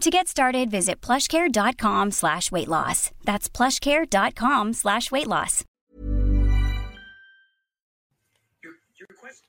To 0.00 0.10
get 0.10 0.26
started, 0.26 0.70
visit 0.70 1.00
plushcare.com 1.00 2.10
slash 2.10 2.50
weight 2.50 2.68
loss. 2.68 3.10
That's 3.24 3.48
plushcare.com 3.48 4.72
slash 4.72 5.10
weight 5.12 5.28
loss. 5.28 5.64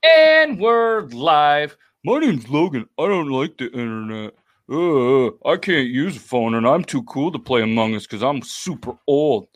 And 0.03 0.59
we're 0.59 1.01
live. 1.07 1.77
My 2.05 2.19
name's 2.19 2.49
Logan. 2.49 2.87
I 2.99 3.07
don't 3.07 3.29
like 3.29 3.57
the 3.57 3.71
internet. 3.71 4.33
Uh, 4.69 5.27
I 5.49 5.57
can't 5.57 5.87
use 5.87 6.17
a 6.17 6.19
phone, 6.19 6.55
and 6.55 6.67
I'm 6.67 6.83
too 6.83 7.03
cool 7.03 7.31
to 7.31 7.39
play 7.39 7.61
Among 7.61 7.95
Us 7.95 8.03
because 8.03 8.21
I'm 8.23 8.41
super 8.41 8.97
old. 9.07 9.47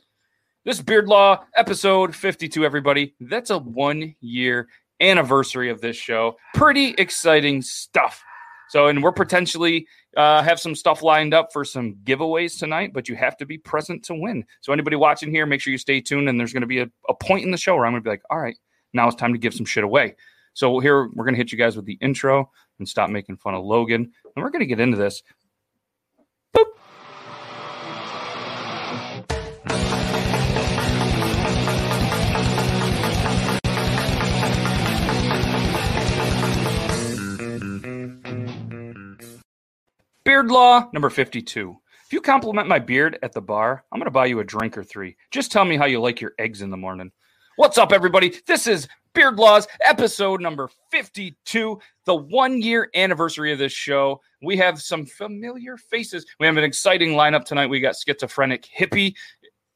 This 0.65 0.77
is 0.77 0.83
Beard 0.83 1.07
Law, 1.07 1.43
episode 1.55 2.15
52, 2.15 2.65
everybody. 2.65 3.15
That's 3.19 3.49
a 3.49 3.59
one 3.59 4.15
year 4.19 4.67
anniversary 4.99 5.69
of 5.69 5.81
this 5.81 5.95
show. 5.95 6.37
Pretty 6.53 6.89
exciting 6.97 7.61
stuff. 7.61 8.23
So, 8.69 8.87
and 8.87 9.01
we're 9.01 9.11
potentially 9.11 9.87
uh, 10.15 10.43
have 10.43 10.59
some 10.59 10.75
stuff 10.75 11.01
lined 11.01 11.33
up 11.33 11.53
for 11.53 11.63
some 11.63 11.95
giveaways 12.03 12.59
tonight, 12.59 12.91
but 12.93 13.07
you 13.07 13.15
have 13.15 13.37
to 13.37 13.45
be 13.45 13.57
present 13.57 14.03
to 14.05 14.15
win. 14.15 14.45
So, 14.61 14.73
anybody 14.73 14.95
watching 14.95 15.31
here, 15.31 15.45
make 15.45 15.61
sure 15.61 15.71
you 15.71 15.77
stay 15.77 16.01
tuned. 16.01 16.27
And 16.29 16.39
there's 16.39 16.53
going 16.53 16.61
to 16.61 16.67
be 16.67 16.79
a, 16.79 16.89
a 17.07 17.13
point 17.13 17.45
in 17.45 17.51
the 17.51 17.57
show 17.57 17.75
where 17.75 17.85
I'm 17.85 17.93
going 17.93 18.03
to 18.03 18.07
be 18.07 18.11
like, 18.11 18.23
all 18.29 18.39
right, 18.39 18.57
now 18.93 19.07
it's 19.07 19.15
time 19.15 19.33
to 19.33 19.39
give 19.39 19.53
some 19.53 19.65
shit 19.65 19.83
away. 19.83 20.15
So, 20.53 20.79
here 20.79 21.07
we're 21.07 21.25
going 21.25 21.35
to 21.35 21.39
hit 21.39 21.51
you 21.51 21.57
guys 21.57 21.75
with 21.75 21.85
the 21.85 21.97
intro 22.01 22.51
and 22.79 22.87
stop 22.87 23.09
making 23.09 23.37
fun 23.37 23.55
of 23.55 23.63
Logan. 23.63 24.11
And 24.35 24.43
we're 24.43 24.49
going 24.49 24.61
to 24.61 24.65
get 24.65 24.79
into 24.79 24.97
this. 24.97 25.23
Boop. 26.55 26.65
Beard 40.37 40.51
Law 40.51 40.87
number 40.93 41.09
52. 41.09 41.75
If 42.05 42.13
you 42.13 42.21
compliment 42.21 42.67
my 42.67 42.77
beard 42.77 43.17
at 43.23 43.31
the 43.31 43.41
bar, 43.41 43.83
I'm 43.91 43.97
going 43.97 44.05
to 44.05 44.11
buy 44.11 44.27
you 44.27 44.39
a 44.39 44.43
drink 44.43 44.77
or 44.77 44.83
three. 44.83 45.17
Just 45.31 45.51
tell 45.51 45.65
me 45.65 45.77
how 45.77 45.85
you 45.85 45.99
like 45.99 46.21
your 46.21 46.33
eggs 46.37 46.61
in 46.61 46.69
the 46.69 46.77
morning. 46.77 47.11
What's 47.55 47.79
up, 47.79 47.91
everybody? 47.91 48.39
This 48.45 48.67
is 48.67 48.87
Beard 49.15 49.37
Laws, 49.37 49.67
episode 49.81 50.39
number 50.39 50.69
52, 50.91 51.79
the 52.05 52.15
one 52.15 52.61
year 52.61 52.91
anniversary 52.93 53.51
of 53.51 53.57
this 53.57 53.71
show. 53.71 54.21
We 54.43 54.57
have 54.57 54.79
some 54.79 55.07
familiar 55.07 55.75
faces. 55.75 56.23
We 56.39 56.45
have 56.45 56.55
an 56.55 56.63
exciting 56.63 57.13
lineup 57.13 57.43
tonight. 57.43 57.65
We 57.65 57.79
got 57.79 57.95
schizophrenic 57.95 58.63
hippie 58.77 59.15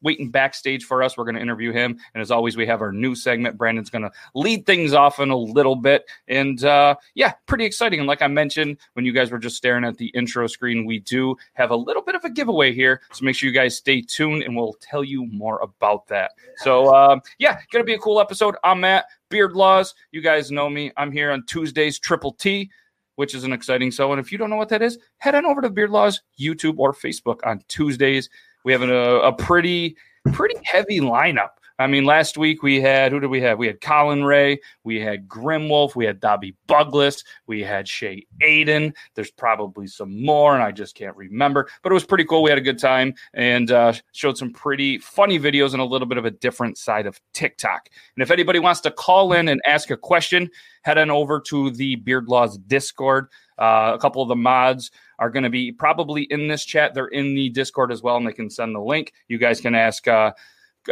waiting 0.02 0.30
backstage 0.30 0.84
for 0.84 1.02
us. 1.02 1.16
We're 1.16 1.24
going 1.24 1.36
to 1.36 1.40
interview 1.40 1.72
him. 1.72 1.98
And 2.14 2.20
as 2.20 2.30
always, 2.30 2.56
we 2.56 2.66
have 2.66 2.80
our 2.80 2.92
new 2.92 3.14
segment. 3.14 3.56
Brandon's 3.56 3.90
going 3.90 4.02
to 4.02 4.10
lead 4.34 4.66
things 4.66 4.92
off 4.92 5.20
in 5.20 5.30
a 5.30 5.36
little 5.36 5.76
bit. 5.76 6.04
And 6.28 6.62
uh, 6.64 6.96
yeah, 7.14 7.32
pretty 7.46 7.64
exciting. 7.64 8.00
And 8.00 8.06
like 8.06 8.22
I 8.22 8.26
mentioned, 8.28 8.78
when 8.94 9.04
you 9.04 9.12
guys 9.12 9.30
were 9.30 9.38
just 9.38 9.56
staring 9.56 9.84
at 9.84 9.96
the 9.96 10.08
intro 10.08 10.46
screen, 10.46 10.84
we 10.84 11.00
do 11.00 11.36
have 11.54 11.70
a 11.70 11.76
little 11.76 12.02
bit 12.02 12.14
of 12.14 12.24
a 12.24 12.30
giveaway 12.30 12.72
here. 12.72 13.00
So 13.12 13.24
make 13.24 13.36
sure 13.36 13.48
you 13.48 13.54
guys 13.54 13.76
stay 13.76 14.02
tuned 14.02 14.42
and 14.42 14.56
we'll 14.56 14.74
tell 14.80 15.04
you 15.04 15.26
more 15.26 15.58
about 15.60 16.06
that. 16.08 16.32
So 16.58 16.94
um, 16.94 17.22
yeah, 17.38 17.58
going 17.70 17.84
to 17.84 17.86
be 17.86 17.94
a 17.94 17.98
cool 17.98 18.20
episode. 18.20 18.56
I'm 18.64 18.80
Matt, 18.80 19.06
Beard 19.28 19.52
Laws. 19.52 19.94
You 20.10 20.20
guys 20.20 20.50
know 20.50 20.68
me. 20.68 20.92
I'm 20.96 21.12
here 21.12 21.30
on 21.30 21.44
Tuesdays, 21.46 21.98
Triple 21.98 22.32
T 22.32 22.70
which 23.16 23.34
is 23.34 23.44
an 23.44 23.52
exciting 23.52 23.90
show. 23.90 24.10
And 24.12 24.20
if 24.20 24.32
you 24.32 24.38
don't 24.38 24.50
know 24.50 24.56
what 24.56 24.68
that 24.70 24.82
is, 24.82 24.98
head 25.18 25.34
on 25.34 25.44
over 25.44 25.60
to 25.60 25.70
Beard 25.70 25.90
Laws 25.90 26.22
YouTube 26.38 26.78
or 26.78 26.92
Facebook 26.92 27.40
on 27.44 27.62
Tuesdays. 27.68 28.28
We 28.64 28.72
have 28.72 28.82
a, 28.82 29.20
a 29.20 29.32
pretty 29.32 29.96
pretty 30.32 30.56
heavy 30.64 31.00
lineup. 31.00 31.50
I 31.78 31.86
mean, 31.88 32.04
last 32.04 32.38
week 32.38 32.62
we 32.62 32.80
had 32.80 33.10
who 33.10 33.18
did 33.18 33.28
we 33.28 33.40
have? 33.40 33.58
We 33.58 33.66
had 33.66 33.80
Colin 33.80 34.24
Ray, 34.24 34.60
we 34.84 35.00
had 35.00 35.26
Grimwolf, 35.26 35.96
we 35.96 36.04
had 36.04 36.20
Dobby 36.20 36.54
Buglis, 36.68 37.24
we 37.46 37.60
had 37.60 37.88
Shay 37.88 38.24
Aiden. 38.40 38.94
There's 39.14 39.32
probably 39.32 39.88
some 39.88 40.24
more, 40.24 40.54
and 40.54 40.62
I 40.62 40.70
just 40.70 40.94
can't 40.94 41.16
remember. 41.16 41.68
But 41.82 41.90
it 41.90 41.94
was 41.94 42.04
pretty 42.04 42.24
cool. 42.24 42.42
We 42.42 42.50
had 42.50 42.58
a 42.58 42.62
good 42.62 42.78
time 42.78 43.14
and 43.34 43.70
uh, 43.72 43.94
showed 44.12 44.38
some 44.38 44.52
pretty 44.52 44.98
funny 44.98 45.40
videos 45.40 45.72
and 45.72 45.80
a 45.80 45.84
little 45.84 46.06
bit 46.06 46.18
of 46.18 46.24
a 46.24 46.30
different 46.30 46.78
side 46.78 47.06
of 47.06 47.20
TikTok. 47.32 47.88
And 48.16 48.22
if 48.22 48.30
anybody 48.30 48.60
wants 48.60 48.80
to 48.82 48.90
call 48.90 49.32
in 49.32 49.48
and 49.48 49.60
ask 49.66 49.90
a 49.90 49.96
question, 49.96 50.50
head 50.82 50.98
on 50.98 51.10
over 51.10 51.40
to 51.40 51.70
the 51.70 51.96
Beard 51.96 52.28
Laws 52.28 52.58
Discord. 52.58 53.28
Uh, 53.58 53.92
a 53.94 53.98
couple 53.98 54.22
of 54.22 54.28
the 54.28 54.36
mods 54.36 54.90
are 55.22 55.30
going 55.30 55.44
to 55.44 55.50
be 55.50 55.70
probably 55.70 56.24
in 56.24 56.48
this 56.48 56.64
chat. 56.64 56.94
They're 56.94 57.06
in 57.06 57.36
the 57.36 57.48
Discord 57.50 57.92
as 57.92 58.02
well, 58.02 58.16
and 58.16 58.26
they 58.26 58.32
can 58.32 58.50
send 58.50 58.74
the 58.74 58.80
link. 58.80 59.12
You 59.28 59.38
guys 59.38 59.60
can 59.60 59.72
ask 59.72 60.08
uh, 60.08 60.32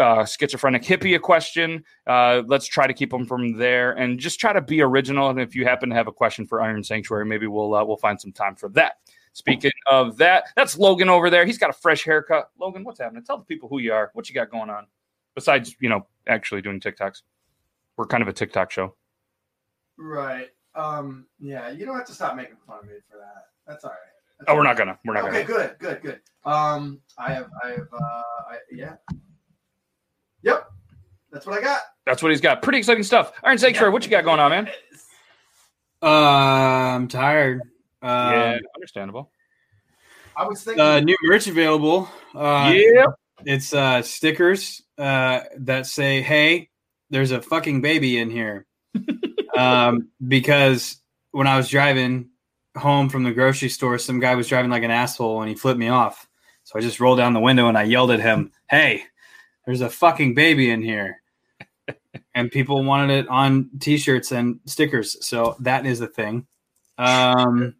uh, 0.01 0.25
schizophrenic 0.25 0.85
hippie 0.85 1.17
a 1.17 1.19
question. 1.19 1.83
Uh, 2.07 2.43
let's 2.47 2.67
try 2.67 2.87
to 2.87 2.95
keep 2.95 3.11
them 3.11 3.27
from 3.27 3.59
there, 3.59 3.91
and 3.93 4.21
just 4.21 4.39
try 4.39 4.53
to 4.53 4.61
be 4.61 4.83
original. 4.83 5.31
And 5.31 5.41
if 5.41 5.57
you 5.57 5.65
happen 5.65 5.89
to 5.89 5.97
have 5.97 6.07
a 6.07 6.13
question 6.13 6.47
for 6.47 6.63
Iron 6.63 6.85
Sanctuary, 6.85 7.27
maybe 7.27 7.49
we'll 7.49 7.75
uh, 7.75 7.85
we'll 7.85 7.97
find 7.97 8.21
some 8.21 8.31
time 8.31 8.55
for 8.55 8.69
that. 8.71 8.99
Speaking 9.33 9.73
of 9.91 10.17
that, 10.19 10.45
that's 10.55 10.79
Logan 10.79 11.09
over 11.09 11.29
there. 11.29 11.45
He's 11.45 11.59
got 11.59 11.71
a 11.71 11.73
fresh 11.73 12.05
haircut. 12.05 12.51
Logan, 12.61 12.85
what's 12.85 13.01
happening? 13.01 13.25
Tell 13.25 13.39
the 13.39 13.45
people 13.45 13.69
who 13.69 13.79
you 13.81 13.93
are. 13.93 14.11
What 14.15 14.29
you 14.29 14.35
got 14.35 14.51
going 14.51 14.71
on 14.71 14.87
besides 15.35 15.75
you 15.81 15.89
know 15.89 16.07
actually 16.29 16.63
doing 16.63 16.79
TikToks. 16.79 17.23
We're 17.97 18.07
kind 18.07 18.23
of 18.23 18.29
a 18.29 18.33
TikTok 18.33 18.71
show. 18.71 18.95
Right. 19.99 20.51
Um, 20.77 21.27
yeah, 21.41 21.71
you 21.71 21.85
don't 21.85 21.97
have 21.97 22.07
to 22.07 22.13
stop 22.13 22.37
making 22.37 22.57
fun 22.65 22.79
of 22.79 22.85
me 22.85 22.95
for 23.11 23.19
that. 23.19 23.47
That's 23.67 23.85
all 23.85 23.91
right. 23.91 24.10
That's 24.41 24.51
Oh, 24.51 24.57
we're 24.57 24.63
not 24.63 24.77
gonna. 24.77 24.99
We're 25.05 25.15
not 25.15 25.25
okay, 25.25 25.45
gonna. 25.45 25.65
Okay, 25.65 25.75
good, 25.79 25.79
good, 25.79 26.03
good. 26.03 26.51
Um, 26.51 27.01
I 27.19 27.33
have, 27.35 27.51
I 27.63 27.69
have, 27.71 27.89
uh, 27.93 28.23
I, 28.51 28.57
yeah. 28.73 28.95
Yep, 30.43 30.67
that's 31.31 31.47
what 31.47 31.59
I 31.59 31.63
got. 31.63 31.81
That's 32.07 32.23
what 32.23 32.31
he's 32.31 32.41
got. 32.41 32.63
Pretty 32.63 32.79
exciting 32.79 33.03
stuff. 33.03 33.33
Iron 33.45 33.59
Sanctuary, 33.59 33.93
what 33.93 34.03
you 34.05 34.11
got 34.11 34.25
going 34.25 34.41
on, 34.41 34.51
man? 34.51 34.71
Uh, 36.03 36.07
I'm 36.07 37.09
tired. 37.09 37.61
Uh, 38.03 38.31
yeah, 38.33 38.59
understandable. 38.75 39.31
I 40.35 40.47
was 40.47 40.63
thinking. 40.65 40.81
uh, 40.81 41.01
new 41.01 41.17
merch 41.25 41.47
available. 41.47 42.09
Uh, 42.35 42.73
yeah. 42.75 43.05
It's 43.45 43.75
uh, 43.75 44.01
stickers 44.01 44.83
uh, 44.97 45.41
that 45.59 45.87
say, 45.87 46.23
"Hey, 46.23 46.71
there's 47.11 47.31
a 47.31 47.43
fucking 47.43 47.83
baby 47.83 48.19
in 48.19 48.31
here." 48.31 48.65
um, 49.57 50.09
because 50.27 50.97
when 51.33 51.47
I 51.47 51.59
was 51.59 51.69
driving 51.69 52.30
home 52.81 53.09
from 53.09 53.23
the 53.23 53.33
grocery 53.33 53.69
store, 53.69 53.99
some 53.99 54.21
guy 54.21 54.35
was 54.35 54.49
driving 54.49 54.71
like 54.71 54.83
an 54.83 54.91
asshole 54.91 55.41
and 55.41 55.49
he 55.49 55.55
flipped 55.55 55.79
me 55.79 55.89
off. 55.89 56.29
So 56.65 56.79
I 56.79 56.83
just 56.83 57.01
rolled 57.01 57.19
down 57.19 57.33
the 57.33 57.41
window 57.41 57.69
and 57.69 57.79
I 57.79 57.85
yelled 57.85 58.11
at 58.11 58.21
him, 58.21 58.53
"Hey, 58.69 59.03
there's 59.65 59.81
a 59.81 59.91
fucking 59.91 60.35
baby 60.35 60.71
in 60.71 60.83
here." 60.83 61.23
and 62.35 62.51
people 62.51 62.85
wanted 62.85 63.11
it 63.11 63.29
on 63.29 63.71
t-shirts 63.81 64.33
and 64.33 64.61
stickers. 64.67 65.17
So 65.27 65.57
that 65.61 65.87
is 65.87 65.99
the 65.99 66.07
thing. 66.07 66.47
Um, 66.99 67.75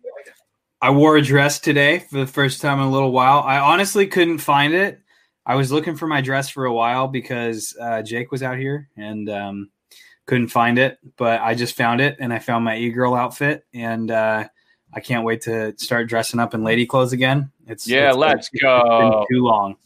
I 0.83 0.91
wore 0.91 1.17
a 1.17 1.23
dress 1.23 1.61
today 1.61 1.99
for 1.99 2.19
the 2.19 2.27
first 2.27 2.61
time 2.61 2.79
in 2.79 2.87
a 2.87 2.91
little 2.91 3.13
while. 3.13 3.41
I 3.41 3.59
honestly 3.59 4.07
couldn't 4.07 4.39
find 4.39 4.73
it. 4.73 5.01
I 5.45 5.57
was 5.57 5.71
looking 5.71 5.97
for 5.97 6.07
my 6.07 6.21
dress 6.21 6.49
for 6.49 6.65
a 6.65 6.73
while 6.73 7.07
because 7.07 7.77
uh, 7.81 8.03
Jake 8.03 8.31
was 8.31 8.43
out 8.43 8.59
here 8.59 8.89
and 8.97 9.29
um, 9.29 9.71
couldn't 10.27 10.49
find 10.49 10.79
it, 10.79 10.99
but 11.17 11.41
I 11.41 11.55
just 11.55 11.77
found 11.77 12.01
it 12.01 12.17
and 12.19 12.33
I 12.33 12.39
found 12.39 12.65
my 12.65 12.77
e 12.77 12.91
girl 12.91 13.15
outfit 13.15 13.67
and 13.75 14.11
uh, 14.11 14.49
I 14.93 15.01
can't 15.01 15.25
wait 15.25 15.43
to 15.43 15.75
start 15.79 16.09
dressing 16.09 16.41
up 16.41 16.55
in 16.55 16.65
lady 16.65 16.85
clothes 16.87 17.13
again. 17.13 17.51
It's 17.67 17.87
Yeah, 17.87 18.01
it's- 18.11 18.17
let's 18.17 18.51
it's 18.53 18.63
go. 18.63 19.27
been 19.29 19.37
too 19.37 19.45
long. 19.45 19.77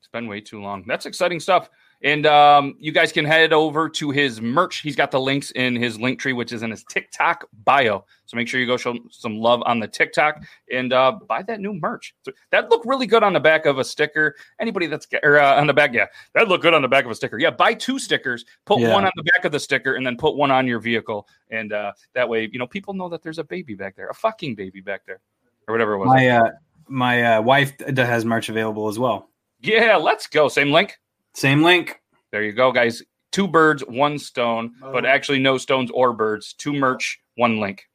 It's 0.00 0.08
been 0.12 0.26
way 0.28 0.40
too 0.40 0.60
long. 0.60 0.84
That's 0.86 1.06
exciting 1.06 1.40
stuff. 1.40 1.70
And 2.04 2.26
um, 2.26 2.74
you 2.80 2.90
guys 2.90 3.12
can 3.12 3.24
head 3.24 3.52
over 3.52 3.88
to 3.88 4.10
his 4.10 4.40
merch. 4.40 4.80
He's 4.80 4.96
got 4.96 5.12
the 5.12 5.20
links 5.20 5.52
in 5.52 5.76
his 5.76 6.00
link 6.00 6.18
tree, 6.18 6.32
which 6.32 6.52
is 6.52 6.62
in 6.64 6.70
his 6.70 6.82
TikTok 6.84 7.44
bio. 7.64 8.04
So 8.26 8.36
make 8.36 8.48
sure 8.48 8.58
you 8.58 8.66
go 8.66 8.76
show 8.76 8.96
some 9.10 9.38
love 9.38 9.62
on 9.66 9.78
the 9.78 9.86
TikTok 9.86 10.42
and 10.72 10.92
uh, 10.92 11.12
buy 11.28 11.42
that 11.42 11.60
new 11.60 11.74
merch. 11.74 12.14
So 12.22 12.32
that 12.50 12.70
looked 12.70 12.86
really 12.86 13.06
good 13.06 13.22
on 13.22 13.32
the 13.32 13.40
back 13.40 13.66
of 13.66 13.78
a 13.78 13.84
sticker. 13.84 14.34
Anybody 14.60 14.86
that's 14.88 15.06
or 15.22 15.38
uh, 15.38 15.60
on 15.60 15.68
the 15.68 15.72
back, 15.74 15.92
yeah, 15.92 16.06
that 16.34 16.48
looked 16.48 16.62
good 16.62 16.74
on 16.74 16.82
the 16.82 16.88
back 16.88 17.04
of 17.04 17.10
a 17.12 17.14
sticker. 17.14 17.38
Yeah, 17.38 17.50
buy 17.50 17.72
two 17.74 18.00
stickers, 18.00 18.44
put 18.64 18.80
Yeah. 18.80 18.92
one 18.92 19.04
on 19.04 19.12
the 19.14 19.22
back 19.34 19.44
of 19.44 19.52
the 19.52 19.60
sticker, 19.60 19.94
and 19.94 20.04
then 20.04 20.16
put 20.16 20.34
one 20.34 20.50
on 20.50 20.66
your 20.66 20.80
vehicle. 20.80 21.28
And 21.50 21.72
uh, 21.72 21.92
that 22.14 22.28
way, 22.28 22.48
you 22.52 22.58
know, 22.58 22.66
people 22.66 22.94
know 22.94 23.08
that 23.10 23.22
there's 23.22 23.38
a 23.38 23.44
baby 23.44 23.74
back 23.74 23.94
there, 23.94 24.08
a 24.08 24.14
fucking 24.14 24.56
baby 24.56 24.80
back 24.80 25.02
there, 25.06 25.20
or 25.68 25.72
whatever 25.72 25.92
it 25.94 25.98
was. 25.98 26.08
My 26.08 26.28
uh, 26.28 26.50
my 26.88 27.36
uh, 27.36 27.42
wife 27.42 27.78
has 27.96 28.24
merch 28.24 28.48
available 28.48 28.88
as 28.88 28.98
well. 28.98 29.28
yeah, 29.60 29.94
let's 29.94 30.26
go. 30.26 30.48
Same 30.48 30.72
link. 30.72 30.98
Same 31.34 31.62
link. 31.62 32.00
There 32.30 32.42
you 32.42 32.52
go, 32.52 32.72
guys. 32.72 33.02
Two 33.30 33.48
birds, 33.48 33.82
one 33.86 34.18
stone, 34.18 34.74
but 34.80 35.04
Oh. 35.06 35.08
actually 35.08 35.38
no 35.38 35.56
stones 35.58 35.90
or 35.92 36.12
birds. 36.12 36.52
Two 36.52 36.72
merch, 36.72 37.18
one 37.36 37.58
link. 37.60 37.88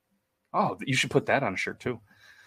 Oh, 0.53 0.77
you 0.85 0.95
should 0.95 1.11
put 1.11 1.27
that 1.27 1.43
on 1.43 1.53
a 1.53 1.57
shirt 1.57 1.79
too. 1.79 1.99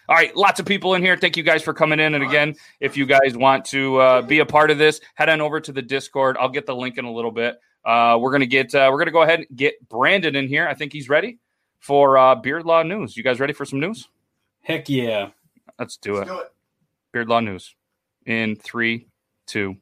All 0.09 0.17
right, 0.17 0.35
lots 0.35 0.59
of 0.59 0.67
people 0.67 0.95
in 0.95 1.03
here. 1.03 1.17
Thank 1.17 1.37
you 1.37 1.45
guys 1.45 1.63
for 1.63 1.73
coming 1.73 2.01
in. 2.01 2.15
And 2.17 2.25
again, 2.25 2.57
if 2.81 2.97
you 2.97 3.07
guys 3.07 3.37
want 3.37 3.67
to 3.67 3.97
uh, 3.99 4.23
be 4.23 4.41
a 4.41 4.47
part 4.47 4.73
of 4.73 4.79
this, 4.79 5.01
head 5.15 5.29
on 5.29 5.41
over 5.41 5.61
to 5.61 5.71
the 5.71 5.83
Discord. 5.83 6.37
I'll 6.41 6.49
get 6.49 6.67
the 6.67 6.75
link 6.75 6.99
in 6.99 7.05
a 7.05 7.13
little 7.13 7.31
bit. 7.31 7.61
Uh, 7.85 8.19
we're 8.21 8.33
gonna 8.33 8.47
get 8.47 8.75
uh, 8.75 8.89
we're 8.91 8.99
gonna 8.99 9.13
go 9.13 9.23
ahead 9.23 9.39
and 9.41 9.57
get 9.57 9.89
Brandon 9.89 10.35
in 10.35 10.49
here. 10.49 10.67
I 10.67 10.75
think 10.75 10.93
he's 10.93 11.09
ready 11.09 11.39
for 11.79 12.19
uh, 12.19 12.35
Beard 12.35 12.65
Law 12.67 12.83
News. 12.83 13.17
You 13.17 13.23
guys 13.23 13.39
ready 13.39 13.53
for 13.53 13.65
some 13.65 13.79
news? 13.79 14.09
Heck 14.63 14.89
yeah. 14.89 15.29
Let's 15.79 15.97
do 15.97 16.15
Let's 16.17 16.29
it. 16.29 16.33
do 16.33 16.39
it. 16.41 16.53
Beard 17.13 17.29
Law 17.29 17.41
News 17.41 17.75
in 18.27 18.57
three, 18.57 19.07
two. 19.47 19.77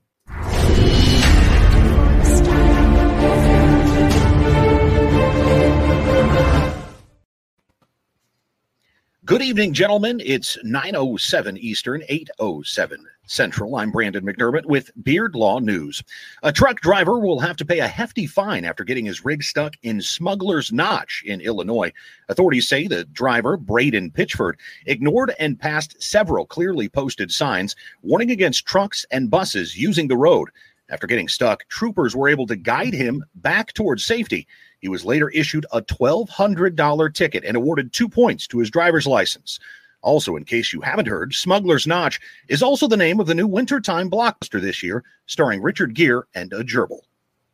Good 9.29 9.43
evening, 9.43 9.75
gentlemen. 9.75 10.23
It's 10.25 10.57
907 10.65 11.59
Eastern, 11.59 12.03
807 12.09 13.05
Central. 13.27 13.77
I'm 13.77 13.91
Brandon 13.91 14.25
McDermott 14.25 14.65
with 14.65 14.91
Beard 15.05 15.35
Law 15.35 15.59
News. 15.59 16.03
A 16.43 16.51
truck 16.51 16.81
driver 16.81 17.19
will 17.19 17.39
have 17.39 17.59
to 17.59 17.67
pay 17.67 17.81
a 17.81 17.87
hefty 17.87 18.27
fine 18.27 18.65
after 18.65 18.85
getting 18.85 19.05
his 19.05 19.27
rig 19.27 19.43
stuck 19.43 19.75
in 19.83 20.01
Smuggler's 20.01 20.73
Notch 20.73 21.23
in 21.27 21.43
Illinois. 21.43 21.93
Authorities 22.31 22.71
say 22.71 22.87
the 22.87 23.05
driver, 23.05 23.59
Braden 23.59 24.13
Pitchford, 24.13 24.55
ignored 24.87 25.35
and 25.39 25.61
passed 25.61 26.03
several 26.03 26.47
clearly 26.47 26.89
posted 26.89 27.31
signs 27.31 27.77
warning 28.01 28.31
against 28.31 28.65
trucks 28.65 29.05
and 29.11 29.31
buses 29.31 29.77
using 29.77 30.09
the 30.09 30.17
road. 30.17 30.49
After 30.89 31.07
getting 31.07 31.29
stuck, 31.29 31.69
troopers 31.69 32.17
were 32.17 32.31
able 32.31 32.47
to 32.47 32.57
guide 32.57 32.95
him 32.95 33.23
back 33.35 33.75
towards 33.75 34.07
safety. 34.07 34.47
He 34.81 34.89
was 34.89 35.05
later 35.05 35.29
issued 35.31 35.67
a 35.73 35.83
$1,200 35.83 37.15
ticket 37.15 37.45
and 37.45 37.57
awarded 37.57 37.93
two 37.93 38.09
points 38.09 38.47
to 38.49 38.59
his 38.59 38.71
driver's 38.71 39.07
license. 39.07 39.59
Also, 40.03 40.37
in 40.37 40.45
case 40.45 40.73
you 40.73 40.81
haven't 40.81 41.09
heard, 41.09 41.35
Smuggler's 41.35 41.87
Notch 41.87 42.21
is 42.49 42.63
also 42.63 42.87
the 42.87 42.97
name 42.97 43.19
of 43.19 43.27
the 43.27 43.35
new 43.35 43.47
wintertime 43.47 44.09
blockbuster 44.09 44.61
this 44.61 44.83
year, 44.83 45.03
starring 45.27 45.61
Richard 45.61 45.95
Gere 45.95 46.23
and 46.35 46.53
a 46.53 46.63
gerbil. 46.63 47.01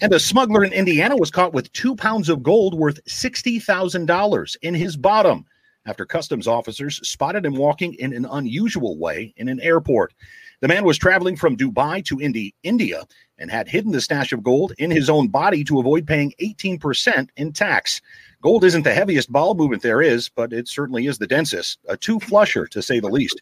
and 0.00 0.12
a 0.12 0.20
smuggler 0.20 0.62
in 0.62 0.72
Indiana 0.72 1.16
was 1.16 1.30
caught 1.30 1.52
with 1.52 1.72
two 1.72 1.96
pounds 1.96 2.28
of 2.28 2.42
gold 2.42 2.74
worth 2.74 3.04
$60,000 3.06 4.56
in 4.62 4.74
his 4.74 4.96
bottom 4.96 5.44
after 5.86 6.06
customs 6.06 6.46
officers 6.46 7.00
spotted 7.06 7.44
him 7.44 7.54
walking 7.54 7.94
in 7.94 8.12
an 8.12 8.26
unusual 8.30 8.96
way 8.98 9.34
in 9.36 9.48
an 9.48 9.60
airport. 9.60 10.14
The 10.62 10.68
man 10.68 10.84
was 10.84 10.96
traveling 10.96 11.34
from 11.34 11.56
Dubai 11.56 12.04
to 12.04 12.20
Indi- 12.20 12.54
India 12.62 13.02
and 13.36 13.50
had 13.50 13.66
hidden 13.66 13.90
the 13.90 14.00
stash 14.00 14.32
of 14.32 14.44
gold 14.44 14.72
in 14.78 14.92
his 14.92 15.10
own 15.10 15.26
body 15.26 15.64
to 15.64 15.80
avoid 15.80 16.06
paying 16.06 16.32
18% 16.40 17.28
in 17.36 17.52
tax. 17.52 18.00
Gold 18.42 18.62
isn't 18.62 18.84
the 18.84 18.94
heaviest 18.94 19.32
ball 19.32 19.56
movement 19.56 19.82
there 19.82 20.00
is, 20.00 20.28
but 20.28 20.52
it 20.52 20.68
certainly 20.68 21.08
is 21.08 21.18
the 21.18 21.26
densest, 21.26 21.80
a 21.88 21.96
two 21.96 22.20
flusher 22.20 22.68
to 22.68 22.80
say 22.80 23.00
the 23.00 23.08
least. 23.08 23.40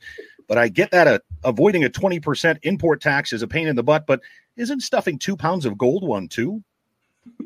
But 0.49 0.57
I 0.57 0.69
get 0.69 0.93
that 0.93 1.07
uh, 1.07 1.19
avoiding 1.45 1.85
a 1.85 1.91
20% 1.91 2.59
import 2.63 3.03
tax 3.03 3.35
is 3.35 3.43
a 3.43 3.47
pain 3.47 3.69
in 3.69 3.77
the 3.77 3.83
butt, 3.83 4.07
but 4.07 4.23
isn't 4.57 4.81
stuffing 4.81 5.19
two 5.19 5.37
pounds 5.37 5.67
of 5.67 5.77
gold 5.77 6.03
one 6.03 6.27
too? 6.27 6.65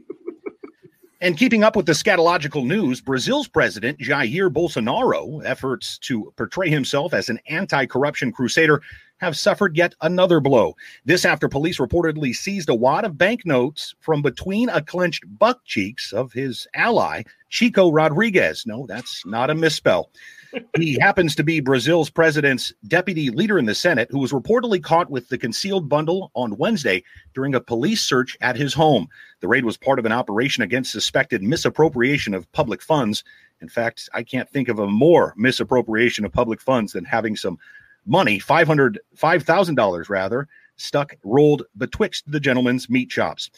And 1.20 1.38
keeping 1.38 1.64
up 1.64 1.74
with 1.74 1.86
the 1.86 1.92
scatological 1.92 2.66
news, 2.66 3.00
Brazil's 3.00 3.48
president 3.48 3.98
Jair 3.98 4.52
Bolsonaro 4.52 5.42
efforts 5.46 5.96
to 6.00 6.30
portray 6.36 6.68
himself 6.68 7.14
as 7.14 7.30
an 7.30 7.40
anti-corruption 7.48 8.30
crusader 8.30 8.82
have 9.18 9.36
suffered 9.36 9.76
yet 9.76 9.94
another 10.00 10.40
blow. 10.40 10.76
This 11.04 11.24
after 11.24 11.48
police 11.48 11.78
reportedly 11.78 12.34
seized 12.34 12.68
a 12.68 12.74
wad 12.74 13.04
of 13.04 13.18
banknotes 13.18 13.94
from 14.00 14.22
between 14.22 14.68
a 14.68 14.82
clenched 14.82 15.24
buck 15.38 15.64
cheeks 15.64 16.12
of 16.12 16.32
his 16.32 16.66
ally 16.74 17.22
Chico 17.48 17.92
Rodrigues. 17.92 18.66
No, 18.66 18.84
that's 18.86 19.24
not 19.24 19.48
a 19.48 19.54
misspell. 19.54 20.10
he 20.76 20.98
happens 21.00 21.36
to 21.36 21.44
be 21.44 21.60
Brazil's 21.60 22.10
president's 22.10 22.72
deputy 22.88 23.30
leader 23.30 23.58
in 23.58 23.66
the 23.66 23.74
Senate, 23.74 24.08
who 24.10 24.18
was 24.18 24.32
reportedly 24.32 24.82
caught 24.82 25.08
with 25.08 25.28
the 25.28 25.38
concealed 25.38 25.88
bundle 25.88 26.32
on 26.34 26.56
Wednesday 26.56 27.04
during 27.32 27.54
a 27.54 27.60
police 27.60 28.00
search 28.00 28.36
at 28.40 28.56
his 28.56 28.74
home. 28.74 29.08
The 29.40 29.46
raid 29.46 29.64
was 29.64 29.76
part 29.76 30.00
of 30.00 30.04
an 30.04 30.10
operation 30.12 30.64
against 30.64 30.90
suspected 30.90 31.42
misappropriation 31.42 32.34
of 32.34 32.50
public 32.50 32.82
funds. 32.82 33.22
In 33.60 33.68
fact, 33.68 34.08
I 34.12 34.24
can't 34.24 34.50
think 34.50 34.68
of 34.68 34.80
a 34.80 34.88
more 34.88 35.32
misappropriation 35.36 36.24
of 36.24 36.32
public 36.32 36.60
funds 36.60 36.92
than 36.92 37.04
having 37.04 37.36
some 37.36 37.58
money, 38.06 38.38
five 38.38 38.66
hundred, 38.66 39.00
five 39.14 39.42
thousand 39.42 39.74
dollars 39.74 40.08
rather, 40.08 40.48
stuck 40.76 41.14
rolled 41.24 41.64
betwixt 41.76 42.30
the 42.30 42.40
gentleman's 42.40 42.88
meat 42.88 43.10
chops. 43.10 43.50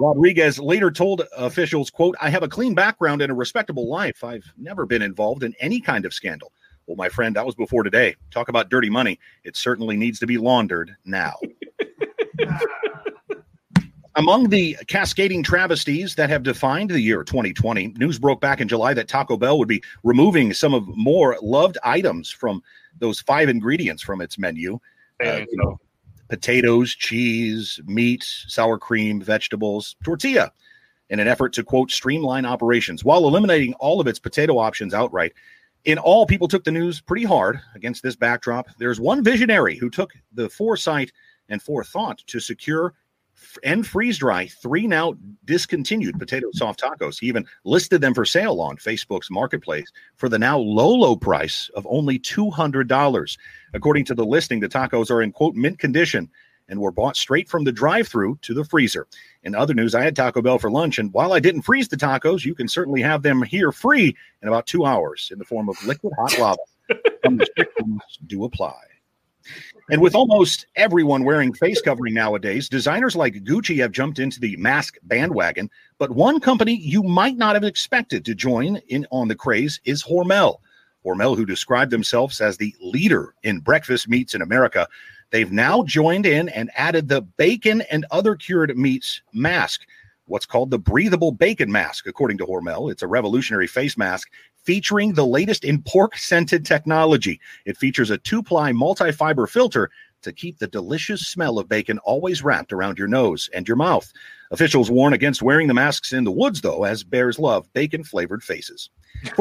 Rodrigues 0.00 0.58
later 0.58 0.90
told 0.90 1.22
officials, 1.36 1.90
quote, 1.90 2.16
I 2.22 2.30
have 2.30 2.42
a 2.42 2.48
clean 2.48 2.74
background 2.74 3.20
and 3.20 3.30
a 3.30 3.34
respectable 3.34 3.86
life. 3.86 4.24
I've 4.24 4.50
never 4.56 4.86
been 4.86 5.02
involved 5.02 5.42
in 5.42 5.54
any 5.60 5.78
kind 5.78 6.06
of 6.06 6.14
scandal. 6.14 6.52
Well, 6.86 6.96
my 6.96 7.10
friend, 7.10 7.36
that 7.36 7.44
was 7.44 7.54
before 7.54 7.82
today. 7.82 8.16
Talk 8.30 8.48
about 8.48 8.70
dirty 8.70 8.88
money. 8.88 9.18
It 9.44 9.56
certainly 9.56 9.98
needs 9.98 10.18
to 10.20 10.26
be 10.26 10.38
laundered 10.38 10.96
now. 11.04 11.34
Among 14.16 14.48
the 14.48 14.76
cascading 14.88 15.42
travesties 15.42 16.14
that 16.16 16.30
have 16.30 16.42
defined 16.42 16.90
the 16.90 17.00
year 17.00 17.22
2020, 17.22 17.88
news 17.98 18.18
broke 18.18 18.40
back 18.40 18.60
in 18.60 18.68
July 18.68 18.92
that 18.94 19.06
Taco 19.06 19.36
Bell 19.36 19.58
would 19.58 19.68
be 19.68 19.82
removing 20.02 20.52
some 20.52 20.74
of 20.74 20.88
more 20.96 21.36
loved 21.42 21.78
items 21.84 22.30
from 22.30 22.62
those 23.00 23.20
five 23.20 23.48
ingredients 23.48 24.02
from 24.02 24.20
its 24.20 24.38
menu. 24.38 24.78
Uh, 25.24 25.44
you 25.50 25.56
know, 25.58 25.78
potatoes, 26.30 26.94
cheese, 26.94 27.80
meat, 27.84 28.24
sour 28.24 28.78
cream, 28.78 29.20
vegetables, 29.20 29.96
tortilla, 30.02 30.50
in 31.10 31.20
an 31.20 31.28
effort 31.28 31.52
to 31.52 31.64
quote 31.64 31.90
streamline 31.90 32.46
operations 32.46 33.04
while 33.04 33.26
eliminating 33.26 33.74
all 33.74 34.00
of 34.00 34.06
its 34.06 34.18
potato 34.18 34.56
options 34.56 34.94
outright. 34.94 35.34
In 35.84 35.98
all, 35.98 36.26
people 36.26 36.48
took 36.48 36.64
the 36.64 36.70
news 36.70 37.00
pretty 37.00 37.24
hard 37.24 37.60
against 37.74 38.02
this 38.02 38.16
backdrop. 38.16 38.68
There's 38.78 39.00
one 39.00 39.24
visionary 39.24 39.76
who 39.76 39.90
took 39.90 40.12
the 40.32 40.48
foresight 40.48 41.12
and 41.48 41.60
forethought 41.60 42.18
to 42.26 42.38
secure 42.38 42.94
and 43.62 43.86
freeze 43.86 44.18
dry 44.18 44.46
three 44.46 44.86
now 44.86 45.14
discontinued 45.44 46.18
potato 46.18 46.48
soft 46.52 46.80
tacos. 46.80 47.18
He 47.20 47.26
even 47.26 47.46
listed 47.64 48.00
them 48.00 48.14
for 48.14 48.24
sale 48.24 48.60
on 48.60 48.76
Facebook's 48.76 49.30
marketplace 49.30 49.90
for 50.16 50.28
the 50.28 50.38
now 50.38 50.58
low, 50.58 50.90
low 50.90 51.16
price 51.16 51.70
of 51.74 51.86
only 51.88 52.18
$200. 52.18 53.38
According 53.74 54.04
to 54.06 54.14
the 54.14 54.24
listing, 54.24 54.60
the 54.60 54.68
tacos 54.68 55.10
are 55.10 55.22
in 55.22 55.32
quote 55.32 55.54
mint 55.54 55.78
condition 55.78 56.28
and 56.70 56.80
were 56.80 56.92
bought 56.92 57.16
straight 57.16 57.48
from 57.48 57.64
the 57.64 57.72
drive 57.72 58.08
through 58.08 58.38
to 58.42 58.54
the 58.54 58.64
freezer. 58.64 59.06
In 59.42 59.54
other 59.54 59.74
news, 59.74 59.94
I 59.94 60.02
had 60.02 60.14
Taco 60.16 60.40
Bell 60.40 60.58
for 60.58 60.70
lunch, 60.70 60.98
and 60.98 61.12
while 61.12 61.32
I 61.32 61.40
didn't 61.40 61.62
freeze 61.62 61.88
the 61.88 61.96
tacos, 61.96 62.44
you 62.44 62.54
can 62.54 62.68
certainly 62.68 63.02
have 63.02 63.22
them 63.22 63.42
here 63.42 63.72
free 63.72 64.16
in 64.40 64.48
about 64.48 64.66
two 64.66 64.86
hours 64.86 65.30
in 65.32 65.38
the 65.38 65.44
form 65.44 65.68
of 65.68 65.76
liquid 65.84 66.12
hot 66.16 66.38
lava. 66.38 66.58
Some 67.24 67.38
restrictions 67.38 68.00
do 68.26 68.44
apply. 68.44 68.80
And 69.90 70.00
with 70.00 70.14
almost 70.14 70.66
everyone 70.76 71.24
wearing 71.24 71.52
face 71.52 71.80
covering 71.82 72.14
nowadays, 72.14 72.68
designers 72.68 73.16
like 73.16 73.44
Gucci 73.44 73.78
have 73.78 73.92
jumped 73.92 74.18
into 74.18 74.38
the 74.38 74.56
mask 74.56 74.96
bandwagon. 75.02 75.68
But 75.98 76.12
one 76.12 76.40
company 76.40 76.76
you 76.76 77.02
might 77.02 77.36
not 77.36 77.56
have 77.56 77.64
expected 77.64 78.24
to 78.24 78.34
join 78.34 78.76
in 78.88 79.06
on 79.10 79.28
the 79.28 79.34
craze 79.34 79.80
is 79.84 80.02
Hormel. 80.02 80.58
Hormel, 81.04 81.36
who 81.36 81.46
described 81.46 81.90
themselves 81.90 82.40
as 82.40 82.56
the 82.56 82.74
leader 82.80 83.34
in 83.42 83.60
breakfast 83.60 84.08
meats 84.08 84.34
in 84.34 84.42
America, 84.42 84.86
they've 85.30 85.50
now 85.50 85.82
joined 85.82 86.26
in 86.26 86.48
and 86.50 86.70
added 86.76 87.08
the 87.08 87.22
bacon 87.22 87.82
and 87.90 88.06
other 88.10 88.36
cured 88.36 88.76
meats 88.76 89.22
mask 89.32 89.82
what's 90.30 90.46
called 90.46 90.70
the 90.70 90.78
breathable 90.78 91.32
bacon 91.32 91.70
mask, 91.70 92.06
according 92.06 92.38
to 92.38 92.46
Hormel. 92.46 92.90
It's 92.90 93.02
a 93.02 93.08
revolutionary 93.08 93.66
face 93.66 93.96
mask 93.98 94.30
featuring 94.62 95.12
the 95.12 95.26
latest 95.26 95.64
in 95.64 95.82
pork 95.82 96.16
scented 96.16 96.64
technology. 96.64 97.40
It 97.64 97.76
features 97.76 98.10
a 98.10 98.18
two 98.18 98.42
ply 98.42 98.72
multi 98.72 99.12
fiber 99.12 99.46
filter 99.46 99.90
to 100.22 100.32
keep 100.32 100.58
the 100.58 100.66
delicious 100.66 101.26
smell 101.26 101.58
of 101.58 101.68
bacon 101.68 101.98
always 101.98 102.42
wrapped 102.42 102.72
around 102.72 102.98
your 102.98 103.08
nose 103.08 103.48
and 103.54 103.66
your 103.66 103.76
mouth. 103.76 104.12
Officials 104.50 104.90
warn 104.90 105.12
against 105.12 105.42
wearing 105.42 105.68
the 105.68 105.74
masks 105.74 106.12
in 106.12 106.24
the 106.24 106.30
woods, 106.30 106.60
though, 106.60 106.84
as 106.84 107.04
bears 107.04 107.38
love 107.38 107.72
bacon 107.72 108.04
flavored 108.04 108.42
faces. 108.42 108.90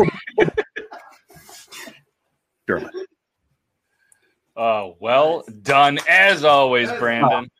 Dermot. 2.67 2.93
Oh, 4.55 4.95
well 4.99 5.43
done 5.61 5.99
as 6.07 6.43
always, 6.43 6.91
Brandon. 6.93 7.49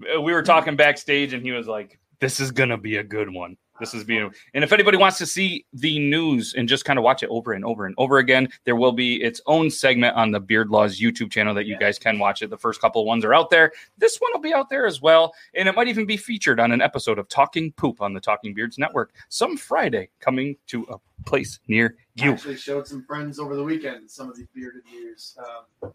We 0.00 0.32
were 0.32 0.44
talking 0.44 0.76
backstage, 0.76 1.32
and 1.32 1.42
he 1.42 1.50
was 1.50 1.66
like, 1.66 1.98
"This 2.20 2.38
is 2.38 2.52
gonna 2.52 2.78
be 2.78 2.98
a 2.98 3.02
good 3.02 3.28
one. 3.28 3.56
This 3.80 3.94
is 3.94 4.04
being." 4.04 4.30
And 4.54 4.64
if 4.64 4.72
anybody 4.72 4.96
wants 4.96 5.18
to 5.18 5.26
see 5.26 5.66
the 5.72 5.98
news 5.98 6.54
and 6.56 6.68
just 6.68 6.84
kind 6.84 6.98
of 6.98 7.04
watch 7.04 7.22
it 7.22 7.28
over 7.28 7.52
and 7.52 7.64
over 7.64 7.86
and 7.86 7.94
over 7.98 8.18
again, 8.18 8.48
there 8.64 8.76
will 8.76 8.92
be 8.92 9.22
its 9.22 9.40
own 9.46 9.70
segment 9.70 10.16
on 10.16 10.30
the 10.30 10.40
Beard 10.40 10.70
Laws 10.70 11.00
YouTube 11.00 11.30
channel 11.30 11.54
that 11.54 11.66
you 11.66 11.78
guys 11.78 11.98
can 11.98 12.18
watch 12.18 12.42
it. 12.42 12.50
The 12.50 12.58
first 12.58 12.80
couple 12.80 13.02
of 13.02 13.06
ones 13.06 13.24
are 13.24 13.34
out 13.34 13.50
there. 13.50 13.72
This 13.96 14.18
one 14.18 14.32
will 14.32 14.40
be 14.40 14.52
out 14.52 14.68
there 14.70 14.86
as 14.86 15.00
well, 15.00 15.32
and 15.54 15.68
it 15.68 15.74
might 15.74 15.88
even 15.88 16.06
be 16.06 16.16
featured 16.16 16.60
on 16.60 16.72
an 16.72 16.80
episode 16.80 17.18
of 17.18 17.28
Talking 17.28 17.72
Poop 17.72 18.00
on 18.00 18.14
the 18.14 18.20
Talking 18.20 18.54
Beards 18.54 18.78
Network 18.78 19.12
some 19.28 19.56
Friday, 19.56 20.10
coming 20.20 20.56
to 20.68 20.84
a 20.84 20.96
place 21.24 21.60
near 21.68 21.96
I 22.20 22.24
you. 22.24 22.32
actually 22.32 22.56
showed 22.56 22.86
some 22.86 23.04
friends 23.04 23.38
over 23.38 23.56
the 23.56 23.64
weekend 23.64 24.10
some 24.10 24.28
of 24.28 24.36
these 24.36 24.46
bearded 24.54 24.82
news. 24.92 25.36
Um, 25.38 25.92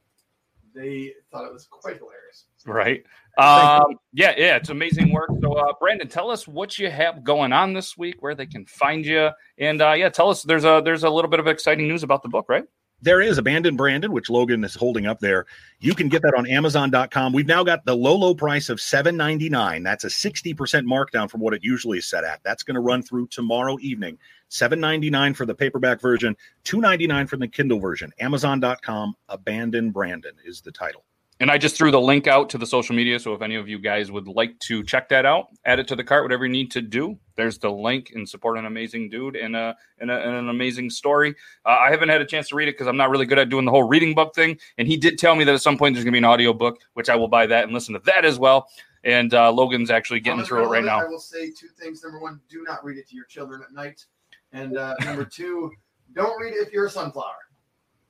they 0.74 1.14
thought 1.32 1.46
it 1.46 1.54
was 1.54 1.68
quite 1.70 1.98
hilarious. 1.98 2.46
Right. 2.66 3.04
Um, 3.38 3.98
yeah, 4.14 4.34
yeah, 4.38 4.58
it's 4.58 4.70
amazing 4.70 5.12
work. 5.12 5.30
So, 5.42 5.54
uh, 5.54 5.74
Brandon, 5.80 6.08
tell 6.08 6.30
us 6.30 6.48
what 6.48 6.78
you 6.78 6.90
have 6.92 7.24
going 7.24 7.52
on 7.52 7.74
this 7.74 7.98
week, 7.98 8.22
where 8.22 8.36
they 8.36 8.46
can 8.46 8.66
find 8.66 9.04
you, 9.04 9.32
and 9.58 9.82
uh, 9.82 9.94
yeah, 9.94 10.10
tell 10.10 10.30
us 10.30 10.44
there's 10.44 10.66
a 10.66 10.82
there's 10.86 11.04
a 11.04 11.10
little 11.10 11.32
bit 11.32 11.40
of 11.40 11.48
exciting 11.48 11.88
news 11.88 12.04
about 12.04 12.22
the 12.22 12.30
book, 12.30 12.46
right? 12.48 12.64
There 13.02 13.22
is 13.22 13.38
Abandoned 13.38 13.76
Brandon, 13.76 14.14
which 14.14 14.30
Logan 14.30 14.64
is 14.64 14.76
holding 14.76 15.08
up 15.08 15.20
there. 15.20 15.46
You 15.82 15.94
can 15.94 16.08
get 16.08 16.22
that 16.22 16.36
on 16.38 16.48
Amazon.com. 16.48 17.34
We've 17.34 17.46
now 17.46 17.62
got 17.62 17.84
the 17.84 17.94
low, 17.94 18.16
low 18.16 18.34
price 18.34 18.70
of 18.70 18.78
$7.99. 18.78 19.84
That's 19.84 20.06
a 20.06 20.08
60% 20.08 20.56
markdown 20.86 21.30
from 21.30 21.42
what 21.42 21.54
it 21.54 21.66
usually 21.66 21.98
is 21.98 22.06
set 22.06 22.24
at. 22.24 22.40
That's 22.44 22.64
going 22.64 22.76
to 22.76 22.80
run 22.80 23.04
through 23.04 23.28
tomorrow 23.28 23.78
evening. 23.82 24.18
$7.99 24.52 25.36
for 25.36 25.46
the 25.46 25.54
paperback 25.54 26.00
version, 26.00 26.38
$2.99 26.64 27.28
for 27.28 27.36
the 27.36 27.48
Kindle 27.50 27.82
version. 27.82 28.14
Amazon.com, 28.22 29.16
Abandoned 29.28 29.92
Brandon 29.92 30.36
is 30.46 30.62
the 30.62 30.72
title. 30.72 31.04
And 31.40 31.50
I 31.50 31.58
just 31.58 31.76
threw 31.76 31.92
the 31.92 32.00
link 32.00 32.28
out 32.28 32.50
to 32.52 32.58
the 32.58 32.66
social 32.66 32.96
media. 32.96 33.20
So 33.20 33.34
if 33.34 33.42
any 33.42 33.56
of 33.56 33.68
you 33.68 33.80
guys 33.80 34.12
would 34.12 34.28
like 34.28 34.58
to 34.60 34.84
check 34.84 35.10
that 35.10 35.26
out, 35.26 35.48
add 35.66 35.80
it 35.80 35.88
to 35.90 35.96
the 35.96 36.04
cart, 36.04 36.24
whatever 36.24 36.46
you 36.46 36.52
need 36.52 36.72
to 36.72 36.82
do, 36.82 37.18
there's 37.36 37.58
the 37.58 37.72
link 37.72 38.12
and 38.14 38.30
support 38.30 38.58
an 38.58 38.66
amazing 38.66 39.10
dude 39.10 39.36
and, 39.36 39.56
a, 39.56 39.76
and, 40.00 40.12
a, 40.12 40.18
and 40.20 40.36
an 40.36 40.50
amazing 40.50 40.90
story. 40.90 41.36
Uh, 41.66 41.70
I 41.70 41.90
haven't 41.90 42.10
had 42.10 42.22
a 42.22 42.26
chance 42.26 42.50
to 42.50 42.56
read 42.56 42.68
it 42.68 42.74
because 42.74 42.88
I'm 42.88 42.98
not 42.98 43.10
really 43.10 43.26
good 43.26 43.40
at 43.40 43.50
doing 43.50 43.66
the 43.66 43.72
whole 43.72 43.84
reading 43.84 44.14
book 44.14 44.36
thing. 44.36 44.58
And 44.78 44.88
he 44.88 44.96
did 44.96 45.18
tell 45.18 45.36
me 45.36 45.44
that 45.44 45.54
at 45.54 45.62
some 45.62 45.78
point 45.78 45.96
there's 45.96 46.06
going 46.06 46.14
to 46.14 46.16
be 46.16 46.20
an 46.20 46.26
audio 46.26 46.54
book, 46.54 46.80
which 46.94 47.10
I 47.10 47.16
will 47.16 47.28
buy 47.28 47.48
that 47.48 47.64
and 47.64 47.74
listen 47.74 47.94
to 47.94 48.02
that 48.06 48.26
as 48.26 48.38
well. 48.40 48.70
And 49.04 49.34
uh, 49.34 49.52
Logan's 49.52 49.92
actually 49.92 50.22
getting 50.22 50.46
through 50.46 50.64
it 50.64 50.68
right 50.68 50.86
now. 50.86 51.02
I 51.02 51.06
will 51.06 51.20
say 51.20 51.48
two 51.52 51.68
things. 51.78 52.04
Number 52.04 52.20
one, 52.20 52.40
do 52.48 52.64
not 52.64 52.86
read 52.86 52.98
it 52.98 53.10
to 53.10 53.16
your 53.16 53.26
children 53.26 53.62
at 53.62 53.74
night. 53.74 54.06
And 54.54 54.78
uh, 54.78 54.96
number 55.04 55.26
two, 55.26 55.72
don't 56.14 56.40
read 56.40 56.54
it 56.54 56.68
if 56.68 56.72
you're 56.72 56.86
a 56.86 56.90
sunflower. 56.90 57.36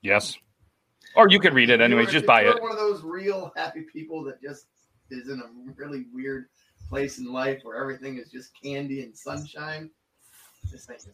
Yes. 0.02 0.38
Or 1.16 1.30
you 1.30 1.40
can 1.40 1.54
read 1.54 1.70
it 1.70 1.82
anyways. 1.82 2.10
Just 2.10 2.26
buy 2.26 2.42
it. 2.42 2.62
One 2.62 2.72
of 2.72 2.78
those 2.78 3.04
real 3.04 3.52
happy 3.56 3.82
people 3.82 4.24
that 4.26 4.42
just 4.42 4.68
is 5.12 5.30
in 5.30 5.40
a 5.40 5.74
really 5.76 6.06
weird 6.14 6.46
place 6.90 7.20
in 7.20 7.32
life 7.32 7.60
where 7.64 7.78
everything 7.78 8.18
is 8.18 8.30
just 8.32 8.52
candy 8.62 9.04
and 9.04 9.16
sunshine. 9.16 9.90
This 10.72 10.86
thing 10.86 10.96
is 10.98 11.08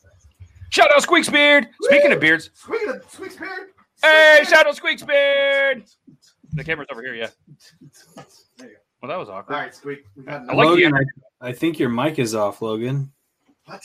Shout 0.69 0.89
out 0.95 1.01
Squeaks 1.01 1.29
Beard. 1.29 1.67
Speaking 1.81 2.11
of 2.11 2.19
beards, 2.19 2.51
Speaking 2.53 2.89
of 2.89 3.03
Squeaks 3.09 3.35
Beard. 3.35 3.69
hey, 4.03 4.43
shout 4.47 4.67
out 4.67 4.75
Squeaks 4.75 5.03
Beard. 5.03 5.83
The 6.53 6.63
camera's 6.63 6.87
over 6.91 7.01
here, 7.01 7.15
yeah. 7.15 7.29
There 8.57 8.67
you 8.69 8.73
go. 8.75 8.79
Well, 9.01 9.09
that 9.09 9.17
was 9.17 9.29
awkward. 9.29 9.55
All 9.55 9.61
right, 9.61 9.73
Squeak. 9.73 10.05
We 10.15 10.23
got 10.23 10.41
I 10.49 10.53
like 10.53 10.67
the 10.67 10.73
Logan, 10.73 10.93
I, 11.41 11.47
I 11.49 11.51
think 11.53 11.79
your 11.79 11.89
mic 11.89 12.19
is 12.19 12.35
off, 12.35 12.61
Logan. 12.61 13.11
what? 13.65 13.81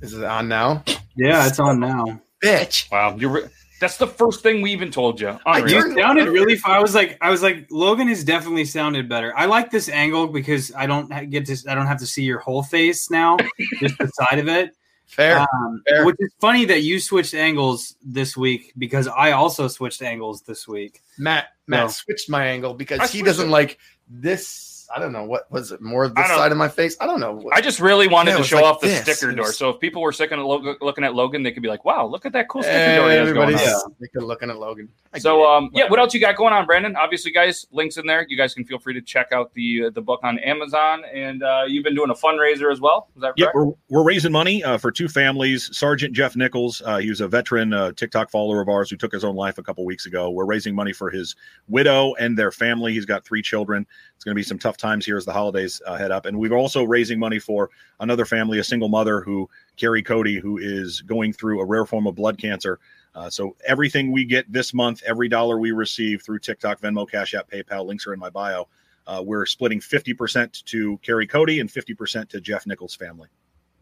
Is 0.00 0.14
it 0.14 0.24
on 0.24 0.48
now? 0.48 0.82
Yeah, 1.16 1.46
it's 1.46 1.60
on 1.60 1.80
now. 1.80 2.20
Bitch. 2.42 2.90
Wow, 2.90 3.16
you're 3.16 3.30
re- 3.30 3.48
that's 3.80 3.96
the 3.96 4.06
first 4.06 4.42
thing 4.42 4.60
we 4.62 4.72
even 4.72 4.90
told 4.90 5.20
you. 5.20 5.38
I 5.46 5.60
Unreal. 5.60 5.86
You 5.88 5.94
sounded 5.94 6.28
really. 6.28 6.56
Far. 6.56 6.76
I 6.76 6.80
was 6.80 6.94
like, 6.94 7.16
I 7.20 7.30
was 7.30 7.42
like, 7.42 7.66
Logan 7.70 8.08
has 8.08 8.24
definitely 8.24 8.64
sounded 8.64 9.08
better. 9.08 9.36
I 9.36 9.46
like 9.46 9.70
this 9.70 9.88
angle 9.88 10.26
because 10.28 10.72
I 10.74 10.86
don't 10.86 11.08
get 11.30 11.46
to, 11.46 11.56
I 11.68 11.74
don't 11.74 11.86
have 11.86 11.98
to 11.98 12.06
see 12.06 12.22
your 12.22 12.38
whole 12.40 12.62
face 12.62 13.10
now, 13.10 13.36
just 13.78 13.96
the 13.98 14.08
side 14.08 14.38
of 14.38 14.48
it. 14.48 14.74
Fair. 15.06 15.40
Um, 15.40 15.82
fair. 15.88 16.04
Which 16.04 16.16
is 16.18 16.30
funny 16.38 16.64
that 16.66 16.82
you 16.82 17.00
switched 17.00 17.32
angles 17.34 17.96
this 18.02 18.36
week 18.36 18.72
because 18.76 19.08
I 19.08 19.30
also 19.32 19.66
switched 19.68 20.02
angles 20.02 20.42
this 20.42 20.68
week. 20.68 21.02
Matt 21.18 21.46
Matt 21.66 21.84
No. 21.84 21.88
switched 21.88 22.28
my 22.28 22.46
angle 22.46 22.74
because 22.74 23.00
I 23.00 23.06
he 23.06 23.22
doesn't 23.22 23.48
it. 23.48 23.50
like 23.50 23.78
this. 24.08 24.67
I 24.94 24.98
don't 24.98 25.12
know 25.12 25.24
what 25.24 25.50
was 25.50 25.70
it 25.72 25.80
more 25.82 26.06
I 26.06 26.08
this 26.08 26.26
side 26.28 26.50
of 26.52 26.58
my 26.58 26.68
face. 26.68 26.96
I 27.00 27.06
don't 27.06 27.20
know. 27.20 27.48
I 27.52 27.60
just 27.60 27.78
really 27.80 28.08
wanted 28.08 28.30
Yeah, 28.32 28.36
to 28.38 28.44
show 28.44 28.56
like 28.56 28.64
off 28.64 28.80
the 28.80 28.86
this. 28.88 29.02
sticker 29.02 29.32
door. 29.34 29.46
was- 29.46 29.56
So 29.58 29.68
if 29.70 29.80
people 29.80 30.00
were 30.02 30.12
sticking 30.12 30.38
at 30.38 30.44
Logan, 30.44 30.76
looking 30.80 31.04
at 31.04 31.14
Logan, 31.14 31.42
they 31.42 31.52
could 31.52 31.62
be 31.62 31.68
like, 31.68 31.84
"Wow, 31.84 32.06
look 32.06 32.24
at 32.24 32.32
that 32.32 32.48
cool 32.48 32.62
sticker 32.62 32.96
door 32.96 33.10
he 33.10 33.16
has 33.16 33.32
going 33.32 33.48
Everybody's 33.50 33.60
on." 33.74 33.92
yeah. 34.14 34.20
looking 34.22 34.50
at 34.50 34.56
Logan. 34.58 34.88
I 35.12 35.18
So, 35.18 35.44
um, 35.46 35.70
yeah, 35.74 35.88
what 35.88 35.98
else 35.98 36.14
you 36.14 36.20
got 36.20 36.36
going 36.36 36.52
on, 36.52 36.64
Brandon? 36.66 36.96
Obviously, 36.96 37.30
guys, 37.32 37.66
links 37.70 37.96
in 37.98 38.06
there. 38.06 38.24
You 38.28 38.36
guys 38.36 38.54
can 38.54 38.64
feel 38.64 38.78
free 38.78 38.94
to 38.94 39.00
check 39.02 39.32
out 39.32 39.52
the 39.54 39.86
uh, 39.86 39.90
the 39.90 40.00
book 40.02 40.20
on 40.22 40.38
Amazon, 40.38 41.02
and 41.12 41.42
uh, 41.42 41.64
you've 41.66 41.84
been 41.84 41.94
doing 41.94 42.10
a 42.10 42.14
fundraiser 42.14 42.72
as 42.72 42.80
well. 42.80 43.08
Is 43.16 43.22
that 43.22 43.34
Yep, 43.36 43.52
correct? 43.52 43.56
we're, 43.90 43.98
we're 43.98 44.04
raising 44.06 44.32
money 44.32 44.64
uh, 44.64 44.78
for 44.78 44.90
two 44.90 45.08
families. 45.08 45.68
Sergeant 45.76 46.14
Jeff 46.14 46.34
Nichols, 46.36 46.80
uh, 46.84 46.96
he 46.98 47.10
was 47.10 47.20
a 47.20 47.28
veteran 47.28 47.72
uh, 47.72 47.92
TikTok 47.92 48.30
follower 48.30 48.60
of 48.60 48.68
ours 48.68 48.88
who 48.90 48.96
took 48.96 49.12
his 49.12 49.24
own 49.24 49.36
life 49.36 49.58
a 49.58 49.62
couple 49.62 49.84
weeks 49.84 50.06
ago. 50.06 50.30
We're 50.30 50.46
raising 50.46 50.74
money 50.74 50.92
for 50.92 51.10
his 51.10 51.36
widow 51.68 52.14
and 52.14 52.38
their 52.38 52.50
family. 52.50 52.92
He's 52.94 53.04
got 53.06 53.24
three 53.24 53.42
children. 53.42 53.86
It's 54.18 54.24
going 54.24 54.34
to 54.34 54.38
be 54.38 54.42
some 54.42 54.58
tough 54.58 54.76
times 54.76 55.06
here 55.06 55.16
as 55.16 55.24
the 55.24 55.32
holidays 55.32 55.80
uh, 55.86 55.96
head 55.96 56.10
up. 56.10 56.26
And 56.26 56.36
we're 56.36 56.52
also 56.52 56.82
raising 56.82 57.20
money 57.20 57.38
for 57.38 57.70
another 58.00 58.24
family, 58.24 58.58
a 58.58 58.64
single 58.64 58.88
mother 58.88 59.20
who, 59.20 59.48
Carrie 59.76 60.02
Cody, 60.02 60.40
who 60.40 60.58
is 60.58 61.02
going 61.02 61.32
through 61.32 61.60
a 61.60 61.64
rare 61.64 61.86
form 61.86 62.08
of 62.08 62.16
blood 62.16 62.36
cancer. 62.36 62.80
Uh, 63.14 63.30
so 63.30 63.54
everything 63.64 64.10
we 64.10 64.24
get 64.24 64.52
this 64.52 64.74
month, 64.74 65.04
every 65.06 65.28
dollar 65.28 65.60
we 65.60 65.70
receive 65.70 66.20
through 66.20 66.40
TikTok, 66.40 66.80
Venmo, 66.80 67.08
Cash 67.08 67.32
App, 67.32 67.48
PayPal, 67.48 67.86
links 67.86 68.08
are 68.08 68.12
in 68.12 68.18
my 68.18 68.28
bio. 68.28 68.66
Uh, 69.06 69.22
we're 69.24 69.46
splitting 69.46 69.78
50% 69.78 70.64
to 70.64 70.98
Carrie 70.98 71.28
Cody 71.28 71.60
and 71.60 71.70
50% 71.70 72.28
to 72.30 72.40
Jeff 72.40 72.66
Nichols' 72.66 72.96
family. 72.96 73.28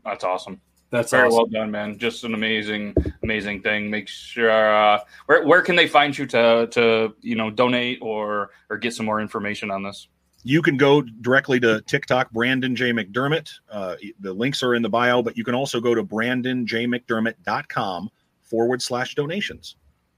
That's 0.05 0.23
awesome. 0.23 0.61
That's 0.91 1.13
Very 1.13 1.29
awesome. 1.29 1.37
well 1.37 1.47
done, 1.47 1.71
man. 1.71 1.99
Just 1.99 2.25
an 2.25 2.35
amazing, 2.35 2.95
amazing 3.23 3.63
thing. 3.63 3.91
Make 3.91 4.07
sure 4.07 4.51
uh, 4.51 5.01
where 5.25 5.47
where 5.47 5.63
can 5.63 5.77
they 5.77 5.89
find 5.89 6.17
you 6.17 6.27
to 6.27 6.69
to 6.71 7.15
you 7.23 7.35
know 7.35 7.51
donate 7.51 7.99
or 8.03 8.51
or 8.71 8.77
get 8.77 8.95
some 8.95 9.07
more 9.07 9.21
information 9.21 9.71
on 9.71 9.83
this? 9.83 10.09
You 10.47 10.63
can 10.63 10.77
go 10.77 11.03
directly 11.03 11.59
to 11.59 11.83
TikTok, 11.89 12.31
Brandon 12.31 12.77
J. 12.77 12.93
McDermott. 12.93 13.51
Uh, 13.69 13.97
the 14.21 14.33
links 14.33 14.63
are 14.63 14.77
in 14.77 14.83
the 14.83 14.89
bio, 14.89 15.21
but 15.21 15.37
you 15.37 15.43
can 15.43 15.57
also 15.57 15.81
go 15.81 15.93
to 15.93 16.05
brandonjmcdermott.com 16.05 18.11
forward 18.43 18.81
slash 18.81 19.17
donations. 19.17 19.75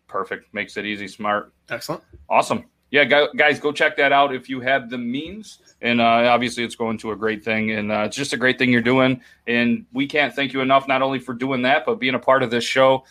Perfect. 0.07 0.53
Makes 0.53 0.77
it 0.77 0.85
easy, 0.85 1.09
smart. 1.09 1.55
Excellent. 1.71 2.03
Awesome. 2.29 2.67
Yeah, 2.91 3.05
guys, 3.05 3.59
go 3.59 3.73
check 3.73 3.97
that 3.97 4.13
out 4.13 4.35
if 4.35 4.51
you 4.51 4.61
have 4.61 4.91
the 4.91 4.99
means. 4.99 5.61
And 5.81 5.99
uh, 5.99 6.05
obviously, 6.05 6.63
it's 6.63 6.77
going 6.77 6.99
to 6.99 7.13
a 7.13 7.17
great 7.17 7.43
thing, 7.43 7.71
and 7.71 7.91
uh, 7.91 8.01
it's 8.01 8.17
just 8.17 8.35
a 8.35 8.37
great 8.37 8.59
thing 8.59 8.71
you're 8.71 8.83
doing. 8.83 9.23
And 9.47 9.87
we 9.95 10.07
can't 10.07 10.35
thank 10.35 10.53
you 10.53 10.61
enough, 10.61 10.87
not 10.87 11.01
only 11.01 11.21
for 11.21 11.33
doing 11.33 11.63
that, 11.63 11.87
but 11.87 12.01
being 12.01 12.17
a 12.17 12.19
part 12.19 12.43
of 12.43 12.51
this 12.51 12.65
show. 12.65 13.03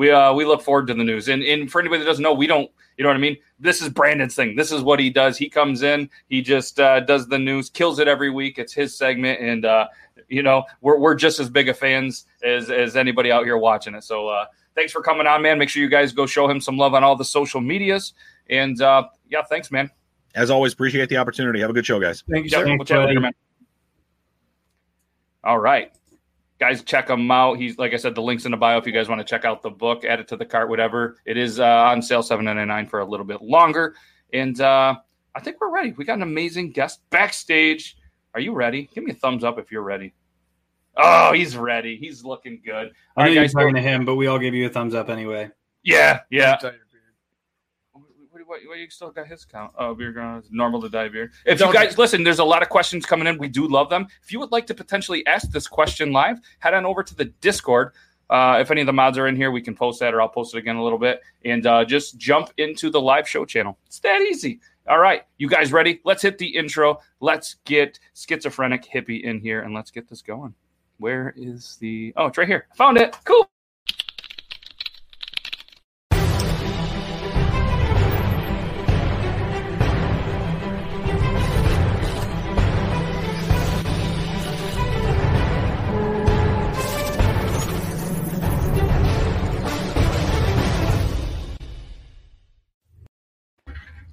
We 0.00 0.10
uh, 0.10 0.32
we 0.32 0.46
look 0.46 0.62
forward 0.62 0.86
to 0.86 0.94
the 0.94 1.04
news. 1.04 1.28
And 1.28 1.42
and 1.42 1.70
for 1.70 1.78
anybody 1.78 1.98
that 1.98 2.06
doesn't 2.06 2.22
know, 2.22 2.32
we 2.32 2.46
don't. 2.46 2.70
You 2.96 3.02
know 3.02 3.10
what 3.10 3.18
I 3.18 3.20
mean? 3.20 3.36
This 3.58 3.82
is 3.82 3.90
Brandon's 3.90 4.34
thing. 4.34 4.56
This 4.56 4.72
is 4.72 4.80
what 4.80 4.98
he 4.98 5.10
does. 5.10 5.36
He 5.36 5.50
comes 5.50 5.82
in, 5.82 6.08
he 6.30 6.40
just 6.40 6.80
uh, 6.80 7.00
does 7.00 7.28
the 7.28 7.38
news, 7.38 7.68
kills 7.68 7.98
it 7.98 8.08
every 8.08 8.30
week. 8.30 8.58
It's 8.58 8.72
his 8.72 8.96
segment, 8.96 9.42
and 9.42 9.66
uh, 9.66 9.88
you 10.28 10.42
know 10.42 10.64
we're 10.80 10.98
we're 10.98 11.14
just 11.14 11.38
as 11.38 11.50
big 11.50 11.68
of 11.68 11.76
fans 11.76 12.24
as 12.42 12.70
as 12.70 12.96
anybody 12.96 13.30
out 13.30 13.44
here 13.44 13.58
watching 13.58 13.94
it. 13.94 14.02
So 14.02 14.28
uh, 14.28 14.46
thanks 14.74 14.90
for 14.90 15.02
coming 15.02 15.26
on, 15.26 15.42
man. 15.42 15.58
Make 15.58 15.68
sure 15.68 15.82
you 15.82 15.90
guys 15.90 16.14
go 16.14 16.24
show 16.24 16.48
him 16.48 16.62
some 16.62 16.78
love 16.78 16.94
on 16.94 17.04
all 17.04 17.14
the 17.14 17.22
social 17.22 17.60
medias. 17.60 18.14
And 18.48 18.80
uh, 18.80 19.06
yeah, 19.28 19.42
thanks, 19.50 19.70
man. 19.70 19.90
As 20.34 20.50
always, 20.50 20.72
appreciate 20.72 21.10
the 21.10 21.18
opportunity. 21.18 21.60
Have 21.60 21.68
a 21.68 21.74
good 21.74 21.84
show, 21.84 22.00
guys. 22.00 22.24
Thank 22.30 22.46
you, 22.46 22.56
Yep, 22.56 22.66
sir. 22.66 22.76
we'll 22.78 22.86
chat 22.86 23.06
later, 23.06 23.20
man. 23.20 23.32
All 25.44 25.58
right. 25.58 25.92
Guys, 26.60 26.82
check 26.82 27.08
him 27.08 27.30
out. 27.30 27.58
He's 27.58 27.78
like 27.78 27.94
I 27.94 27.96
said, 27.96 28.14
the 28.14 28.20
link's 28.20 28.44
in 28.44 28.50
the 28.50 28.56
bio 28.56 28.76
if 28.76 28.86
you 28.86 28.92
guys 28.92 29.08
want 29.08 29.18
to 29.18 29.24
check 29.24 29.46
out 29.46 29.62
the 29.62 29.70
book, 29.70 30.04
add 30.04 30.20
it 30.20 30.28
to 30.28 30.36
the 30.36 30.44
cart, 30.44 30.68
whatever. 30.68 31.16
It 31.24 31.38
is 31.38 31.58
uh, 31.58 31.64
on 31.64 32.02
sale 32.02 32.22
seven 32.22 32.44
ninety 32.44 32.66
nine 32.66 32.86
for 32.86 33.00
a 33.00 33.04
little 33.04 33.24
bit 33.24 33.40
longer. 33.40 33.94
And 34.34 34.60
uh, 34.60 34.96
I 35.34 35.40
think 35.40 35.60
we're 35.60 35.70
ready. 35.70 35.92
We 35.92 36.04
got 36.04 36.16
an 36.16 36.22
amazing 36.22 36.72
guest 36.72 37.00
backstage. 37.08 37.96
Are 38.34 38.40
you 38.40 38.52
ready? 38.52 38.90
Give 38.94 39.02
me 39.02 39.12
a 39.12 39.14
thumbs 39.14 39.42
up 39.42 39.58
if 39.58 39.72
you're 39.72 39.82
ready. 39.82 40.12
Oh, 40.96 41.32
he's 41.32 41.56
ready. 41.56 41.96
He's 41.96 42.24
looking 42.24 42.60
good. 42.64 42.88
All 43.16 43.22
I 43.22 43.22
know 43.22 43.24
right, 43.24 43.32
you're 43.32 43.44
guys. 43.44 43.52
talking 43.54 43.74
to 43.74 43.80
him, 43.80 44.04
but 44.04 44.16
we 44.16 44.26
all 44.26 44.38
gave 44.38 44.54
you 44.54 44.66
a 44.66 44.68
thumbs 44.68 44.94
up 44.94 45.08
anyway. 45.08 45.48
Yeah, 45.82 46.20
yeah. 46.30 46.58
What, 48.50 48.62
you 48.80 48.90
still 48.90 49.12
got 49.12 49.28
his 49.28 49.44
count? 49.44 49.72
Oh, 49.78 49.94
beer 49.94 50.10
ground 50.10 50.42
normal 50.50 50.80
to 50.80 50.88
die 50.88 51.08
beer. 51.08 51.30
If 51.46 51.60
you 51.60 51.66
Don't- 51.66 51.72
guys 51.72 51.96
listen, 51.96 52.24
there's 52.24 52.40
a 52.40 52.44
lot 52.44 52.62
of 52.62 52.68
questions 52.68 53.06
coming 53.06 53.28
in. 53.28 53.38
We 53.38 53.46
do 53.46 53.68
love 53.68 53.88
them. 53.88 54.08
If 54.24 54.32
you 54.32 54.40
would 54.40 54.50
like 54.50 54.66
to 54.66 54.74
potentially 54.74 55.24
ask 55.28 55.52
this 55.52 55.68
question 55.68 56.10
live, 56.10 56.40
head 56.58 56.74
on 56.74 56.84
over 56.84 57.04
to 57.04 57.14
the 57.14 57.26
Discord. 57.26 57.92
Uh, 58.28 58.58
if 58.60 58.72
any 58.72 58.80
of 58.80 58.88
the 58.88 58.92
mods 58.92 59.18
are 59.18 59.28
in 59.28 59.36
here, 59.36 59.52
we 59.52 59.62
can 59.62 59.76
post 59.76 60.00
that, 60.00 60.14
or 60.14 60.20
I'll 60.20 60.28
post 60.28 60.52
it 60.56 60.58
again 60.58 60.74
a 60.74 60.82
little 60.82 60.98
bit, 60.98 61.20
and 61.44 61.64
uh, 61.64 61.84
just 61.84 62.18
jump 62.18 62.50
into 62.56 62.90
the 62.90 63.00
live 63.00 63.28
show 63.28 63.44
channel. 63.44 63.78
It's 63.86 64.00
that 64.00 64.20
easy. 64.20 64.58
All 64.88 64.98
right, 64.98 65.22
you 65.38 65.48
guys 65.48 65.72
ready? 65.72 66.00
Let's 66.04 66.22
hit 66.22 66.36
the 66.36 66.48
intro. 66.48 66.98
Let's 67.20 67.54
get 67.64 68.00
schizophrenic 68.14 68.84
hippie 68.84 69.22
in 69.22 69.38
here, 69.38 69.60
and 69.62 69.74
let's 69.74 69.92
get 69.92 70.08
this 70.08 70.22
going. 70.22 70.54
Where 70.98 71.34
is 71.36 71.76
the? 71.80 72.12
Oh, 72.16 72.26
it's 72.26 72.36
right 72.38 72.48
here. 72.48 72.66
Found 72.74 72.98
it. 72.98 73.16
Cool. 73.24 73.49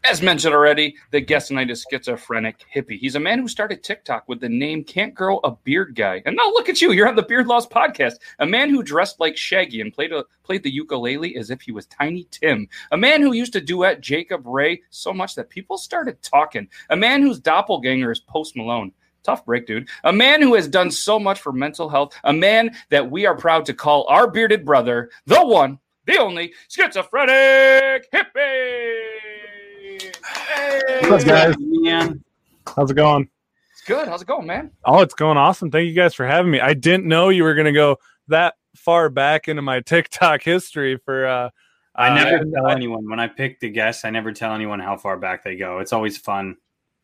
As 0.09 0.21
mentioned 0.21 0.55
already, 0.55 0.95
the 1.11 1.19
guest 1.19 1.49
tonight 1.49 1.69
is 1.69 1.85
schizophrenic 1.91 2.63
hippie. 2.73 2.97
He's 2.97 3.15
a 3.15 3.19
man 3.19 3.39
who 3.39 3.49
started 3.49 3.83
TikTok 3.83 4.23
with 4.29 4.39
the 4.39 4.47
name 4.47 4.85
Can't 4.85 5.13
Grow 5.13 5.39
a 5.43 5.51
Beard 5.51 5.95
Guy. 5.95 6.23
And 6.25 6.37
now 6.37 6.45
look 6.45 6.69
at 6.69 6.81
you, 6.81 6.93
you're 6.93 7.09
on 7.09 7.17
the 7.17 7.23
Beard 7.23 7.45
Laws 7.45 7.67
podcast. 7.67 8.13
A 8.39 8.45
man 8.45 8.69
who 8.69 8.83
dressed 8.83 9.19
like 9.19 9.35
Shaggy 9.35 9.81
and 9.81 9.93
played 9.93 10.13
a, 10.13 10.23
played 10.43 10.63
the 10.63 10.71
ukulele 10.71 11.35
as 11.35 11.49
if 11.51 11.59
he 11.59 11.73
was 11.73 11.87
Tiny 11.87 12.25
Tim. 12.31 12.69
A 12.93 12.97
man 12.97 13.21
who 13.21 13.33
used 13.33 13.51
to 13.51 13.59
duet 13.59 13.99
Jacob 13.99 14.47
Ray 14.47 14.81
so 14.91 15.13
much 15.13 15.35
that 15.35 15.49
people 15.49 15.77
started 15.77 16.21
talking. 16.21 16.69
A 16.89 16.95
man 16.95 17.21
whose 17.21 17.41
doppelganger 17.41 18.09
is 18.09 18.21
Post 18.21 18.55
Malone. 18.55 18.93
Tough 19.23 19.43
break, 19.45 19.67
dude. 19.67 19.89
A 20.05 20.13
man 20.13 20.41
who 20.41 20.55
has 20.55 20.69
done 20.69 20.89
so 20.89 21.19
much 21.19 21.41
for 21.41 21.51
mental 21.51 21.89
health. 21.89 22.17
A 22.23 22.31
man 22.31 22.73
that 22.91 23.11
we 23.11 23.25
are 23.25 23.35
proud 23.35 23.65
to 23.65 23.73
call 23.73 24.07
our 24.07 24.31
bearded 24.31 24.63
brother, 24.63 25.09
the 25.25 25.45
one, 25.45 25.79
the 26.05 26.17
only 26.17 26.53
schizophrenic 26.69 28.09
hippie. 28.13 29.26
Hey. 30.01 30.99
What's 31.09 31.23
up, 31.23 31.29
guys? 31.29 31.55
Man. 31.59 32.23
How's 32.75 32.91
it 32.91 32.95
going? 32.95 33.29
It's 33.71 33.83
good. 33.85 34.07
How's 34.07 34.21
it 34.21 34.27
going, 34.27 34.47
man? 34.47 34.71
Oh, 34.85 35.01
it's 35.01 35.13
going 35.13 35.37
awesome. 35.37 35.71
Thank 35.71 35.87
you 35.87 35.93
guys 35.93 36.13
for 36.13 36.25
having 36.25 36.51
me. 36.51 36.59
I 36.59 36.73
didn't 36.73 37.05
know 37.05 37.29
you 37.29 37.43
were 37.43 37.55
going 37.55 37.65
to 37.65 37.71
go 37.71 37.97
that 38.27 38.55
far 38.75 39.09
back 39.09 39.47
into 39.47 39.61
my 39.61 39.79
TikTok 39.85 40.41
history 40.43 40.97
for. 40.97 41.25
uh 41.25 41.49
I 41.95 42.09
uh, 42.09 42.13
never 42.13 42.45
tell 42.45 42.67
anyone 42.67 43.09
when 43.09 43.19
I 43.19 43.27
pick 43.27 43.59
the 43.59 43.69
guests. 43.69 44.05
I 44.05 44.11
never 44.11 44.31
tell 44.31 44.53
anyone 44.53 44.79
how 44.79 44.97
far 44.97 45.17
back 45.17 45.43
they 45.43 45.55
go. 45.55 45.79
It's 45.79 45.93
always 45.93 46.15
fun. 46.15 46.57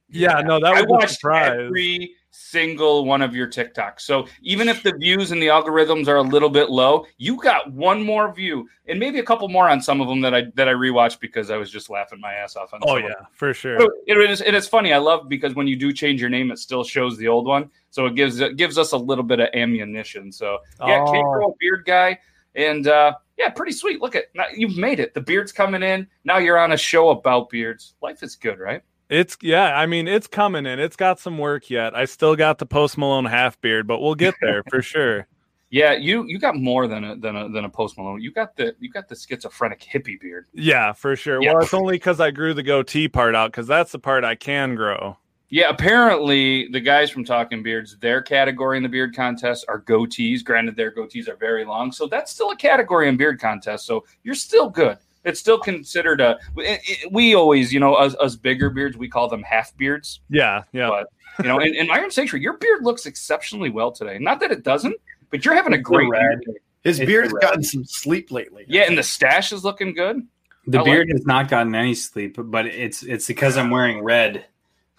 Yeah, 0.08 0.42
no, 0.42 0.60
that 0.60 0.68
I 0.68 0.82
was 0.82 0.84
a 0.84 0.88
watched 0.88 1.16
surprise. 1.16 1.60
every 1.60 2.16
single 2.34 3.06
one 3.06 3.22
of 3.22 3.36
your 3.36 3.48
TikToks. 3.48 4.02
So 4.02 4.28
even 4.42 4.68
if 4.68 4.82
the 4.82 4.94
views 4.94 5.32
and 5.32 5.42
the 5.42 5.48
algorithms 5.48 6.08
are 6.08 6.18
a 6.18 6.22
little 6.22 6.50
bit 6.50 6.70
low, 6.70 7.06
you 7.18 7.38
got 7.42 7.72
one 7.72 8.02
more 8.02 8.34
view 8.34 8.68
and 8.88 9.00
maybe 9.00 9.20
a 9.20 9.24
couple 9.24 9.48
more 9.50 9.70
on 9.70 9.80
some 9.82 10.02
of 10.02 10.08
them 10.08 10.20
that 10.22 10.34
I 10.34 10.46
that 10.56 10.68
I 10.68 10.74
rewatched 10.74 11.20
because 11.20 11.52
I 11.52 11.58
was 11.58 11.70
just 11.70 11.90
laughing 11.90 12.20
my 12.20 12.34
ass 12.34 12.56
off 12.56 12.74
on. 12.74 12.82
Oh 12.84 12.98
yeah, 12.98 13.14
for 13.34 13.54
sure. 13.54 13.80
So 13.80 13.88
It 14.08 14.18
is 14.30 14.42
it 14.42 14.54
is 14.56 14.68
funny. 14.68 14.94
I 14.94 14.98
love 14.98 15.30
because 15.30 15.54
when 15.54 15.68
you 15.68 15.76
do 15.76 15.94
change 15.94 16.20
your 16.20 16.30
name, 16.30 16.52
it 16.52 16.58
still 16.60 16.84
shows 16.84 17.18
the 17.18 17.28
old 17.28 17.46
one. 17.46 17.70
So 17.92 18.08
it 18.08 18.16
gives 18.16 18.40
it 18.40 18.58
gives 18.58 18.78
us 18.78 18.92
a 18.92 18.98
little 18.98 19.24
bit 19.24 19.40
of 19.40 19.50
ammunition. 19.54 20.32
So 20.32 20.58
yeah, 20.82 21.06
Oh. 21.08 21.12
Can't 21.12 21.26
Grow 21.26 21.56
Beard 21.60 21.86
Guy. 21.86 22.18
And 22.56 22.88
uh 22.88 23.14
yeah, 23.38 23.50
pretty 23.50 23.72
sweet. 23.72 24.02
Look 24.02 24.16
at 24.16 24.26
now 24.36 24.46
you've 24.56 24.78
made 24.78 25.00
it. 25.00 25.14
The 25.14 25.22
beard's 25.22 25.52
coming 25.52 25.82
in. 25.84 26.08
Now 26.24 26.38
you're 26.38 26.58
on 26.60 26.72
a 26.72 26.78
show 26.78 27.10
about 27.10 27.50
beards. 27.50 27.96
Life 28.02 28.22
is 28.24 28.36
good, 28.36 28.60
right? 28.60 28.82
It's 29.14 29.38
yeah, 29.42 29.78
I 29.78 29.86
mean 29.86 30.08
it's 30.08 30.26
coming 30.26 30.66
in. 30.66 30.80
It's 30.80 30.96
got 30.96 31.20
some 31.20 31.38
work 31.38 31.70
yet. 31.70 31.96
I 31.96 32.06
still 32.06 32.36
got 32.36 32.58
the 32.58 32.66
post 32.66 32.98
Malone 32.98 33.26
half 33.26 33.62
beard, 33.62 33.86
but 33.86 34.00
we'll 34.00 34.16
get 34.16 34.34
there 34.42 34.64
for 34.70 34.82
sure. 34.82 35.28
Yeah, 35.70 35.94
you 35.94 36.26
you 36.28 36.38
got 36.38 36.56
more 36.56 36.86
than 36.86 37.04
a 37.04 37.16
than 37.16 37.36
a 37.36 37.50
than 37.50 37.66
a 37.66 37.70
post 37.70 37.98
Malone. 37.98 38.22
You 38.22 38.32
got 38.32 38.56
the 38.56 38.76
you 38.80 38.92
got 38.92 39.08
the 39.08 39.16
schizophrenic 39.16 39.80
hippie 39.80 40.22
beard. 40.22 40.46
Yeah, 40.54 40.94
for 40.94 41.16
sure. 41.16 41.42
Yeah. 41.42 41.54
Well, 41.54 41.64
it's 41.64 41.74
only 41.74 41.96
because 41.96 42.20
I 42.20 42.30
grew 42.30 42.54
the 42.54 42.62
goatee 42.62 43.08
part 43.08 43.34
out 43.34 43.52
because 43.52 43.66
that's 43.66 43.92
the 43.92 43.98
part 43.98 44.24
I 44.24 44.36
can 44.36 44.76
grow. 44.76 45.18
Yeah, 45.50 45.70
apparently 45.70 46.68
the 46.68 46.80
guys 46.80 47.10
from 47.10 47.26
Talking 47.26 47.64
Beards, 47.64 47.98
their 47.98 48.22
category 48.22 48.78
in 48.78 48.84
the 48.84 48.90
beard 48.90 49.16
contest 49.16 49.66
are 49.68 49.82
goatees. 49.82 50.44
Granted, 50.44 50.76
their 50.76 50.92
goatees 50.92 51.28
are 51.28 51.38
very 51.38 51.66
long, 51.66 51.92
so 51.92 52.06
that's 52.06 52.32
still 52.32 52.52
a 52.52 52.56
category 52.56 53.10
in 53.10 53.18
beard 53.18 53.40
contest. 53.40 53.88
So 53.88 54.06
you're 54.22 54.36
still 54.36 54.70
good. 54.70 55.00
It's 55.24 55.40
still 55.40 55.58
considered 55.60 56.20
a. 56.22 56.38
it- 56.58 56.82
it- 56.84 57.12
We 57.12 57.34
always, 57.36 57.72
you 57.74 57.80
know, 57.80 57.94
us, 57.96 58.16
us 58.20 58.36
bigger 58.36 58.70
beards, 58.70 58.98
we 58.98 59.08
call 59.08 59.28
them 59.30 59.44
half 59.44 59.76
beards. 59.78 60.20
Yeah, 60.30 60.64
yeah. 60.74 60.90
But 60.90 61.08
you 61.44 61.50
know, 61.50 61.60
in, 61.60 61.74
in 61.74 61.90
Iron 61.92 62.12
Sanctuary, 62.12 62.44
your 62.44 62.58
beard 62.58 62.84
looks 62.84 63.06
exceptionally 63.06 63.70
well 63.70 63.92
today. 63.92 64.18
Not 64.20 64.40
that 64.42 64.52
it 64.52 64.64
doesn't, 64.64 64.96
but 65.30 65.44
you're 65.46 65.56
having 65.56 65.74
a 65.74 65.78
great 65.78 66.10
red. 66.10 66.40
His 66.84 67.00
It's 67.00 67.08
beard's 67.08 67.32
red. 67.34 67.42
gotten 67.42 67.64
some 67.64 67.86
sleep 67.86 68.30
lately. 68.32 68.66
Yeah, 68.68 68.84
and 68.84 68.98
the 68.98 69.04
stash 69.04 69.54
is 69.54 69.64
looking 69.64 69.94
good. 69.94 70.28
The 70.68 70.78
I 70.80 70.82
like 70.82 70.92
beard 70.92 71.10
has 71.12 71.26
not 71.26 71.50
gotten 71.50 71.74
any 71.76 71.96
sleep, 71.96 72.36
but 72.38 72.66
it's 72.66 73.04
it's 73.04 73.26
because 73.28 73.58
I'm 73.58 73.70
wearing 73.70 74.04
red. 74.04 74.46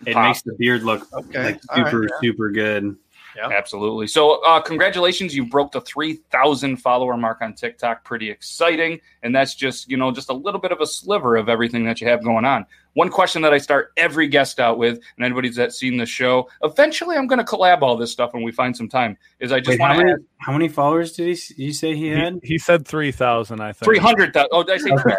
It 0.07 0.15
Pop. 0.15 0.27
makes 0.29 0.43
the 0.43 0.55
beard 0.59 0.83
look 0.83 1.07
Okay. 1.13 1.45
like 1.45 1.61
all 1.71 1.83
right, 1.83 1.87
super 1.91 2.03
yeah. 2.05 2.09
super 2.23 2.51
good. 2.51 2.97
Yep. 3.37 3.51
Absolutely. 3.51 4.07
So, 4.07 4.45
uh, 4.45 4.61
congratulations, 4.61 5.35
you 5.35 5.47
broke 5.47 5.73
the 5.73 5.81
3,000 5.81 6.77
follower 6.77 7.17
mark 7.17 7.43
on 7.43 7.55
TikTok. 7.55 8.05
Pretty 8.05 8.31
exciting. 8.31 9.01
And 9.23 9.35
that's 9.35 9.55
just, 9.55 9.91
you 9.91 9.97
know, 9.97 10.13
just 10.13 10.31
a 10.31 10.35
little 10.35 10.61
bit 10.61 10.73
of 10.73 10.81
a 10.81 10.87
sliver 10.87 11.37
of 11.37 11.49
everything 11.49 11.85
that 11.87 12.01
you 12.01 12.09
have 12.09 12.23
going 12.23 12.45
on. 12.45 12.67
One 12.95 13.11
question 13.11 13.43
that 13.43 13.53
I 13.53 13.59
start 13.59 13.93
every 13.97 14.29
guest 14.29 14.61
out 14.61 14.79
with, 14.79 14.99
and 15.17 15.25
anybody 15.25 15.49
that's 15.51 15.79
seen 15.79 15.97
the 15.97 16.07
show, 16.07 16.49
eventually 16.63 17.17
I'm 17.17 17.27
going 17.27 17.39
to 17.39 17.45
collab 17.45 17.83
all 17.83 17.97
this 17.97 18.13
stuff 18.13 18.33
when 18.33 18.43
we 18.43 18.53
find 18.53 18.77
some 18.77 18.89
time, 18.89 19.17
is 19.41 19.53
I 19.53 19.61
just 19.61 19.79
want 19.79 20.01
to 20.01 20.13
ask 20.13 20.21
how 20.39 20.53
many 20.53 20.69
followers 20.69 21.13
did 21.13 21.37
he 21.37 21.65
you 21.65 21.73
say 21.73 21.95
he 21.97 22.09
had? 22.09 22.39
He, 22.43 22.55
he 22.55 22.59
said 22.59 22.87
three 22.87 23.11
thousand. 23.11 23.61
I 23.61 23.73
think 23.73 23.85
300,000. 23.85 24.49
Oh, 24.53 24.63
did 24.63 24.75
I 24.75 24.79
say 24.79 24.91
Okay. 24.93 25.15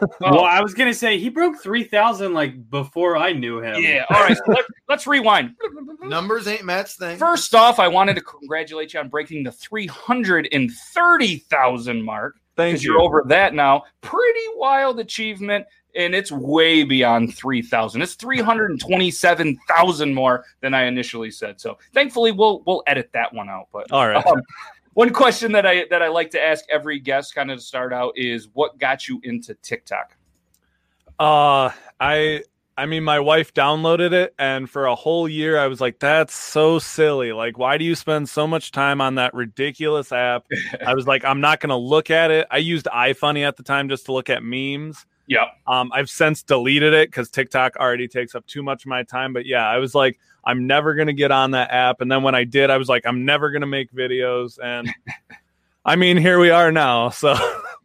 Oh, 0.00 0.06
Well, 0.20 0.44
I 0.44 0.60
was 0.60 0.74
gonna 0.74 0.94
say 0.94 1.18
he 1.18 1.28
broke 1.28 1.60
three 1.62 1.84
thousand 1.84 2.34
like 2.34 2.68
before 2.70 3.16
I 3.16 3.32
knew 3.32 3.60
him. 3.60 3.82
yeah. 3.82 4.04
All 4.10 4.20
right. 4.20 4.36
So 4.36 4.42
let, 4.48 4.64
let's 4.88 5.06
rewind. 5.06 5.54
Numbers 6.02 6.46
ain't 6.48 6.64
Matt's 6.64 6.96
thing. 6.96 7.16
First 7.18 7.54
off, 7.54 7.78
I 7.78 7.88
wanted 7.88 8.14
to 8.16 8.22
congratulate 8.22 8.94
you 8.94 9.00
on 9.00 9.08
breaking 9.08 9.42
the 9.42 9.52
330,000 9.52 12.02
mark. 12.02 12.36
Thank 12.56 12.72
because 12.74 12.84
you. 12.84 12.92
you're 12.92 13.00
over 13.00 13.22
that 13.28 13.54
now. 13.54 13.84
Pretty 14.00 14.40
wild 14.56 14.98
achievement, 14.98 15.64
and 15.94 16.14
it's 16.14 16.30
way 16.30 16.84
beyond 16.84 17.36
three 17.36 17.62
thousand. 17.62 18.02
It's 18.02 18.14
three 18.14 18.40
hundred 18.40 18.70
and 18.70 18.80
twenty-seven 18.80 19.58
thousand 19.68 20.14
more 20.14 20.44
than 20.60 20.74
I 20.74 20.84
initially 20.84 21.30
said. 21.30 21.60
So 21.60 21.78
thankfully, 21.92 22.32
we'll 22.32 22.62
we'll 22.66 22.82
edit 22.86 23.10
that 23.12 23.32
one 23.32 23.48
out. 23.48 23.68
But 23.72 23.90
All 23.90 24.06
right. 24.06 24.24
um, 24.26 24.42
one 24.94 25.10
question 25.10 25.52
that 25.52 25.66
I 25.66 25.86
that 25.90 26.02
I 26.02 26.08
like 26.08 26.30
to 26.32 26.42
ask 26.42 26.64
every 26.70 26.98
guest, 26.98 27.34
kind 27.34 27.50
of 27.50 27.58
to 27.58 27.64
start 27.64 27.92
out, 27.92 28.12
is 28.16 28.48
what 28.52 28.78
got 28.78 29.08
you 29.08 29.20
into 29.22 29.54
TikTok? 29.54 30.16
Uh, 31.18 31.70
I 32.00 32.42
I 32.78 32.86
mean, 32.86 33.02
my 33.02 33.18
wife 33.18 33.52
downloaded 33.54 34.12
it, 34.12 34.34
and 34.38 34.70
for 34.70 34.86
a 34.86 34.94
whole 34.94 35.28
year, 35.28 35.58
I 35.58 35.66
was 35.66 35.80
like, 35.80 35.98
"That's 35.98 36.32
so 36.32 36.78
silly! 36.78 37.32
Like, 37.32 37.58
why 37.58 37.76
do 37.76 37.84
you 37.84 37.96
spend 37.96 38.28
so 38.28 38.46
much 38.46 38.70
time 38.70 39.00
on 39.00 39.16
that 39.16 39.34
ridiculous 39.34 40.12
app?" 40.12 40.46
I 40.86 40.94
was 40.94 41.04
like, 41.04 41.24
"I'm 41.24 41.40
not 41.40 41.58
going 41.58 41.70
to 41.70 41.76
look 41.76 42.08
at 42.08 42.30
it." 42.30 42.46
I 42.52 42.58
used 42.58 42.86
iFunny 42.86 43.46
at 43.46 43.56
the 43.56 43.64
time 43.64 43.88
just 43.88 44.06
to 44.06 44.12
look 44.12 44.30
at 44.30 44.44
memes. 44.44 45.06
Yeah, 45.28 45.44
Um, 45.66 45.92
I've 45.92 46.08
since 46.08 46.42
deleted 46.42 46.94
it 46.94 47.10
because 47.10 47.30
TikTok 47.30 47.76
already 47.76 48.08
takes 48.08 48.34
up 48.34 48.46
too 48.46 48.62
much 48.62 48.84
of 48.84 48.88
my 48.88 49.02
time. 49.02 49.32
But 49.34 49.44
yeah, 49.46 49.68
I 49.68 49.76
was 49.76 49.94
like, 49.94 50.18
I'm 50.44 50.66
never 50.66 50.94
gonna 50.94 51.12
get 51.12 51.30
on 51.30 51.50
that 51.50 51.70
app. 51.70 52.00
And 52.00 52.10
then 52.10 52.22
when 52.22 52.34
I 52.34 52.44
did, 52.44 52.70
I 52.70 52.78
was 52.78 52.88
like, 52.88 53.04
I'm 53.06 53.24
never 53.26 53.50
gonna 53.50 53.66
make 53.66 53.92
videos. 53.92 54.58
And 54.62 54.92
I 55.84 55.96
mean, 55.96 56.16
here 56.16 56.38
we 56.38 56.48
are 56.50 56.72
now. 56.72 57.10
So 57.10 57.36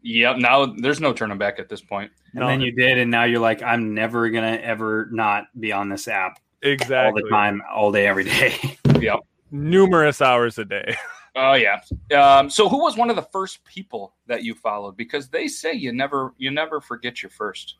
yep. 0.01 0.37
Now 0.37 0.65
there's 0.65 1.01
no 1.01 1.11
turning 1.13 1.37
back 1.37 1.59
at 1.59 1.67
this 1.69 1.81
point. 1.81 2.11
And 2.31 2.39
No. 2.41 2.47
then 2.47 2.61
you 2.61 2.71
did, 2.71 2.97
and 2.97 3.11
now 3.11 3.25
you're 3.25 3.39
like, 3.41 3.61
I'm 3.61 3.93
never 3.93 4.29
gonna 4.29 4.57
ever 4.63 5.09
not 5.11 5.45
be 5.59 5.71
on 5.73 5.89
this 5.89 6.07
app 6.07 6.39
exactly, 6.61 6.95
all 6.97 7.13
the 7.13 7.29
time, 7.29 7.61
all 7.71 7.91
day, 7.91 8.07
every 8.07 8.23
day. 8.23 8.77
Yep. 8.99 9.19
numerous 9.51 10.21
hours 10.21 10.57
a 10.57 10.65
day. 10.65 10.95
Oh 11.35 11.53
yeah. 11.53 11.81
Um, 12.15 12.49
so 12.49 12.69
who 12.69 12.83
was 12.83 12.95
one 12.95 13.09
of 13.09 13.15
the 13.15 13.23
first 13.23 13.63
people 13.65 14.13
that 14.27 14.43
you 14.43 14.53
followed? 14.53 14.95
Because 14.95 15.29
they 15.29 15.47
say 15.47 15.73
you 15.73 15.91
never 15.91 16.33
you 16.37 16.51
never 16.51 16.79
forget 16.79 17.23
your 17.23 17.29
first. 17.31 17.77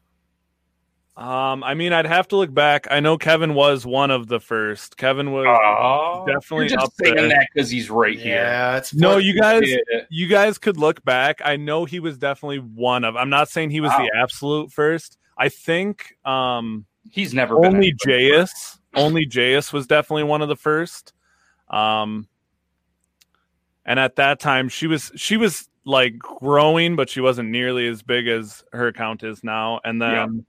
Um, 1.16 1.64
I 1.64 1.76
mean, 1.76 1.94
I'd 1.94 2.08
have 2.08 2.28
to 2.30 2.38
look 2.38 2.52
back. 2.52 2.88
I 2.90 3.00
know 3.00 3.20
Kevin 3.20 3.54
was 3.54 3.86
one 3.86 4.10
of 4.10 4.28
the 4.28 4.40
first. 4.40 4.98
Kevin 4.98 5.32
was 5.32 5.46
Oh, 5.48 6.26
definitely 6.26 6.70
You're 6.70 6.80
just 6.80 6.86
up 6.88 6.94
saying 7.04 7.16
there. 7.16 7.28
that 7.28 7.48
because 7.54 7.70
he's 7.70 7.92
right 7.92 8.18
here. 8.18 8.38
Yeah, 8.38 8.78
it's 8.78 8.96
No, 8.96 9.18
you 9.18 9.40
guys, 9.40 9.62
Yeah. 9.64 9.78
you 10.10 10.28
guys 10.28 10.58
could 10.58 10.78
look 10.78 11.04
back. 11.06 11.40
I 11.46 11.56
know 11.56 11.86
he 11.86 12.00
was 12.00 12.18
definitely 12.18 12.58
one 12.58 13.04
of. 13.04 13.16
I'm 13.16 13.30
not 13.30 13.48
saying 13.48 13.70
he 13.70 13.80
was 13.80 13.92
Wow. 13.92 14.00
the 14.00 14.18
absolute 14.18 14.72
first. 14.72 15.20
I 15.38 15.50
think 15.50 16.16
um 16.26 16.86
He's 17.12 17.32
never 17.36 17.64
only 17.64 17.90
anybody. 17.90 18.32
Jayus, 18.32 18.80
only 18.96 19.28
Jayus 19.28 19.72
was 19.72 19.86
definitely 19.86 20.24
one 20.24 20.42
of 20.42 20.48
the 20.48 20.56
first. 20.56 21.14
Um, 21.70 22.28
and 23.86 24.00
at 24.00 24.16
that 24.18 24.40
time, 24.40 24.70
she 24.70 24.88
was 24.88 25.12
she 25.16 25.38
was 25.38 25.68
like 25.86 26.18
growing, 26.18 26.96
but 26.96 27.10
she 27.10 27.20
wasn't 27.22 27.50
nearly 27.50 27.88
as 27.88 28.02
big 28.02 28.28
as 28.28 28.64
her 28.72 28.88
account 28.88 29.24
is 29.24 29.44
now. 29.44 29.82
And 29.84 30.02
then, 30.02 30.46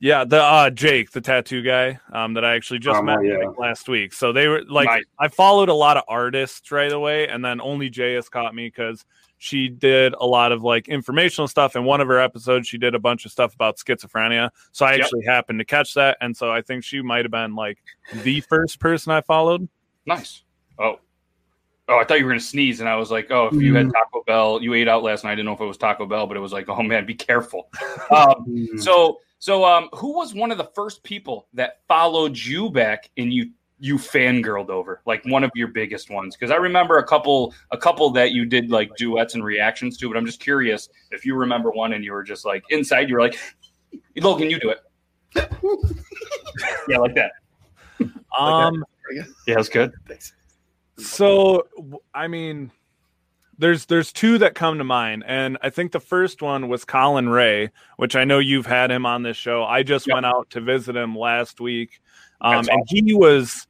Yeah, 0.00 0.24
the 0.24 0.40
uh 0.40 0.70
Jake, 0.70 1.10
the 1.10 1.20
tattoo 1.20 1.60
guy, 1.62 1.98
um, 2.12 2.34
that 2.34 2.44
I 2.44 2.54
actually 2.54 2.78
just 2.78 3.00
Um, 3.00 3.06
met 3.06 3.18
yeah. 3.24 3.38
like, 3.38 3.58
last 3.58 3.88
week. 3.88 4.12
So 4.12 4.32
they 4.32 4.46
were 4.46 4.62
like, 4.62 4.86
Nice. 4.86 5.04
I 5.18 5.26
followed 5.26 5.68
a 5.68 5.74
lot 5.74 5.96
of 5.96 6.04
artists 6.06 6.70
right 6.70 6.92
away, 6.92 7.26
and 7.26 7.44
then 7.44 7.60
only 7.60 7.90
Jayus 7.90 8.30
caught 8.30 8.54
me 8.54 8.68
because 8.68 9.04
she 9.38 9.68
did 9.68 10.14
a 10.20 10.26
lot 10.26 10.52
of 10.52 10.62
like 10.62 10.88
informational 10.88 11.48
stuff. 11.48 11.74
In 11.74 11.82
one 11.84 12.00
of 12.00 12.06
her 12.06 12.20
episodes, 12.20 12.68
she 12.68 12.78
did 12.78 12.94
a 12.94 12.98
bunch 13.00 13.24
of 13.24 13.32
stuff 13.32 13.54
about 13.54 13.76
schizophrenia. 13.76 14.50
So 14.70 14.86
I 14.86 14.92
Yep. 14.92 15.00
actually 15.00 15.24
happened 15.24 15.58
to 15.58 15.64
catch 15.64 15.94
that, 15.94 16.16
and 16.20 16.36
so 16.36 16.52
I 16.52 16.62
think 16.62 16.84
she 16.84 17.02
might 17.02 17.24
have 17.24 17.32
been 17.32 17.56
like 17.56 17.78
the 18.22 18.40
first 18.42 18.78
person 18.78 19.10
I 19.12 19.20
followed. 19.22 19.68
Nice. 20.06 20.44
Oh. 20.78 21.00
Oh, 21.90 21.98
I 21.98 22.04
thought 22.04 22.18
you 22.18 22.26
were 22.26 22.30
gonna 22.30 22.40
sneeze, 22.40 22.80
and 22.80 22.88
I 22.88 22.96
was 22.96 23.10
like, 23.10 23.30
"Oh, 23.30 23.48
if 23.50 23.54
you 23.62 23.74
had 23.74 23.90
Taco 23.90 24.22
Bell, 24.26 24.62
you 24.62 24.74
ate 24.74 24.88
out 24.88 25.02
last 25.02 25.24
night." 25.24 25.32
I 25.32 25.34
didn't 25.36 25.46
know 25.46 25.54
if 25.54 25.60
it 25.60 25.64
was 25.64 25.78
Taco 25.78 26.04
Bell, 26.04 26.26
but 26.26 26.36
it 26.36 26.40
was 26.40 26.52
like, 26.52 26.68
"Oh 26.68 26.82
man, 26.82 27.06
be 27.06 27.14
careful." 27.14 27.70
Um, 28.10 28.44
Mm. 28.46 28.80
so, 28.80 29.20
so, 29.38 29.64
um, 29.64 29.88
who 29.94 30.14
was 30.14 30.34
one 30.34 30.50
of 30.50 30.58
the 30.58 30.70
first 30.74 31.02
people 31.02 31.46
that 31.54 31.80
followed 31.88 32.36
you 32.36 32.70
back 32.70 33.10
and 33.16 33.32
you 33.32 33.50
you 33.80 33.96
fangirled 33.96 34.70
over, 34.70 35.00
like 35.06 35.24
one 35.26 35.44
of 35.44 35.50
your 35.54 35.68
biggest 35.68 36.10
ones? 36.10 36.36
Because 36.36 36.50
I 36.50 36.56
remember 36.56 36.98
a 36.98 37.06
couple, 37.06 37.54
a 37.70 37.78
couple 37.78 38.10
that 38.10 38.32
you 38.32 38.44
did 38.44 38.70
like 38.70 38.90
duets 38.96 39.34
and 39.34 39.44
reactions 39.44 39.96
to. 39.98 40.08
But 40.08 40.16
I'm 40.16 40.26
just 40.26 40.40
curious 40.40 40.88
if 41.10 41.24
you 41.24 41.36
remember 41.36 41.70
one 41.70 41.92
and 41.94 42.04
you 42.04 42.12
were 42.12 42.24
just 42.24 42.44
like 42.44 42.64
inside, 42.70 43.08
you 43.08 43.14
were 43.14 43.20
like, 43.20 43.38
"Logan, 44.16 44.50
you 44.50 44.58
do 44.58 44.70
it." 44.70 44.80
yeah, 46.88 46.98
like 46.98 47.14
that. 47.14 47.32
Um, 48.38 48.84
Yeah, 49.12 49.24
that's 49.54 49.68
good. 49.68 49.92
So 50.98 51.66
I 52.14 52.28
mean, 52.28 52.70
there's 53.58 53.86
there's 53.86 54.12
two 54.12 54.38
that 54.38 54.54
come 54.54 54.78
to 54.78 54.84
mind, 54.84 55.24
and 55.26 55.58
I 55.62 55.70
think 55.70 55.92
the 55.92 56.00
first 56.00 56.42
one 56.42 56.68
was 56.68 56.84
Colin 56.84 57.28
Ray, 57.28 57.70
which 57.96 58.16
I 58.16 58.24
know 58.24 58.38
you've 58.38 58.66
had 58.66 58.90
him 58.90 59.06
on 59.06 59.22
this 59.22 59.36
show. 59.36 59.64
I 59.64 59.82
just 59.82 60.06
Yep. 60.06 60.14
went 60.14 60.26
out 60.26 60.50
to 60.50 60.60
visit 60.60 60.96
him 60.96 61.16
last 61.16 61.60
week, 61.60 62.00
um, 62.40 62.56
That's 62.56 62.68
and 62.68 62.82
he 62.88 63.14
was 63.14 63.66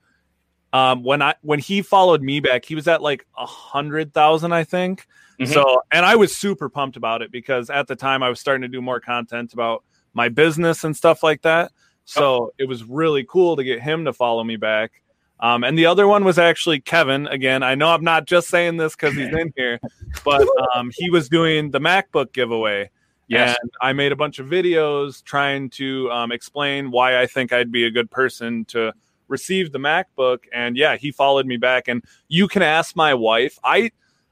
um, 0.73 1.03
when 1.03 1.23
I 1.23 1.35
when 1.43 1.59
he 1.59 1.83
followed 1.83 2.23
me 2.23 2.41
back, 2.41 2.65
he 2.65 2.75
was 2.75 2.89
at 2.89 3.03
like 3.03 3.27
a 3.37 3.47
hundred 3.47 4.13
thousand, 4.13 4.53
I 4.53 4.65
think. 4.65 5.07
Mhm. 5.41 5.53
So, 5.53 5.83
and 5.93 6.05
I 6.05 6.17
was 6.17 6.37
super 6.37 6.69
pumped 6.69 6.97
about 6.97 7.23
it 7.23 7.31
because 7.31 7.71
at 7.71 7.87
the 7.87 7.97
time 7.97 8.23
I 8.23 8.29
was 8.29 8.41
starting 8.41 8.63
to 8.63 8.69
do 8.69 8.83
more 8.83 9.01
content 9.01 9.53
about 9.53 9.85
my 10.13 10.29
business 10.29 10.85
and 10.85 10.97
stuff 10.97 11.23
like 11.23 11.43
that. 11.43 11.73
So 12.05 12.53
it 12.59 12.67
was 12.67 12.85
really 12.85 13.25
cool 13.25 13.57
to 13.57 13.63
get 13.63 13.81
him 13.81 14.07
to 14.07 14.13
follow 14.13 14.43
me 14.43 14.57
back. 14.57 15.03
Um, 15.41 15.63
and 15.63 15.79
the 15.79 15.87
other 15.87 16.09
one 16.09 16.25
was 16.25 16.39
actually 16.39 16.81
Kevin. 16.81 17.27
Again, 17.29 17.63
I 17.63 17.75
know 17.75 17.89
I'm 17.89 18.05
not 18.05 18.27
just 18.27 18.49
saying 18.49 18.77
this 18.77 18.97
because 18.97 19.15
he's 19.15 19.33
in 19.33 19.53
here, 19.57 19.79
but 20.25 20.47
um, 20.75 20.91
he 20.95 21.11
was 21.11 21.29
doing 21.29 21.71
the 21.71 21.81
MacBook 21.81 22.33
giveaway. 22.33 22.91
Yes. 23.29 23.57
And 23.61 23.71
I 23.81 23.93
made 23.93 24.11
a 24.11 24.17
bunch 24.17 24.39
of 24.39 24.47
videos 24.47 25.23
trying 25.23 25.71
to 25.71 26.11
um, 26.11 26.33
explain 26.33 26.91
why 26.91 27.21
I 27.21 27.27
think 27.27 27.53
I'd 27.53 27.71
be 27.71 27.85
a 27.85 27.91
good 27.91 28.11
person 28.11 28.65
to 28.67 28.93
receive 29.29 29.71
the 29.71 29.79
MacBook. 29.79 30.39
And 30.53 30.77
yeah, 30.77 30.97
he 30.97 31.13
followed 31.13 31.47
me 31.47 31.59
back. 31.59 31.89
And 31.89 32.03
you 32.29 32.49
can 32.49 32.63
ask 32.63 32.97
my 32.97 33.15
wife. 33.15 33.59
I 33.63 33.91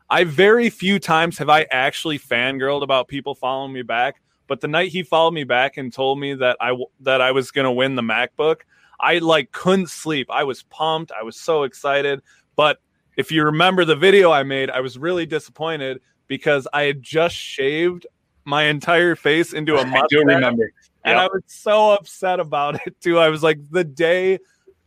I 0.09 0.25
very 0.25 0.71
few 0.71 0.99
times 0.99 1.39
have 1.39 1.49
I 1.49 1.67
actually 1.71 2.19
fangirled 2.19 2.83
about 2.83 3.09
people 3.09 3.35
following 3.35 3.73
me 3.73 3.83
back. 3.83 4.23
But 4.47 4.61
the 4.61 4.69
night 4.69 4.91
he 4.91 5.03
followed 5.03 5.35
me 5.35 5.45
back 5.45 5.77
and 5.77 5.93
told 5.93 6.19
me 6.19 6.35
that 6.35 6.57
I 6.61 6.77
that 7.01 7.21
I 7.21 7.33
was 7.33 7.51
gonna 7.51 7.73
win 7.73 7.97
the 7.97 8.03
MacBook, 8.03 8.61
I 9.01 9.19
like 9.19 9.53
couldn't 9.53 9.91
sleep. 9.91 10.29
I 10.31 10.45
was 10.45 10.63
pumped. 10.65 11.13
I 11.19 11.23
was 11.23 11.37
so 11.39 11.63
excited. 11.65 12.21
But 12.57 12.79
if 13.17 13.31
you 13.31 13.45
remember 13.45 13.85
the 13.85 13.97
video 13.97 14.31
I 14.33 14.43
made, 14.43 14.71
I 14.71 14.81
was 14.81 14.99
really 14.99 15.27
disappointed 15.27 16.01
because 16.27 16.67
I 16.73 16.83
had 16.83 17.03
just 17.03 17.35
shaved 17.35 18.07
my 18.45 18.65
entire 18.65 19.17
face 19.17 19.53
into 19.53 19.77
a 19.77 19.85
mustache. 19.87 20.09
do 20.11 20.19
remember. 20.25 20.71
And 21.05 21.15
Yep. 21.17 21.19
I 21.19 21.27
was 21.33 21.43
so 21.47 21.91
upset 21.93 22.41
about 22.41 22.87
it 22.87 22.97
too. 23.01 23.19
I 23.19 23.29
was 23.29 23.43
like, 23.43 23.59
the 23.71 23.85
day 23.85 24.39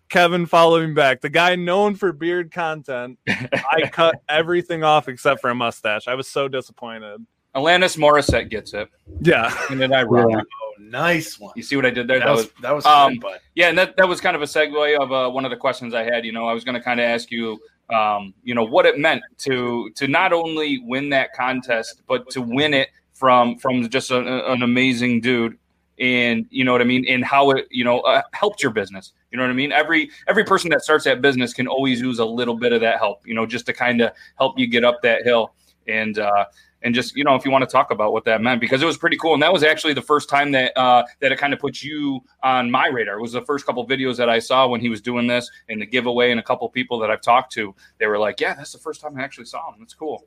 Kevin 0.10 0.46
followed 0.48 0.88
me 0.88 0.94
back, 0.94 1.22
the 1.22 1.30
guy 1.30 1.56
known 1.56 1.96
for 1.96 2.12
beard 2.12 2.52
content, 2.52 3.20
I 3.28 3.88
cut 3.92 4.16
everything 4.28 4.84
off 4.84 5.08
except 5.08 5.40
for 5.40 5.50
a 5.52 5.56
mustache. 5.56 6.08
I 6.08 6.16
was 6.16 6.28
so 6.28 6.48
disappointed. 6.48 7.26
Alanis 7.56 7.98
Morissette 7.98 8.50
gets 8.50 8.74
it. 8.74 8.90
Yeah. 9.22 9.54
And 9.70 9.80
then 9.80 9.94
I 9.94 10.04
rock. 10.04 10.30
Yeah. 10.30 10.42
Oh, 10.42 10.74
nice 10.80 11.40
one. 11.40 11.54
You 11.56 11.64
see 11.64 11.76
what 11.76 11.86
I 11.86 11.90
did 11.90 12.08
there? 12.08 12.20
That 12.20 12.30
was 12.30 12.50
that 12.62 12.76
was 12.76 12.86
um, 12.86 13.14
good, 13.14 13.22
but 13.22 13.42
Yeah, 13.56 13.70
and 13.70 13.78
that, 13.78 13.98
that 13.98 14.08
was 14.08 14.22
kind 14.22 14.36
of 14.36 14.42
a 14.42 14.46
segue 14.46 14.98
of 15.00 15.12
uh, 15.12 15.30
one 15.30 15.46
of 15.46 15.52
the 15.52 15.58
questions 15.58 15.94
I 15.94 16.04
had. 16.04 16.26
You 16.26 16.32
know, 16.32 16.48
I 16.48 16.54
was 16.54 16.64
going 16.64 16.76
to 16.76 16.82
kind 16.82 17.00
of 17.00 17.06
ask 17.06 17.32
you, 17.32 17.60
um, 17.90 18.34
you 18.44 18.54
know, 18.54 18.64
what 18.64 18.86
it 18.86 19.00
meant 19.00 19.24
to 19.40 19.90
to 19.96 20.08
not 20.08 20.32
only 20.32 20.80
win 20.80 21.10
that 21.10 21.34
contest, 21.34 22.02
but 22.08 22.30
to 22.32 22.42
win 22.42 22.74
it 22.74 22.90
from 23.14 23.58
from 23.58 23.88
just 23.90 24.12
a, 24.12 24.52
an 24.52 24.62
amazing 24.62 25.20
dude, 25.22 25.58
and 26.00 26.46
you 26.52 26.64
know 26.64 26.72
what 26.72 26.82
I 26.82 26.86
mean, 26.86 27.06
and 27.10 27.26
how 27.26 27.50
it 27.52 27.68
you 27.72 27.84
know 27.84 28.00
uh, 28.02 28.22
helped 28.34 28.62
your 28.62 28.72
business. 28.72 29.14
You 29.32 29.38
know 29.38 29.44
what 29.44 29.52
I 29.52 29.56
mean? 29.56 29.72
Every 29.72 30.12
every 30.28 30.44
person 30.44 30.70
that 30.70 30.84
starts 30.84 31.04
that 31.06 31.22
business 31.22 31.54
can 31.54 31.68
always 31.68 32.00
use 32.00 32.20
a 32.20 32.26
little 32.26 32.56
bit 32.56 32.74
of 32.74 32.82
that 32.82 33.00
help. 33.00 33.26
You 33.26 33.34
know, 33.34 33.46
just 33.46 33.66
to 33.66 33.74
kind 33.74 34.02
of 34.02 34.12
help 34.38 34.58
you 34.58 34.68
get 34.68 34.84
up 34.84 35.02
that 35.02 35.24
hill, 35.24 35.54
and 35.88 36.18
uh, 36.20 36.46
and 36.82 36.96
just 36.96 37.16
you 37.16 37.24
know 37.24 37.36
if 37.36 37.44
you 37.46 37.52
want 37.52 37.62
to 37.62 37.70
talk 37.70 37.92
about 37.92 38.14
what 38.14 38.24
that 38.26 38.42
meant 38.42 38.62
because 38.62 38.82
it 38.82 38.86
was 38.86 38.98
pretty 38.98 39.18
cool 39.18 39.34
and 39.34 39.44
that 39.44 39.52
was 39.52 39.64
actually 39.64 39.94
the 39.94 40.02
first 40.02 40.30
time 40.30 40.52
that 40.52 40.76
uh, 40.78 41.04
that 41.20 41.32
it 41.32 41.38
kind 41.38 41.54
of 41.54 41.60
put 41.60 41.82
you 41.84 42.22
on 42.44 42.70
my 42.72 42.88
radar 42.88 43.18
it 43.18 43.22
was 43.22 43.34
the 43.34 43.42
first 43.42 43.66
couple 43.66 43.86
videos 43.88 44.16
that 44.18 44.30
i 44.30 44.40
saw 44.40 44.68
when 44.68 44.80
he 44.80 44.90
was 44.90 45.02
doing 45.02 45.28
this 45.28 45.50
and 45.68 45.82
the 45.82 45.86
giveaway 45.86 46.32
and 46.32 46.40
a 46.40 46.44
couple 46.44 46.68
people 46.70 46.98
that 47.00 47.12
i've 47.12 47.22
talked 47.22 47.52
to 47.52 47.74
they 48.00 48.08
were 48.08 48.18
like 48.18 48.40
yeah 48.40 48.54
that's 48.54 48.72
the 48.72 48.78
first 48.80 49.02
time 49.02 49.18
i 49.18 49.22
actually 49.22 49.46
saw 49.46 49.72
him 49.74 49.76
that's 49.80 49.94
cool 49.94 50.26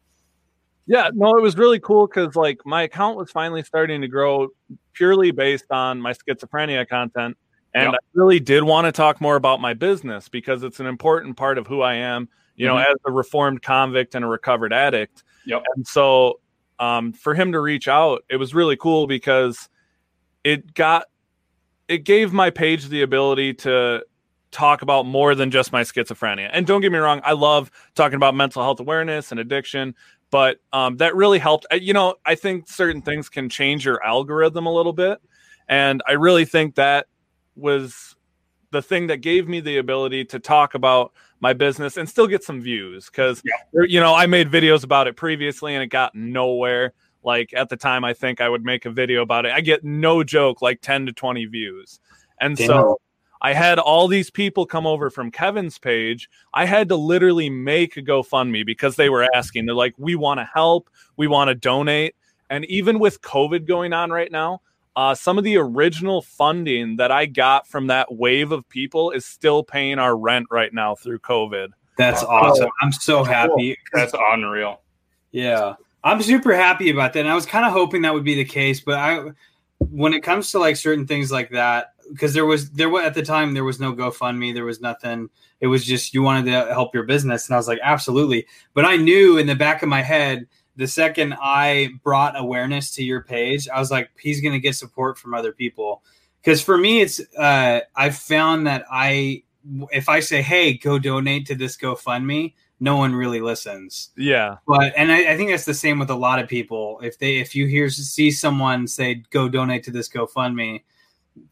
Yeah, 0.86 1.10
no, 1.14 1.36
it 1.36 1.42
was 1.42 1.56
really 1.56 1.78
cool 1.78 2.06
because 2.08 2.34
like 2.34 2.60
my 2.66 2.82
account 2.82 3.16
was 3.16 3.30
finally 3.30 3.62
starting 3.62 4.00
to 4.00 4.08
grow 4.08 4.48
purely 4.94 5.30
based 5.30 5.70
on 5.70 6.00
my 6.00 6.12
schizophrenia 6.12 6.86
content. 6.88 7.36
And 7.72 7.92
Yep. 7.92 7.94
I 7.94 7.98
really 8.14 8.40
did 8.40 8.64
want 8.64 8.86
to 8.86 8.92
talk 8.92 9.20
more 9.20 9.36
about 9.36 9.60
my 9.60 9.74
business 9.74 10.28
because 10.28 10.64
it's 10.64 10.80
an 10.80 10.86
important 10.86 11.36
part 11.36 11.56
of 11.56 11.68
who 11.68 11.82
I 11.82 11.94
am, 11.94 12.28
you 12.56 12.66
know, 12.66 12.74
Mhm. 12.74 12.90
as 12.90 12.96
a 13.06 13.12
reformed 13.12 13.62
convict 13.62 14.16
and 14.16 14.24
a 14.24 14.28
recovered 14.28 14.72
addict. 14.72 15.22
Yep. 15.46 15.62
And 15.76 15.86
so 15.86 16.40
um, 16.82 17.12
for 17.12 17.32
him 17.32 17.52
to 17.52 17.60
reach 17.60 17.86
out, 17.86 18.24
it 18.28 18.38
was 18.38 18.56
really 18.56 18.76
cool 18.76 19.06
because 19.06 19.68
it 20.42 20.74
got 20.74 21.06
it 21.86 21.98
gave 21.98 22.32
my 22.32 22.50
page 22.50 22.88
the 22.88 23.02
ability 23.02 23.54
to 23.54 24.04
talk 24.50 24.82
about 24.82 25.06
more 25.06 25.36
than 25.36 25.52
just 25.52 25.70
my 25.70 25.82
schizophrenia. 25.82 26.50
And 26.52 26.66
don't 26.66 26.80
get 26.80 26.90
me 26.90 26.98
wrong, 26.98 27.20
I 27.24 27.32
love 27.32 27.70
talking 27.94 28.16
about 28.16 28.34
mental 28.34 28.62
health 28.62 28.80
awareness 28.80 29.30
and 29.30 29.38
addiction, 29.38 29.94
but 30.30 30.58
um, 30.72 30.96
that 30.96 31.14
really 31.14 31.38
helped. 31.38 31.66
You 31.70 31.92
know, 31.92 32.16
I 32.26 32.34
think 32.34 32.68
certain 32.68 33.00
things 33.00 33.28
can 33.28 33.48
change 33.48 33.84
your 33.84 34.02
algorithm 34.02 34.66
a 34.66 34.72
little 34.72 34.92
bit, 34.92 35.20
and 35.68 36.02
I 36.08 36.12
really 36.12 36.44
think 36.44 36.74
that 36.74 37.06
was 37.54 38.16
the 38.72 38.82
thing 38.82 39.06
that 39.06 39.18
gave 39.18 39.46
me 39.46 39.60
the 39.60 39.76
ability 39.76 40.24
to 40.24 40.40
talk 40.40 40.74
about 40.74 41.12
my 41.42 41.52
business 41.52 41.96
and 41.96 42.09
still 42.09 42.28
get 42.28 42.44
some 42.44 42.61
views 42.61 43.07
because 43.07 43.42
er, 43.76 43.85
you 43.85 44.00
know 44.00 44.14
I 44.14 44.26
made 44.26 44.50
videos 44.50 44.85
about 44.85 45.09
it 45.09 45.16
previously 45.16 45.74
and 45.74 45.83
it 45.83 45.88
got 45.88 46.14
nowhere. 46.14 46.94
Like 47.24 47.52
at 47.55 47.68
the 47.68 47.76
time, 47.76 48.05
I 48.05 48.14
think 48.14 48.40
I 48.40 48.48
would 48.48 48.64
make 48.64 48.87
a 48.87 48.90
video 48.90 49.22
about 49.22 49.44
it. 49.44 49.52
I 49.52 49.61
get 49.61 49.85
no 49.85 50.24
joke, 50.24 50.62
like 50.62 50.81
10 50.81 51.07
to 51.07 51.12
20 51.12 51.44
views. 51.46 52.00
And 52.40 52.57
Damn. 52.57 52.66
so 52.66 53.00
I 53.40 53.52
had 53.52 53.78
all 53.78 54.09
these 54.09 54.31
people 54.31 54.66
come 54.66 54.87
over 54.87 55.11
from 55.11 55.31
Kevin's 55.31 55.78
page. 55.78 56.28
I 56.55 56.64
had 56.64 56.88
to 56.88 56.96
literally 56.96 57.50
make 57.50 57.96
a 57.96 58.02
GoFundMe 58.02 58.64
because 58.64 58.96
they 58.96 59.09
were 59.09 59.28
asking. 59.35 59.66
They're 59.66 59.74
like, 59.74 59.94
we 59.98 60.14
want 60.14 60.38
to 60.38 60.48
help, 60.52 60.90
we 61.16 61.26
want 61.26 61.48
to 61.48 61.55
donate. 61.55 62.14
And 62.50 62.64
even 62.66 62.98
with 62.98 63.20
COVID 63.20 63.66
going 63.66 63.92
on 63.92 64.11
right 64.11 64.31
now, 64.31 64.62
uh, 64.96 65.14
some 65.14 65.38
of 65.38 65.44
the 65.44 65.57
original 65.57 66.22
funding 66.22 66.96
that 66.96 67.11
I 67.11 67.26
got 67.26 67.66
from 67.66 67.87
that 67.87 68.14
wave 68.14 68.52
of 68.52 68.68
people 68.68 69.11
is 69.11 69.24
still 69.24 69.62
paying 69.62 69.98
our 69.98 70.16
rent 70.16 70.46
right 70.50 70.72
now 70.72 70.94
through 70.94 71.20
COVID. 71.20 71.68
That's 71.96 72.22
awesome. 72.22 72.70
I'm 72.81 72.92
so 72.92 73.22
happy. 73.24 73.76
that's 73.92 74.14
unreal 74.33 74.81
Yeah. 75.31 75.74
I'm 76.05 76.20
super 76.22 76.55
happy 76.55 76.90
about 76.90 77.12
that. 77.12 77.20
And 77.20 77.28
I 77.28 77.35
was 77.35 77.46
kind 77.46 77.64
of 77.64 77.72
hoping 77.72 78.02
that 78.02 78.14
would 78.14 78.24
be 78.24 78.35
the 78.35 78.44
case, 78.44 78.81
but 78.81 78.98
I 78.98 79.31
when 79.78 80.14
it 80.14 80.20
comes 80.20 80.50
to 80.52 80.59
like 80.59 80.76
certain 80.76 81.07
things 81.07 81.31
like 81.31 81.50
that, 81.50 81.94
because 82.11 82.35
there 82.35 82.46
was 82.46 82.70
there 82.70 82.88
was 82.88 83.05
at 83.05 83.14
the 83.14 83.22
time 83.22 83.55
there 83.55 83.64
was 83.64 83.81
no 83.81 83.94
GoFundMe, 83.94 84.52
there 84.52 84.64
was 84.64 84.81
nothing. 84.81 85.28
It 85.61 85.68
was 85.68 85.85
just 85.85 86.12
you 86.12 86.22
wanted 86.22 86.50
to 86.50 86.72
help 86.72 86.94
your 86.94 87.05
business. 87.05 87.46
And 87.46 87.55
I 87.55 87.57
was 87.57 87.68
like, 87.68 87.78
absolutely. 87.83 88.46
But 88.74 88.85
I 88.85 88.96
knew 88.96 89.38
in 89.38 89.46
the 89.46 89.55
back 89.55 89.83
of 89.83 89.88
my 89.88 90.02
head, 90.02 90.46
the 90.76 90.87
second 90.87 91.35
I 91.40 91.90
brought 92.02 92.38
awareness 92.38 92.90
to 92.92 93.04
your 93.04 93.22
page, 93.22 93.68
I 93.68 93.78
was 93.78 93.90
like, 93.90 94.11
he's 94.18 94.40
gonna 94.40 94.58
get 94.58 94.74
support 94.76 95.18
from 95.18 95.35
other 95.35 95.52
people. 95.52 96.02
Because 96.40 96.62
for 96.62 96.76
me, 96.78 97.00
it's 97.00 97.20
uh 97.37 97.80
I've 97.94 98.16
found 98.16 98.66
that 98.66 98.85
I 98.90 99.42
if 99.92 100.08
I 100.08 100.20
say, 100.20 100.42
hey, 100.42 100.74
go 100.74 100.98
donate 100.98 101.46
to 101.46 101.54
this 101.54 101.76
GoFundMe, 101.76 102.54
no 102.80 102.96
one 102.96 103.14
really 103.14 103.40
listens 103.40 104.11
Yeah. 104.16 104.56
but 104.66 104.92
and 104.96 105.12
I, 105.12 105.32
I 105.32 105.37
think 105.37 105.50
that's 105.50 105.64
the 105.64 105.72
same 105.72 106.00
with 106.00 106.11
a 106.11 106.16
lot 106.16 106.40
of 106.40 106.48
people 106.48 106.98
if 107.00 107.16
they 107.16 107.37
if 107.37 107.54
you 107.54 107.66
hear 107.68 107.88
see 107.88 108.32
someone 108.32 108.88
say 108.88 109.22
go 109.30 109.48
donate 109.48 109.85
to 109.85 109.92
this 109.92 110.08
gofundme 110.08 110.82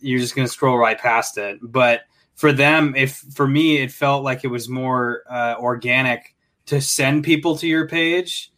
you're 0.00 0.18
just 0.18 0.35
going 0.35 0.48
to 0.48 0.52
scroll 0.52 0.76
right 0.76 0.98
past 0.98 1.38
it 1.38 1.61
but 1.62 2.00
for 2.35 2.52
them 2.52 2.94
if 2.96 3.18
for 3.33 3.46
me 3.46 3.76
it 3.78 3.92
felt 3.92 4.24
like 4.24 4.42
it 4.42 4.48
was 4.48 4.68
more 4.68 5.22
uh, 5.30 5.54
organic 5.61 6.35
to 6.66 6.80
send 6.80 7.22
people 7.22 7.56
to 7.59 7.68
your 7.68 7.87
page 7.87 8.50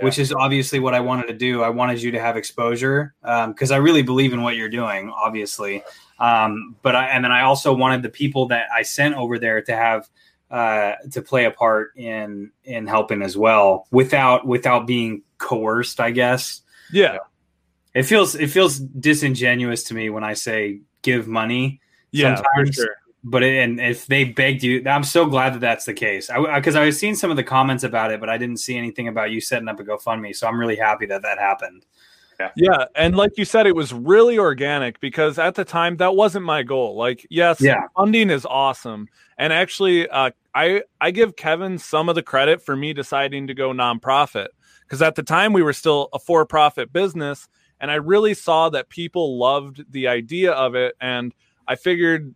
which 0.00 0.18
is 0.18 0.32
obviously 0.32 0.78
what 0.78 0.94
i 0.94 1.00
wanted 1.00 1.26
to 1.26 1.34
do 1.34 1.62
i 1.62 1.68
wanted 1.68 2.02
you 2.02 2.10
to 2.10 2.20
have 2.20 2.36
exposure 2.36 3.14
because 3.48 3.70
i 3.70 3.76
really 3.76 4.02
believe 4.02 4.32
in 4.32 4.42
what 4.42 4.56
you're 4.56 4.68
doing 4.68 5.10
obviously 5.10 5.82
Um, 6.18 6.76
but 6.82 6.96
I, 6.96 7.06
and 7.06 7.24
then 7.24 7.32
I 7.32 7.42
also 7.42 7.72
wanted 7.72 8.02
the 8.02 8.08
people 8.08 8.48
that 8.48 8.66
I 8.74 8.82
sent 8.82 9.14
over 9.14 9.38
there 9.38 9.62
to 9.62 9.76
have 9.76 10.08
uh, 10.50 10.94
to 11.12 11.22
play 11.22 11.44
a 11.44 11.50
part 11.50 11.92
in 11.96 12.50
in 12.64 12.86
helping 12.86 13.22
as 13.22 13.36
well 13.36 13.86
without 13.90 14.46
without 14.46 14.86
being 14.86 15.22
coerced. 15.38 16.00
I 16.00 16.10
guess. 16.10 16.62
Yeah. 16.92 17.18
It 17.94 18.02
feels 18.04 18.34
it 18.34 18.50
feels 18.50 18.78
disingenuous 18.78 19.84
to 19.84 19.94
me 19.94 20.10
when 20.10 20.24
I 20.24 20.34
say 20.34 20.80
give 21.02 21.28
money. 21.28 21.80
Yeah, 22.10 22.42
for 22.56 22.66
sure. 22.72 22.96
But 23.24 23.42
it, 23.42 23.58
and 23.62 23.80
if 23.80 24.06
they 24.06 24.24
begged 24.24 24.62
you, 24.62 24.82
I'm 24.86 25.02
so 25.02 25.26
glad 25.26 25.54
that 25.54 25.60
that's 25.60 25.84
the 25.84 25.92
case. 25.92 26.30
I 26.30 26.56
because 26.56 26.76
I, 26.76 26.84
was 26.84 26.98
seeing 26.98 27.16
some 27.16 27.30
of 27.30 27.36
the 27.36 27.42
comments 27.42 27.82
about 27.82 28.12
it, 28.12 28.20
but 28.20 28.28
I 28.28 28.38
didn't 28.38 28.58
see 28.58 28.78
anything 28.78 29.08
about 29.08 29.30
you 29.32 29.40
setting 29.40 29.68
up 29.68 29.80
a 29.80 29.84
GoFundMe. 29.84 30.34
So 30.34 30.46
I'm 30.46 30.58
really 30.58 30.76
happy 30.76 31.06
that 31.06 31.22
that 31.22 31.38
happened. 31.38 31.84
Yeah, 32.54 32.84
and 32.94 33.16
like 33.16 33.36
you 33.36 33.44
said, 33.44 33.66
it 33.66 33.74
was 33.74 33.92
really 33.92 34.38
organic 34.38 35.00
because 35.00 35.40
at 35.40 35.56
the 35.56 35.64
time 35.64 35.96
that 35.96 36.14
wasn't 36.14 36.44
my 36.44 36.62
goal. 36.62 36.94
Like, 36.96 37.26
yes, 37.30 37.60
Yeah. 37.60 37.82
funding 37.96 38.30
is 38.30 38.46
awesome, 38.46 39.08
and 39.38 39.52
actually, 39.52 40.08
uh, 40.08 40.30
I 40.54 40.82
I 41.00 41.10
give 41.10 41.34
Kevin 41.34 41.78
some 41.78 42.08
of 42.08 42.14
the 42.14 42.22
credit 42.22 42.62
for 42.62 42.76
me 42.76 42.92
deciding 42.92 43.48
to 43.48 43.54
go 43.54 43.72
nonprofit 43.72 44.48
because 44.82 45.02
at 45.02 45.16
the 45.16 45.22
time 45.24 45.52
we 45.52 45.62
were 45.62 45.72
still 45.72 46.08
a 46.12 46.20
for-profit 46.20 46.92
business, 46.92 47.48
and 47.80 47.90
I 47.90 47.96
really 47.96 48.34
saw 48.34 48.68
that 48.70 48.88
people 48.88 49.36
loved 49.36 49.84
the 49.90 50.06
idea 50.06 50.52
of 50.52 50.76
it, 50.76 50.94
and 51.00 51.34
I 51.66 51.74
figured, 51.74 52.34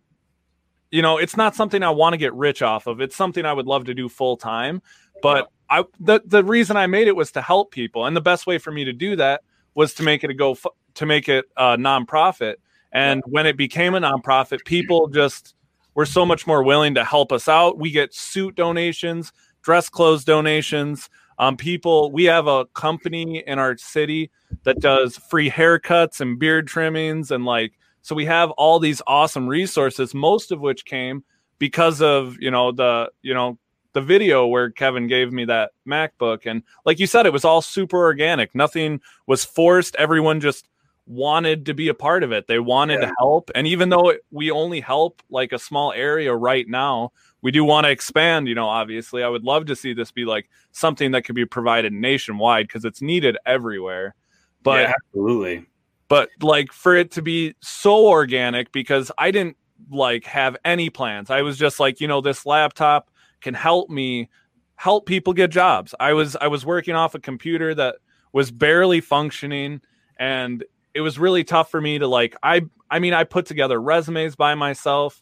you 0.93 1.01
know, 1.01 1.17
it's 1.17 1.35
not 1.35 1.55
something 1.55 1.81
I 1.81 1.89
want 1.89 2.13
to 2.13 2.17
get 2.17 2.35
rich 2.35 2.61
off 2.61 2.85
of. 2.85 3.01
It's 3.01 3.15
something 3.15 3.45
I 3.45 3.53
would 3.53 3.65
love 3.65 3.85
to 3.85 3.95
do 3.95 4.07
full 4.07 4.37
time, 4.37 4.79
but 5.23 5.49
I 5.67 5.85
the 5.99 6.21
the 6.23 6.43
reason 6.43 6.77
I 6.77 6.85
made 6.85 7.07
it 7.07 7.15
was 7.15 7.31
to 7.31 7.41
help 7.41 7.71
people, 7.71 8.05
and 8.05 8.15
the 8.15 8.21
best 8.21 8.45
way 8.45 8.59
for 8.59 8.71
me 8.71 8.83
to 8.83 8.93
do 8.93 9.15
that 9.15 9.41
was 9.73 9.95
to 9.95 10.03
make 10.03 10.23
it 10.23 10.29
a 10.29 10.35
go 10.35 10.55
to 10.93 11.05
make 11.07 11.27
it 11.27 11.45
a 11.57 11.75
nonprofit. 11.77 12.57
And 12.91 13.23
when 13.25 13.47
it 13.47 13.57
became 13.57 13.95
a 13.95 14.01
nonprofit, 14.01 14.65
people 14.65 15.07
just 15.07 15.55
were 15.95 16.05
so 16.05 16.27
much 16.27 16.45
more 16.45 16.61
willing 16.61 16.93
to 16.93 17.03
help 17.03 17.31
us 17.31 17.47
out. 17.47 17.79
We 17.79 17.89
get 17.89 18.13
suit 18.13 18.53
donations, 18.53 19.33
dress 19.63 19.89
clothes 19.89 20.23
donations. 20.23 21.09
Um, 21.39 21.57
people, 21.57 22.11
we 22.11 22.25
have 22.25 22.45
a 22.45 22.67
company 22.75 23.43
in 23.47 23.57
our 23.57 23.75
city 23.77 24.29
that 24.63 24.79
does 24.79 25.17
free 25.17 25.49
haircuts 25.49 26.21
and 26.21 26.37
beard 26.37 26.67
trimmings, 26.67 27.31
and 27.31 27.45
like, 27.45 27.73
so 28.03 28.13
we 28.13 28.25
have 28.25 28.51
all 28.51 28.79
these 28.79 29.01
awesome 29.07 29.47
resources. 29.47 30.13
Most 30.13 30.51
of 30.51 30.59
which 30.59 30.85
came 30.85 31.23
because 31.57 32.01
of 32.01 32.37
you 32.39 32.51
know 32.51 32.71
the 32.71 33.09
you 33.21 33.33
know 33.33 33.57
the 33.93 34.01
video 34.01 34.45
where 34.47 34.69
Kevin 34.69 35.07
gave 35.07 35.31
me 35.31 35.45
that 35.45 35.71
MacBook. 35.87 36.45
And 36.45 36.63
like 36.85 36.99
you 36.99 37.07
said, 37.07 37.25
it 37.25 37.33
was 37.33 37.45
all 37.45 37.61
super 37.61 37.97
organic. 37.97 38.53
Nothing 38.53 38.99
was 39.27 39.45
forced. 39.45 39.95
Everyone 39.95 40.41
just 40.41 40.67
wanted 41.05 41.65
to 41.67 41.73
be 41.73 41.89
a 41.89 41.93
part 41.93 42.23
of 42.23 42.31
it. 42.31 42.47
They 42.47 42.59
wanted 42.59 43.01
to 43.01 43.11
help. 43.19 43.51
And 43.55 43.67
even 43.67 43.89
though 43.89 44.09
it, 44.09 44.25
we 44.31 44.51
only 44.51 44.81
help 44.81 45.21
like 45.29 45.51
a 45.51 45.59
small 45.59 45.93
area 45.93 46.33
right 46.33 46.67
now, 46.67 47.11
we 47.41 47.51
do 47.51 47.63
want 47.63 47.85
to 47.85 47.91
expand. 47.91 48.47
You 48.47 48.55
know, 48.55 48.67
obviously, 48.67 49.23
I 49.23 49.29
would 49.29 49.43
love 49.43 49.67
to 49.67 49.75
see 49.75 49.93
this 49.93 50.11
be 50.11 50.25
like 50.25 50.49
something 50.71 51.11
that 51.11 51.23
could 51.23 51.35
be 51.35 51.45
provided 51.45 51.93
nationwide 51.93 52.67
because 52.67 52.85
it's 52.85 53.01
needed 53.01 53.37
everywhere. 53.45 54.15
But 54.63 54.81
Yeah, 54.81 54.93
absolutely. 55.05 55.65
But 56.07 56.29
like 56.41 56.71
for 56.71 56.95
it 56.95 57.11
to 57.11 57.21
be 57.21 57.55
so 57.61 58.07
organic 58.07 58.71
because 58.71 59.11
I 59.17 59.31
didn't 59.31 59.57
like 59.89 60.25
have 60.25 60.57
any 60.65 60.89
plans. 60.89 61.29
I 61.29 61.41
was 61.41 61.57
just 61.57 61.79
like, 61.79 62.01
you 62.01 62.07
know, 62.07 62.21
this 62.21 62.45
laptop 62.45 63.09
can 63.41 63.53
help 63.53 63.89
me 63.89 64.29
help 64.75 65.05
people 65.05 65.33
get 65.33 65.49
jobs. 65.49 65.93
I 65.99 66.13
was 66.13 66.35
I 66.35 66.47
was 66.47 66.65
working 66.65 66.95
off 66.95 67.15
a 67.15 67.19
computer 67.19 67.73
that 67.75 67.95
was 68.31 68.51
barely 68.51 69.01
functioning 69.01 69.81
and 70.17 70.63
it 70.93 71.01
was 71.01 71.19
really 71.19 71.43
tough 71.43 71.69
for 71.69 71.81
me 71.81 71.99
to 71.99 72.07
like 72.07 72.35
I 72.43 72.61
I 72.89 72.99
mean 72.99 73.13
I 73.13 73.23
put 73.23 73.45
together 73.45 73.81
resumes 73.81 74.35
by 74.35 74.55
myself. 74.55 75.21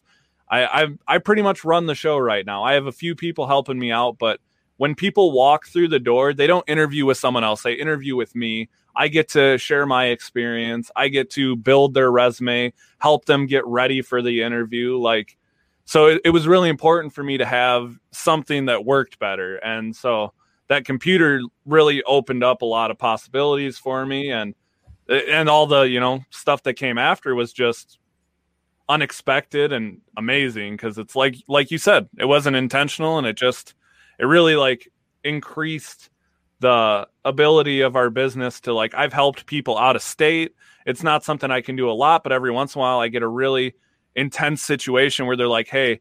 I 0.50 0.64
I 0.82 0.86
I 1.06 1.18
pretty 1.18 1.42
much 1.42 1.64
run 1.64 1.86
the 1.86 1.94
show 1.94 2.18
right 2.18 2.44
now. 2.44 2.62
I 2.64 2.74
have 2.74 2.86
a 2.86 2.92
few 2.92 3.14
people 3.14 3.46
helping 3.46 3.78
me 3.78 3.90
out, 3.90 4.18
but 4.18 4.40
when 4.82 4.96
people 4.96 5.30
walk 5.30 5.68
through 5.68 5.86
the 5.86 6.00
door, 6.00 6.34
they 6.34 6.48
don't 6.48 6.68
interview 6.68 7.06
with 7.06 7.16
someone 7.16 7.44
else. 7.44 7.62
They 7.62 7.74
interview 7.74 8.16
with 8.16 8.34
me. 8.34 8.68
I 8.96 9.06
get 9.06 9.28
to 9.28 9.56
share 9.56 9.86
my 9.86 10.06
experience. 10.06 10.90
I 10.96 11.06
get 11.06 11.30
to 11.30 11.54
build 11.54 11.94
their 11.94 12.10
resume, 12.10 12.72
help 12.98 13.26
them 13.26 13.46
get 13.46 13.64
ready 13.64 14.02
for 14.02 14.22
the 14.22 14.42
interview. 14.42 14.98
Like, 14.98 15.38
so 15.84 16.06
it, 16.06 16.22
it 16.24 16.30
was 16.30 16.48
really 16.48 16.68
important 16.68 17.14
for 17.14 17.22
me 17.22 17.38
to 17.38 17.46
have 17.46 17.96
something 18.10 18.64
that 18.64 18.84
worked 18.84 19.20
better. 19.20 19.54
And 19.58 19.94
so 19.94 20.32
that 20.66 20.84
computer 20.84 21.42
really 21.64 22.02
opened 22.02 22.42
up 22.42 22.62
a 22.62 22.66
lot 22.66 22.90
of 22.90 22.98
possibilities 22.98 23.78
for 23.78 24.04
me. 24.04 24.32
And, 24.32 24.52
and 25.08 25.48
all 25.48 25.68
the, 25.68 25.82
you 25.82 26.00
know, 26.00 26.24
stuff 26.30 26.64
that 26.64 26.74
came 26.74 26.98
after 26.98 27.36
was 27.36 27.52
just 27.52 28.00
unexpected 28.88 29.72
and 29.72 30.00
amazing 30.16 30.72
because 30.72 30.98
it's 30.98 31.14
like, 31.14 31.36
like 31.46 31.70
you 31.70 31.78
said, 31.78 32.08
it 32.18 32.24
wasn't 32.24 32.56
intentional 32.56 33.16
and 33.16 33.28
it 33.28 33.36
just, 33.36 33.76
it 34.22 34.26
really 34.26 34.54
like 34.54 34.88
increased 35.24 36.08
the 36.60 37.08
ability 37.24 37.80
of 37.80 37.96
our 37.96 38.08
business 38.08 38.60
to 38.60 38.72
like 38.72 38.94
I've 38.94 39.12
helped 39.12 39.46
people 39.46 39.76
out 39.76 39.96
of 39.96 40.02
state. 40.02 40.54
It's 40.86 41.02
not 41.02 41.24
something 41.24 41.50
I 41.50 41.60
can 41.60 41.74
do 41.74 41.90
a 41.90 41.92
lot, 41.92 42.22
but 42.22 42.30
every 42.30 42.52
once 42.52 42.76
in 42.76 42.78
a 42.78 42.82
while 42.82 43.00
I 43.00 43.08
get 43.08 43.24
a 43.24 43.28
really 43.28 43.74
intense 44.14 44.62
situation 44.62 45.26
where 45.26 45.36
they're 45.36 45.48
like, 45.48 45.68
"Hey, 45.68 46.00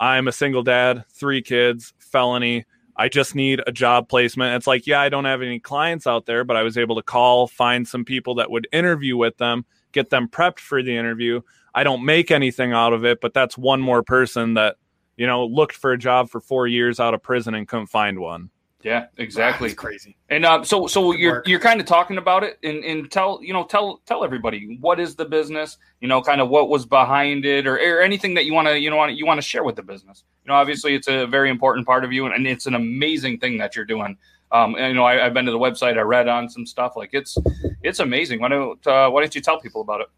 I'm 0.00 0.26
a 0.26 0.32
single 0.32 0.62
dad, 0.62 1.04
3 1.12 1.42
kids, 1.42 1.92
felony. 1.98 2.64
I 2.96 3.10
just 3.10 3.34
need 3.34 3.60
a 3.66 3.72
job 3.72 4.08
placement." 4.08 4.56
It's 4.56 4.66
like, 4.66 4.86
"Yeah, 4.86 5.02
I 5.02 5.10
don't 5.10 5.26
have 5.26 5.42
any 5.42 5.60
clients 5.60 6.06
out 6.06 6.24
there, 6.24 6.44
but 6.44 6.56
I 6.56 6.62
was 6.62 6.78
able 6.78 6.96
to 6.96 7.02
call, 7.02 7.46
find 7.46 7.86
some 7.86 8.06
people 8.06 8.36
that 8.36 8.50
would 8.50 8.68
interview 8.72 9.18
with 9.18 9.36
them, 9.36 9.66
get 9.92 10.08
them 10.08 10.28
prepped 10.28 10.60
for 10.60 10.82
the 10.82 10.96
interview. 10.96 11.42
I 11.74 11.84
don't 11.84 12.06
make 12.06 12.30
anything 12.30 12.72
out 12.72 12.94
of 12.94 13.04
it, 13.04 13.20
but 13.20 13.34
that's 13.34 13.58
one 13.58 13.82
more 13.82 14.02
person 14.02 14.54
that, 14.54 14.76
you 15.20 15.26
know, 15.26 15.44
looked 15.44 15.76
for 15.76 15.92
a 15.92 15.98
job 15.98 16.30
for 16.30 16.40
4 16.40 16.66
years 16.66 16.98
out 16.98 17.12
of 17.12 17.22
prison 17.22 17.54
and 17.54 17.68
couldn't 17.68 17.88
find 17.88 18.18
one." 18.18 18.48
Yeah, 18.82 19.06
exactly. 19.18 19.68
That's 19.68 19.78
crazy. 19.78 20.16
And 20.30 20.46
uh, 20.46 20.64
so, 20.64 20.86
so 20.86 21.12
you're 21.12 21.34
work. 21.34 21.48
you're 21.48 21.60
kind 21.60 21.80
of 21.80 21.86
talking 21.86 22.16
about 22.16 22.42
it, 22.42 22.58
and, 22.62 22.82
and 22.82 23.10
tell 23.10 23.38
you 23.42 23.52
know 23.52 23.64
tell 23.64 24.00
tell 24.06 24.24
everybody 24.24 24.78
what 24.80 24.98
is 24.98 25.14
the 25.16 25.26
business, 25.26 25.76
you 26.00 26.08
know, 26.08 26.22
kind 26.22 26.40
of 26.40 26.48
what 26.48 26.70
was 26.70 26.86
behind 26.86 27.44
it, 27.44 27.66
or, 27.66 27.74
or 27.76 28.00
anything 28.00 28.32
that 28.34 28.46
you 28.46 28.54
want 28.54 28.68
to 28.68 28.80
you 28.80 28.88
know 28.88 28.96
want 28.96 29.14
you 29.14 29.26
want 29.26 29.36
to 29.36 29.46
share 29.46 29.64
with 29.64 29.76
the 29.76 29.82
business. 29.82 30.24
You 30.44 30.48
know, 30.48 30.54
obviously 30.54 30.94
it's 30.94 31.08
a 31.08 31.26
very 31.26 31.50
important 31.50 31.86
part 31.86 32.04
of 32.04 32.12
you, 32.12 32.24
and, 32.24 32.34
and 32.34 32.46
it's 32.46 32.64
an 32.64 32.74
amazing 32.74 33.38
thing 33.38 33.58
that 33.58 33.76
you're 33.76 33.84
doing. 33.84 34.16
Um, 34.52 34.74
and, 34.74 34.88
you 34.88 34.94
know, 34.94 35.04
I, 35.04 35.24
I've 35.24 35.34
been 35.34 35.44
to 35.44 35.52
the 35.52 35.58
website, 35.58 35.96
I 35.96 36.00
read 36.00 36.26
on 36.26 36.48
some 36.48 36.66
stuff, 36.66 36.96
like 36.96 37.10
it's 37.12 37.36
it's 37.82 38.00
amazing. 38.00 38.40
Why 38.40 38.48
don't 38.48 38.86
uh, 38.86 39.10
why 39.10 39.20
don't 39.20 39.34
you 39.34 39.42
tell 39.42 39.60
people 39.60 39.82
about 39.82 40.00
it? 40.00 40.08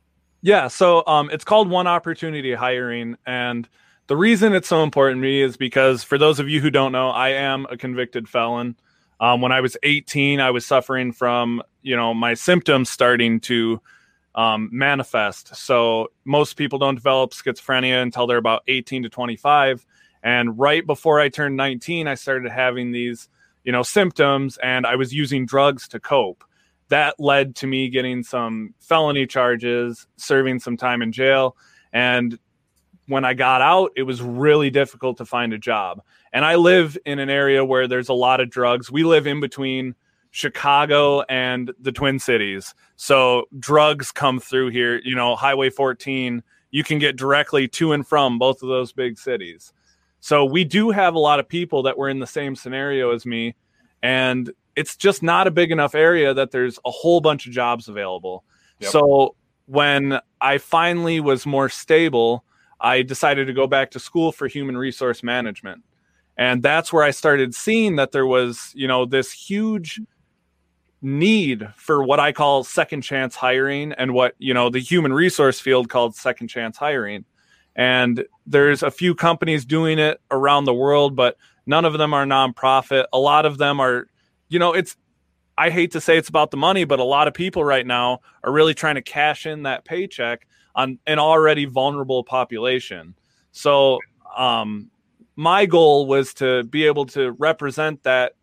Yeah, 0.43 0.69
so 0.69 1.05
um, 1.07 1.31
it's 1.31 1.45
called 1.45 1.69
One 1.69 1.89
Opportunity 1.89 2.55
Hiring, 2.55 3.17
and 3.27 3.69
the 4.07 4.17
reason 4.17 4.55
it's 4.55 4.69
so 4.69 4.83
important 4.83 5.19
to 5.19 5.23
me 5.23 5.43
is 5.43 5.57
because 5.57 6.03
for 6.05 6.19
those 6.19 6.41
of 6.41 6.49
you 6.49 6.61
who 6.61 6.71
don't 6.71 6.93
know, 6.93 7.11
I 7.11 7.31
am 7.31 7.67
a 7.71 7.77
convicted 7.77 8.29
felon. 8.29 8.77
Um, 9.21 9.41
when 9.41 9.53
I 9.53 9.61
was 9.61 9.77
18, 9.83 10.41
I 10.41 10.51
was 10.51 10.67
suffering 10.67 11.13
from 11.13 11.63
you 11.83 11.97
know 11.97 12.13
my 12.13 12.35
symptoms 12.35 12.91
starting 12.91 13.41
to 13.41 13.81
um, 14.35 14.69
manifest. 14.73 15.55
So 15.55 16.09
most 16.25 16.57
people 16.57 16.79
don't 16.79 16.97
develop 16.97 17.33
schizophrenia 17.33 18.03
until 18.03 18.27
they're 18.27 18.39
about 18.39 18.63
18 18.67 19.05
to 19.05 19.09
25, 19.09 19.87
and 20.23 20.59
right 20.59 20.87
before 20.87 21.21
I 21.21 21.29
turned 21.29 21.57
19, 21.57 22.09
I 22.09 22.15
started 22.15 22.51
having 22.51 22.93
these 22.93 23.29
you 23.65 23.73
know 23.73 23.83
symptoms, 23.83 24.59
and 24.59 24.87
I 24.87 24.97
was 24.97 25.15
using 25.15 25.47
drugs 25.47 25.87
to 25.89 26.01
cope 26.01 26.45
that 26.93 27.19
led 27.19 27.57
to 27.57 27.67
me 27.67 27.89
getting 27.89 28.23
some 28.23 28.75
felony 28.79 29.27
charges, 29.27 30.07
serving 30.19 30.61
some 30.61 30.77
time 30.77 31.01
in 31.01 31.11
jail. 31.11 31.57
And 31.91 32.39
when 33.13 33.25
I 33.25 33.35
got 33.35 33.61
out, 33.61 33.93
it 33.97 34.03
was 34.03 34.21
really 34.21 34.71
difficult 34.71 35.19
to 35.19 35.25
find 35.25 35.53
a 35.53 35.59
job. 35.59 36.03
And 36.33 36.45
I 36.45 36.57
live 36.57 36.99
in 37.05 37.19
an 37.19 37.31
area 37.31 37.65
where 37.65 37.87
there's 37.87 38.09
a 38.09 38.15
lot 38.15 38.41
of 38.41 38.51
drugs. 38.51 38.91
We 38.91 39.05
live 39.05 39.27
in 39.27 39.41
between 39.41 39.95
Chicago 40.31 41.23
and 41.29 41.73
the 41.79 41.93
Twin 41.93 42.19
Cities. 42.19 42.75
So 42.97 43.45
drugs 43.59 44.11
come 44.11 44.41
through 44.41 44.71
here, 44.71 45.01
you 45.05 45.15
know, 45.15 45.37
Highway 45.37 45.71
14, 45.71 46.43
you 46.71 46.83
can 46.83 46.99
get 46.99 47.17
directly 47.17 47.69
to 47.69 47.93
and 47.93 48.07
from 48.07 48.39
both 48.39 48.63
of 48.63 48.69
those 48.69 48.93
big 48.93 49.19
cities. 49.19 49.73
So 50.21 50.45
we 50.45 50.65
do 50.65 50.91
have 50.91 51.15
a 51.15 51.19
lot 51.19 51.39
of 51.39 51.49
people 51.49 51.83
that 51.83 51.99
were 51.99 52.09
in 52.09 52.19
the 52.19 52.27
same 52.27 52.57
scenario 52.57 53.13
as 53.13 53.27
me. 53.27 53.55
And 54.03 54.51
it's 54.75 54.97
just 54.97 55.23
not 55.23 55.47
a 55.47 55.51
big 55.51 55.71
enough 55.71 55.95
area 55.95 56.33
that 56.33 56.51
there's 56.51 56.79
a 56.85 56.91
whole 56.91 57.21
bunch 57.21 57.47
of 57.47 57.53
jobs 57.53 57.89
available. 57.89 58.45
Yep. 58.79 58.91
So 58.91 59.37
when 59.67 60.19
I 60.41 60.59
finally 60.59 61.21
was 61.21 61.45
more 61.45 61.69
stable, 61.69 62.45
I 62.83 63.03
decided 63.03 63.47
to 63.47 63.53
go 63.53 63.67
back 63.67 63.93
to 63.93 64.01
school 64.01 64.33
for 64.33 64.49
human 64.49 64.77
resource 64.77 65.23
management. 65.23 65.85
And 66.37 66.63
that's 66.63 66.93
where 66.93 67.05
I 67.05 67.13
started 67.13 67.55
seeing 67.55 67.97
that 67.97 68.11
there 68.11 68.27
was, 68.27 68.73
you 68.75 68.89
know, 68.89 69.07
this 69.07 69.31
huge 69.31 70.01
need 71.01 71.69
for 71.77 72.03
what 72.03 72.21
I 72.21 72.33
call 72.33 72.65
second 72.65 73.03
chance 73.03 73.37
hiring 73.37 73.93
and 73.93 74.13
what, 74.15 74.35
you 74.39 74.53
know, 74.53 74.69
the 74.69 74.81
human 74.81 75.13
resource 75.13 75.61
field 75.61 75.89
called 75.89 76.17
second 76.17 76.49
chance 76.49 76.77
hiring. 76.77 77.25
And 77.77 78.25
there's 78.47 78.83
a 78.83 78.91
few 78.91 79.15
companies 79.15 79.65
doing 79.65 79.99
it 79.99 80.21
around 80.31 80.65
the 80.65 80.75
world, 80.75 81.15
but 81.15 81.37
none 81.67 81.85
of 81.85 81.95
them 81.95 82.13
are 82.13 82.25
nonprofit. 82.25 83.07
A 83.13 83.19
lot 83.19 83.47
of 83.47 83.59
them 83.59 83.81
are, 83.81 84.09
you 84.49 84.59
know, 84.59 84.73
it's, 84.73 84.97
I 85.57 85.71
hate 85.71 85.93
to 85.93 86.01
say 86.01 86.19
it's 86.19 86.29
about 86.29 86.51
the 86.51 86.57
money, 86.57 86.85
but 86.85 86.99
a 86.99 87.05
lot 87.05 87.29
of 87.29 87.35
people 87.35 87.63
right 87.63 87.87
now 87.87 88.21
are 88.43 88.53
really 88.53 88.75
trying 88.75 88.97
to 88.97 89.03
cash 89.03 89.47
in 89.47 89.63
that 89.65 89.85
paycheck. 89.85 90.47
On 90.75 90.99
an 91.07 91.19
already 91.19 91.65
vulnerable 91.65 92.25
population. 92.25 93.15
So, 93.53 93.99
um, 94.37 94.91
my 95.37 95.67
goal 95.67 96.07
was 96.07 96.35
to 96.35 96.63
be 96.65 96.87
able 96.87 97.07
to 97.07 97.33
represent 97.33 98.03
that 98.03 98.35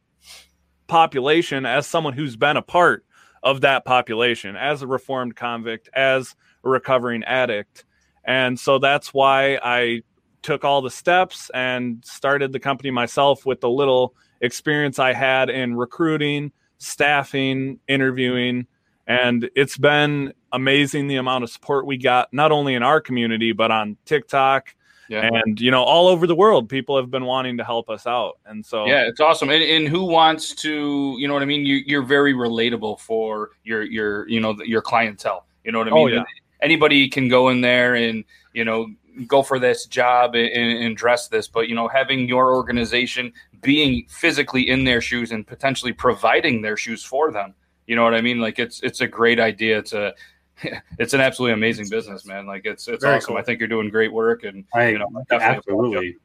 population 0.88 1.66
as 1.66 1.86
someone 1.88 2.14
who's 2.14 2.36
been 2.36 2.58
a 2.58 2.62
part 2.62 3.06
of 3.44 3.62
that 3.62 3.86
population, 3.86 4.56
as 4.56 4.82
a 4.82 4.88
reformed 4.88 5.36
convict, 5.36 5.90
as 5.94 6.36
a 6.64 6.70
recovering 6.70 7.24
addict. 7.24 7.86
And 8.26 8.60
so 8.60 8.80
that's 8.80 9.14
why 9.14 9.60
I 9.64 10.02
took 10.42 10.64
all 10.64 10.82
the 10.82 10.92
steps 10.92 11.50
and 11.54 12.04
started 12.06 12.52
the 12.52 12.60
company 12.60 12.92
myself 12.92 13.46
with 13.46 13.62
the 13.62 13.70
little 13.70 14.16
experience 14.42 15.00
I 15.00 15.14
had 15.14 15.50
in 15.50 15.76
recruiting, 15.76 16.52
staffing, 16.78 17.80
interviewing. 17.88 18.68
And 19.10 19.50
it's 19.56 19.78
been 19.78 20.34
amazing 20.52 21.08
the 21.08 21.16
amount 21.16 21.44
of 21.44 21.50
support 21.50 21.86
we 21.86 21.98
got, 21.98 22.32
not 22.32 22.52
only 22.52 22.76
in 22.76 22.84
our 22.84 23.02
community, 23.02 23.52
but 23.52 23.72
on 23.72 23.98
TikTok. 24.06 24.76
Yeah. 25.10 25.28
And, 25.34 25.60
you 25.60 25.72
know, 25.72 25.84
all 25.84 26.08
over 26.08 26.28
the 26.28 26.36
world, 26.36 26.70
people 26.70 26.96
have 26.96 27.10
been 27.10 27.26
wanting 27.26 27.58
to 27.58 27.64
help 27.64 27.90
us 27.90 28.06
out. 28.06 28.38
And 28.46 28.64
so, 28.64 28.86
Yeah, 28.86 29.08
it's 29.08 29.20
awesome. 29.20 29.50
And, 29.50 29.64
and 29.64 29.88
who 29.88 30.06
wants 30.06 30.54
to, 30.56 31.16
you 31.18 31.28
know 31.28 31.34
what 31.34 31.42
I 31.42 31.48
mean? 31.48 31.66
You, 31.66 31.78
you're 31.88 32.04
very 32.04 32.36
relatable 32.36 33.00
for 33.00 33.50
your, 33.64 33.82
your, 33.82 34.30
you 34.30 34.40
know, 34.40 34.56
your 34.64 34.84
clientele. 34.84 35.48
You 35.64 35.72
know 35.72 35.80
what 35.80 35.88
I 35.88 35.92
mean? 35.92 36.00
Oh, 36.00 36.06
mean? 36.06 36.16
yeah. 36.16 36.24
Anybody 36.62 37.10
can 37.10 37.28
go 37.28 37.50
in 37.50 37.62
there 37.62 37.96
and, 37.96 38.24
you 38.54 38.64
know, 38.64 38.88
go 39.28 39.42
for 39.42 39.60
this 39.60 39.86
job 39.86 40.36
and, 40.36 40.48
and 40.54 40.96
dress 40.96 41.28
this, 41.28 41.48
but 41.48 41.68
you 41.68 41.76
know, 41.76 41.88
having 41.88 42.28
your 42.28 42.54
organization 42.54 43.34
being 43.62 44.06
physically 44.08 44.70
in 44.70 44.84
their 44.84 45.02
shoes 45.02 45.32
and 45.32 45.46
potentially 45.46 45.92
providing 45.92 46.62
their 46.62 46.78
shoes 46.78 47.04
for 47.04 47.32
them. 47.32 47.54
You 47.90 47.96
know 47.96 48.04
what 48.04 48.14
I 48.14 48.22
mean? 48.22 48.40
Like 48.40 48.60
it's 48.60 48.82
it's 48.82 49.02
a 49.02 49.08
great 49.08 49.40
idea 49.40 49.82
to 49.82 50.14
it's 51.00 51.14
an 51.16 51.22
absolutely 51.22 51.54
amazing 51.54 51.90
business, 51.90 52.24
man. 52.26 52.46
Like 52.46 52.66
it's 52.66 52.88
it's 52.88 53.04
Very 53.04 53.18
awesome. 53.18 53.30
cool. 53.30 53.38
I 53.38 53.42
think 53.42 53.60
you're 53.60 53.68
doing 53.68 53.90
great 53.90 54.14
work 54.14 54.44
and 54.44 54.64
I 54.76 54.90
you 54.90 55.00
know, 55.00 55.08
definitely 55.30 55.58
absolutely. 55.58 56.18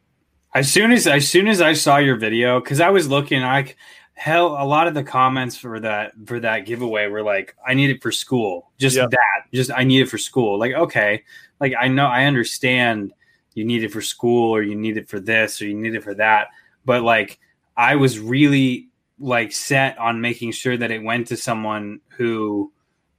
As 0.55 0.71
soon 0.71 0.93
as 0.93 1.07
as 1.07 1.27
soon 1.27 1.49
as 1.49 1.63
I 1.63 1.73
saw 1.73 1.97
your 1.97 2.17
video, 2.17 2.61
because 2.61 2.81
I 2.81 2.91
was 2.91 3.09
looking, 3.09 3.43
I 3.43 3.75
hell 4.13 4.49
a 4.49 4.65
lot 4.65 4.87
of 4.87 4.95
the 4.95 5.03
comments 5.03 5.57
for 5.57 5.81
that 5.81 6.13
for 6.27 6.39
that 6.41 6.67
giveaway 6.67 7.07
were 7.09 7.23
like, 7.23 7.57
I 7.67 7.73
need 7.73 7.89
it 7.91 8.03
for 8.03 8.13
school. 8.13 8.71
Just 8.79 8.97
Yeah. 8.97 9.07
that. 9.11 9.45
Just 9.53 9.71
I 9.75 9.85
need 9.85 10.03
it 10.03 10.09
for 10.11 10.19
school. 10.19 10.59
Like, 10.59 10.75
okay, 10.75 11.25
like 11.61 11.73
I 11.81 11.89
know 11.89 12.07
I 12.07 12.27
understand 12.27 13.15
you 13.55 13.65
need 13.65 13.83
it 13.85 13.91
for 13.93 14.03
school 14.03 14.51
or 14.55 14.63
you 14.63 14.75
need 14.77 14.97
it 14.99 15.09
for 15.09 15.19
this 15.19 15.63
or 15.63 15.67
you 15.67 15.75
need 15.75 15.95
it 15.95 16.05
for 16.05 16.15
that. 16.15 16.49
But 16.85 17.03
like 17.03 17.39
I 17.77 17.97
was 17.97 18.19
really 18.21 18.89
like 19.19 19.53
set 19.53 19.97
on 19.99 20.21
making 20.21 20.53
sure 20.53 20.77
that 20.77 20.91
it 20.91 21.03
went 21.03 21.29
to 21.29 21.37
someone 21.37 22.01
who 22.17 22.73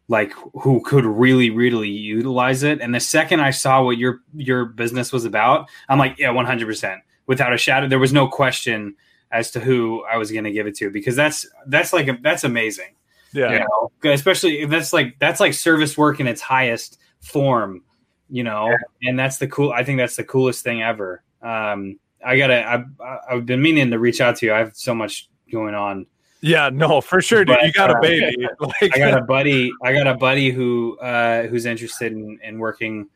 like 0.07 0.33
who 0.53 0.81
could 0.81 1.05
really 1.05 1.49
really 1.49 1.89
utilize 1.89 2.63
it. 2.63 2.81
And 2.81 2.93
the 2.93 2.99
second 2.99 3.39
i 3.39 3.49
saw 3.49 3.83
what 3.83 3.97
your 3.97 4.19
your 4.35 4.65
business 4.65 5.11
was 5.11 5.25
about 5.25 5.67
i'm 5.89 5.97
like 5.97 6.17
yeah 6.19 6.29
100% 6.29 6.99
without 7.27 7.53
a 7.53 7.57
shadow 7.57 7.87
there 7.87 7.99
was 7.99 8.13
no 8.13 8.27
question 8.27 8.95
as 9.31 9.51
to 9.51 9.59
who 9.59 10.03
i 10.03 10.17
was 10.17 10.31
going 10.31 10.43
to 10.43 10.51
give 10.51 10.67
it 10.67 10.75
to 10.77 10.91
because 10.91 11.15
that's 11.15 11.47
that's 11.67 11.93
like 11.93 12.07
a, 12.07 12.17
that's 12.21 12.43
amazing. 12.43 12.95
Yeah. 13.33 13.51
you 13.51 13.59
know 13.59 14.11
especially 14.11 14.61
if 14.61 14.69
that's 14.69 14.93
like 14.93 15.17
that's 15.19 15.39
like 15.39 15.53
service 15.53 15.97
work 15.97 16.19
in 16.19 16.27
its 16.27 16.41
highest 16.41 16.99
form 17.21 17.81
you 18.29 18.43
know? 18.43 18.75
And 19.03 19.19
that's 19.19 19.37
the 19.37 19.47
cool 19.47 19.71
i 19.71 19.83
think 19.83 19.97
that's 19.97 20.15
the 20.15 20.23
coolest 20.23 20.63
thing 20.63 20.81
ever. 20.81 21.23
Um 21.41 21.99
i 22.25 22.37
gotta 22.37 22.67
i've, 22.67 22.85
I've 23.29 23.45
been 23.45 23.61
meaning 23.61 23.91
to 23.91 23.99
reach 23.99 24.21
out 24.21 24.37
to 24.37 24.45
you. 24.45 24.53
I 24.53 24.59
have 24.59 24.75
so 24.75 24.93
much 24.95 25.29
going 25.51 25.75
on 25.75 26.05
Yeah, 26.41 26.69
no, 26.71 27.01
for 27.01 27.21
sure, 27.21 27.45
dude. 27.45 27.57
But, 27.57 27.65
you 27.65 27.73
got 27.73 27.89
a 27.89 27.97
uh, 27.97 28.01
baby. 28.01 28.47
Like, 28.59 28.95
I 28.95 28.99
got 28.99 29.17
a 29.17 29.23
buddy. 29.23 29.71
I 29.83 29.93
got 29.93 30.07
a 30.07 30.15
buddy 30.15 30.51
who 30.51 30.97
uh, 30.99 31.47
who's 31.47 31.65
interested 31.65 32.11
in, 32.11 32.39
in 32.43 32.59
working 32.59 33.07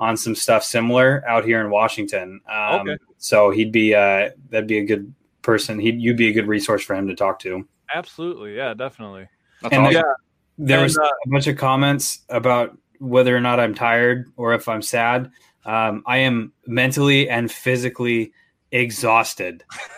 on 0.00 0.16
some 0.16 0.34
stuff 0.34 0.62
similar 0.62 1.24
out 1.26 1.44
here 1.44 1.60
in 1.60 1.70
Washington. 1.70 2.40
Um, 2.50 2.80
Okay. 2.80 2.96
So 3.18 3.50
he'd 3.50 3.72
be 3.72 3.94
uh, 3.94 4.30
that'd 4.50 4.68
be 4.68 4.78
a 4.78 4.84
good 4.84 5.12
person. 5.42 5.78
He'd 5.78 6.00
you'd 6.00 6.16
be 6.16 6.28
a 6.28 6.32
good 6.32 6.46
resource 6.46 6.82
for 6.82 6.94
him 6.94 7.08
to 7.08 7.14
talk 7.14 7.40
to. 7.40 7.66
absolutely. 7.94 8.56
Yeah, 8.56 8.74
definitely. 8.74 9.28
That's 9.62 9.74
And 9.74 9.86
awesome. 9.86 9.94
Yeah. 9.96 10.12
There 10.58 10.78
And, 10.78 10.84
was 10.84 10.98
uh, 10.98 11.02
a 11.02 11.28
bunch 11.28 11.46
of 11.46 11.56
comments 11.56 12.20
about 12.28 12.76
whether 13.00 13.36
or 13.36 13.40
not 13.40 13.60
I'm 13.60 13.74
tired 13.74 14.30
or 14.36 14.54
if 14.54 14.68
I'm 14.68 14.82
sad. 14.82 15.30
Um, 15.64 16.02
I 16.06 16.18
am 16.18 16.52
mentally 16.66 17.28
and 17.28 17.50
physically 17.50 18.32
exhausted. 18.72 19.64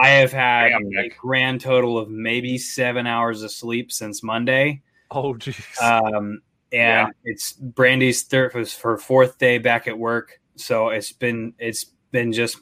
I 0.00 0.08
have 0.08 0.32
had 0.32 0.72
a 0.72 1.08
grand 1.18 1.60
total 1.60 1.98
of 1.98 2.08
maybe 2.08 2.58
seven 2.58 3.06
hours 3.06 3.42
of 3.42 3.50
sleep 3.50 3.92
since 3.92 4.22
Monday. 4.22 4.82
Oh, 5.10 5.34
jeez. 5.34 5.80
Um, 5.80 6.40
and 6.72 7.12
it's 7.24 7.52
Brandy's 7.52 8.24
third 8.24 8.54
was 8.54 8.76
her 8.78 8.96
fourth 8.96 9.38
day 9.38 9.58
back 9.58 9.86
at 9.86 9.98
work. 9.98 10.40
So 10.56 10.88
it's 10.88 11.12
been 11.12 11.54
it's 11.58 11.84
been 12.10 12.32
just 12.32 12.58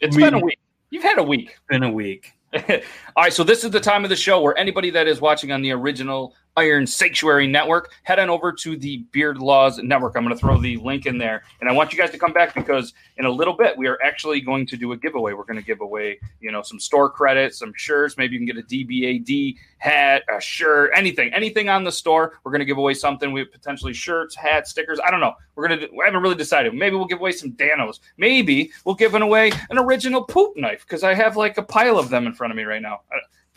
It's 0.00 0.16
been 0.16 0.34
a 0.34 0.38
week. 0.38 0.58
You've 0.90 1.02
had 1.02 1.18
a 1.18 1.22
week. 1.22 1.50
It's 1.50 1.60
been 1.68 1.82
a 1.82 1.92
week. 1.92 2.32
All 2.54 3.24
right, 3.24 3.32
so 3.32 3.42
this 3.42 3.64
is 3.64 3.70
the 3.70 3.80
time 3.80 4.04
of 4.04 4.10
the 4.10 4.16
show 4.16 4.40
where 4.40 4.56
anybody 4.56 4.90
that 4.90 5.08
is 5.08 5.20
watching 5.20 5.50
on 5.50 5.60
the 5.62 5.72
original 5.72 6.34
Iron 6.56 6.86
Sanctuary 6.86 7.48
Network, 7.48 7.92
head 8.04 8.20
on 8.20 8.30
over 8.30 8.52
to 8.52 8.76
the 8.76 8.98
Beard 9.10 9.38
Laws 9.38 9.78
Network. 9.78 10.16
I'm 10.16 10.22
going 10.22 10.34
to 10.34 10.40
throw 10.40 10.60
the 10.60 10.76
link 10.76 11.06
in 11.06 11.18
there, 11.18 11.42
and 11.60 11.68
I 11.68 11.72
want 11.72 11.92
you 11.92 11.98
guys 11.98 12.12
to 12.12 12.18
come 12.18 12.32
back 12.32 12.54
because 12.54 12.94
in 13.16 13.24
a 13.24 13.30
little 13.30 13.54
bit 13.54 13.76
we 13.76 13.88
are 13.88 13.98
actually 14.02 14.40
going 14.40 14.64
to 14.66 14.76
do 14.76 14.92
a 14.92 14.96
giveaway. 14.96 15.32
We're 15.32 15.44
going 15.44 15.58
to 15.58 15.64
give 15.64 15.80
away, 15.80 16.20
you 16.40 16.52
know, 16.52 16.62
some 16.62 16.78
store 16.78 17.10
credits, 17.10 17.58
some 17.58 17.72
shirts. 17.74 18.16
Maybe 18.16 18.36
you 18.36 18.38
can 18.38 18.46
get 18.46 18.56
a 18.56 18.66
DBAD 18.66 19.56
hat, 19.78 20.22
a 20.34 20.40
shirt, 20.40 20.92
anything, 20.94 21.32
anything 21.34 21.68
on 21.68 21.82
the 21.82 21.92
store. 21.92 22.38
We're 22.44 22.52
going 22.52 22.60
to 22.60 22.66
give 22.66 22.78
away 22.78 22.94
something. 22.94 23.32
We 23.32 23.44
potentially 23.44 23.92
shirts, 23.92 24.36
hats, 24.36 24.70
stickers. 24.70 25.00
I 25.04 25.10
don't 25.10 25.20
know. 25.20 25.34
We're 25.56 25.66
going 25.66 25.80
to. 25.80 25.88
We 25.92 26.04
haven't 26.04 26.22
really 26.22 26.36
decided. 26.36 26.72
Maybe 26.74 26.94
we'll 26.94 27.06
give 27.06 27.20
away 27.20 27.32
some 27.32 27.52
Danos. 27.52 27.98
Maybe 28.16 28.70
we'll 28.84 28.94
give 28.94 29.14
away 29.14 29.52
an 29.70 29.78
original 29.78 30.22
poop 30.22 30.56
knife 30.56 30.84
because 30.86 31.02
I 31.02 31.14
have 31.14 31.36
like 31.36 31.58
a 31.58 31.62
pile 31.62 31.98
of 31.98 32.10
them 32.10 32.26
in 32.26 32.32
front 32.32 32.52
of 32.52 32.56
me 32.56 32.62
right 32.62 32.82
now. 32.82 33.00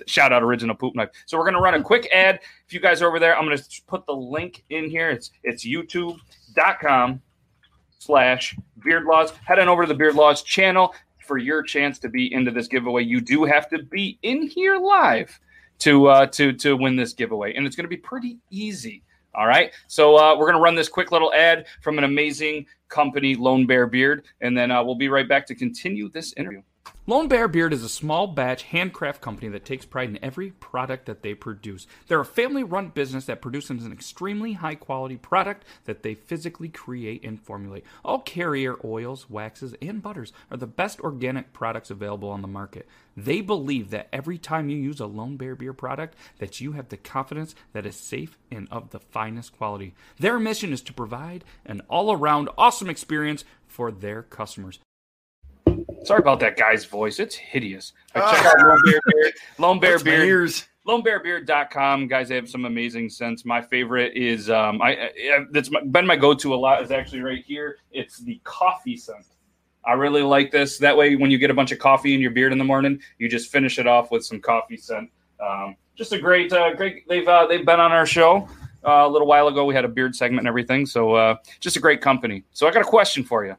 Shout 0.05 0.31
out 0.31 0.43
original 0.43 0.75
poop 0.75 0.95
knife. 0.95 1.09
So 1.25 1.37
we're 1.37 1.45
gonna 1.45 1.61
run 1.61 1.73
a 1.73 1.83
quick 1.91 2.09
ad. 2.13 2.39
If 2.65 2.73
you 2.73 2.79
guys 2.79 3.01
are 3.01 3.07
over 3.07 3.19
there, 3.19 3.37
I'm 3.37 3.45
gonna 3.45 3.61
put 3.87 4.05
the 4.05 4.13
link 4.13 4.63
in 4.69 4.89
here. 4.89 5.09
It's 5.09 5.31
it's 5.43 5.65
youtube.com 5.65 7.21
slash 7.99 8.55
beard 8.83 9.05
laws. 9.05 9.31
Head 9.45 9.59
on 9.59 9.69
over 9.69 9.83
to 9.83 9.87
the 9.87 9.95
Beard 9.95 10.15
Laws 10.15 10.43
channel 10.43 10.93
for 11.25 11.37
your 11.37 11.61
chance 11.61 11.99
to 11.99 12.09
be 12.09 12.31
into 12.33 12.51
this 12.51 12.67
giveaway. 12.67 13.03
You 13.03 13.19
do 13.21 13.43
have 13.43 13.69
to 13.69 13.83
be 13.83 14.17
in 14.21 14.43
here 14.43 14.77
live 14.77 15.39
to 15.79 16.07
uh 16.07 16.25
to 16.27 16.53
to 16.53 16.75
win 16.75 16.95
this 16.95 17.13
giveaway. 17.13 17.53
And 17.53 17.65
it's 17.65 17.75
gonna 17.75 17.87
be 17.87 17.97
pretty 17.97 18.37
easy. 18.49 19.03
All 19.37 19.45
right. 19.45 19.71
So 19.87 20.17
uh, 20.17 20.35
we're 20.35 20.45
going 20.45 20.55
to 20.55 20.61
run 20.61 20.73
this 20.73 20.89
quick 20.89 21.11
little 21.11 21.31
ad 21.31 21.67
from 21.83 21.99
an 21.99 22.03
amazing 22.03 22.65
company, 22.89 23.35
Lone 23.35 23.67
Bear 23.67 23.85
Beard, 23.85 24.25
and 24.41 24.57
then 24.57 24.71
uh, 24.71 24.83
we'll 24.83 24.95
be 24.95 25.09
right 25.09 25.29
back 25.29 25.45
to 25.47 25.55
continue 25.55 26.09
this 26.09 26.33
interview. 26.33 26.63
Lone 27.09 27.29
Bear 27.29 27.47
Beard 27.47 27.71
is 27.71 27.83
a 27.83 27.89
small 27.89 28.27
batch 28.27 28.63
handcraft 28.63 29.21
company 29.21 29.47
that 29.47 29.63
takes 29.63 29.85
pride 29.85 30.09
in 30.09 30.19
every 30.21 30.51
product 30.51 31.05
that 31.05 31.23
they 31.23 31.33
produce. 31.33 31.87
They're 32.07 32.19
a 32.19 32.25
family 32.25 32.63
run 32.63 32.89
business 32.89 33.25
that 33.25 33.41
produces 33.41 33.85
an 33.85 33.93
extremely 33.93 34.53
high 34.53 34.75
quality 34.75 35.15
product 35.15 35.63
that 35.85 36.03
they 36.03 36.15
physically 36.15 36.67
create 36.67 37.23
and 37.23 37.41
formulate. 37.41 37.85
All 38.03 38.19
carrier 38.19 38.75
oils, 38.83 39.29
waxes, 39.29 39.73
and 39.81 40.01
butters 40.01 40.33
are 40.51 40.57
the 40.57 40.67
best 40.67 40.99
organic 40.99 41.53
products 41.53 41.89
available 41.89 42.29
on 42.29 42.41
the 42.41 42.47
market. 42.49 42.85
They 43.15 43.39
believe 43.39 43.89
that 43.91 44.09
every 44.11 44.37
time 44.37 44.69
you 44.69 44.77
use 44.77 44.99
a 44.99 45.05
Lone 45.05 45.37
Bear 45.37 45.55
Beer 45.55 45.73
product 45.73 46.15
that 46.39 46.59
you 46.59 46.73
have 46.73 46.89
the 46.89 46.97
confidence 46.97 47.55
that 47.71 47.85
it's 47.85 47.95
safe 47.95 48.37
and 48.51 48.67
of 48.69 48.89
the 48.89 48.99
finest 48.99 49.57
quality. 49.57 49.95
Their 50.19 50.39
mission 50.39 50.73
is 50.73 50.81
to 50.81 50.93
provide 50.93 51.45
an 51.65 51.81
all-around 51.89 52.49
awesome 52.57 52.89
experience 52.89 53.45
for 53.65 53.91
their 53.91 54.23
customers. 54.23 54.79
Sorry 56.07 56.19
about 56.19 56.39
that 56.39 56.55
guy's 56.55 56.85
voice. 56.85 57.19
It's 57.19 57.35
hideous. 57.35 57.91
I 58.15 58.31
check 58.31 58.45
out 58.45 58.55
Lone 58.65 58.79
Bear 58.85 59.01
Beard. 59.05 59.33
Lone 59.57 59.79
Bear 59.79 59.99
Beard. 59.99 60.51
lonebearbeard.com 60.87 62.07
guys 62.07 62.29
they 62.29 62.35
have 62.35 62.49
some 62.49 62.63
amazing 62.63 63.09
scents. 63.09 63.43
My 63.43 63.61
favorite 63.61 64.15
is 64.15 64.49
um 64.49 64.81
i, 64.81 64.91
I 64.91 65.11
that's 65.51 65.69
my, 65.69 65.81
been 65.81 66.07
my 66.07 66.15
go-to 66.15 66.53
a 66.53 66.55
lot 66.55 66.81
is 66.81 66.91
actually 66.91 67.19
right 67.19 67.43
here. 67.45 67.79
It's 67.91 68.19
the 68.19 68.39
coffee 68.45 68.95
scent. 68.95 69.25
I 69.85 69.93
really 69.93 70.21
like 70.21 70.49
this. 70.49 70.77
That 70.77 70.95
way 70.95 71.17
when 71.17 71.29
you 71.29 71.37
get 71.37 71.51
a 71.51 71.53
bunch 71.53 71.73
of 71.73 71.79
coffee 71.79 72.15
in 72.15 72.21
your 72.21 72.31
beard 72.31 72.53
in 72.53 72.57
the 72.57 72.63
morning 72.63 73.01
you 73.19 73.27
just 73.27 73.51
finish 73.51 73.77
it 73.77 73.85
off 73.85 74.09
with 74.09 74.23
some 74.23 74.39
coffee 74.39 74.77
scent. 74.77 75.09
Um 75.45 75.75
just 75.97 76.13
a 76.13 76.19
great 76.19 76.53
uh 76.53 76.73
great 76.73 77.05
they've 77.09 77.27
uh 77.27 77.47
they've 77.47 77.65
been 77.65 77.81
on 77.81 77.91
our 77.91 78.05
show 78.05 78.47
uh, 78.85 79.05
a 79.05 79.09
little 79.09 79.27
while 79.27 79.49
ago. 79.49 79.65
We 79.65 79.75
had 79.75 79.83
a 79.83 79.89
beard 79.89 80.15
segment 80.15 80.39
and 80.39 80.47
everything. 80.47 80.85
So 80.85 81.15
uh 81.15 81.35
just 81.59 81.75
a 81.75 81.81
great 81.81 81.99
company. 81.99 82.45
So 82.53 82.65
i 82.65 82.71
got 82.71 82.81
a 82.81 82.85
question 82.85 83.25
for 83.25 83.45
you 83.45 83.57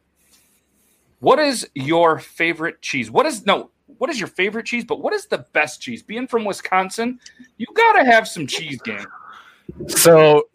what 1.20 1.38
is 1.38 1.68
your 1.74 2.18
favorite 2.18 2.80
cheese 2.82 3.10
what 3.10 3.26
is 3.26 3.44
no 3.46 3.70
what 3.98 4.10
is 4.10 4.18
your 4.18 4.28
favorite 4.28 4.66
cheese 4.66 4.84
but 4.84 5.00
what 5.00 5.12
is 5.12 5.26
the 5.26 5.38
best 5.52 5.80
cheese 5.80 6.02
being 6.02 6.26
from 6.26 6.44
wisconsin 6.44 7.18
you 7.56 7.66
gotta 7.74 8.04
have 8.04 8.28
some 8.28 8.46
cheese 8.46 8.80
game 8.82 9.06
So, 9.86 10.48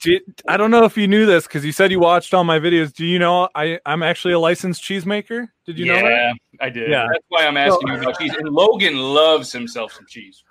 did, 0.00 0.22
I 0.48 0.56
don't 0.56 0.70
know 0.70 0.84
if 0.84 0.96
you 0.96 1.08
knew 1.08 1.26
this 1.26 1.46
because 1.46 1.64
you 1.64 1.72
said 1.72 1.90
you 1.90 2.00
watched 2.00 2.32
all 2.32 2.44
my 2.44 2.58
videos. 2.58 2.94
Do 2.94 3.04
you 3.04 3.18
know 3.18 3.48
I, 3.54 3.78
I'm 3.84 4.02
actually 4.02 4.34
a 4.34 4.38
licensed 4.38 4.82
cheesemaker? 4.82 5.48
Did 5.66 5.78
you 5.78 5.86
yeah, 5.86 6.00
know 6.00 6.08
that? 6.08 6.34
I 6.60 6.70
did. 6.70 6.90
Yeah. 6.90 7.06
That's 7.10 7.24
why 7.28 7.46
I'm 7.46 7.56
asking 7.56 7.88
you 7.88 7.94
about 7.94 8.18
cheese. 8.18 8.34
And 8.34 8.48
Logan 8.48 8.96
loves 8.96 9.52
himself 9.52 9.92
some 9.92 10.06
cheese. 10.08 10.44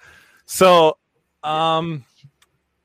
So, 0.46 0.98
um, 1.44 2.04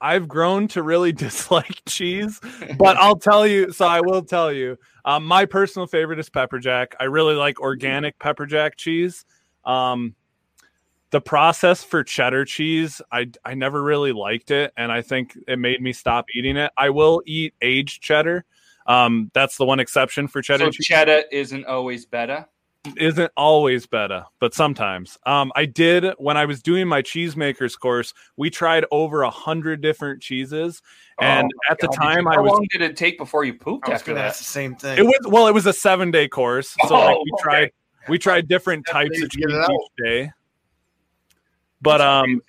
I've 0.01 0.29
grown 0.29 0.69
to 0.69 0.83
really 0.83 1.13
dislike 1.25 1.83
cheese, 1.87 2.41
but 2.79 2.97
I'll 2.97 3.19
tell 3.19 3.47
you. 3.47 3.73
So 3.73 3.87
I 3.87 4.01
will 4.01 4.23
tell 4.23 4.53
you. 4.53 4.79
Um, 5.05 5.25
my 5.25 5.45
personal 5.45 5.87
favorite 5.87 6.19
is 6.19 6.29
pepper 6.29 6.59
jack. 6.59 6.95
I 7.01 7.05
really 7.05 7.35
like 7.35 7.61
organic 7.61 8.19
pepper 8.19 8.47
jack 8.47 8.77
cheese. 8.77 9.25
Um, 9.65 10.15
the 11.11 11.21
process 11.21 11.83
for 11.83 12.05
cheddar 12.05 12.45
cheese, 12.45 13.01
I 13.11 13.31
I 13.45 13.55
never 13.55 13.83
really 13.83 14.13
liked 14.13 14.51
it, 14.51 14.73
and 14.77 14.93
I 14.93 15.03
think 15.03 15.37
it 15.47 15.59
made 15.59 15.81
me 15.81 15.93
stop 15.93 16.27
eating 16.35 16.57
it. 16.57 16.71
I 16.77 16.91
will 16.91 17.23
eat 17.25 17.55
aged 17.63 18.03
cheddar. 18.03 18.45
Um, 18.87 19.31
that's 19.35 19.57
the 19.57 19.67
one 19.67 19.81
exception 19.81 20.29
for 20.29 20.43
cheddar 20.43 20.67
So 20.67 20.71
cheese 20.71 20.87
cheddar 20.87 21.25
isn't 21.31 21.67
always 21.67 22.07
better. 22.07 22.47
Isn't 22.97 23.31
always 23.37 23.87
better, 23.87 24.25
but 24.41 24.55
sometimes. 24.55 25.19
Um, 25.27 25.53
I 25.57 25.65
did 25.67 26.05
when 26.19 26.37
I 26.37 26.45
was 26.47 26.63
doing 26.63 26.89
my 26.89 27.03
cheesemakers 27.03 27.79
course. 27.79 28.15
We 28.37 28.51
tried 28.51 28.85
over 28.91 29.23
a 29.23 29.31
hundred 29.31 29.81
different 29.81 30.23
cheeses, 30.23 30.81
and 31.21 31.47
Oh 31.53 31.73
at 31.73 31.79
the 31.81 31.87
God. 31.89 31.93
Did 31.93 31.99
time 32.01 32.25
you- 32.25 32.31
I 32.31 32.35
how 32.37 32.43
was. 32.43 32.53
long 32.53 32.67
did 32.71 32.83
it 32.83 32.97
take 32.97 33.19
before 33.19 33.45
you 33.45 33.55
pooped 33.55 33.89
I 33.89 33.93
was 33.93 34.01
after 34.01 34.13
gonna 34.13 34.21
that? 34.23 34.29
ask 34.29 34.39
the 34.39 34.45
same 34.45 34.75
thing. 34.77 34.99
It 34.99 35.03
was 35.03 35.19
well, 35.27 35.47
it 35.49 35.55
was 35.55 35.67
a 35.67 35.73
seven 35.73 36.11
day 36.11 36.29
course, 36.29 36.77
so 36.87 36.95
like, 36.95 37.17
Oh, 37.19 37.23
we 37.25 37.33
okay. 37.35 37.43
tried 37.43 37.71
we 38.09 38.19
tried 38.19 38.49
different 38.49 38.87
Seven 38.87 39.03
types 39.11 39.23
of 39.23 39.31
cheese 39.31 39.47
get 39.47 39.71
each 39.71 40.05
day. 40.05 40.33
But 41.83 42.01
um, 42.01 42.41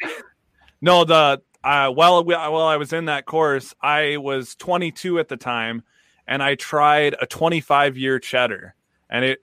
no, 0.82 1.04
the 1.04 1.42
uh, 1.64 1.90
while 1.92 2.24
we, 2.24 2.34
while 2.34 2.56
I 2.62 2.78
was 2.78 2.94
in 2.94 3.06
that 3.06 3.26
course, 3.26 3.74
I 3.82 4.18
was 4.18 4.56
22 4.56 5.20
at 5.20 5.28
the 5.28 5.36
time, 5.38 5.84
and 6.28 6.42
I 6.42 6.56
tried 6.56 7.16
a 7.22 7.26
25 7.28 7.98
year 7.98 8.20
cheddar, 8.20 8.76
and 9.10 9.26
it. 9.26 9.40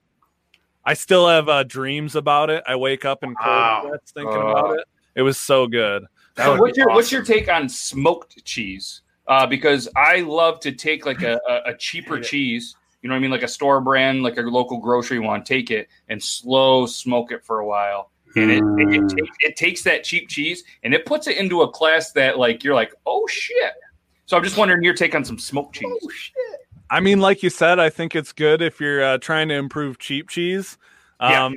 I 0.87 0.93
still 0.93 1.27
have 1.27 1.49
uh, 1.49 1.63
dreams 1.63 2.15
about 2.15 2.49
it. 2.49 2.63
I 2.65 2.77
wake 2.77 3.03
up 3.03 3.21
in 3.21 3.35
cold 3.35 3.45
Wow. 3.45 3.81
sweats 3.85 4.11
thinking 4.11 4.41
Uh. 4.41 4.47
about 4.47 4.79
it. 4.79 4.85
It 5.15 5.21
was 5.21 5.37
so 5.37 5.67
good. 5.67 6.05
So 6.37 6.55
what's 6.55 6.77
be 6.77 6.81
your 6.81 6.89
what's 6.89 7.11
your 7.11 7.23
take 7.23 7.51
on 7.51 7.67
smoked 7.67 8.43
cheese? 8.45 9.01
Uh, 9.27 9.45
because 9.45 9.89
I 9.97 10.21
love 10.21 10.61
to 10.61 10.71
take 10.71 11.05
like 11.05 11.23
a, 11.23 11.39
a, 11.49 11.71
a 11.71 11.77
cheaper 11.77 12.19
cheese, 12.19 12.75
you 13.01 13.09
know 13.09 13.15
what 13.15 13.17
I 13.17 13.21
mean, 13.21 13.31
like 13.31 13.43
a 13.43 13.47
store 13.47 13.81
brand, 13.81 14.23
like 14.23 14.37
a 14.37 14.41
local 14.41 14.77
grocery 14.79 15.19
one, 15.19 15.43
take 15.43 15.71
it 15.71 15.89
and 16.07 16.23
slow 16.23 16.85
smoke 16.85 17.31
it 17.33 17.43
for 17.43 17.59
a 17.59 17.65
while. 17.65 18.11
And 18.37 18.51
it, 18.51 18.63
it, 18.77 18.93
it, 18.93 19.01
Mm. 19.01 19.15
takes, 19.15 19.37
it 19.41 19.55
takes 19.57 19.83
that 19.83 20.03
cheap 20.05 20.29
cheese 20.29 20.63
and 20.83 20.93
it 20.93 21.05
puts 21.05 21.27
it 21.27 21.37
into 21.37 21.63
a 21.63 21.69
class 21.71 22.11
that 22.13 22.37
like 22.37 22.63
you're 22.63 22.75
like, 22.75 22.93
oh 23.05 23.27
shit. 23.27 23.73
So 24.27 24.37
I'm 24.37 24.43
just 24.43 24.57
wondering 24.57 24.83
your 24.83 24.93
take 24.93 25.15
on 25.15 25.25
some 25.25 25.39
smoked 25.39 25.75
cheese. 25.75 25.89
Oh 26.03 26.09
shit! 26.09 26.66
I 26.89 26.99
mean, 26.99 27.19
like 27.19 27.43
you 27.43 27.49
said, 27.49 27.79
I 27.79 27.89
think 27.89 28.15
it's 28.15 28.31
good 28.33 28.61
if 28.61 28.79
you're 28.79 29.03
uh, 29.03 29.17
trying 29.17 29.49
to 29.49 29.55
improve 29.55 29.97
cheap 29.99 30.29
cheese. 30.29 30.77
Yeah. 31.21 31.45
Um, 31.45 31.55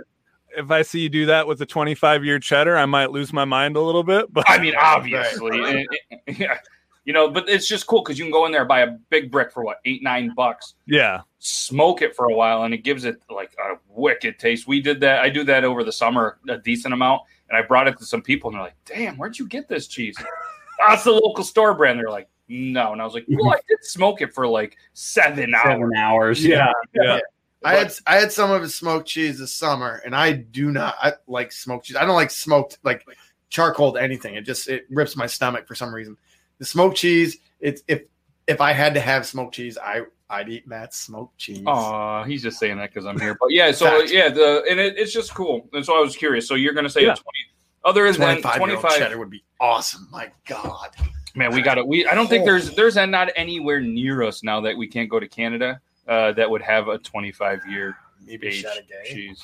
If 0.56 0.70
I 0.70 0.82
see 0.82 1.00
you 1.00 1.08
do 1.08 1.26
that 1.26 1.46
with 1.46 1.60
a 1.60 1.66
25 1.66 2.24
year 2.24 2.38
cheddar, 2.40 2.76
I 2.76 2.86
might 2.86 3.12
lose 3.12 3.32
my 3.32 3.44
mind 3.44 3.76
a 3.76 3.80
little 3.80 4.02
bit. 4.02 4.26
But 4.32 4.44
I 4.48 4.58
mean, 4.58 4.74
obviously, 4.76 5.60
Right. 5.60 5.86
And 6.10 6.20
it- 6.26 6.38
yeah, 6.38 6.58
you 7.04 7.12
know, 7.12 7.28
but 7.30 7.48
it's 7.48 7.68
just 7.68 7.86
cool 7.86 8.02
because 8.02 8.18
you 8.18 8.24
can 8.24 8.32
go 8.32 8.46
in 8.46 8.52
there 8.52 8.64
buy 8.64 8.80
a 8.80 8.88
big 9.10 9.30
brick 9.30 9.52
for 9.52 9.64
what 9.64 9.78
eight 9.84 10.02
nine 10.02 10.32
bucks, 10.36 10.74
yeah, 10.86 11.22
smoke 11.38 12.02
it 12.02 12.14
for 12.16 12.26
a 12.26 12.34
while, 12.34 12.64
and 12.64 12.74
it 12.74 12.78
gives 12.78 13.04
it 13.04 13.22
like 13.30 13.52
a 13.64 13.74
wicked 13.88 14.38
taste. 14.38 14.66
We 14.68 14.80
did 14.80 15.00
that. 15.00 15.20
I 15.20 15.28
do 15.30 15.42
that 15.44 15.64
over 15.64 15.82
the 15.84 15.92
summer 15.92 16.38
a 16.48 16.58
decent 16.58 16.92
amount, 16.94 17.22
and 17.48 17.56
I 17.56 17.62
brought 17.62 17.88
it 17.88 17.96
to 17.98 18.04
some 18.04 18.20
people, 18.22 18.50
and 18.50 18.56
they're 18.56 18.64
like, 18.64 18.76
"Damn, 18.84 19.16
where'd 19.16 19.38
you 19.38 19.46
get 19.48 19.68
this 19.68 19.86
cheese?" 19.86 20.16
That's 20.88 21.04
the 21.04 21.12
local 21.12 21.42
store 21.44 21.74
brand. 21.74 21.98
They're 21.98 22.10
like, 22.10 22.28
"No," 22.50 22.92
and 22.92 23.00
I 23.00 23.04
was 23.04 23.14
like, 23.14 23.24
"Well, 23.28 23.50
I 23.52 23.60
did 23.68 23.78
smoke 23.82 24.20
it 24.20 24.34
for 24.34 24.46
like 24.46 24.76
seven 24.92 25.54
hours." 25.54 25.64
Seven 25.64 25.96
hours. 25.96 26.44
yeah, 26.44 26.72
yeah. 26.94 27.20
I 27.62 27.74
had 27.76 27.92
I 28.06 28.16
had 28.16 28.32
some 28.32 28.50
of 28.50 28.62
his 28.62 28.74
smoked 28.74 29.06
cheese 29.08 29.38
this 29.38 29.54
summer, 29.54 30.02
and 30.04 30.14
I 30.14 30.32
do 30.32 30.70
not 30.72 30.96
I 31.00 31.12
like 31.26 31.52
smoked 31.52 31.86
cheese. 31.86 31.96
I 31.96 32.04
don't 32.04 32.14
like 32.16 32.30
smoked 32.30 32.78
like 32.82 33.04
charcoal 33.50 33.92
to 33.92 34.02
anything. 34.02 34.34
It 34.34 34.42
just 34.42 34.68
it 34.68 34.86
rips 34.90 35.16
my 35.16 35.26
stomach 35.26 35.66
for 35.68 35.74
some 35.74 35.94
reason. 35.94 36.16
The 36.58 36.64
smoked 36.64 36.96
cheese, 36.96 37.38
it's 37.60 37.82
if 37.86 38.02
if 38.46 38.60
I 38.60 38.72
had 38.72 38.94
to 38.94 39.00
have 39.00 39.26
smoked 39.26 39.54
cheese, 39.54 39.76
I 39.78 40.02
I'd 40.30 40.48
eat 40.48 40.66
Matt's 40.66 40.96
smoked 40.96 41.36
cheese. 41.38 41.62
Oh, 41.66 42.22
he's 42.22 42.42
just 42.42 42.58
saying 42.58 42.78
that 42.78 42.90
because 42.90 43.04
I'm 43.04 43.18
here. 43.20 43.36
But 43.38 43.50
yeah, 43.50 43.72
so 43.72 44.00
yeah, 44.02 44.28
the 44.28 44.62
and 44.70 44.80
it, 44.80 44.96
it's 44.96 45.12
just 45.12 45.34
cool. 45.34 45.68
And 45.72 45.84
so 45.84 45.96
I 45.96 46.00
was 46.00 46.16
curious. 46.16 46.48
So 46.48 46.54
you're 46.54 46.72
gonna 46.72 46.88
say 46.88 47.02
Yeah. 47.02 47.12
a 47.12 47.16
twenty. 47.16 47.38
Other 47.84 48.04
than 48.04 48.14
25 48.14 48.56
twenty 48.56 48.72
year 48.74 48.82
old 48.82 48.94
cheddar 48.96 49.18
would 49.18 49.30
be 49.30 49.42
awesome. 49.58 50.08
My 50.10 50.30
God. 50.46 50.90
Man, 51.34 51.52
we 51.52 51.62
got 51.62 51.74
to 51.74 51.84
We 51.84 52.06
I 52.06 52.14
don't 52.14 52.28
think 52.28 52.44
there's 52.44 52.74
there's 52.74 52.96
a, 52.96 53.06
not 53.06 53.28
anywhere 53.36 53.80
near 53.80 54.22
us 54.22 54.42
now 54.42 54.60
that 54.60 54.76
we 54.76 54.86
can't 54.86 55.08
go 55.08 55.20
to 55.20 55.28
Canada 55.28 55.80
uh, 56.08 56.32
that 56.32 56.48
would 56.48 56.62
have 56.62 56.88
a 56.88 56.98
25 56.98 57.60
year 57.68 57.96
Maybe 58.26 58.48
age 58.48 58.62
Cheddar 58.62 58.80
Gay. 58.88 59.14
cheese. 59.14 59.42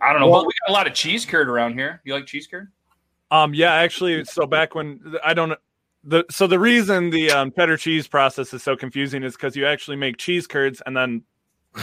I 0.00 0.12
don't 0.12 0.20
know, 0.20 0.28
Well- 0.28 0.42
but 0.42 0.48
we 0.48 0.52
got 0.66 0.72
a 0.72 0.72
lot 0.72 0.86
of 0.86 0.94
cheese 0.94 1.24
curd 1.24 1.48
around 1.48 1.74
here. 1.74 2.00
You 2.04 2.14
like 2.14 2.26
cheese 2.26 2.46
curd? 2.46 2.70
Um, 3.30 3.54
yeah, 3.54 3.72
actually, 3.72 4.24
so 4.24 4.46
back 4.46 4.74
when 4.74 5.16
I 5.24 5.34
don't 5.34 5.58
the 6.06 6.24
so 6.30 6.46
the 6.46 6.58
reason 6.58 7.10
the 7.10 7.30
um, 7.32 7.52
cheddar 7.52 7.76
cheese 7.76 8.06
process 8.06 8.54
is 8.54 8.62
so 8.62 8.76
confusing 8.76 9.22
is 9.24 9.34
because 9.34 9.56
you 9.56 9.66
actually 9.66 9.96
make 9.96 10.16
cheese 10.16 10.46
curds 10.46 10.80
and 10.86 10.96
then 10.96 11.22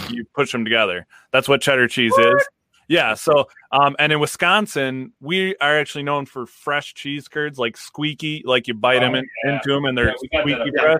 you 0.10 0.26
push 0.34 0.52
them 0.52 0.64
together. 0.64 1.06
That's 1.32 1.48
what 1.48 1.62
cheddar 1.62 1.88
cheese 1.88 2.14
is. 2.18 2.48
Yeah. 2.94 3.16
So, 3.16 3.48
um, 3.72 3.96
and 3.98 4.12
in 4.12 4.20
Wisconsin, 4.20 5.14
we 5.20 5.56
are 5.58 5.80
actually 5.80 6.04
known 6.04 6.26
for 6.28 6.46
fresh 6.46 6.94
cheese 6.94 7.28
curds, 7.28 7.58
like 7.58 7.76
squeaky, 7.76 8.44
like 8.46 8.68
you 8.68 8.76
bite 8.76 9.00
them 9.00 9.16
Oh, 9.16 9.18
in, 9.18 9.30
yeah. 9.46 9.56
into 9.56 9.70
them 9.74 9.86
and 9.86 9.98
they're 9.98 10.14
Yeah, 10.32 10.44
we 10.46 10.52
got 10.52 10.60
that 10.60 10.68
squeaky 10.68 10.78
fresh. 10.80 11.00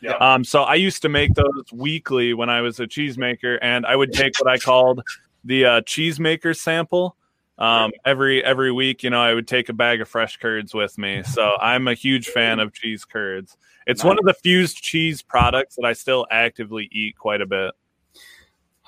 Yeah. 0.00 0.12
Um, 0.12 0.44
so 0.44 0.62
I 0.62 0.74
used 0.76 1.02
to 1.02 1.08
make 1.08 1.34
those 1.34 1.64
weekly 1.72 2.32
when 2.34 2.48
I 2.50 2.60
was 2.60 2.80
a 2.80 2.86
cheesemaker, 2.86 3.58
and 3.62 3.84
I 3.86 3.96
would 3.96 4.12
take 4.12 4.38
what 4.38 4.50
I 4.50 4.58
called 4.58 5.02
the 5.44 5.64
uh, 5.64 5.80
cheesemaker 5.82 6.56
sample. 6.56 7.16
Um, 7.58 7.92
every 8.04 8.44
every 8.44 8.70
week, 8.72 9.02
you 9.02 9.08
know, 9.10 9.20
I 9.20 9.32
would 9.32 9.48
take 9.48 9.70
a 9.70 9.72
bag 9.72 10.02
of 10.02 10.08
fresh 10.08 10.36
curds 10.36 10.74
with 10.74 10.96
me. 10.98 11.22
So 11.26 11.52
I'm 11.60 11.88
a 11.88 11.94
huge 11.94 12.28
fan 12.28 12.60
of 12.60 12.72
cheese 12.74 13.04
curds. 13.06 13.56
It's 13.86 14.04
one 14.04 14.18
of 14.18 14.24
the 14.24 14.34
fused 14.34 14.82
cheese 14.82 15.22
products 15.22 15.76
that 15.76 15.86
I 15.86 15.92
still 15.94 16.26
actively 16.30 16.88
eat 16.92 17.16
quite 17.16 17.40
a 17.40 17.46
bit. 17.46 17.72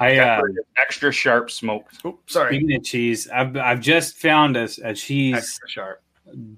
I 0.01 0.19
uh, 0.19 0.41
Extra 0.81 1.11
sharp 1.13 1.51
smoked. 1.51 2.05
Oops, 2.05 2.33
sorry. 2.33 2.57
speaking 2.57 2.77
of 2.77 2.85
cheese, 2.85 3.29
I've 3.29 3.57
I've 3.57 3.81
just 3.81 4.17
found 4.17 4.57
a, 4.57 4.69
a 4.85 4.95
cheese 4.95 5.37
Extra 5.37 5.69
sharp. 5.69 6.03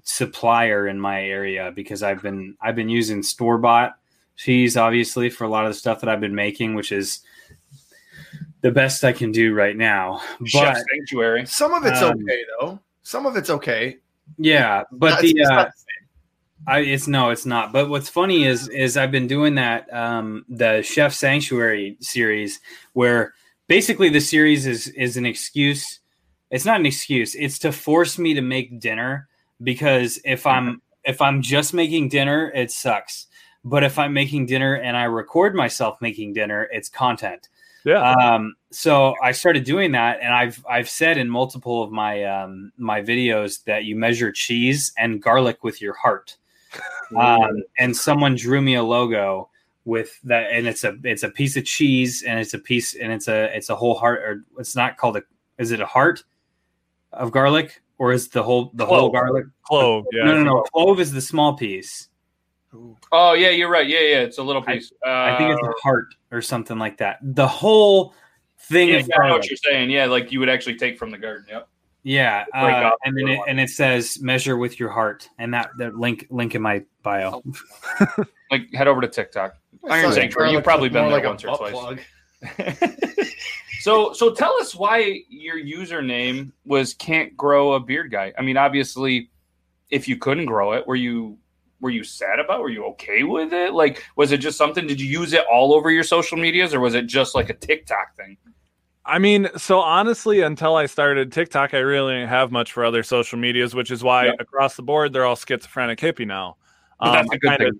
supplier 0.03 0.87
in 0.87 0.99
my 0.99 1.23
area 1.23 1.71
because 1.75 2.03
I've 2.03 2.21
been 2.21 2.55
I've 2.61 2.75
been 2.75 2.89
using 2.89 3.23
store 3.23 3.57
bought 3.57 3.93
cheese 4.37 4.75
obviously 4.77 5.29
for 5.29 5.43
a 5.43 5.49
lot 5.49 5.65
of 5.65 5.71
the 5.71 5.77
stuff 5.77 6.01
that 6.01 6.09
I've 6.09 6.19
been 6.21 6.35
making, 6.35 6.73
which 6.75 6.91
is 6.91 7.19
the 8.61 8.71
best 8.71 9.03
I 9.03 9.11
can 9.11 9.31
do 9.31 9.53
right 9.53 9.75
now. 9.75 10.21
Chef 10.45 10.75
But 10.75 10.83
sanctuary. 10.91 11.45
Some 11.47 11.73
of 11.73 11.85
it's 11.85 12.01
Um, 12.01 12.19
okay 12.23 12.43
though. 12.59 12.79
Some 13.03 13.25
of 13.25 13.35
it's 13.35 13.49
okay. 13.49 13.97
yeah, 14.37 14.83
but 14.91 15.09
Not- 15.11 15.21
the 15.21 15.29
it's 15.31 15.49
uh, 15.49 15.55
not 15.55 15.67
the 15.71 15.77
same. 15.77 15.87
I, 16.67 16.79
it's 16.79 17.07
no, 17.07 17.29
it's 17.29 17.45
not. 17.45 17.73
But 17.73 17.89
what's 17.89 18.09
funny 18.09 18.43
is 18.43 18.67
is 18.69 18.97
I've 18.97 19.11
been 19.11 19.27
doing 19.27 19.55
that 19.55 19.91
um, 19.93 20.45
the 20.49 20.81
Chef 20.81 21.13
Sanctuary 21.13 21.97
series, 21.99 22.59
where 22.93 23.33
basically 23.67 24.09
the 24.09 24.21
series 24.21 24.67
is 24.67 24.87
is 24.89 25.17
an 25.17 25.25
excuse. 25.25 25.99
It's 26.49 26.65
not 26.65 26.79
an 26.79 26.85
excuse. 26.85 27.35
It's 27.35 27.59
to 27.59 27.71
force 27.71 28.17
me 28.17 28.33
to 28.33 28.41
make 28.41 28.79
dinner 28.79 29.27
because 29.63 30.19
if 30.23 30.45
I'm 30.45 30.81
if 31.03 31.21
I'm 31.21 31.41
just 31.41 31.73
making 31.73 32.09
dinner, 32.09 32.51
it 32.53 32.71
sucks. 32.71 33.27
But 33.63 33.83
if 33.83 33.99
I'm 33.99 34.13
making 34.13 34.47
dinner 34.47 34.75
and 34.75 34.97
I 34.97 35.03
record 35.03 35.55
myself 35.55 36.01
making 36.01 36.33
dinner, 36.33 36.67
it's 36.71 36.89
content. 36.89 37.47
Yeah. 37.83 38.11
Um, 38.13 38.55
so 38.71 39.15
I 39.23 39.31
started 39.31 39.63
doing 39.63 39.93
that, 39.93 40.19
and 40.21 40.33
I've 40.33 40.63
I've 40.69 40.89
said 40.89 41.17
in 41.17 41.29
multiple 41.29 41.81
of 41.81 41.91
my 41.91 42.23
um, 42.23 42.71
my 42.77 43.01
videos 43.01 43.63
that 43.63 43.85
you 43.85 43.95
measure 43.95 44.31
cheese 44.31 44.91
and 44.97 45.21
garlic 45.21 45.63
with 45.63 45.81
your 45.81 45.95
heart. 45.95 46.37
Um, 47.17 47.63
and 47.77 47.95
someone 47.95 48.35
drew 48.35 48.61
me 48.61 48.75
a 48.75 48.83
logo 48.83 49.49
with 49.85 50.19
that, 50.23 50.51
and 50.51 50.67
it's 50.67 50.83
a 50.83 50.97
it's 51.03 51.23
a 51.23 51.29
piece 51.29 51.57
of 51.57 51.65
cheese, 51.65 52.23
and 52.23 52.39
it's 52.39 52.53
a 52.53 52.59
piece, 52.59 52.95
and 52.95 53.11
it's 53.11 53.27
a 53.27 53.55
it's 53.55 53.69
a 53.69 53.75
whole 53.75 53.95
heart, 53.95 54.19
or 54.19 54.43
it's 54.57 54.75
not 54.75 54.97
called 54.97 55.17
a. 55.17 55.23
Is 55.57 55.71
it 55.71 55.79
a 55.79 55.85
heart 55.85 56.23
of 57.11 57.31
garlic, 57.31 57.81
or 57.97 58.13
is 58.13 58.29
the 58.29 58.41
whole 58.41 58.71
the 58.73 58.85
whole 58.85 59.09
garlic? 59.09 59.45
Clove. 59.63 60.05
Yeah. 60.11 60.25
no, 60.25 60.35
no, 60.35 60.43
no. 60.43 60.61
Clove 60.73 60.99
is 60.99 61.11
the 61.11 61.21
small 61.21 61.57
piece. 61.57 62.07
Oh 63.11 63.33
yeah, 63.33 63.49
you're 63.49 63.69
right. 63.69 63.87
Yeah, 63.87 63.99
yeah, 63.99 64.19
it's 64.19 64.37
a 64.37 64.43
little 64.43 64.61
piece. 64.61 64.93
I 65.05 65.35
think 65.37 65.51
it's 65.51 65.61
Uh, 65.61 65.71
a 65.71 65.81
heart 65.81 66.07
or 66.31 66.41
something 66.41 66.79
like 66.79 66.97
that. 66.97 67.17
The 67.21 67.47
whole 67.47 68.13
thing 68.59 68.89
yeah, 68.89 68.97
of 68.97 69.09
I 69.19 69.27
know 69.27 69.33
what 69.33 69.49
you're 69.49 69.57
saying. 69.57 69.89
Yeah, 69.89 70.05
like 70.05 70.31
you 70.31 70.39
would 70.39 70.49
actually 70.49 70.77
take 70.77 70.97
from 70.97 71.11
the 71.11 71.17
garden. 71.17 71.45
Yep. 71.49 71.67
Yeah, 72.03 72.45
uh, 72.53 72.91
and 73.03 73.15
then 73.15 73.27
it, 73.27 73.39
and 73.47 73.59
it 73.59 73.69
says 73.69 74.19
measure 74.21 74.57
with 74.57 74.79
your 74.79 74.89
heart, 74.89 75.29
and 75.37 75.53
that 75.53 75.69
that 75.77 75.95
link 75.95 76.27
link 76.29 76.55
in 76.55 76.61
my 76.61 76.83
bio. 77.03 77.43
Like 78.51 78.73
head 78.73 78.89
over 78.89 78.99
to 78.99 79.07
TikTok. 79.07 79.55
I 79.85 79.93
Iron 79.93 80.05
thought 80.07 80.15
Sanctuary. 80.15 80.51
You've 80.51 80.65
probably 80.65 80.89
been 80.89 81.05
there 81.05 81.13
like 81.13 81.23
once 81.23 81.45
or 81.45 81.55
twice. 81.55 81.71
plug. 81.71 81.99
so 83.79 84.11
so 84.11 84.33
tell 84.33 84.53
us 84.59 84.75
why 84.75 85.21
your 85.29 85.57
username 85.57 86.51
was 86.65 86.93
can't 86.93 87.37
grow 87.37 87.73
a 87.73 87.79
beard 87.79 88.11
guy. 88.11 88.33
I 88.37 88.41
mean, 88.41 88.57
obviously, 88.57 89.29
if 89.89 90.09
you 90.09 90.17
couldn't 90.17 90.47
grow 90.47 90.73
it, 90.73 90.85
were 90.85 90.97
you 90.97 91.37
were 91.79 91.91
you 91.91 92.03
sad 92.03 92.39
about? 92.39 92.59
Were 92.59 92.69
you 92.69 92.85
okay 92.87 93.23
with 93.23 93.53
it? 93.53 93.73
Like, 93.73 94.03
was 94.17 94.33
it 94.33 94.39
just 94.39 94.57
something? 94.57 94.85
Did 94.85 94.99
you 94.99 95.07
use 95.07 95.31
it 95.31 95.45
all 95.49 95.73
over 95.73 95.89
your 95.89 96.03
social 96.03 96.37
medias, 96.37 96.73
or 96.73 96.81
was 96.81 96.93
it 96.93 97.07
just 97.07 97.33
like 97.33 97.49
a 97.49 97.53
TikTok 97.53 98.17
thing? 98.17 98.35
I 99.05 99.17
mean, 99.19 99.49
so 99.57 99.79
honestly, 99.79 100.41
until 100.41 100.75
I 100.75 100.85
started 100.85 101.31
TikTok, 101.31 101.73
I 101.73 101.79
really 101.79 102.13
didn't 102.13 102.29
have 102.29 102.51
much 102.51 102.71
for 102.71 102.85
other 102.85 103.01
social 103.03 103.39
medias, 103.39 103.73
which 103.73 103.89
is 103.91 104.03
why 104.03 104.25
Yeah. 104.27 104.33
across 104.39 104.75
the 104.75 104.83
board 104.83 105.11
they're 105.11 105.25
all 105.25 105.35
schizophrenic 105.35 105.99
hippie 105.99 106.27
now. 106.27 106.57
But 106.99 107.13
that's 107.13 107.29
Um, 107.29 107.33
a 107.35 107.37
good 107.39 107.49
kinda- 107.49 107.71
thing. 107.71 107.79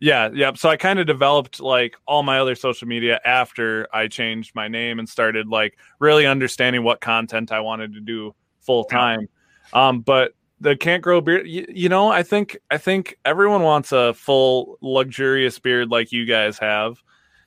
Yeah, 0.00 0.28
yeah. 0.34 0.52
So 0.54 0.68
I 0.68 0.76
kind 0.76 0.98
of 0.98 1.06
developed 1.06 1.60
like 1.60 1.96
all 2.06 2.22
my 2.22 2.38
other 2.38 2.54
social 2.54 2.86
media 2.86 3.20
after 3.24 3.88
I 3.92 4.06
changed 4.06 4.54
my 4.54 4.68
name 4.68 4.98
and 4.98 5.08
started 5.08 5.48
like 5.48 5.78
really 5.98 6.26
understanding 6.26 6.82
what 6.82 7.00
content 7.00 7.50
I 7.52 7.60
wanted 7.60 7.94
to 7.94 8.00
do 8.00 8.34
full 8.60 8.84
time. 8.84 9.28
Um, 9.72 10.00
but 10.00 10.32
the 10.60 10.76
can't 10.76 11.02
grow 11.02 11.22
beard, 11.22 11.46
you, 11.48 11.64
you 11.70 11.88
know, 11.88 12.08
I 12.08 12.22
think 12.22 12.58
I 12.70 12.76
think 12.76 13.16
everyone 13.24 13.62
wants 13.62 13.92
a 13.92 14.12
full 14.12 14.76
luxurious 14.82 15.58
beard 15.58 15.90
like 15.90 16.12
you 16.12 16.26
guys 16.26 16.58
have, 16.58 17.02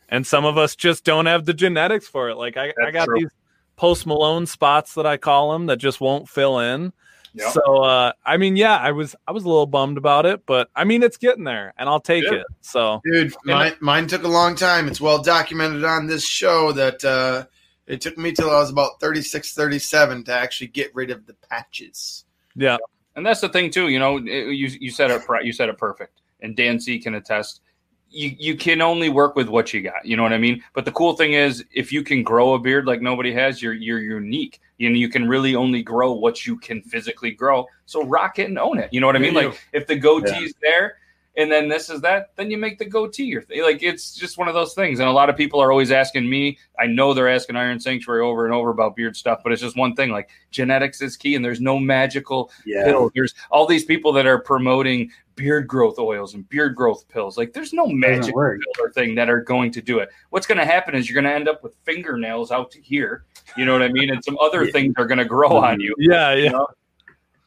and 0.09 0.25
some 0.25 0.45
of 0.45 0.57
us 0.57 0.75
just 0.75 1.03
don't 1.03 1.25
have 1.25 1.45
the 1.45 1.53
genetics 1.53 2.07
for 2.07 2.29
it. 2.29 2.35
Like 2.35 2.57
I, 2.57 2.73
I 2.83 2.91
got 2.91 3.05
true. 3.05 3.19
these 3.19 3.29
Post 3.75 4.07
Malone 4.07 4.45
spots 4.45 4.95
that 4.95 5.05
I 5.05 5.17
call 5.17 5.51
them 5.53 5.67
that 5.67 5.77
just 5.77 6.01
won't 6.01 6.27
fill 6.27 6.59
in. 6.59 6.93
Yep. 7.33 7.51
So 7.53 7.83
uh, 7.83 8.13
I 8.25 8.37
mean, 8.37 8.55
yeah, 8.55 8.75
I 8.77 8.91
was 8.93 9.15
I 9.27 9.31
was 9.31 9.43
a 9.43 9.47
little 9.47 9.67
bummed 9.67 9.97
about 9.99 10.25
it, 10.25 10.45
but 10.47 10.69
I 10.75 10.85
mean, 10.85 11.03
it's 11.03 11.17
getting 11.17 11.43
there, 11.43 11.73
and 11.77 11.87
I'll 11.87 11.99
take 11.99 12.23
Good. 12.23 12.39
it. 12.39 12.45
So 12.61 13.01
Dude, 13.05 13.33
mine, 13.45 13.73
mine 13.79 14.07
took 14.07 14.23
a 14.23 14.27
long 14.27 14.55
time. 14.55 14.87
It's 14.87 14.99
well 14.99 15.21
documented 15.21 15.83
on 15.83 16.07
this 16.07 16.25
show 16.25 16.71
that 16.71 17.05
uh, 17.05 17.45
it 17.85 18.01
took 18.01 18.17
me 18.17 18.31
till 18.31 18.49
I 18.49 18.55
was 18.59 18.71
about 18.71 18.99
36, 18.99 19.53
37 19.53 20.23
to 20.23 20.33
actually 20.33 20.67
get 20.67 20.95
rid 20.95 21.11
of 21.11 21.27
the 21.27 21.35
patches. 21.49 22.25
yeah, 22.55 22.77
And 23.15 23.23
that's 23.23 23.41
the 23.41 23.49
thing 23.49 23.69
too. 23.69 23.89
You 23.89 23.99
know, 23.99 24.17
it- 24.17 24.25
you 24.25 24.67
you 24.79 24.89
said 24.89 25.11
it 25.11 25.21
you 25.43 25.53
said 25.53 25.69
it 25.69 25.77
perfect, 25.77 26.21
and 26.41 26.55
Dan 26.55 26.79
C 26.79 26.97
can 26.97 27.13
attest. 27.13 27.61
You 28.09 28.35
you 28.37 28.55
can 28.55 28.81
only 28.81 29.09
work 29.09 29.35
with 29.35 29.49
what 29.49 29.73
you 29.73 29.81
got. 29.81 30.05
You 30.05 30.17
know 30.17 30.23
what 30.23 30.33
I 30.33 30.37
mean. 30.37 30.63
But 30.73 30.85
the 30.85 30.91
cool 30.91 31.15
thing 31.15 31.33
is, 31.33 31.63
if 31.73 31.91
you 31.91 32.03
can 32.03 32.23
grow 32.23 32.53
a 32.53 32.59
beard 32.59 32.85
like 32.85 33.01
nobody 33.01 33.33
has, 33.33 33.61
you're 33.61 33.73
you're 33.73 33.99
unique. 33.99 34.61
You 34.77 34.89
know, 34.89 34.95
you 34.95 35.09
can 35.09 35.27
really 35.27 35.55
only 35.55 35.83
grow 35.83 36.13
what 36.13 36.45
you 36.45 36.57
can 36.57 36.81
physically 36.81 37.31
grow. 37.31 37.67
So 37.85 38.03
rock 38.05 38.39
it 38.39 38.49
and 38.49 38.59
own 38.59 38.79
it. 38.79 38.93
You 38.93 39.01
know 39.01 39.07
what 39.07 39.15
I 39.15 39.19
mean? 39.19 39.33
Yeah, 39.33 39.47
Like 39.47 39.67
if 39.73 39.87
the 39.87 39.99
goatee's 39.99 40.53
there. 40.61 40.97
And 41.37 41.51
then 41.51 41.69
this 41.69 41.89
is 41.91 42.01
that. 42.01 42.31
Then 42.35 42.49
you 42.49 42.57
make 42.57 42.79
the 42.79 42.85
goatee 42.85 43.25
your 43.25 43.43
thing. 43.43 43.61
Like 43.61 43.83
it's 43.83 44.15
just 44.15 44.39
one 44.39 44.47
of 44.47 44.55
those 44.55 44.73
things. 44.73 44.99
And 44.99 45.07
a 45.07 45.11
lot 45.11 45.29
of 45.29 45.37
people 45.37 45.61
are 45.61 45.71
always 45.71 45.91
asking 45.91 46.27
me. 46.27 46.57
I 46.79 46.87
know 46.87 47.13
they're 47.13 47.29
asking 47.29 47.55
Iron 47.55 47.79
Sanctuary 47.79 48.21
over 48.21 48.45
and 48.45 48.53
over 48.53 48.71
about 48.71 48.95
beard 48.95 49.15
stuff, 49.15 49.41
but 49.43 49.51
it's 49.51 49.61
just 49.61 49.77
one 49.77 49.95
thing. 49.95 50.09
Like 50.09 50.29
genetics 50.49 50.99
is 51.01 51.15
key, 51.15 51.35
and 51.35 51.45
there's 51.45 51.61
no 51.61 51.77
magical 51.77 52.51
pills. 52.85 53.11
There's 53.13 53.35
all 53.51 53.67
these 53.67 53.85
people 53.85 54.11
that 54.13 54.25
are 54.25 54.39
promoting 54.39 55.11
beard 55.35 55.67
growth 55.67 55.99
oils 55.99 56.33
and 56.33 56.49
beard 56.49 56.75
growth 56.75 57.07
pills. 57.07 57.37
Like 57.37 57.53
there's 57.53 57.71
no 57.71 57.85
magic 57.85 58.33
pill 58.33 58.85
or 58.85 58.91
thing 58.91 59.13
that 59.13 59.29
are 59.29 59.41
going 59.41 59.71
to 59.73 59.81
do 59.83 59.99
it. 59.99 60.09
What's 60.31 60.47
going 60.47 60.57
to 60.57 60.65
happen 60.65 60.95
is 60.95 61.07
you're 61.07 61.21
going 61.21 61.31
to 61.31 61.37
end 61.37 61.47
up 61.47 61.61
with 61.61 61.75
fingernails 61.83 62.51
out 62.51 62.71
to 62.71 62.81
here. 62.81 63.25
You 63.55 63.65
know 63.65 63.73
what 63.73 63.83
I 63.83 63.89
mean? 63.89 64.09
And 64.09 64.23
some 64.23 64.37
other 64.41 64.65
things 64.71 64.95
are 64.97 65.05
going 65.05 65.19
to 65.19 65.25
grow 65.25 65.55
on 65.55 65.79
you. 65.79 65.93
yeah, 65.99 66.33
yeah. 66.33 66.43
You 66.43 66.49
know? 66.49 66.67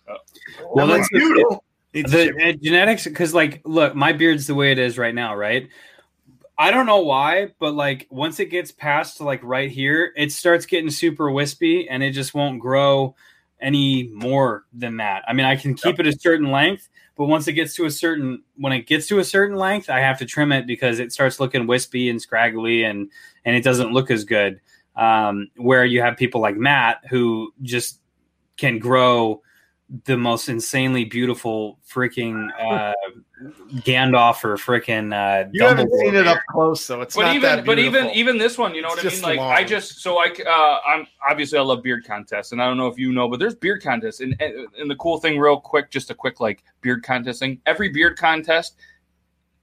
Oh. 0.09 0.17
Well, 0.61 0.71
Well, 0.75 0.87
that's 0.87 1.09
that's 1.11 1.25
beautiful. 1.25 1.65
It's 1.93 2.13
the 2.13 2.57
genetics 2.63 3.05
because 3.05 3.35
like 3.35 3.63
look 3.65 3.95
my 3.95 4.13
beard's 4.13 4.47
the 4.47 4.55
way 4.55 4.71
it 4.73 4.79
is 4.79 4.97
right 4.97 5.15
now 5.15 5.35
right? 5.35 5.69
I 6.57 6.71
don't 6.71 6.87
know 6.87 7.01
why 7.01 7.49
but 7.59 7.75
like 7.75 8.07
once 8.11 8.39
it 8.39 8.47
gets 8.47 8.71
past 8.71 9.17
to 9.17 9.25
like 9.25 9.41
right 9.43 9.71
here 9.71 10.13
it 10.17 10.31
starts 10.31 10.67
getting 10.67 10.91
super 10.91 11.31
wispy 11.31 11.89
and 11.89 12.03
it 12.03 12.13
just 12.13 12.35
won't 12.35 12.61
grow 12.61 13.17
any 13.61 14.09
more 14.15 14.65
than 14.73 14.99
that. 14.99 15.25
I 15.27 15.33
mean 15.33 15.47
i 15.47 15.57
can 15.57 15.75
keep 15.75 15.99
it 15.99 16.07
a 16.07 16.13
certain 16.13 16.51
length 16.51 16.89
but 17.17 17.27
once 17.27 17.49
it 17.49 17.55
gets 17.55 17.75
to 17.75 17.87
a 17.87 17.91
certain 17.91 18.43
when 18.57 18.73
it 18.73 18.87
gets 18.87 19.07
to 19.09 19.19
a 19.19 19.25
certain 19.25 19.57
length 19.57 19.91
i 19.91 20.01
have 20.01 20.19
to 20.19 20.25
trim 20.25 20.53
it 20.53 20.67
because 20.67 21.01
it 21.01 21.13
starts 21.13 21.41
looking 21.41 21.67
wispy 21.67 22.09
and 22.09 22.23
scraggly 22.23 22.85
and 22.85 23.11
and 23.45 23.57
it 23.57 23.65
doesn't 23.65 23.93
look 23.93 24.11
as 24.11 24.25
good. 24.25 24.61
Um 24.97 25.49
where 25.57 25.85
you 25.85 26.03
have 26.03 26.17
people 26.17 26.41
like 26.41 26.57
matt 26.57 27.03
who 27.11 27.53
just 27.63 27.99
can 28.57 28.79
grow 28.79 29.43
the 30.05 30.17
most 30.17 30.49
insanely 30.49 31.05
beautiful 31.05 31.79
freaking 31.89 32.49
uh, 32.61 32.93
Gandalf 33.79 34.45
or 34.45 34.57
freaking 34.57 35.13
uh, 35.13 35.49
you 35.53 35.65
haven't 35.65 35.89
Dumbledore 35.91 36.01
seen 36.01 36.15
it 36.15 36.27
up 36.29 36.39
close, 36.49 36.85
so 36.85 37.01
it's 37.01 37.17
but 37.17 37.23
not 37.23 37.35
even 37.37 37.57
that 37.57 37.67
but 37.67 37.79
even 37.79 38.09
even 38.11 38.39
this 38.39 38.57
one, 38.57 38.75
you 38.75 38.83
know 38.83 38.89
It's 38.93 39.03
what 39.03 39.13
I 39.13 39.15
mean? 39.15 39.23
Like 39.23 39.39
long. 39.39 39.53
I 39.53 39.65
just 39.65 40.01
so 40.01 40.19
I 40.19 40.33
uh, 40.47 40.81
I'm 40.87 41.07
obviously 41.29 41.59
I 41.59 41.63
love 41.63 41.83
beard 41.83 42.05
contests, 42.07 42.53
and 42.53 42.63
I 42.63 42.67
don't 42.67 42.77
know 42.77 42.87
if 42.87 42.99
you 42.99 43.13
know, 43.13 43.29
but 43.29 43.41
there's 43.41 43.55
beard 43.57 43.83
contests, 43.83 44.21
and 44.21 44.41
and 44.41 44.91
the 44.91 44.97
cool 44.97 45.19
thing, 45.19 45.39
real 45.39 45.59
quick, 45.59 45.91
just 45.91 46.11
a 46.11 46.15
quick 46.15 46.39
like 46.39 46.63
beard 46.83 47.03
contest 47.03 47.41
thing. 47.41 47.61
Every 47.67 47.89
beard 47.89 48.17
contest, 48.17 48.77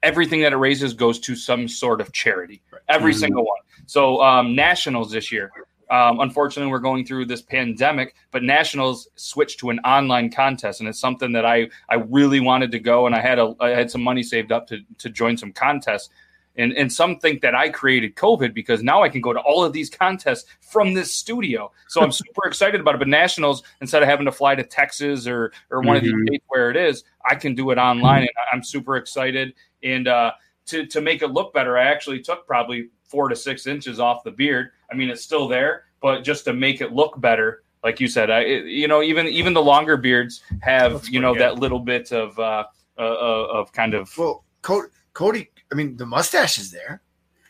everything 0.03 0.41
that 0.41 0.51
it 0.51 0.57
raises 0.57 0.93
goes 0.93 1.19
to 1.19 1.35
some 1.35 1.67
sort 1.67 2.01
of 2.01 2.11
charity. 2.11 2.61
Every 2.89 3.13
Mhm. 3.13 3.19
single 3.19 3.45
one. 3.45 3.59
So 3.85 4.21
um, 4.21 4.55
nationals 4.55 5.11
this 5.11 5.31
year. 5.31 5.51
Um, 5.89 6.19
unfortunately, 6.19 6.71
we're 6.71 6.79
going 6.79 7.05
through 7.05 7.25
this 7.27 7.41
pandemic, 7.41 8.15
but 8.31 8.43
nationals 8.43 9.07
switched 9.15 9.59
to 9.59 9.69
an 9.69 9.79
online 9.79 10.29
contest, 10.29 10.79
and 10.81 10.89
it's 10.89 10.99
something 10.99 11.31
that 11.31 11.45
I 11.45 11.69
I 11.89 11.95
really 11.95 12.39
wanted 12.39 12.71
to 12.71 12.79
go, 12.79 13.05
and 13.05 13.15
I 13.15 13.21
had 13.21 13.39
a 13.39 13.55
I 13.59 13.69
had 13.69 13.89
some 13.89 14.03
money 14.03 14.23
saved 14.23 14.51
up 14.51 14.67
to 14.67 14.79
to 14.97 15.09
join 15.09 15.37
some 15.37 15.53
contests, 15.53 16.09
and 16.57 16.73
and 16.73 16.91
some 16.91 17.19
think 17.19 17.41
that 17.41 17.55
I 17.55 17.69
created 17.69 18.15
COVID 18.15 18.53
because 18.53 18.83
now 18.83 19.01
I 19.01 19.07
can 19.09 19.21
go 19.21 19.31
to 19.31 19.39
all 19.39 19.63
of 19.63 19.71
these 19.71 19.89
contests 19.89 20.49
from 20.59 20.93
this 20.93 21.13
studio. 21.13 21.71
So 21.87 22.01
I'm 22.01 22.11
super 22.23 22.45
excited 22.47 22.81
about 22.81 22.95
it. 22.95 22.99
But 22.99 23.07
nationals, 23.07 23.63
instead 23.79 24.03
of 24.03 24.09
having 24.09 24.25
to 24.25 24.31
fly 24.31 24.55
to 24.55 24.63
Texas 24.63 25.25
or 25.25 25.53
or 25.69 25.81
one 25.81 25.95
of 25.95 26.03
these 26.03 26.11
Mhm. 26.13 26.27
states 26.27 26.45
where 26.49 26.69
it 26.69 26.75
is, 26.75 27.05
I 27.29 27.35
can 27.35 27.55
do 27.55 27.71
it 27.71 27.77
online, 27.77 28.23
and 28.23 28.29
I'm 28.51 28.63
super 28.63 28.97
excited. 28.97 29.53
And 29.83 30.09
uh, 30.09 30.31
to 30.65 30.85
to 30.87 30.99
make 30.99 31.21
it 31.21 31.27
look 31.27 31.53
better, 31.53 31.77
I 31.77 31.85
actually 31.85 32.19
took 32.21 32.45
probably 32.45 32.89
four 33.07 33.29
to 33.29 33.35
six 33.35 33.67
inches 33.67 33.99
off 33.99 34.23
the 34.23 34.31
beard. 34.31 34.69
I 34.91 34.95
mean, 34.95 35.09
it's 35.09 35.23
still 35.23 35.47
there, 35.47 35.85
but 36.01 36.21
just 36.23 36.45
to 36.45 36.53
make 36.53 36.81
it 36.81 36.93
look 36.93 37.19
better, 37.19 37.63
like 37.83 37.99
you 37.99 38.07
said, 38.07 38.29
I 38.29 38.41
you 38.45 38.87
know 38.87 39.01
even 39.01 39.27
even 39.27 39.53
the 39.53 39.61
longer 39.61 39.97
beards 39.97 40.43
have 40.61 40.93
Looks 40.93 41.09
you 41.09 41.19
know 41.19 41.33
pretty 41.33 41.45
that 41.45 41.59
little 41.59 41.79
bit 41.79 42.11
of 42.11 42.37
uh, 42.39 42.65
uh 42.97 43.01
uh, 43.01 43.47
of 43.51 43.71
kind 43.71 43.93
of 43.93 44.15
well, 44.17 44.43
Cody, 44.61 44.89
Cody, 45.13 45.49
I 45.71 45.75
mean, 45.75 45.95
the 45.97 46.05
mustache 46.05 46.57
is 46.59 46.71
there. 46.71 47.01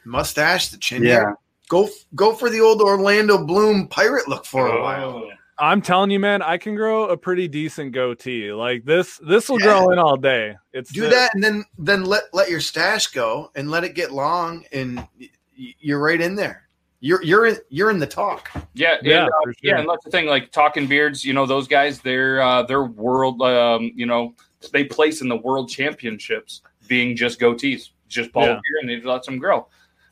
Mustache, 0.05 0.69
the 0.69 0.77
chin 0.77 1.03
Yeah. 1.03 1.13
hair. 1.13 1.35
Go 1.69 1.89
go 2.15 2.33
for 2.33 2.49
the 2.49 2.61
old 2.61 2.81
Orlando 2.81 3.43
Bloom 3.43 3.87
pirate 3.87 4.27
look 4.27 4.45
for 4.45 4.67
a 4.67 4.81
while. 4.81 5.09
Oh. 5.09 5.29
I'm 5.59 5.81
telling 5.81 6.11
you, 6.11 6.19
man, 6.19 6.43
I 6.43 6.57
can 6.57 6.75
grow 6.75 7.05
a 7.07 7.17
pretty 7.17 7.47
decent 7.47 7.91
goatee. 7.91 8.53
Like 8.53 8.85
this, 8.85 9.19
this 9.27 9.49
will 9.49 9.59
Yeah. 9.59 9.79
grow 9.79 9.89
in 9.89 9.97
all 9.97 10.15
day. 10.15 10.55
It's 10.71 10.91
Do 10.91 11.01
the- 11.01 11.07
that 11.09 11.31
and 11.33 11.43
then 11.43 11.65
then 11.79 12.05
let 12.05 12.25
let 12.31 12.49
your 12.49 12.61
stash 12.61 13.07
go 13.07 13.51
and 13.55 13.71
let 13.71 13.83
it 13.83 13.95
get 13.95 14.11
long 14.11 14.65
and 14.71 14.97
y- 14.97 15.07
y- 15.19 15.29
you're 15.57 15.99
right 15.99 16.19
in 16.21 16.35
there. 16.35 16.67
You're 16.99 17.23
you're 17.23 17.45
in 17.45 17.57
you're 17.69 17.91
in 17.91 17.99
the 17.99 18.07
talk. 18.07 18.49
Yeah, 18.73 18.97
Yeah, 19.03 19.25
and, 19.25 19.29
uh, 19.29 19.31
for 19.43 19.53
sure. 19.53 19.59
yeah, 19.61 19.79
and 19.79 19.89
that's 19.89 20.03
the 20.03 20.09
thing. 20.11 20.25
Like 20.25 20.51
talking 20.51 20.87
beards, 20.87 21.23
you 21.23 21.33
know, 21.33 21.45
those 21.45 21.67
guys, 21.67 21.99
they're 21.99 22.41
uh, 22.41 22.63
they're 22.63 22.85
world, 22.85 23.41
um, 23.43 23.91
you 23.95 24.05
know, 24.07 24.33
they 24.71 24.83
place 24.83 25.21
in 25.21 25.27
the 25.29 25.35
world 25.35 25.69
championships 25.69 26.61
being 26.87 27.15
just 27.15 27.39
goatees, 27.39 27.89
just 28.07 28.31
bald 28.31 28.47
Yeah. 28.47 28.53
beard, 28.53 28.81
and 28.81 28.89
they 28.89 29.01
let 29.07 29.23
them 29.23 29.37
grow. 29.37 29.67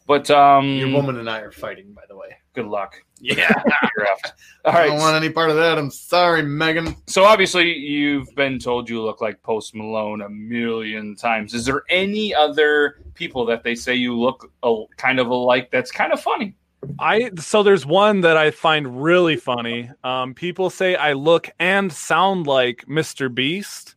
But 0.05 0.29
um, 0.29 0.77
Your 0.77 0.91
woman 0.91 1.17
and 1.17 1.27
I 1.27 1.39
are 1.39 1.51
fighting, 1.51 1.91
by 1.93 2.03
the 2.07 2.15
way. 2.15 2.37
Good 2.55 2.65
luck. 2.67 2.95
Yeah. 3.19 3.49
You're 3.97 4.05
effed. 4.07 4.31
All 4.65 4.73
I 4.73 4.87
don't 4.87 4.97
want 4.97 5.15
any 5.15 5.29
part 5.31 5.49
of 5.49 5.55
that. 5.55 5.77
I'm 5.77 5.91
sorry, 5.91 6.41
Megan. 6.43 6.95
So 7.07 7.23
obviously, 7.23 7.73
you've 7.77 8.33
been 8.35 8.59
told 8.59 8.89
you 8.89 9.01
look 9.01 9.21
like 9.21 9.41
Post 9.43 9.75
Malone 9.75 10.21
a 10.21 10.29
million 10.29 11.15
times. 11.15 11.53
Is 11.53 11.65
there 11.65 11.83
any 11.89 12.33
other 12.33 12.99
people 13.13 13.45
that 13.45 13.63
they 13.63 13.75
say 13.75 13.95
you 13.95 14.17
look 14.19 14.51
a, 14.63 14.83
kind 14.97 15.19
of 15.19 15.27
alike? 15.27 15.69
That's 15.71 15.91
kind 15.91 16.11
of 16.11 16.19
funny. 16.21 16.55
I 16.99 17.31
so 17.39 17.63
there's 17.63 17.85
one 17.85 18.21
that 18.21 18.37
I 18.37 18.51
find 18.51 19.01
really 19.03 19.37
funny. 19.37 19.89
Um, 20.03 20.33
people 20.33 20.69
say 20.69 20.95
I 20.95 21.13
look 21.13 21.49
and 21.59 21.91
sound 21.91 22.45
like 22.47 22.85
Mr. 22.87 23.33
Beast. 23.33 23.95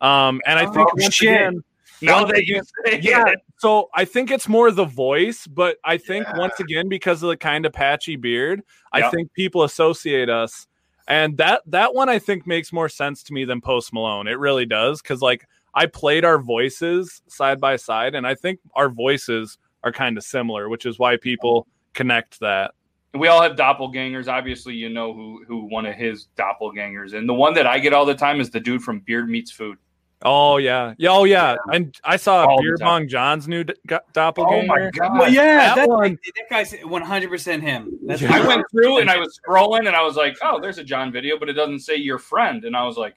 Um, 0.00 0.40
and 0.46 0.58
I 0.58 0.64
think 0.66 0.88
Oh, 0.88 0.94
once 0.96 1.14
shit. 1.14 1.28
again, 1.30 1.64
Now 2.02 2.20
once 2.22 2.32
that 2.32 2.46
you 2.46 2.56
again- 2.56 3.02
say 3.02 3.10
yeah. 3.10 3.26
it. 3.28 3.38
So 3.60 3.90
I 3.94 4.06
think 4.06 4.30
it's 4.30 4.48
more 4.48 4.70
the 4.70 4.86
voice, 4.86 5.46
but 5.46 5.76
I 5.84 5.98
think 5.98 6.26
Yeah. 6.26 6.38
once 6.38 6.58
again 6.60 6.88
because 6.88 7.22
of 7.22 7.28
the 7.28 7.36
kind 7.36 7.66
of 7.66 7.74
patchy 7.74 8.16
beard, 8.16 8.62
I 8.90 9.10
think 9.10 9.32
people 9.34 9.64
associate 9.64 10.30
us, 10.30 10.66
and 11.06 11.36
that 11.36 11.60
that 11.66 11.94
one 11.94 12.08
I 12.08 12.18
think 12.18 12.46
makes 12.46 12.72
more 12.72 12.88
sense 12.88 13.22
to 13.24 13.34
me 13.34 13.44
than 13.44 13.60
Post 13.60 13.92
Malone. 13.92 14.28
It 14.28 14.38
really 14.38 14.64
does 14.64 15.02
because 15.02 15.20
like 15.20 15.44
I 15.74 15.84
played 15.86 16.24
our 16.24 16.38
voices 16.38 17.20
side 17.28 17.60
by 17.60 17.76
side, 17.76 18.14
and 18.14 18.26
I 18.26 18.34
think 18.34 18.60
our 18.74 18.88
voices 18.88 19.58
are 19.84 19.92
kind 19.92 20.16
of 20.16 20.24
similar, 20.24 20.70
which 20.70 20.86
is 20.86 20.98
why 20.98 21.16
people 21.18 21.66
connect 21.92 22.40
that. 22.40 22.72
we 23.12 23.28
all 23.28 23.42
have 23.42 23.56
doppelgangers. 23.56 24.26
Obviously, 24.26 24.74
you 24.74 24.88
know 24.88 25.12
who 25.12 25.44
who 25.46 25.66
one 25.66 25.84
of 25.84 25.94
his 25.96 26.28
doppelgangers, 26.38 27.12
and 27.12 27.28
the 27.28 27.34
one 27.34 27.52
that 27.54 27.66
I 27.66 27.78
get 27.78 27.92
all 27.92 28.06
the 28.06 28.14
time 28.14 28.40
is 28.40 28.48
the 28.48 28.60
dude 28.60 28.82
from 28.82 29.00
Beard 29.00 29.28
Meats 29.28 29.50
Food. 29.50 29.76
Oh 30.22 30.58
yeah, 30.58 30.92
yeah, 30.98 31.08
oh 31.10 31.24
yeah, 31.24 31.56
and 31.72 31.96
I 32.04 32.16
saw 32.16 32.44
All 32.44 32.58
the 32.58 32.62
Beer 32.62 32.76
time. 32.76 32.86
Bong 32.86 33.08
John's 33.08 33.48
new 33.48 33.64
d- 33.64 33.72
Oh 33.86 34.62
my 34.66 34.90
god! 34.92 35.18
Well, 35.18 35.32
yeah, 35.32 35.74
That 35.74 35.76
that, 35.76 35.88
one- 35.88 36.18
that 36.36 36.44
guy's 36.50 36.72
100% 36.74 37.60
him. 37.62 37.98
That's 38.06 38.20
Yeah. 38.20 38.34
I 38.34 38.46
went 38.46 38.64
through 38.70 38.98
and 39.00 39.08
I 39.10 39.16
was 39.16 39.40
scrolling 39.42 39.86
and 39.86 39.96
I 39.96 40.02
was 40.02 40.16
like, 40.16 40.36
"Oh, 40.42 40.60
there's 40.60 40.76
a 40.76 40.84
John 40.84 41.10
video, 41.10 41.38
but 41.38 41.48
it 41.48 41.54
doesn't 41.54 41.80
say 41.80 41.96
your 41.96 42.18
friend." 42.18 42.64
And 42.66 42.76
I 42.76 42.84
was 42.84 42.98
like, 42.98 43.14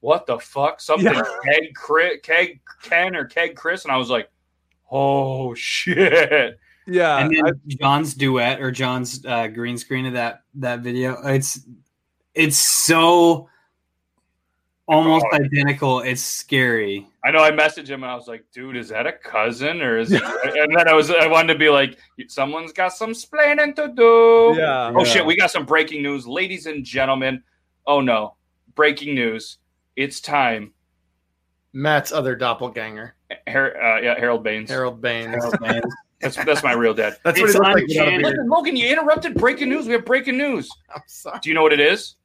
"What 0.00 0.26
the 0.26 0.38
fuck? 0.38 0.80
Something 0.82 1.14
Yeah. 1.14 1.22
keg 1.44 1.74
Chris, 1.74 2.20
keg 2.22 2.60
Ken 2.82 3.16
or 3.16 3.24
keg 3.24 3.56
Chris?" 3.56 3.84
And 3.84 3.92
I 3.92 3.96
was 3.96 4.10
like, 4.10 4.28
"Oh 4.90 5.54
shit!" 5.54 6.58
Yeah, 6.86 7.16
and 7.18 7.34
then 7.34 7.46
I- 7.46 7.52
John's 7.80 8.12
duet 8.14 8.60
or 8.60 8.70
John's 8.70 9.24
uh, 9.24 9.48
green 9.48 9.78
screen 9.78 10.04
of 10.04 10.12
that 10.12 10.42
that 10.56 10.80
video. 10.80 11.16
It's 11.24 11.60
it's 12.34 12.58
so 12.58 13.48
almost 14.88 15.26
Oh. 15.32 15.36
identical. 15.36 16.00
It's 16.00 16.22
scary. 16.22 17.06
I 17.24 17.30
know 17.30 17.42
I 17.42 17.50
messaged 17.50 17.88
him 17.88 18.02
and 18.04 18.10
I 18.12 18.14
was 18.14 18.28
like, 18.28 18.44
dude, 18.52 18.76
is 18.76 18.88
that 18.90 19.06
a 19.06 19.12
cousin 19.12 19.82
or 19.82 19.98
is 19.98 20.12
it? 20.12 20.22
and 20.22 20.76
then 20.76 20.88
I 20.88 20.92
was 20.94 21.10
I 21.10 21.26
wanted 21.26 21.52
to 21.54 21.58
be 21.58 21.68
like, 21.68 21.98
someone's 22.28 22.72
got 22.72 22.92
some 22.92 23.10
splaining 23.12 23.74
to 23.76 23.88
do. 23.88 24.54
Yeah. 24.60 24.92
Oh 24.94 25.04
shit, 25.04 25.24
we 25.26 25.36
got 25.36 25.50
some 25.50 25.64
breaking 25.66 26.02
news, 26.02 26.26
ladies 26.26 26.66
and 26.66 26.84
gentlemen. 26.84 27.42
Oh 27.86 28.00
no, 28.00 28.36
breaking 28.74 29.14
news! 29.14 29.58
It's 29.96 30.20
time. 30.20 30.72
Matt's 31.72 32.10
other 32.10 32.34
doppelganger, 32.34 33.14
Har- 33.48 33.76
uh, 33.80 34.00
yeah, 34.00 34.18
Harold 34.18 34.42
Baines. 34.42 34.70
Harold 34.70 35.00
Baines. 35.00 35.28
Harold 35.34 35.58
Baines. 35.60 35.94
That's 36.20 36.36
that's 36.44 36.62
my 36.62 36.72
real 36.72 36.94
dad. 36.94 37.16
That's 37.22 37.38
what 37.38 37.50
It's 37.50 37.54
he 37.54 37.58
looks 37.60 37.74
like 37.74 37.86
without 37.86 38.08
a 38.08 38.10
uncanny. 38.10 38.22
beard. 38.22 38.34
Listen, 38.36 38.48
Logan, 38.48 38.76
you 38.76 38.88
interrupted 38.88 39.34
breaking 39.34 39.68
news. 39.68 39.86
We 39.86 39.92
have 39.92 40.04
breaking 40.06 40.38
news. 40.38 40.68
I'm 40.94 41.02
sorry. 41.06 41.38
Do 41.42 41.50
you 41.50 41.54
know 41.54 41.62
what 41.62 41.74
it 41.74 41.80
is? 41.80 42.16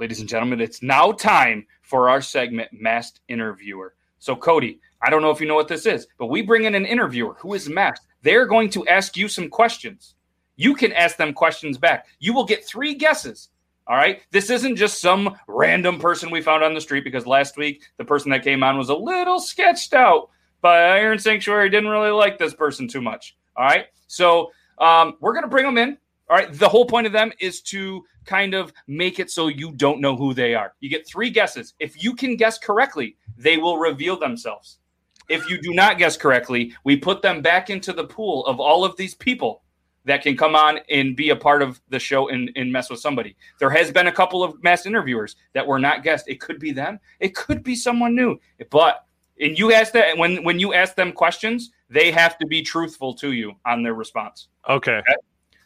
Ladies 0.00 0.20
and 0.20 0.28
gentlemen, 0.30 0.62
it's 0.62 0.82
now 0.82 1.12
time 1.12 1.66
for 1.82 2.08
our 2.08 2.22
segment, 2.22 2.70
Masked 2.72 3.20
Interviewer. 3.28 3.92
So, 4.18 4.34
Cody, 4.34 4.80
I 5.02 5.10
don't 5.10 5.20
know 5.20 5.30
if 5.30 5.42
you 5.42 5.46
know 5.46 5.54
what 5.54 5.68
this 5.68 5.84
is, 5.84 6.06
but 6.18 6.28
we 6.28 6.40
bring 6.40 6.64
in 6.64 6.74
an 6.74 6.86
interviewer 6.86 7.34
who 7.34 7.52
is 7.52 7.68
masked. 7.68 8.06
They're 8.22 8.46
going 8.46 8.70
to 8.70 8.86
ask 8.88 9.14
you 9.14 9.28
some 9.28 9.50
questions. 9.50 10.14
You 10.56 10.74
can 10.74 10.94
ask 10.94 11.18
them 11.18 11.34
questions 11.34 11.76
back. 11.76 12.06
You 12.18 12.32
will 12.32 12.46
get 12.46 12.66
three 12.66 12.94
guesses. 12.94 13.50
All 13.86 13.96
right. 13.96 14.22
This 14.30 14.48
isn't 14.48 14.76
just 14.76 15.02
some 15.02 15.36
random 15.46 15.98
person 15.98 16.30
we 16.30 16.40
found 16.40 16.64
on 16.64 16.72
the 16.72 16.80
street 16.80 17.04
because 17.04 17.26
last 17.26 17.58
week 17.58 17.82
the 17.98 18.04
person 18.04 18.30
that 18.30 18.42
came 18.42 18.62
on 18.62 18.78
was 18.78 18.88
a 18.88 18.94
little 18.94 19.38
sketched 19.38 19.92
out, 19.92 20.30
but 20.62 20.78
Iron 20.78 21.18
Sanctuary 21.18 21.68
didn't 21.68 21.90
really 21.90 22.10
like 22.10 22.38
this 22.38 22.54
person 22.54 22.88
too 22.88 23.02
much. 23.02 23.36
All 23.54 23.66
right. 23.66 23.84
So 24.06 24.50
um, 24.78 25.18
we're 25.20 25.34
going 25.34 25.44
to 25.44 25.50
bring 25.50 25.66
them 25.66 25.76
in. 25.76 25.98
All 26.30 26.38
right. 26.38 26.50
The 26.50 26.68
whole 26.70 26.86
point 26.86 27.06
of 27.06 27.12
them 27.12 27.32
is 27.38 27.60
to 27.62 28.02
kind 28.30 28.54
of 28.54 28.72
make 28.86 29.18
it 29.18 29.28
so 29.28 29.48
you 29.48 29.72
don't 29.72 30.00
know 30.00 30.16
who 30.16 30.32
they 30.32 30.54
are. 30.54 30.72
You 30.78 30.88
get 30.88 31.06
three 31.06 31.30
guesses. 31.30 31.74
If 31.80 32.02
you 32.02 32.14
can 32.14 32.36
guess 32.36 32.58
correctly, 32.58 33.16
they 33.36 33.56
will 33.56 33.76
reveal 33.76 34.16
themselves. 34.16 34.78
If 35.28 35.50
you 35.50 35.60
do 35.60 35.74
not 35.74 35.98
guess 35.98 36.16
correctly, 36.16 36.72
we 36.84 36.96
put 36.96 37.22
them 37.22 37.42
back 37.42 37.70
into 37.70 37.92
the 37.92 38.04
pool 38.04 38.46
of 38.46 38.60
all 38.60 38.84
of 38.84 38.96
these 38.96 39.14
people 39.14 39.62
that 40.04 40.22
can 40.22 40.36
come 40.36 40.54
on 40.54 40.78
and 40.88 41.16
be 41.16 41.30
a 41.30 41.36
part 41.36 41.60
of 41.60 41.80
the 41.88 41.98
show 41.98 42.28
and, 42.28 42.50
and 42.54 42.72
mess 42.72 42.88
with 42.88 43.00
somebody. 43.00 43.36
There 43.58 43.70
has 43.70 43.90
been 43.90 44.06
a 44.06 44.12
couple 44.12 44.42
of 44.42 44.62
masked 44.62 44.86
interviewers 44.86 45.36
that 45.52 45.66
were 45.66 45.78
not 45.78 46.04
guessed. 46.04 46.28
It 46.28 46.40
could 46.40 46.60
be 46.60 46.70
them. 46.70 47.00
It 47.18 47.34
could 47.34 47.62
be 47.62 47.74
someone 47.74 48.14
new. 48.14 48.38
But 48.70 49.04
and 49.40 49.58
you 49.58 49.72
ask 49.72 49.92
that 49.92 50.16
when 50.16 50.44
when 50.44 50.60
you 50.60 50.72
ask 50.72 50.94
them 50.94 51.12
questions, 51.12 51.70
they 51.88 52.10
have 52.12 52.38
to 52.38 52.46
be 52.46 52.62
truthful 52.62 53.14
to 53.14 53.32
you 53.32 53.54
on 53.66 53.82
their 53.82 53.94
response. 53.94 54.48
Okay. 54.68 55.02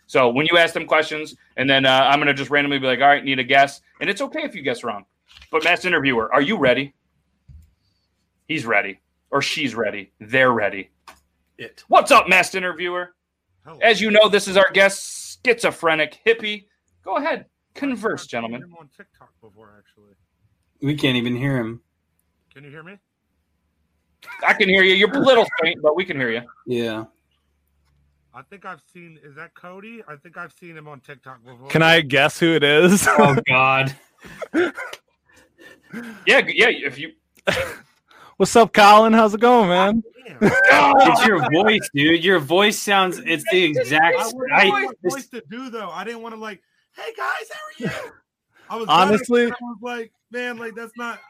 So 0.07 0.28
when 0.28 0.46
you 0.46 0.59
ask 0.59 0.74
them 0.74 0.86
questions, 0.86 1.34
and 1.57 1.68
then 1.68 1.86
uh, 1.86 2.09
I'm 2.11 2.18
going 2.18 2.28
to 2.28 2.34
just 2.34 2.50
randomly 2.50 2.78
be 2.78 2.86
like, 2.86 3.00
"All 3.00 3.09
right, 3.09 3.24
need 3.24 3.38
a 3.38 3.44
guess," 3.44 3.80
and 4.00 4.11
it's 4.11 4.20
okay 4.20 4.42
if 4.42 4.55
you 4.55 4.62
guess 4.62 4.84
wrong. 4.84 5.05
But 5.50 5.64
masked 5.64 5.84
interviewer, 5.84 6.32
are 6.32 6.42
you 6.42 6.57
ready? 6.57 6.94
He's 8.46 8.66
ready, 8.66 9.00
or 9.30 9.40
she's 9.40 9.74
ready. 9.74 10.12
They're 10.20 10.52
ready. 10.52 10.90
It. 11.57 11.84
What's 11.88 12.11
up, 12.11 12.28
masked 12.28 12.55
interviewer? 12.55 13.14
As 13.80 14.00
you 14.00 14.11
know, 14.11 14.28
this 14.28 14.46
is 14.46 14.57
our 14.57 14.70
guest, 14.72 15.40
schizophrenic 15.44 16.20
hippie. 16.26 16.66
Go 17.02 17.16
ahead, 17.16 17.46
converse, 17.74 18.26
gentlemen. 18.26 18.62
I'm 18.62 18.74
on 18.74 18.88
TikTok 18.94 19.32
before, 19.40 19.74
actually. 19.78 20.12
We 20.82 20.94
can't 20.96 21.16
even 21.16 21.34
hear 21.34 21.57
him. 21.57 21.80
Can 22.52 22.64
you 22.64 22.70
hear 22.70 22.82
me? 22.82 22.98
I 24.46 24.52
can 24.55 24.68
hear 24.68 24.82
you. 24.82 24.94
You're 24.94 25.11
a 25.11 25.18
little 25.18 25.46
faint, 25.62 25.80
but 25.82 25.96
we 25.96 26.05
can 26.05 26.18
hear 26.18 26.30
you. 26.30 26.42
Yeah. 26.66 27.05
I 28.37 28.43
think 28.43 28.64
I've 28.64 28.82
seen. 28.93 29.18
Is 29.22 29.37
that 29.37 29.55
Cody? 29.55 30.03
I 30.09 30.16
think 30.16 30.37
I've 30.37 30.53
seen 30.53 30.76
him 30.76 30.89
on 30.89 31.01
TikTok 31.01 31.45
before. 31.45 31.68
Can 31.68 31.82
I 31.82 32.01
guess 32.01 32.39
who 32.39 32.55
it 32.55 32.64
is? 32.64 33.07
Oh 33.18 33.37
God. 33.49 33.95
Yeah, 36.26 36.41
yeah. 36.49 36.70
If 36.70 36.99
you 36.99 37.12
What's 38.37 38.57
up, 38.57 38.72
Colin? 38.72 39.12
How's 39.12 39.32
it 39.32 39.41
going, 39.41 39.68
man? 39.68 40.03
It's 40.41 41.24
your 41.24 41.49
voice, 41.53 41.89
dude. 41.95 42.24
Your 42.24 42.41
voice 42.41 42.76
sounds. 42.76 43.20
It's 43.24 43.45
the 43.53 43.62
exact. 43.62 44.16
I 44.18 44.26
wouldn't 44.70 44.99
I, 45.05 45.09
voice 45.09 45.28
to 45.28 45.43
do 45.49 45.70
though. 45.70 45.91
I 45.91 46.03
didn't 46.03 46.22
want 46.22 46.35
to 46.35 46.41
like, 46.41 46.61
hey 46.97 47.12
guys, 47.16 47.49
how 47.53 47.87
are 47.87 48.05
you? 48.05 48.11
I 48.68 48.76
was 48.76 48.89
Honestly- 48.89 49.47
I 49.47 49.55
was 49.61 49.78
like, 49.82 50.12
man, 50.32 50.57
like 50.57 50.74
that's 50.74 50.97
not. 50.97 51.20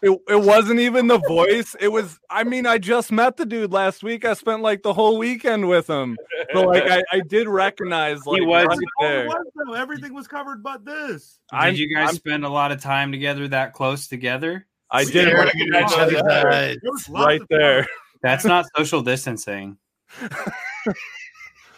It, 0.00 0.16
it 0.28 0.40
wasn't 0.44 0.80
even 0.80 1.08
the 1.08 1.18
voice. 1.26 1.74
It 1.80 1.88
was. 1.88 2.18
I 2.30 2.44
mean, 2.44 2.66
I 2.66 2.78
just 2.78 3.10
met 3.10 3.36
the 3.36 3.44
dude 3.44 3.72
last 3.72 4.02
week. 4.02 4.24
I 4.24 4.34
spent 4.34 4.62
like 4.62 4.82
the 4.82 4.92
whole 4.92 5.18
weekend 5.18 5.68
with 5.68 5.88
him. 5.88 6.16
So 6.52 6.62
like, 6.62 6.84
I, 6.88 7.02
I 7.12 7.20
did 7.20 7.48
recognize 7.48 8.24
like 8.26 8.40
was- 8.42 8.66
right 8.66 8.78
Oh, 9.00 9.02
there. 9.08 9.26
was. 9.26 9.76
Everything 9.76 10.14
was 10.14 10.28
covered 10.28 10.62
but 10.62 10.84
this. 10.84 11.40
I'm- 11.52 11.72
did 11.74 11.80
you 11.80 11.94
guys 11.94 12.06
I'm- 12.08 12.14
spend 12.16 12.44
a 12.44 12.48
lot 12.48 12.70
of 12.72 12.80
time 12.80 13.10
together 13.12 13.48
that 13.48 13.72
close 13.72 14.06
together? 14.06 14.66
I 14.90 15.04
We 15.04 15.10
did 15.12 15.28
stared 15.28 15.38
recognize 15.46 15.92
each 15.92 15.98
other's 15.98 16.22
that 16.22 16.46
eyes. 16.46 16.76
There 16.82 17.14
right 17.14 17.40
there. 17.50 17.86
That's 18.22 18.44
not 18.44 18.66
social 18.76 19.02
distancing. 19.02 19.76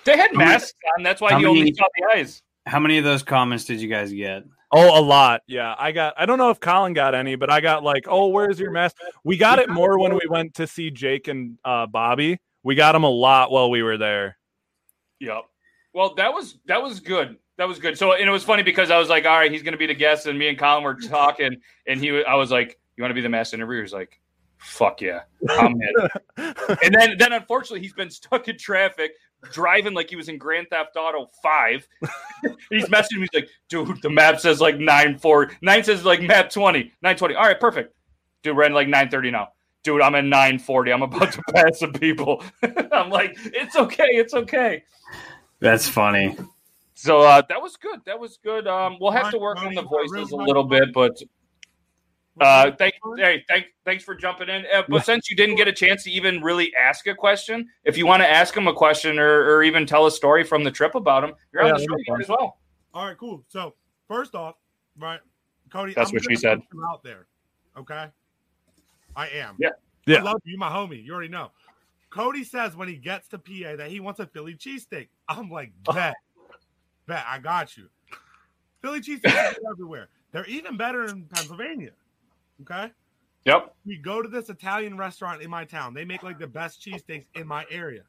they 0.04 0.16
had 0.16 0.32
masks 0.34 0.74
on, 0.96 1.02
that's 1.02 1.20
why 1.20 1.32
How 1.32 1.38
he 1.38 1.46
only 1.46 1.72
saw 1.74 1.86
the 1.96 2.16
eyes. 2.18 2.42
How 2.66 2.78
many 2.78 2.98
of 2.98 3.04
those 3.04 3.22
comments 3.22 3.64
did 3.64 3.80
you 3.80 3.88
guys 3.88 4.12
get? 4.12 4.44
Oh, 4.72 4.98
a 4.98 5.02
lot. 5.02 5.42
Yeah, 5.46 5.74
I 5.78 5.90
got. 5.92 6.14
I 6.16 6.26
don't 6.26 6.38
know 6.38 6.50
if 6.50 6.60
Colin 6.60 6.92
got 6.92 7.14
any, 7.14 7.34
but 7.34 7.50
I 7.50 7.60
got 7.60 7.82
like, 7.82 8.04
oh, 8.08 8.28
where's 8.28 8.60
your 8.60 8.70
mask? 8.70 8.96
We 9.24 9.36
got 9.36 9.58
it 9.58 9.68
more 9.68 9.98
when 9.98 10.14
we 10.14 10.22
went 10.28 10.54
to 10.54 10.66
see 10.66 10.90
Jake 10.90 11.26
and 11.28 11.58
uh, 11.64 11.86
Bobby. 11.86 12.38
We 12.62 12.74
got 12.76 12.94
him 12.94 13.02
a 13.02 13.10
lot 13.10 13.50
while 13.50 13.70
we 13.70 13.82
were 13.82 13.96
there. 13.96 14.36
Yep. 15.18 15.42
Well, 15.92 16.14
that 16.14 16.32
was 16.32 16.58
that 16.66 16.80
was 16.82 17.00
good. 17.00 17.36
That 17.56 17.66
was 17.66 17.78
good. 17.78 17.98
So, 17.98 18.12
and 18.12 18.26
it 18.26 18.30
was 18.30 18.44
funny 18.44 18.62
because 18.62 18.90
I 18.90 18.98
was 18.98 19.08
like, 19.08 19.26
"All 19.26 19.36
right, 19.36 19.50
he's 19.50 19.62
going 19.62 19.72
to 19.72 19.78
be 19.78 19.86
the 19.86 19.94
guest," 19.94 20.26
and 20.26 20.38
me 20.38 20.48
and 20.48 20.58
Colin 20.58 20.84
were 20.84 20.94
talking, 20.94 21.56
and 21.86 22.00
he, 22.00 22.24
I 22.24 22.34
was 22.34 22.50
like, 22.50 22.78
"You 22.96 23.02
want 23.02 23.10
to 23.10 23.14
be 23.14 23.20
the 23.20 23.28
mask 23.28 23.52
interviewer?" 23.52 23.82
He's 23.82 23.92
like, 23.92 24.20
"Fuck 24.58 25.00
yeah, 25.00 25.22
I'm 25.50 25.72
in." 25.72 26.08
and 26.84 26.94
then, 26.94 27.18
then 27.18 27.32
unfortunately, 27.32 27.80
he's 27.80 27.92
been 27.92 28.10
stuck 28.10 28.46
in 28.48 28.56
traffic, 28.56 29.12
driving 29.52 29.94
like 29.94 30.10
he 30.10 30.16
was 30.16 30.28
in 30.28 30.38
Grand 30.38 30.68
Theft 30.70 30.96
Auto 30.96 31.30
Five. 31.42 31.86
he's 32.70 32.86
messaging 32.86 33.20
me. 33.20 33.28
He's 33.32 33.42
like, 33.42 33.50
"Dude, 33.68 34.00
the 34.02 34.10
map 34.10 34.40
says 34.40 34.60
like 34.60 34.78
9 34.78 35.18
4. 35.18 35.50
9 35.62 35.84
says 35.84 36.04
like 36.04 36.22
map 36.22 36.50
20, 36.50 36.92
920. 37.02 37.34
All 37.34 37.44
right, 37.44 37.60
perfect. 37.60 37.94
Dude, 38.42 38.56
we're 38.56 38.64
in 38.64 38.72
like 38.72 38.88
nine 38.88 39.08
thirty 39.10 39.30
now." 39.30 39.48
Dude, 39.82 40.02
I'm 40.02 40.14
at 40.14 40.24
940. 40.24 40.92
I'm 40.92 41.02
about 41.02 41.32
to 41.32 41.42
pass 41.54 41.78
some 41.78 41.92
people. 41.92 42.44
I'm 42.92 43.08
like, 43.08 43.36
it's 43.46 43.76
okay. 43.76 44.08
It's 44.10 44.34
okay. 44.34 44.82
That's 45.58 45.88
funny. 45.88 46.36
So 46.94 47.20
uh, 47.20 47.42
that 47.48 47.62
was 47.62 47.76
good. 47.76 48.00
That 48.04 48.18
was 48.20 48.38
good. 48.44 48.66
Um, 48.66 48.98
we'll 49.00 49.10
have 49.10 49.30
to 49.30 49.38
work 49.38 49.62
on 49.62 49.74
the 49.74 49.82
voices 49.82 50.32
a 50.32 50.36
little 50.36 50.64
bit, 50.64 50.92
but 50.92 51.18
uh, 52.40 52.70
thank, 52.78 52.94
hey, 53.16 53.44
thank, 53.48 53.66
thanks 53.84 54.04
for 54.04 54.14
jumping 54.14 54.48
in. 54.48 54.64
Uh, 54.72 54.82
but 54.88 55.04
since 55.04 55.30
you 55.30 55.36
didn't 55.36 55.56
get 55.56 55.68
a 55.68 55.72
chance 55.72 56.04
to 56.04 56.10
even 56.10 56.42
really 56.42 56.72
ask 56.74 57.06
a 57.06 57.14
question, 57.14 57.68
if 57.84 57.96
you 57.96 58.06
want 58.06 58.22
to 58.22 58.28
ask 58.28 58.56
him 58.56 58.68
a 58.68 58.72
question 58.72 59.18
or, 59.18 59.56
or 59.56 59.62
even 59.62 59.86
tell 59.86 60.06
a 60.06 60.10
story 60.10 60.44
from 60.44 60.64
the 60.64 60.70
trip 60.70 60.94
about 60.94 61.24
him, 61.24 61.32
you're 61.52 61.62
Yeah, 61.62 61.72
on 61.72 61.74
the 61.74 61.80
show 61.80 61.86
that'd 61.90 61.96
be 62.06 62.12
again 62.12 62.20
as 62.22 62.28
well. 62.28 62.58
All 62.94 63.06
right, 63.06 63.16
cool. 63.18 63.44
So 63.48 63.74
first 64.08 64.34
off, 64.34 64.56
right, 64.98 65.20
Cody, 65.70 65.94
That's 65.94 66.10
I'm 66.10 66.14
what 66.14 66.24
she 66.28 66.36
said. 66.36 66.60
Out 66.90 67.02
there, 67.02 67.26
okay. 67.76 68.06
I 69.16 69.28
am. 69.28 69.56
Yeah. 69.58 69.70
Yeah. 70.06 70.18
I 70.18 70.22
love 70.22 70.40
you, 70.44 70.56
my 70.56 70.68
homie. 70.68 71.04
You 71.04 71.12
already 71.12 71.28
know. 71.28 71.50
Cody 72.10 72.42
says 72.42 72.74
when 72.74 72.88
he 72.88 72.96
gets 72.96 73.28
to 73.28 73.38
PA 73.38 73.76
that 73.76 73.88
he 73.88 74.00
wants 74.00 74.18
a 74.20 74.26
Philly 74.26 74.54
cheesesteak. 74.54 75.08
I'm 75.28 75.50
like, 75.50 75.72
bet, 75.94 76.14
bet, 77.06 77.24
I 77.28 77.38
got 77.38 77.76
you. 77.76 77.88
Philly 78.82 79.00
cheesesteaks 79.00 79.34
are 79.34 79.70
everywhere. 79.70 80.08
They're 80.32 80.46
even 80.46 80.76
better 80.76 81.04
in 81.04 81.24
Pennsylvania. 81.24 81.90
Okay. 82.62 82.90
Yep. 83.46 83.74
We 83.86 83.96
go 83.96 84.22
to 84.22 84.28
this 84.28 84.50
Italian 84.50 84.96
restaurant 84.96 85.42
in 85.42 85.50
my 85.50 85.64
town. 85.64 85.94
They 85.94 86.04
make 86.04 86.22
like 86.22 86.38
the 86.38 86.46
best 86.46 86.80
cheesesteaks 86.80 87.26
in 87.34 87.46
my 87.46 87.64
area. 87.70 88.02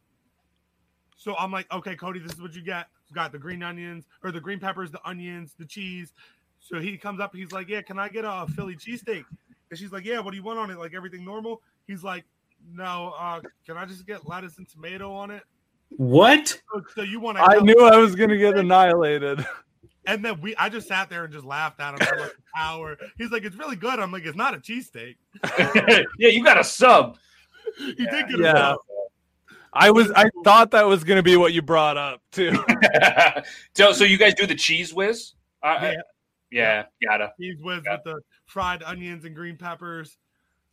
So 1.16 1.36
I'm 1.38 1.52
like, 1.52 1.72
okay, 1.72 1.96
Cody, 1.96 2.20
this 2.20 2.34
is 2.34 2.42
what 2.42 2.54
you 2.54 2.62
get. 2.62 2.88
It's 3.04 3.12
got 3.12 3.32
the 3.32 3.38
green 3.38 3.64
onions 3.64 4.06
or 4.24 4.32
the 4.32 4.42
green 4.42 4.60
peppers, 4.60 4.92
the 4.92 5.00
onions, 5.08 5.54
the 5.58 5.66
cheese. 5.66 6.14
So 6.60 6.80
he 6.80 6.98
comes 6.98 7.20
up, 7.20 7.36
he's 7.36 7.52
like, 7.52 7.70
Yeah, 7.70 7.82
can 7.82 7.98
I 7.98 8.10
get 8.10 8.26
a 8.26 8.46
Philly 8.56 8.76
cheesesteak? 8.76 9.24
And 9.70 9.80
she's 9.80 9.92
like, 9.92 10.06
Yeah, 10.06 10.20
what 10.20 10.32
do 10.32 10.38
you 10.38 10.44
want 10.44 10.60
on 10.60 10.70
it? 10.70 10.78
Like 10.78 10.94
everything 10.94 11.24
normal? 11.24 11.62
He's 11.88 12.04
like, 12.04 12.26
No, 12.74 13.14
uh, 13.18 13.42
can 13.66 13.78
I 13.78 13.86
just 13.86 14.06
get 14.06 14.28
lettuce 14.28 14.58
and 14.58 14.68
tomato 14.68 15.14
on 15.14 15.32
it? 15.32 15.44
What? 15.98 16.48
So, 16.48 16.84
so 16.96 17.02
you 17.02 17.20
want 17.20 17.38
to 17.38 17.44
I 17.44 17.60
knew 17.60 17.86
I 17.86 17.98
was 17.98 18.16
gonna 18.16 18.38
get 18.38 18.58
annihilated. 18.58 19.46
and 20.06 20.24
then 20.26 20.42
we 20.42 20.56
I 20.56 20.70
just 20.70 20.88
sat 20.88 21.10
there 21.10 21.24
and 21.26 21.34
just 21.34 21.46
laughed 21.46 21.80
at 21.80 21.94
him 21.94 22.06
for 22.08 22.18
like 22.18 22.30
an 22.32 22.44
hour. 22.58 22.98
He's 23.18 23.32
like, 23.32 23.44
It's 23.44 23.56
really 23.56 23.76
good. 23.76 24.00
I'm 24.00 24.12
like, 24.12 24.26
It's 24.26 24.36
not 24.38 24.54
a 24.54 24.58
cheesesteak. 24.58 25.16
yeah, 26.18 26.30
you 26.30 26.44
got 26.44 26.60
a 26.60 26.64
sub. 26.64 27.18
He 27.78 27.94
did 27.94 28.28
get 28.28 28.40
a 28.40 28.44
Yeah. 28.44 28.54
sub. 28.54 28.78
I 29.74 29.90
was. 29.92 30.12
I 30.12 30.30
thought 30.44 30.72
that 30.72 30.86
was 30.86 31.06
gonna 31.06 31.24
be 31.24 31.38
what 31.38 31.54
you 31.54 31.62
brought 31.62 31.96
up 31.96 32.22
too. 32.34 32.52
so, 33.76 33.94
so 33.94 34.04
you 34.04 34.18
guys 34.18 34.34
do 34.34 34.46
the 34.46 34.56
cheese 34.56 34.94
whiz? 34.94 35.34
Uh, 35.64 35.78
Yeah. 35.82 35.94
yeah, 36.52 36.84
gotta. 37.08 37.32
Cheese 37.40 37.56
whiz 37.62 37.82
with 37.90 38.02
the 38.04 38.20
fried 38.48 38.84
onions 38.84 39.24
and 39.24 39.34
green 39.34 39.56
peppers. 39.56 40.18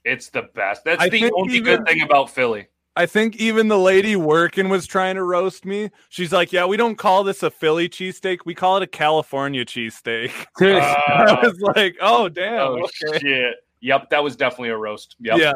It's 0.05 0.31
the 0.31 0.43
best. 0.55 0.85
That's 0.85 1.01
I 1.01 1.09
the 1.09 1.31
only 1.37 1.55
even- 1.59 1.65
good 1.77 1.87
thing 1.87 2.03
about 2.03 2.31
Philly. 2.31 2.67
I 2.99 3.07
think 3.07 3.37
even 3.37 3.69
the 3.69 3.79
lady 3.79 4.17
working 4.17 4.69
was 4.69 4.85
trying 4.85 5.15
to 5.15 5.23
roast 5.23 5.65
me. 5.65 5.91
She's 6.09 6.33
like, 6.33 6.53
"Yeah, 6.53 6.65
we 6.65 6.77
don't 6.77 6.97
call 6.97 7.23
this 7.23 7.45
a 7.45 7.51
Philly 7.51 7.89
cheesesteak. 7.89 8.41
We 8.45 8.57
call 8.57 8.77
it 8.77 8.83
a 8.83 8.89
California 8.89 9.65
cheesesteak." 9.65 10.33
I 10.61 11.39
was 11.41 11.61
like, 11.77 11.97
"Oh 12.01 12.29
damn." 12.29 12.59
Oh 12.59 12.89
okay. 13.05 13.21
shit! 13.21 13.55
Yep, 13.83 14.11
that 14.11 14.25
was 14.25 14.35
definitely 14.35 14.71
a 14.71 14.77
roast. 14.77 15.15
Yep. 15.21 15.39
Yeah. 15.39 15.53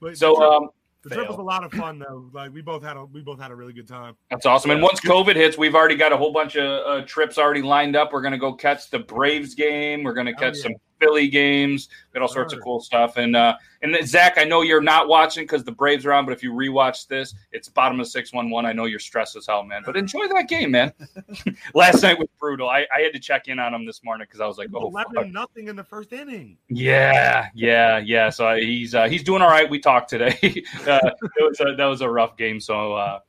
But 0.00 0.16
So, 0.16 0.30
the 0.30 0.36
trip, 0.36 0.50
um, 0.50 0.68
the 1.02 1.10
trip 1.10 1.28
was 1.28 1.38
a 1.38 1.42
lot 1.42 1.62
of 1.62 1.72
fun 1.72 1.98
though. 1.98 2.30
Like 2.32 2.54
we 2.54 2.62
both 2.62 2.82
had 2.82 2.96
a 2.96 3.04
we 3.04 3.20
both 3.20 3.38
had 3.38 3.50
a 3.50 3.54
really 3.54 3.74
good 3.74 3.86
time. 3.86 4.16
That's 4.30 4.46
awesome. 4.46 4.70
And 4.70 4.80
once 4.80 4.98
COVID 5.00 5.36
hits, 5.36 5.58
we've 5.58 5.74
already 5.74 5.96
got 5.96 6.14
a 6.14 6.16
whole 6.16 6.32
bunch 6.32 6.56
of 6.56 6.86
uh, 6.86 7.04
trips 7.04 7.36
already 7.36 7.60
lined 7.60 7.96
up. 7.96 8.14
We're 8.14 8.22
going 8.22 8.32
to 8.32 8.38
go 8.38 8.54
catch 8.54 8.88
the 8.88 9.00
Braves 9.00 9.54
game. 9.54 10.04
We're 10.04 10.14
going 10.14 10.26
to 10.26 10.32
catch 10.32 10.56
yeah. 10.56 10.62
some 10.62 10.72
Philly 10.98 11.28
games. 11.28 11.88
Got 12.12 12.22
all 12.22 12.28
sorts 12.28 12.52
of 12.52 12.60
cool 12.62 12.80
stuff. 12.80 13.16
And 13.16 13.36
uh, 13.36 13.56
and 13.82 13.96
Zach, 14.06 14.34
I 14.36 14.44
know 14.44 14.62
you're 14.62 14.80
not 14.80 15.08
watching 15.08 15.44
because 15.44 15.64
the 15.64 15.72
Braves 15.72 16.04
are 16.04 16.12
on, 16.12 16.24
but 16.24 16.32
if 16.32 16.42
you 16.42 16.52
rewatch 16.52 17.06
this, 17.06 17.34
it's 17.52 17.68
bottom 17.68 18.00
of 18.00 18.08
six 18.08 18.32
one 18.32 18.50
one. 18.50 18.66
I 18.66 18.72
know 18.72 18.86
you're 18.86 18.98
stressed 18.98 19.36
as 19.36 19.46
hell, 19.46 19.62
man. 19.62 19.82
But 19.84 19.96
enjoy 19.96 20.26
that 20.28 20.48
game, 20.48 20.72
man. 20.72 20.92
Last 21.74 22.02
night 22.02 22.18
was 22.18 22.28
brutal. 22.38 22.68
I, 22.68 22.86
I 22.94 23.00
had 23.02 23.12
to 23.12 23.20
check 23.20 23.48
in 23.48 23.58
on 23.58 23.72
him 23.72 23.86
this 23.86 24.02
morning 24.02 24.26
because 24.28 24.40
I 24.40 24.46
was 24.46 24.58
like, 24.58 24.68
oh, 24.74 24.90
fuck. 24.90 25.26
Nothing 25.28 25.68
in 25.68 25.76
the 25.76 25.84
first 25.84 26.12
inning. 26.12 26.56
Yeah, 26.68 27.48
yeah, 27.54 27.98
yeah. 27.98 28.30
So 28.30 28.56
he's 28.56 28.94
uh, 28.94 29.08
he's 29.08 29.22
doing 29.22 29.42
all 29.42 29.50
right. 29.50 29.68
We 29.68 29.78
talked 29.78 30.10
today. 30.10 30.36
uh, 30.42 30.98
it 31.02 31.24
was 31.38 31.60
a, 31.60 31.74
that 31.76 31.86
was 31.86 32.00
a 32.00 32.10
rough 32.10 32.36
game. 32.36 32.60
So 32.60 32.94
uh, 32.94 33.20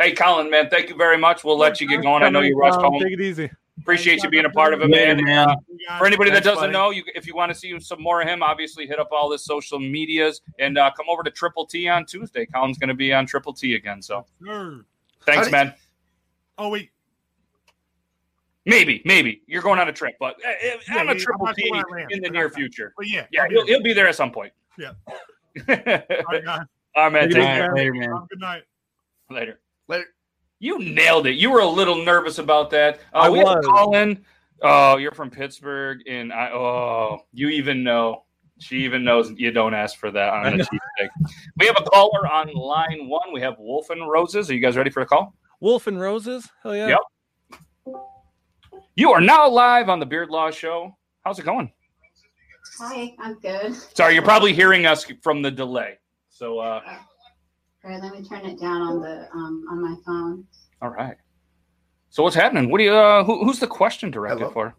hey, 0.00 0.12
Colin, 0.12 0.50
man, 0.50 0.68
thank 0.70 0.88
you 0.88 0.96
very 0.96 1.18
much. 1.18 1.44
We'll 1.44 1.58
let 1.58 1.80
you 1.80 1.88
get 1.88 2.02
going. 2.02 2.22
I 2.22 2.30
know 2.30 2.40
you 2.40 2.56
rushed 2.56 2.80
home. 2.80 3.00
Take 3.00 3.12
it 3.12 3.20
easy. 3.20 3.50
Appreciate 3.80 4.22
you 4.22 4.30
being 4.30 4.44
a 4.44 4.50
part 4.50 4.72
of 4.72 4.80
it, 4.82 4.88
Later, 4.90 5.16
man. 5.16 5.24
man. 5.24 5.48
Uh, 5.90 5.98
for 5.98 6.06
anybody 6.06 6.30
that 6.30 6.44
doesn't 6.44 6.60
buddy. 6.62 6.72
know, 6.72 6.90
you 6.90 7.02
if 7.14 7.26
you 7.26 7.34
want 7.34 7.52
to 7.52 7.58
see 7.58 7.78
some 7.80 8.00
more 8.00 8.22
of 8.22 8.28
him, 8.28 8.42
obviously 8.42 8.86
hit 8.86 8.98
up 9.00 9.08
all 9.10 9.28
the 9.28 9.38
social 9.38 9.78
medias 9.80 10.40
and 10.60 10.78
uh, 10.78 10.90
come 10.96 11.06
over 11.08 11.22
to 11.24 11.30
Triple 11.30 11.66
T 11.66 11.88
on 11.88 12.06
Tuesday. 12.06 12.46
Colin's 12.46 12.78
going 12.78 12.88
to 12.88 12.94
be 12.94 13.12
on 13.12 13.26
Triple 13.26 13.52
T 13.52 13.74
again. 13.74 14.00
So 14.00 14.24
Sure. 14.44 14.84
thanks, 15.26 15.38
How 15.38 15.44
did- 15.44 15.52
man. 15.52 15.74
Oh 16.56 16.68
wait, 16.68 16.90
Maybe, 18.66 19.02
maybe 19.04 19.42
you're 19.46 19.60
going 19.60 19.78
on 19.78 19.88
a 19.88 19.92
trip, 19.92 20.14
but 20.18 20.36
uh, 20.44 20.48
uh, 20.48 20.52
Yeah, 20.88 21.00
on 21.00 21.06
yeah, 21.06 21.12
a 21.12 21.18
Triple 21.18 21.48
T 21.54 21.66
sure 21.66 21.72
where 21.88 21.98
I 21.98 22.00
land, 22.02 22.12
in 22.12 22.20
the 22.22 22.28
but 22.28 22.32
near 22.32 22.48
future. 22.50 22.94
but 22.96 23.06
yeah, 23.08 23.26
Yeah, 23.30 23.42
I'll 23.42 23.50
he'll, 23.50 23.66
he'll 23.66 23.82
be 23.82 23.92
there 23.92 24.06
at 24.08 24.14
some 24.14 24.30
point. 24.30 24.52
Yeah. 24.78 24.92
all 25.08 25.14
All 25.68 25.74
right, 25.76 26.44
guys. 26.44 26.60
right, 26.96 27.12
man. 27.12 27.28
Take 27.28 27.30
it 27.30 27.34
Take 27.34 27.42
easy, 27.42 27.44
care. 27.44 27.72
man. 27.72 27.74
Later, 27.74 27.92
man. 27.94 28.26
Good 28.30 28.40
night. 28.40 28.62
Later. 29.30 29.60
Later. 29.88 30.04
You 30.64 30.78
nailed 30.78 31.26
it. 31.26 31.34
You 31.34 31.50
were 31.50 31.60
a 31.60 31.68
little 31.68 32.02
nervous 32.06 32.38
about 32.38 32.70
that. 32.70 33.00
Uh, 33.12 33.18
I 33.18 33.28
we 33.28 33.40
have 33.40 33.48
a 33.48 33.56
was. 33.56 33.66
call 33.66 33.96
in. 33.96 34.24
Oh, 34.62 34.96
you're 34.96 35.12
from 35.12 35.30
Pittsburgh, 35.30 36.00
and 36.08 36.32
I. 36.32 36.52
Oh, 36.52 37.18
you 37.34 37.50
even 37.50 37.84
know. 37.84 38.24
She 38.60 38.78
even 38.78 39.04
knows 39.04 39.30
you 39.36 39.50
don't 39.50 39.74
ask 39.74 39.98
for 39.98 40.10
that 40.10 40.32
on 40.32 40.56
the 40.56 40.64
cheesesteak. 40.64 41.08
We 41.58 41.66
have 41.66 41.76
a 41.78 41.82
caller 41.82 42.26
on 42.26 42.50
line 42.54 43.08
one. 43.08 43.30
We 43.30 43.42
have 43.42 43.56
Wolf 43.58 43.90
and 43.90 44.08
Roses. 44.08 44.48
Are 44.48 44.54
you 44.54 44.60
guys 44.60 44.74
ready 44.74 44.88
for 44.88 45.02
the 45.02 45.06
call? 45.06 45.34
Wolf 45.60 45.86
and 45.86 46.00
Roses. 46.00 46.48
Hell 46.62 46.74
yeah. 46.74 46.96
Yep. 47.86 47.96
You 48.96 49.12
are 49.12 49.20
now 49.20 49.46
live 49.46 49.90
on 49.90 50.00
the 50.00 50.06
Beard 50.06 50.30
Law 50.30 50.50
Show. 50.50 50.96
How's 51.26 51.38
it 51.38 51.44
going? 51.44 51.70
Hi, 52.78 53.14
I'm 53.18 53.38
good. 53.40 53.74
Sorry, 53.74 54.14
you're 54.14 54.22
probably 54.22 54.54
hearing 54.54 54.86
us 54.86 55.04
from 55.20 55.42
the 55.42 55.50
delay. 55.50 55.98
So, 56.30 56.58
uh, 56.60 56.80
All 57.84 57.90
right, 57.90 58.02
let 58.02 58.12
me 58.12 58.26
turn 58.26 58.46
it 58.46 58.58
down 58.58 58.80
on 58.80 59.00
the 59.00 59.28
um 59.34 59.64
on 59.70 59.82
my 59.82 59.94
phone. 60.06 60.46
all 60.80 60.90
right. 60.90 61.16
So 62.08 62.22
what's 62.22 62.36
happening? 62.36 62.70
What 62.70 62.78
do 62.78 62.84
you? 62.84 62.94
Uh, 62.94 63.24
who, 63.24 63.44
who's 63.44 63.58
the 63.58 63.66
question 63.66 64.10
directed 64.10 64.38
Hello? 64.38 64.52
for? 64.52 64.74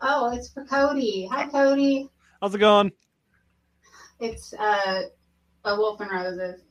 Oh, 0.00 0.32
it's 0.36 0.50
for 0.52 0.64
Cody. 0.64 1.28
Hi, 1.32 1.46
Cody. 1.48 2.08
How's 2.40 2.54
it 2.54 2.58
going? 2.58 2.90
It's 4.20 4.52
uh 4.54 5.02
a 5.64 5.76
Wolf 5.76 6.00
and 6.00 6.10
Roses. 6.10 6.62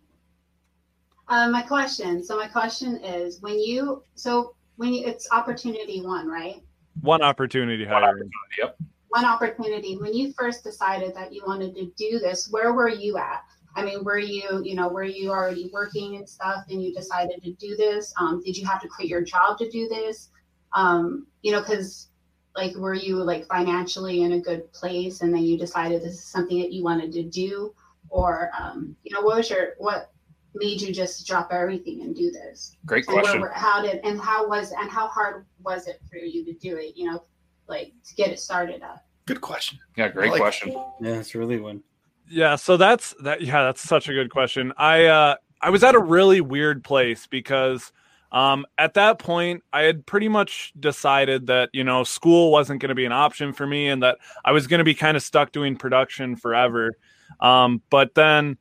Uh, 1.29 1.49
my 1.49 1.61
question. 1.61 2.23
So 2.23 2.35
my 2.37 2.47
question 2.47 2.97
is, 2.97 3.41
when 3.41 3.57
you 3.57 4.03
so 4.15 4.55
when 4.75 4.93
you 4.93 5.05
it's 5.05 5.27
opportunity 5.31 6.01
one, 6.01 6.27
right? 6.27 6.61
One 7.01 7.21
opportunity 7.21 7.85
hiring. 7.85 8.29
Yep. 8.59 8.77
One 9.09 9.25
opportunity. 9.25 9.97
When 9.97 10.13
you 10.13 10.33
first 10.33 10.63
decided 10.63 11.15
that 11.15 11.33
you 11.33 11.41
wanted 11.47 11.73
to 11.75 11.85
do 11.97 12.19
this, 12.19 12.49
where 12.51 12.73
were 12.73 12.89
you 12.89 13.17
at? 13.17 13.43
I 13.75 13.85
mean, 13.85 14.03
were 14.03 14.17
you, 14.17 14.61
you 14.63 14.75
know, 14.75 14.89
were 14.89 15.03
you 15.03 15.29
already 15.29 15.69
working 15.71 16.17
and 16.17 16.27
stuff 16.27 16.65
and 16.69 16.83
you 16.83 16.93
decided 16.93 17.41
to 17.43 17.53
do 17.53 17.75
this? 17.75 18.13
Um, 18.19 18.41
did 18.43 18.57
you 18.57 18.65
have 18.65 18.81
to 18.81 18.87
quit 18.87 19.07
your 19.07 19.21
job 19.21 19.57
to 19.59 19.69
do 19.69 19.87
this? 19.87 20.29
Um, 20.75 21.27
you 21.41 21.51
know, 21.51 21.61
because 21.61 22.09
like, 22.55 22.75
were 22.75 22.93
you 22.93 23.15
like 23.17 23.47
financially 23.47 24.23
in 24.23 24.33
a 24.33 24.39
good 24.39 24.71
place 24.73 25.21
and 25.21 25.33
then 25.33 25.43
you 25.43 25.57
decided 25.57 26.01
this 26.01 26.15
is 26.15 26.23
something 26.23 26.59
that 26.59 26.73
you 26.73 26.83
wanted 26.83 27.11
to 27.13 27.23
do? 27.23 27.73
Or, 28.09 28.51
um, 28.59 28.95
you 29.03 29.15
know, 29.15 29.21
what 29.21 29.37
was 29.37 29.49
your, 29.49 29.69
what 29.77 30.11
made 30.53 30.81
you 30.81 30.93
just 30.93 31.25
drop 31.25 31.49
everything 31.51 32.01
and 32.01 32.13
do 32.13 32.29
this? 32.29 32.75
Great 32.85 33.07
And 33.07 33.19
question. 33.19 33.39
were- 33.39 33.49
how 33.49 33.81
did, 33.81 34.01
and 34.03 34.19
how 34.19 34.49
was, 34.49 34.73
and 34.73 34.89
how 34.89 35.07
hard 35.07 35.45
was 35.63 35.87
it 35.87 36.01
for 36.09 36.17
you 36.17 36.43
to 36.43 36.53
do 36.53 36.75
it, 36.75 36.97
you 36.97 37.09
know, 37.09 37.23
like 37.67 37.93
to 38.05 38.15
get 38.15 38.31
it 38.31 38.39
started 38.39 38.81
up? 38.81 39.05
Good 39.27 39.39
question. 39.39 39.79
Yeah, 39.95 40.09
great 40.09 40.31
like- 40.31 40.41
question. 40.41 40.71
Yeah, 40.99 41.19
it's 41.19 41.33
a 41.35 41.39
really 41.39 41.59
one. 41.59 41.83
Yeah, 42.29 42.55
so 42.55 42.77
that's 42.77 43.13
that 43.23 43.41
yeah, 43.41 43.63
that's 43.63 43.81
such 43.81 44.07
a 44.07 44.13
good 44.13 44.29
question. 44.29 44.73
I 44.77 45.05
uh 45.05 45.35
I 45.61 45.69
was 45.69 45.83
at 45.83 45.95
a 45.95 45.99
really 45.99 46.41
weird 46.41 46.83
place 46.83 47.27
because 47.27 47.91
um 48.31 48.65
at 48.77 48.93
that 48.93 49.19
point 49.19 49.63
I 49.73 49.81
had 49.81 50.05
pretty 50.05 50.29
much 50.29 50.71
decided 50.79 51.47
that, 51.47 51.69
you 51.73 51.83
know, 51.83 52.03
school 52.03 52.51
wasn't 52.51 52.81
going 52.81 52.89
to 52.89 52.95
be 52.95 53.05
an 53.05 53.11
option 53.11 53.51
for 53.53 53.67
me 53.67 53.89
and 53.89 54.01
that 54.03 54.17
I 54.45 54.51
was 54.53 54.67
going 54.67 54.77
to 54.79 54.83
be 54.85 54.93
kind 54.95 55.17
of 55.17 55.23
stuck 55.23 55.51
doing 55.51 55.75
production 55.75 56.35
forever. 56.35 56.93
Um 57.39 57.81
but 57.89 58.15
then 58.15 58.57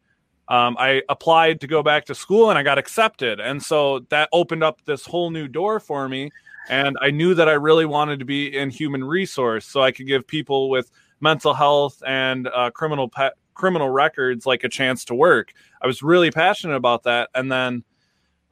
um, 0.48 0.76
I 0.80 1.02
applied 1.08 1.60
to 1.60 1.68
go 1.68 1.82
back 1.82 2.06
to 2.06 2.14
school 2.14 2.50
and 2.50 2.58
I 2.58 2.64
got 2.64 2.78
accepted. 2.78 3.38
And 3.40 3.62
so 3.62 4.00
that 4.10 4.28
opened 4.32 4.64
up 4.64 4.82
this 4.84 5.06
whole 5.06 5.30
new 5.30 5.46
door 5.46 5.78
for 5.78 6.08
me. 6.08 6.32
And 6.68 6.96
I 7.00 7.10
knew 7.10 7.34
that 7.34 7.48
I 7.48 7.52
really 7.52 7.86
wanted 7.86 8.18
to 8.20 8.24
be 8.24 8.56
in 8.56 8.70
human 8.70 9.04
resource 9.04 9.64
so 9.66 9.82
I 9.82 9.92
could 9.92 10.06
give 10.08 10.26
people 10.26 10.68
with 10.68 10.90
mental 11.20 11.54
health 11.54 12.02
and 12.06 12.48
uh, 12.48 12.70
criminal 12.70 13.08
pe- 13.08 13.30
criminal 13.54 13.88
records 13.88 14.46
like 14.46 14.64
a 14.64 14.68
chance 14.68 15.04
to 15.06 15.14
work. 15.14 15.52
I 15.80 15.86
was 15.86 16.02
really 16.02 16.30
passionate 16.30 16.76
about 16.76 17.04
that. 17.04 17.30
And 17.34 17.50
then 17.50 17.84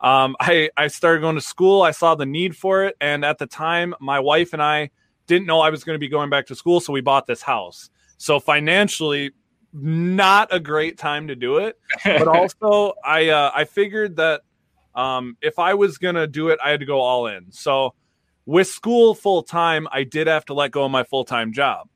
um, 0.01 0.37
I, 0.41 0.71
I 0.77 0.89
started 0.89 1.21
going 1.21 1.35
to 1.35 1.41
school. 1.41 1.83
I 1.83 1.91
saw 1.91 2.15
the 2.15 2.27
need 2.27 2.57
for 2.57 2.85
it. 2.85 2.97
And 3.01 3.25
at 3.25 3.39
the 3.39 3.47
time, 3.47 3.95
my 4.01 4.21
wife 4.21 4.53
and 4.53 4.63
I 4.63 4.91
didn't 5.27 5.47
know 5.47 5.61
I 5.61 5.71
was 5.71 5.85
going 5.85 5.95
to 5.95 6.01
be 6.01 6.09
going 6.09 6.31
back 6.31 6.47
to 6.47 6.55
school. 6.55 6.81
So 6.81 6.93
we 6.93 7.01
bought 7.01 7.27
this 7.27 7.43
house. 7.43 7.91
So 8.17 8.41
financially, 8.41 9.33
not 9.73 10.53
a 10.53 10.61
great 10.61 10.99
time 10.99 11.29
to 11.29 11.37
do 11.37 11.59
it. 11.59 11.79
But 12.05 12.29
also, 12.37 12.95
I 13.05 13.29
uh, 13.29 13.51
I 13.55 13.65
figured 13.65 14.17
that 14.17 14.43
um, 14.95 15.37
if 15.41 15.59
I 15.59 15.75
was 15.75 15.99
gonna 15.99 16.27
do 16.27 16.49
it, 16.49 16.59
I 16.65 16.71
had 16.71 16.81
to 16.81 16.87
go 16.87 17.01
all 17.01 17.27
in. 17.27 17.53
So 17.53 17.95
with 18.47 18.67
school 18.67 19.15
full 19.15 19.43
time, 19.43 19.87
I 19.93 20.05
did 20.05 20.27
have 20.27 20.45
to 20.47 20.55
let 20.55 20.71
go 20.71 20.85
of 20.85 20.91
my 20.91 21.05
full 21.05 21.25
time 21.25 21.53
job. 21.53 21.89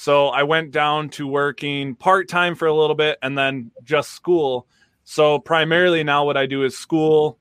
So 0.00 0.28
I 0.28 0.44
went 0.44 0.70
down 0.70 1.10
to 1.10 1.26
working 1.26 1.94
part 1.94 2.26
time 2.26 2.54
for 2.54 2.66
a 2.66 2.72
little 2.72 2.96
bit 2.96 3.18
and 3.20 3.36
then 3.36 3.70
just 3.84 4.12
school. 4.12 4.66
So 5.04 5.38
primarily 5.38 6.02
now, 6.04 6.24
what 6.24 6.38
I 6.38 6.46
do 6.46 6.64
is 6.64 6.74
school, 6.74 7.38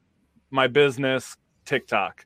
my 0.52 0.68
business, 0.68 1.38
TikTok. 1.64 2.26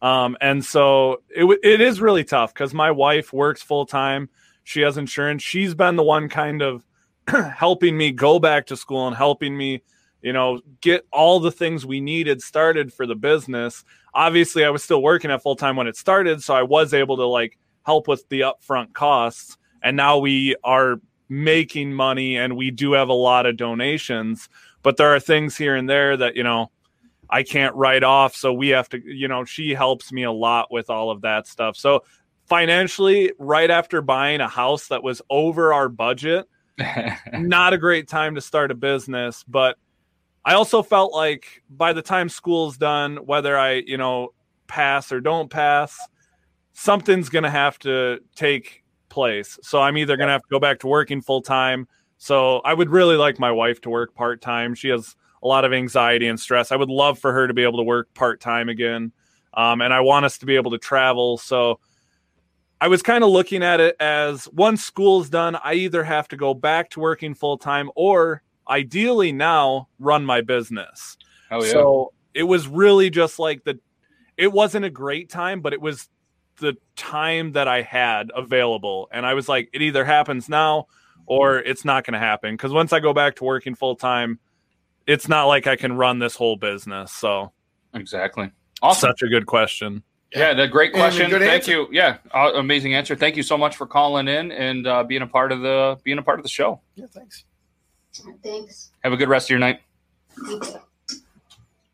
Um, 0.00 0.38
and 0.40 0.64
so 0.64 1.20
it, 1.28 1.44
it 1.62 1.82
is 1.82 2.00
really 2.00 2.24
tough 2.24 2.54
because 2.54 2.72
my 2.72 2.92
wife 2.92 3.30
works 3.30 3.60
full 3.60 3.84
time. 3.84 4.30
She 4.62 4.80
has 4.80 4.96
insurance. 4.96 5.42
She's 5.42 5.74
been 5.74 5.96
the 5.96 6.02
one 6.02 6.30
kind 6.30 6.62
of 6.62 6.82
helping 7.54 7.94
me 7.94 8.10
go 8.10 8.38
back 8.38 8.68
to 8.68 8.78
school 8.78 9.06
and 9.06 9.14
helping 9.14 9.54
me, 9.54 9.82
you 10.22 10.32
know, 10.32 10.62
get 10.80 11.06
all 11.12 11.40
the 11.40 11.52
things 11.52 11.84
we 11.84 12.00
needed 12.00 12.40
started 12.40 12.90
for 12.90 13.06
the 13.06 13.16
business. 13.16 13.84
Obviously, 14.14 14.64
I 14.64 14.70
was 14.70 14.82
still 14.82 15.02
working 15.02 15.30
at 15.30 15.42
full 15.42 15.56
time 15.56 15.76
when 15.76 15.88
it 15.88 15.96
started, 15.98 16.42
so 16.42 16.54
I 16.54 16.62
was 16.62 16.94
able 16.94 17.18
to 17.18 17.26
like 17.26 17.58
help 17.84 18.08
with 18.08 18.26
the 18.30 18.40
upfront 18.40 18.94
costs. 18.94 19.58
And 19.84 19.96
now 19.96 20.18
we 20.18 20.56
are 20.64 21.00
making 21.28 21.92
money 21.92 22.36
and 22.36 22.56
we 22.56 22.70
do 22.70 22.92
have 22.92 23.10
a 23.10 23.14
lot 23.14 23.46
of 23.46 23.56
donations, 23.56 24.48
but 24.82 24.96
there 24.96 25.14
are 25.14 25.20
things 25.20 25.56
here 25.56 25.76
and 25.76 25.88
there 25.88 26.16
that, 26.16 26.34
you 26.34 26.42
know, 26.42 26.70
I 27.30 27.42
can't 27.42 27.74
write 27.74 28.02
off. 28.02 28.34
So 28.34 28.52
we 28.52 28.68
have 28.68 28.88
to, 28.90 29.00
you 29.04 29.28
know, 29.28 29.44
she 29.44 29.74
helps 29.74 30.10
me 30.10 30.22
a 30.22 30.32
lot 30.32 30.72
with 30.72 30.88
all 30.88 31.10
of 31.10 31.20
that 31.22 31.46
stuff. 31.46 31.76
So 31.76 32.04
financially, 32.46 33.32
right 33.38 33.70
after 33.70 34.00
buying 34.00 34.40
a 34.40 34.48
house 34.48 34.88
that 34.88 35.02
was 35.02 35.20
over 35.28 35.74
our 35.74 35.88
budget, 35.88 36.46
not 37.32 37.72
a 37.72 37.78
great 37.78 38.08
time 38.08 38.34
to 38.36 38.40
start 38.40 38.70
a 38.70 38.74
business. 38.74 39.44
But 39.46 39.76
I 40.44 40.54
also 40.54 40.82
felt 40.82 41.12
like 41.12 41.62
by 41.68 41.92
the 41.92 42.02
time 42.02 42.28
school's 42.28 42.78
done, 42.78 43.16
whether 43.16 43.58
I, 43.58 43.82
you 43.86 43.96
know, 43.96 44.32
pass 44.66 45.12
or 45.12 45.20
don't 45.20 45.50
pass, 45.50 45.98
something's 46.72 47.28
going 47.28 47.44
to 47.44 47.50
have 47.50 47.78
to 47.80 48.20
take 48.34 48.83
place. 49.14 49.58
So 49.62 49.80
I'm 49.80 49.96
either 49.96 50.16
going 50.16 50.26
to 50.26 50.32
have 50.32 50.42
to 50.42 50.48
go 50.50 50.58
back 50.58 50.80
to 50.80 50.88
working 50.88 51.22
full 51.22 51.40
time. 51.40 51.86
So 52.18 52.58
I 52.58 52.74
would 52.74 52.90
really 52.90 53.16
like 53.16 53.38
my 53.38 53.52
wife 53.52 53.80
to 53.82 53.90
work 53.90 54.12
part 54.14 54.40
time. 54.40 54.74
She 54.74 54.88
has 54.88 55.14
a 55.42 55.46
lot 55.46 55.64
of 55.64 55.72
anxiety 55.72 56.26
and 56.26 56.38
stress. 56.38 56.72
I 56.72 56.76
would 56.76 56.90
love 56.90 57.18
for 57.18 57.32
her 57.32 57.46
to 57.46 57.54
be 57.54 57.62
able 57.62 57.78
to 57.78 57.84
work 57.84 58.12
part 58.14 58.40
time 58.40 58.68
again. 58.68 59.12
Um, 59.54 59.80
and 59.82 59.94
I 59.94 60.00
want 60.00 60.26
us 60.26 60.36
to 60.38 60.46
be 60.46 60.56
able 60.56 60.72
to 60.72 60.78
travel. 60.78 61.38
So 61.38 61.78
I 62.80 62.88
was 62.88 63.02
kind 63.02 63.22
of 63.22 63.30
looking 63.30 63.62
at 63.62 63.78
it 63.78 63.94
as 64.00 64.48
once 64.48 64.82
school's 64.82 65.30
done, 65.30 65.56
I 65.62 65.74
either 65.74 66.02
have 66.02 66.26
to 66.28 66.36
go 66.36 66.52
back 66.52 66.90
to 66.90 67.00
working 67.00 67.34
full 67.34 67.56
time 67.56 67.90
or 67.94 68.42
ideally 68.68 69.30
now 69.30 69.88
run 70.00 70.24
my 70.24 70.40
business. 70.40 71.16
Oh, 71.52 71.62
yeah. 71.62 71.70
So 71.70 72.12
it 72.34 72.42
was 72.42 72.66
really 72.66 73.10
just 73.10 73.38
like 73.38 73.62
the 73.62 73.78
it 74.36 74.50
wasn't 74.50 74.84
a 74.84 74.90
great 74.90 75.30
time, 75.30 75.60
but 75.60 75.72
it 75.72 75.80
was 75.80 76.08
the 76.56 76.76
time 76.96 77.52
that 77.52 77.68
I 77.68 77.82
had 77.82 78.30
available. 78.34 79.08
And 79.12 79.26
I 79.26 79.34
was 79.34 79.48
like, 79.48 79.70
it 79.72 79.82
either 79.82 80.04
happens 80.04 80.48
now 80.48 80.86
or 81.26 81.58
it's 81.58 81.84
not 81.84 82.04
going 82.04 82.14
to 82.14 82.18
happen. 82.18 82.54
Because 82.54 82.72
once 82.72 82.92
I 82.92 83.00
go 83.00 83.12
back 83.12 83.36
to 83.36 83.44
working 83.44 83.74
full 83.74 83.96
time, 83.96 84.38
it's 85.06 85.28
not 85.28 85.44
like 85.44 85.66
I 85.66 85.76
can 85.76 85.94
run 85.94 86.18
this 86.18 86.34
whole 86.34 86.56
business. 86.56 87.12
So 87.12 87.52
exactly. 87.94 88.50
Awesome. 88.82 89.08
Such 89.10 89.22
a 89.22 89.28
good 89.28 89.46
question. 89.46 90.02
Yeah, 90.34 90.52
the 90.52 90.66
great 90.66 90.92
question. 90.92 91.30
Thank 91.30 91.42
answer. 91.44 91.70
you. 91.70 91.88
Yeah, 91.92 92.16
uh, 92.34 92.52
amazing 92.54 92.94
answer. 92.94 93.14
Thank 93.14 93.36
you 93.36 93.44
so 93.44 93.56
much 93.56 93.76
for 93.76 93.86
calling 93.86 94.26
in 94.26 94.50
and 94.50 94.86
uh, 94.86 95.04
being 95.04 95.22
a 95.22 95.26
part 95.26 95.52
of 95.52 95.60
the 95.60 95.96
being 96.02 96.18
a 96.18 96.22
part 96.22 96.40
of 96.40 96.42
the 96.42 96.48
show. 96.48 96.80
Yeah, 96.96 97.06
thanks. 97.12 97.44
Thanks. 98.42 98.90
Have 99.04 99.12
a 99.12 99.16
good 99.16 99.28
rest 99.28 99.46
of 99.46 99.50
your 99.50 99.60
night. 99.60 99.80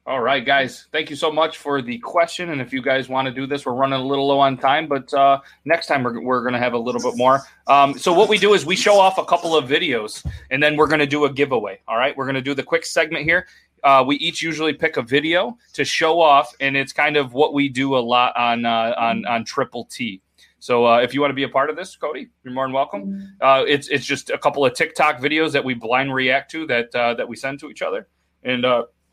All 0.06 0.20
right, 0.20 0.44
guys. 0.44 0.86
Thank 0.92 1.10
you 1.10 1.16
so 1.16 1.30
much 1.30 1.58
for 1.58 1.82
the 1.82 1.98
question. 1.98 2.50
And 2.50 2.60
if 2.60 2.72
you 2.72 2.80
guys 2.80 3.08
want 3.08 3.26
to 3.28 3.34
do 3.34 3.46
this, 3.46 3.66
we're 3.66 3.74
running 3.74 4.00
a 4.00 4.04
little 4.04 4.26
low 4.26 4.40
on 4.40 4.56
time, 4.56 4.88
but 4.88 5.12
uh, 5.12 5.40
next 5.66 5.88
time 5.88 6.02
we're, 6.02 6.20
we're 6.20 6.40
going 6.40 6.54
to 6.54 6.58
have 6.58 6.72
a 6.72 6.78
little 6.78 7.02
bit 7.02 7.18
more. 7.18 7.42
Um, 7.66 7.98
so, 7.98 8.12
what 8.12 8.30
we 8.30 8.38
do 8.38 8.54
is 8.54 8.64
we 8.64 8.76
show 8.76 8.98
off 8.98 9.18
a 9.18 9.24
couple 9.24 9.54
of 9.54 9.68
videos 9.68 10.26
and 10.50 10.62
then 10.62 10.76
we're 10.76 10.86
going 10.86 11.00
to 11.00 11.06
do 11.06 11.26
a 11.26 11.32
giveaway. 11.32 11.80
All 11.86 11.98
right. 11.98 12.16
We're 12.16 12.24
going 12.24 12.34
to 12.34 12.40
do 12.40 12.54
the 12.54 12.62
quick 12.62 12.86
segment 12.86 13.24
here. 13.24 13.46
Uh, 13.84 14.02
we 14.06 14.16
each 14.16 14.42
usually 14.42 14.72
pick 14.72 14.96
a 14.96 15.02
video 15.02 15.56
to 15.74 15.84
show 15.84 16.20
off, 16.20 16.52
and 16.60 16.76
it's 16.76 16.92
kind 16.92 17.16
of 17.16 17.34
what 17.34 17.54
we 17.54 17.68
do 17.68 17.96
a 17.96 18.00
lot 18.00 18.36
on 18.36 18.64
uh, 18.64 18.94
on 18.98 19.24
on 19.26 19.44
Triple 19.44 19.84
T. 19.84 20.22
So 20.58 20.86
uh, 20.86 20.98
if 20.98 21.14
you 21.14 21.20
want 21.20 21.30
to 21.30 21.34
be 21.36 21.44
a 21.44 21.48
part 21.48 21.70
of 21.70 21.76
this, 21.76 21.96
Cody, 21.96 22.28
you're 22.44 22.52
more 22.52 22.66
than 22.66 22.72
welcome. 22.72 23.34
Uh, 23.40 23.64
it's 23.66 23.88
it's 23.88 24.04
just 24.04 24.30
a 24.30 24.38
couple 24.38 24.64
of 24.66 24.74
TikTok 24.74 25.18
videos 25.18 25.52
that 25.52 25.64
we 25.64 25.72
blind 25.72 26.12
react 26.12 26.50
to 26.50 26.66
that 26.66 26.94
uh, 26.94 27.14
that 27.14 27.28
we 27.28 27.36
send 27.36 27.60
to 27.60 27.70
each 27.70 27.80
other, 27.80 28.08
and 28.42 28.64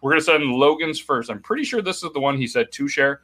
we're 0.02 0.12
gonna 0.12 0.22
send 0.22 0.44
Logan's 0.46 1.00
first. 1.00 1.30
I'm 1.30 1.42
pretty 1.42 1.64
sure 1.64 1.82
this 1.82 2.04
is 2.04 2.12
the 2.14 2.20
one 2.20 2.38
he 2.38 2.48
said 2.48 2.72
to 2.74 2.88
share. 2.88 3.22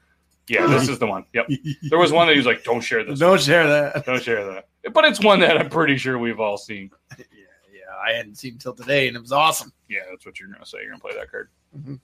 Yeah, 0.47 0.67
this 0.67 0.89
is 0.89 0.99
the 0.99 1.07
one. 1.07 1.26
Yep. 1.34 1.47
There 1.89 1.97
was 1.99 2.11
one 2.11 2.28
that 2.28 2.34
he 2.34 2.39
was 2.39 2.45
like, 2.45 2.63
"Don't 2.65 2.82
share 2.82 3.03
this. 3.03 3.17
Don't 3.19 3.41
share 3.41 3.65
that. 3.67 4.05
Don't 4.05 4.21
share 4.21 4.45
that." 4.45 4.67
But 4.93 5.05
it's 5.05 5.24
one 5.24 5.39
that 5.39 5.57
I'm 5.57 5.69
pretty 5.69 5.97
sure 5.97 6.19
we've 6.19 6.39
all 6.39 6.57
seen. 6.57 6.89
Yeah, 7.17 7.26
yeah. 7.74 7.95
I 8.05 8.11
hadn't 8.17 8.36
seen 8.36 8.53
until 8.53 8.74
today, 8.74 9.07
and 9.07 9.15
it 9.15 9.21
was 9.21 9.32
awesome. 9.32 9.71
Yeah, 9.88 9.99
that's 10.09 10.26
what 10.26 10.38
you're 10.39 10.49
gonna 10.49 10.65
say. 10.65 10.80
You're 10.82 10.89
gonna 10.89 10.99
play 10.99 11.13
that 11.15 11.30
card. 11.32 11.49
Mhm. 11.78 11.99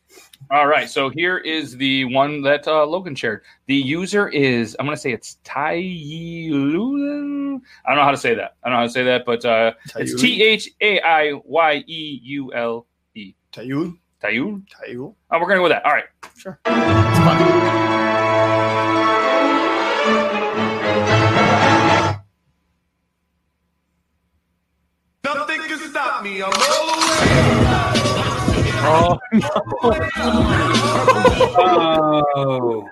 All 0.51 0.67
right, 0.67 0.89
so 0.89 1.09
here 1.09 1.38
is 1.38 1.76
the 1.78 2.05
one 2.05 2.41
that 2.43 2.65
uh, 2.67 2.86
Logan 2.86 3.15
shared. 3.15 3.43
The 3.67 3.76
user 3.76 4.30
is 4.30 4.76
I'm 4.80 4.86
gonna 4.86 4.95
say 4.97 5.11
it's 5.11 5.38
Tayulun. 5.43 7.59
I 7.86 7.89
don't 7.89 7.97
know 7.97 8.03
how 8.03 8.11
to 8.11 8.17
say 8.17 8.34
that. 8.36 8.55
I 8.63 8.70
don't 8.70 8.74
know 8.76 8.80
how 8.80 8.86
to 8.86 8.91
say 8.91 9.03
that, 9.03 9.26
but 9.26 9.43
uh, 9.45 9.74
it's 9.97 10.13
Tayul? 10.13 10.22
T 10.22 10.43
H 10.43 10.70
A 10.82 11.01
I 11.01 11.34
Y 11.43 11.84
E 11.88 12.20
U 12.24 12.53
L 12.53 12.88
E. 13.15 13.34
Tayul. 13.51 13.97
Tayul. 14.22 14.63
Tayul. 14.67 15.15
Oh, 15.32 15.39
we're 15.39 15.47
gonna 15.47 15.55
go 15.55 15.63
with 15.63 15.72
that. 15.72 15.86
All 15.86 15.93
right. 15.93 16.03
Sure. 16.36 16.59
Nothing 25.24 25.61
can 25.61 25.80
stop 25.89 26.22
me. 26.24 26.43
I'm 26.43 26.51
all 26.51 26.59
oh, 28.91 29.20
oh, 29.82 29.95
Oh. 31.61 32.89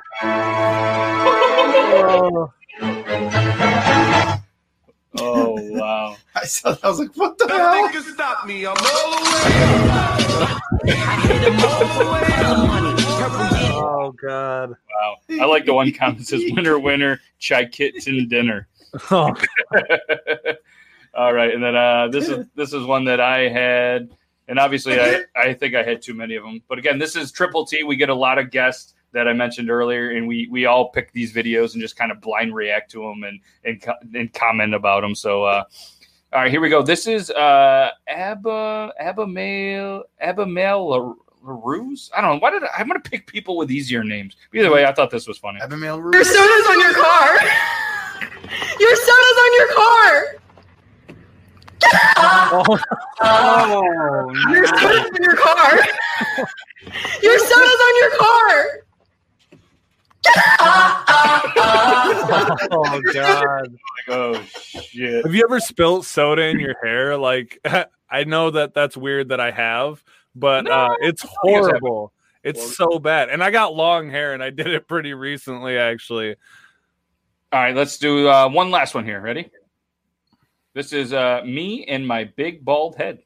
Oh 2.00 2.54
wow. 5.14 6.16
I 6.36 6.46
saw 6.46 6.72
that. 6.72 6.84
I 6.84 6.90
was 6.90 7.00
like, 7.00 7.16
what 7.16 7.38
the 7.38 7.48
hell? 7.48 7.58
Nothing 7.58 8.02
can 8.02 8.14
stop 8.14 8.46
me. 8.46 8.66
I'm 8.66 8.76
all 8.78 9.18
oh 13.80 14.14
God. 14.22 14.70
Wow. 14.70 15.16
I 15.42 15.46
like 15.46 15.66
the 15.66 15.74
one 15.74 15.92
comment 15.92 16.20
that 16.20 16.28
says 16.28 16.44
winner 16.52 16.80
winner 16.80 17.20
chai 17.40 17.66
kitten 17.66 18.28
dinner. 18.28 18.68
Oh. 19.12 19.36
All 21.14 21.34
right, 21.34 21.52
and 21.52 21.64
then 21.64 21.76
uh, 21.76 22.10
this 22.10 22.30
is 22.30 22.46
this 22.54 22.74
is 22.74 22.86
one 22.86 23.06
that 23.06 23.20
I 23.20 23.50
had, 23.50 24.10
and 24.48 24.60
obviously 24.60 25.00
I, 25.00 25.24
I 25.36 25.54
think 25.56 25.74
I 25.74 25.82
had 25.82 26.00
too 26.00 26.14
many 26.14 26.36
of 26.36 26.44
them. 26.44 26.62
But 26.70 26.78
again, 26.78 27.00
this 27.00 27.16
is 27.16 27.32
Triple 27.32 27.66
T. 27.66 27.82
We 27.82 27.96
get 27.96 28.10
a 28.10 28.16
lot 28.16 28.38
of 28.38 28.52
guests 28.52 28.94
that 29.14 29.28
I 29.28 29.34
mentioned 29.34 29.70
earlier, 29.70 30.12
and 30.12 30.28
we 30.28 30.48
we 30.52 30.66
all 30.66 30.90
pick 30.90 31.12
these 31.12 31.34
videos 31.34 31.74
and 31.74 31.82
just 31.82 31.96
kind 31.96 32.12
of 32.12 32.22
blind 32.22 32.54
react 32.54 32.92
to 32.92 33.02
them 33.02 33.24
and 33.24 33.40
and, 33.64 34.16
and 34.16 34.34
comment 34.34 34.74
about 34.74 35.02
them. 35.02 35.16
So, 35.16 35.44
uh, 35.44 35.64
all 36.34 36.42
right, 36.42 36.52
here 36.52 36.62
we 36.62 36.70
go. 36.70 36.82
This 36.82 37.08
is 37.08 37.32
uh, 37.32 37.92
Abba 38.08 38.94
Abamail 39.02 40.04
Abamail 40.24 41.18
LaRuse. 41.44 42.10
I 42.16 42.22
don't 42.22 42.36
know. 42.36 42.40
Why 42.40 42.52
did 42.52 42.64
I, 42.64 42.70
I'm 42.80 42.88
going 42.88 43.02
to 43.02 43.10
pick 43.10 43.28
people 43.28 43.58
with 43.58 43.72
easier 43.72 44.04
names? 44.04 44.36
Either 44.54 44.72
way, 44.72 44.86
I 44.86 44.94
thought 44.94 45.10
this 45.10 45.28
was 45.28 45.38
funny. 45.38 45.60
Abamail 45.62 46.14
Your 46.14 46.24
soda's 46.24 46.68
on 46.68 46.80
your 46.80 46.94
car. 46.94 47.38
Your 48.80 48.96
soda's 48.96 49.38
on 49.40 49.54
your 49.54 49.74
car. 49.74 50.24
Oh, 53.20 54.32
Your 54.52 54.68
soda's 54.68 55.10
on 55.10 55.24
your 55.24 55.36
car. 55.36 55.80
Your 57.24 57.40
soda's 57.40 57.82
on 57.82 57.96
your 58.02 58.18
car. 58.18 58.87
Oh 62.72 63.02
God. 63.14 63.76
oh 64.10 64.42
shit. 64.44 65.26
Have 65.26 65.34
you 65.34 65.44
ever 65.44 65.60
spilt 65.60 66.06
soda 66.06 66.44
in 66.44 66.60
your 66.60 66.76
hair? 66.84 67.18
Like 67.18 67.60
I 68.10 68.24
know 68.24 68.52
that 68.52 68.74
that's 68.74 68.96
weird 68.98 69.30
that 69.30 69.40
I 69.40 69.52
have, 69.52 70.04
but 70.36 70.70
uh, 70.70 70.96
it's 71.00 71.22
think 71.22 71.34
it's 71.44 71.56
happened. 71.68 71.80
horrible. 71.82 72.14
It's 72.44 72.78
so 72.78 73.00
bad. 73.00 73.30
And 73.30 73.44
I 73.44 73.52
got 73.52 73.76
long 73.76 74.10
hair 74.10 74.34
and 74.34 74.42
I 74.42 74.50
did 74.50 74.68
it 74.68 74.88
pretty 74.88 75.14
recently 75.14 75.78
actually. 75.78 76.36
All 77.52 77.62
right, 77.62 77.76
let's 77.76 77.98
do 77.98 78.28
uh, 78.30 78.50
one 78.50 78.72
last 78.72 78.94
one 78.96 79.06
here. 79.06 79.22
Ready? 79.22 79.50
This 80.74 80.94
is 80.94 81.14
uh, 81.14 81.42
me 81.46 81.86
and 81.86 82.06
my 82.08 82.26
big 82.26 82.64
bald 82.64 82.96
head. 82.96 83.20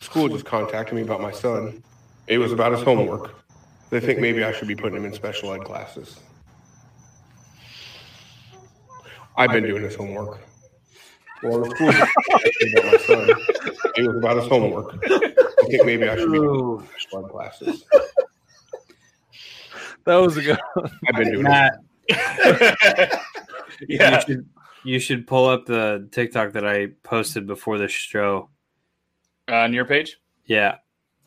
School 0.00 0.28
just 0.28 0.44
contacted 0.44 0.94
me 0.94 1.02
about 1.02 1.20
my 1.20 1.32
son. 1.32 1.82
It 2.28 2.38
was 2.38 2.52
about 2.52 2.72
his 2.72 2.82
homework. 2.82 3.34
They 3.90 4.00
think 4.00 4.18
maybe 4.20 4.44
I 4.44 4.52
should 4.52 4.68
be 4.68 4.76
putting 4.76 4.98
him 4.98 5.04
in 5.04 5.12
special 5.12 5.52
ed 5.52 5.64
classes. 5.64 6.20
I've 9.36 9.50
been 9.50 9.64
doing 9.64 9.82
his 9.82 9.94
homework. 9.94 10.40
Well, 11.42 11.60
the 11.60 11.70
school 11.70 11.92
just 11.92 12.12
contacted 12.14 12.52
me 12.60 12.72
about 12.72 12.92
my 12.92 12.98
son. 12.98 13.30
It 13.96 14.06
was 14.08 14.16
about 14.16 14.36
his 14.36 14.48
homework. 14.48 14.98
I 15.04 15.66
think 15.68 15.86
maybe 15.86 16.08
I 16.08 16.16
should 16.16 16.32
be 16.32 16.38
putting 16.38 16.58
him 16.58 16.80
in 16.80 16.86
special 16.98 17.24
ed 17.24 17.30
classes. 17.30 17.84
That 20.04 20.16
was 20.16 20.36
a 20.36 20.42
good 20.42 20.58
I've 20.76 21.16
been 21.16 21.30
doing 21.32 21.44
Matt. 21.44 21.78
Yeah. 23.86 24.16
You 24.16 24.20
should, 24.20 24.48
you 24.82 24.98
should 24.98 25.26
pull 25.26 25.46
up 25.46 25.66
the 25.66 26.08
TikTok 26.10 26.52
that 26.54 26.66
I 26.66 26.88
posted 27.04 27.46
before 27.46 27.78
the 27.78 27.86
show. 27.86 28.50
Uh, 29.48 29.56
on 29.56 29.72
your 29.72 29.84
page. 29.84 30.18
Yeah. 30.46 30.78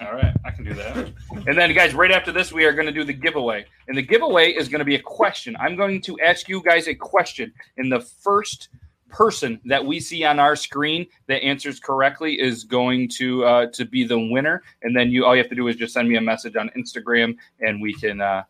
All 0.02 0.14
right, 0.14 0.36
I 0.44 0.52
can 0.52 0.66
do 0.66 0.74
that. 0.74 1.14
And 1.48 1.58
then, 1.58 1.74
guys, 1.74 1.96
right 1.96 2.12
after 2.12 2.32
this, 2.32 2.52
we 2.52 2.66
are 2.66 2.74
going 2.74 2.86
to 2.86 2.92
do 2.92 3.04
the 3.04 3.14
giveaway. 3.14 3.66
And 3.88 3.98
the 3.98 4.02
giveaway 4.02 4.52
is 4.52 4.70
going 4.70 4.80
to 4.80 4.86
be 4.86 4.96
a 4.96 5.02
question. 5.02 5.56
I'm 5.60 5.76
going 5.76 6.00
to 6.02 6.20
ask 6.20 6.48
you 6.48 6.62
guys 6.62 6.88
a 6.88 6.94
question. 6.94 7.52
And 7.78 7.92
the 7.92 8.02
first 8.02 8.70
person 9.12 9.60
that 9.66 9.86
we 9.86 10.00
see 10.00 10.24
on 10.24 10.40
our 10.40 10.56
screen 10.56 11.06
that 11.28 11.44
answers 11.44 11.80
correctly 11.80 12.40
is 12.40 12.64
going 12.64 13.08
to 13.10 13.44
uh, 13.46 13.66
to 13.74 13.86
be 13.86 14.04
the 14.04 14.20
winner. 14.20 14.64
And 14.82 14.96
then 14.96 15.12
you 15.12 15.26
all 15.26 15.36
you 15.36 15.42
have 15.42 15.50
to 15.50 15.56
do 15.56 15.68
is 15.68 15.76
just 15.76 15.94
send 15.94 16.10
me 16.10 16.16
a 16.16 16.22
message 16.22 16.56
on 16.56 16.70
Instagram, 16.78 17.36
and 17.60 17.82
we 17.82 17.94
can 17.94 18.22
uh, 18.22 18.44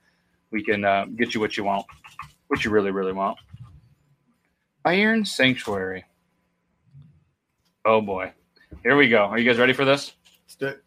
we 0.52 0.64
can 0.64 0.86
uh, 0.86 1.06
get 1.16 1.34
you 1.34 1.42
what 1.42 1.58
you 1.58 1.64
want, 1.64 1.86
what 2.48 2.64
you 2.64 2.72
really 2.72 2.92
really 2.92 3.14
want. 3.14 3.38
Iron 4.86 5.26
Sanctuary. 5.26 6.06
Oh 7.86 8.02
boy, 8.02 8.32
here 8.84 8.96
we 8.96 9.10
go. 9.10 9.26
Are 9.26 9.38
you 9.38 9.50
guys 9.50 9.60
ready 9.60 9.74
for 9.74 9.86
this? 9.86 10.14
Let's 10.46 10.56
do 10.56 10.68
it. 10.68 10.84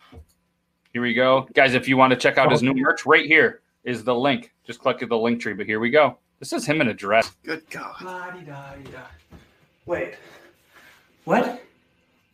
Here 0.95 1.03
we 1.03 1.13
go. 1.13 1.49
Guys, 1.55 1.75
if 1.75 1.89
you 1.89 1.97
want 1.97 2.13
to 2.13 2.17
check 2.17 2.39
out 2.39 2.53
his 2.53 2.63
oh. 2.63 2.67
new 2.67 2.81
merch, 2.81 3.05
right 3.05 3.27
here 3.27 3.63
is 3.83 4.05
the 4.05 4.15
link. 4.15 4.53
Just 4.65 4.79
click 4.79 5.01
the 5.01 5.17
link 5.17 5.41
tree. 5.41 5.53
But 5.53 5.67
here 5.67 5.81
we 5.81 5.91
go. 5.91 6.19
This 6.39 6.53
is 6.53 6.65
him 6.65 6.81
in 6.81 6.87
a 6.87 6.95
dress. 6.95 7.33
Good 7.43 7.69
God. 7.69 7.97
La-di-da-di-da. 8.01 9.01
Wait. 9.87 10.15
What? 11.25 11.65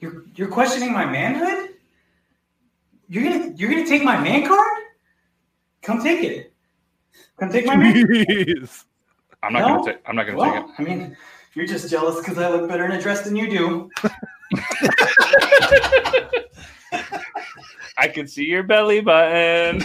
You're 0.00 0.24
you're 0.36 0.48
questioning 0.48 0.92
my 0.92 1.06
manhood? 1.06 1.70
You're 3.08 3.24
gonna 3.24 3.54
you're 3.56 3.70
gonna 3.70 3.86
take 3.86 4.04
my 4.04 4.20
man 4.20 4.46
card? 4.46 4.82
Come 5.80 6.02
take 6.02 6.22
it. 6.22 6.52
Come 7.38 7.50
take 7.50 7.64
my 7.64 7.76
man. 7.76 7.94
Jeez. 7.94 8.84
I'm 9.42 9.54
not 9.54 9.60
No? 9.60 9.68
gonna 9.68 9.92
take 9.92 10.02
I'm 10.06 10.16
not 10.16 10.26
gonna 10.26 10.36
well, 10.36 10.52
take 10.52 10.64
it. 10.64 10.70
I 10.78 10.82
mean, 10.82 11.16
you're 11.54 11.66
just 11.66 11.88
jealous 11.88 12.18
because 12.18 12.36
I 12.36 12.50
look 12.50 12.68
better 12.68 12.84
in 12.84 12.92
a 12.92 13.00
dress 13.00 13.22
than 13.22 13.36
you 13.36 13.48
do. 13.48 13.90
I 17.98 18.08
can 18.08 18.26
see 18.26 18.44
your 18.44 18.62
belly 18.62 19.00
button. 19.00 19.82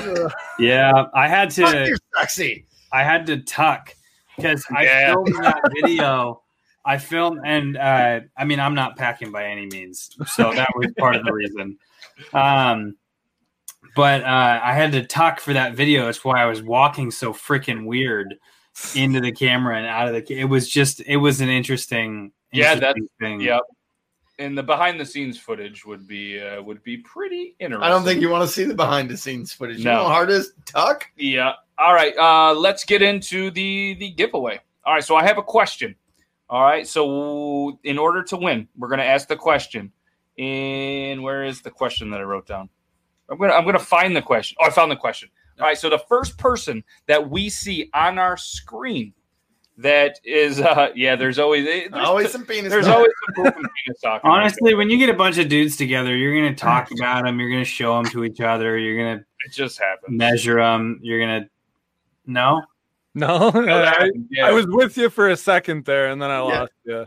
Yeah, 0.59 1.05
I 1.13 1.27
had 1.27 1.49
to. 1.51 1.61
You're 1.87 1.97
sexy. 2.17 2.65
I 2.91 3.03
had 3.03 3.25
to 3.27 3.37
tuck 3.41 3.93
because 4.37 4.65
I 4.75 4.83
Yeah. 4.83 5.13
filmed 5.13 5.35
that 5.43 5.61
video 5.73 6.41
I 6.87 6.99
filmed, 6.99 7.39
and 7.43 7.77
uh, 7.77 8.19
I 8.37 8.45
mean, 8.45 8.59
I'm 8.59 8.75
not 8.75 8.95
packing 8.95 9.31
by 9.31 9.45
any 9.45 9.65
means, 9.65 10.15
so 10.27 10.53
that 10.53 10.69
was 10.75 10.87
part 10.99 11.15
of 11.15 11.25
the 11.25 11.33
reason. 11.33 11.79
Um, 12.31 12.95
but 13.95 14.23
uh, 14.23 14.59
I 14.63 14.73
had 14.73 14.91
to 14.91 15.03
tuck 15.03 15.39
for 15.39 15.53
that 15.53 15.73
video. 15.73 16.05
That's 16.05 16.23
why 16.23 16.41
I 16.41 16.45
was 16.45 16.61
walking 16.61 17.09
so 17.09 17.33
freaking 17.33 17.85
weird 17.85 18.35
into 18.93 19.19
the 19.19 19.31
camera 19.31 19.77
and 19.77 19.87
out 19.87 20.07
of 20.07 20.13
the. 20.13 20.33
It 20.39 20.45
was 20.45 20.69
just, 20.69 21.01
it 21.07 21.17
was 21.17 21.41
an 21.41 21.49
interesting, 21.49 22.31
Yeah, 22.53 22.75
that's 22.75 22.99
thing. 23.19 23.41
yep. 23.41 23.61
And 24.37 24.57
the 24.57 24.63
behind 24.63 24.99
the 24.99 25.05
scenes 25.05 25.39
footage 25.39 25.85
would 25.85 26.05
be 26.05 26.41
uh, 26.41 26.61
would 26.61 26.83
be 26.83 26.97
pretty 26.97 27.55
interesting. 27.59 27.83
I 27.83 27.89
don't 27.89 28.03
think 28.03 28.19
you 28.19 28.29
want 28.29 28.47
to 28.47 28.53
see 28.53 28.65
the 28.65 28.73
behind 28.75 29.09
the 29.09 29.15
scenes 29.15 29.53
footage. 29.53 29.77
You 29.77 29.85
No. 29.85 29.93
know 29.93 30.03
how 30.03 30.13
hard 30.13 30.29
it 30.29 30.33
is 30.35 30.47
to 30.65 30.73
tuck? 30.73 31.09
Yeah. 31.15 31.53
All 31.77 31.93
right. 31.93 32.13
Uh, 32.17 32.53
let's 32.53 32.83
get 32.83 33.01
into 33.01 33.49
the 33.51 33.95
the 33.99 34.11
giveaway. 34.11 34.59
All 34.85 34.93
right. 34.93 35.03
So 35.03 35.15
I 35.15 35.23
have 35.23 35.37
a 35.37 35.43
question. 35.43 35.95
All 36.49 36.61
right. 36.63 36.85
So 36.85 37.79
in 37.85 37.97
order 37.97 38.23
to 38.23 38.35
win, 38.37 38.67
we're 38.77 38.89
going 38.89 38.99
to 38.99 39.05
ask 39.05 39.27
the 39.27 39.35
question. 39.37 39.91
And 40.37 41.23
where 41.23 41.45
is 41.45 41.61
the 41.61 41.71
question 41.71 42.09
that 42.11 42.19
I 42.19 42.23
wrote 42.23 42.45
down? 42.45 42.69
I'm 43.29 43.37
gonna 43.37 43.53
I'm 43.53 43.65
gonna 43.65 43.79
find 43.79 44.15
the 44.15 44.21
question. 44.21 44.57
Oh, 44.59 44.65
I 44.65 44.69
found 44.69 44.91
the 44.91 44.95
question. 44.97 45.29
All 45.59 45.65
right. 45.65 45.77
So 45.77 45.89
the 45.89 45.97
first 46.09 46.37
person 46.37 46.83
that 47.07 47.29
we 47.29 47.47
see 47.49 47.89
on 47.93 48.19
our 48.19 48.35
screen 48.35 49.13
that 49.77 50.19
is 50.23 50.61
uh 50.61 50.89
yeah, 50.95 51.15
there's 51.15 51.37
always 51.39 51.65
there's, 51.65 51.89
Always 51.93 52.31
some 52.31 52.45
penis 52.45 52.71
There's 52.71 52.85
talk. 52.85 52.95
always 52.95 53.11
some 53.35 53.45
penis 53.53 53.99
talk. 54.03 54.21
Honestly, 54.23 54.73
when 54.73 54.89
you 54.89 54.97
get 54.97 55.09
a 55.09 55.13
bunch 55.13 55.37
of 55.37 55.49
dudes 55.49 55.75
together, 55.75 56.15
you're 56.15 56.33
gonna 56.35 56.55
talk 56.55 56.89
about 56.91 57.25
them. 57.25 57.39
You're 57.39 57.49
gonna 57.51 57.65
show 57.65 57.95
them 58.01 58.11
to 58.11 58.23
each 58.23 58.39
other. 58.41 58.77
You're 58.77 58.97
gonna 58.97 59.25
it 59.45 59.51
just 59.51 59.77
happens. 59.79 60.17
measure 60.17 60.55
them. 60.55 60.99
You're 61.01 61.19
gonna 61.19 61.49
no, 62.25 62.63
No, 63.13 63.51
I, 63.53 64.09
yeah. 64.31 64.47
I 64.47 64.51
was 64.51 64.65
with 64.67 64.97
you 64.97 65.09
for 65.09 65.29
a 65.29 65.37
second 65.37 65.85
there, 65.85 66.07
and 66.07 66.21
then 66.21 66.31
I 66.31 66.39
lost 66.39 66.71
you. 66.85 67.05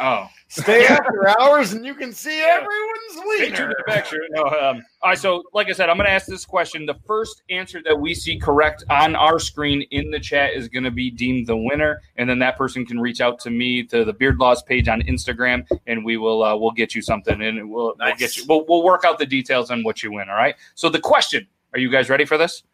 Oh. 0.00 0.28
Stay 0.48 0.86
after 0.86 1.28
hours 1.38 1.74
and 1.74 1.84
you 1.84 1.94
can 1.94 2.12
see 2.12 2.40
everyone's 2.40 3.00
Stay 3.36 3.50
tuned 3.50 3.56
to 3.56 3.84
wiener. 3.86 4.04
sure. 4.04 4.18
No, 4.30 4.42
um, 4.44 4.82
all 5.02 5.10
right, 5.10 5.18
so 5.18 5.44
like 5.52 5.68
I 5.68 5.72
said, 5.72 5.88
I'm 5.88 5.96
going 5.96 6.06
to 6.06 6.12
ask 6.12 6.26
this 6.26 6.44
question. 6.44 6.86
The 6.86 6.98
first 7.06 7.42
answer 7.50 7.82
that 7.84 7.98
we 7.98 8.14
see 8.14 8.38
correct 8.38 8.82
on 8.88 9.14
our 9.14 9.38
screen 9.38 9.82
in 9.90 10.10
the 10.10 10.18
chat 10.18 10.54
is 10.54 10.68
going 10.68 10.84
to 10.84 10.90
be 10.90 11.10
deemed 11.10 11.46
the 11.46 11.56
winner, 11.56 12.00
and 12.16 12.28
then 12.28 12.38
that 12.40 12.56
person 12.56 12.84
can 12.84 12.98
reach 12.98 13.20
out 13.20 13.38
to 13.40 13.50
me 13.50 13.84
to 13.84 14.04
the 14.04 14.12
Beard 14.12 14.38
Laws 14.38 14.62
page 14.62 14.88
on 14.88 15.02
Instagram, 15.02 15.64
and 15.86 16.04
we 16.04 16.16
will 16.16 16.42
uh, 16.42 16.56
we'll 16.56 16.72
get 16.72 16.94
you 16.94 17.02
something, 17.02 17.40
and 17.40 17.70
we'll, 17.70 17.94
we'll 17.98 18.16
get 18.16 18.36
you. 18.36 18.44
We'll, 18.48 18.64
we'll 18.66 18.82
work 18.82 19.04
out 19.04 19.18
the 19.18 19.26
details 19.26 19.70
on 19.70 19.84
what 19.84 20.02
you 20.02 20.12
win. 20.12 20.28
All 20.28 20.36
right. 20.36 20.56
So 20.74 20.88
the 20.88 21.00
question: 21.00 21.46
Are 21.74 21.78
you 21.78 21.90
guys 21.90 22.08
ready 22.08 22.24
for 22.24 22.38
this? 22.38 22.64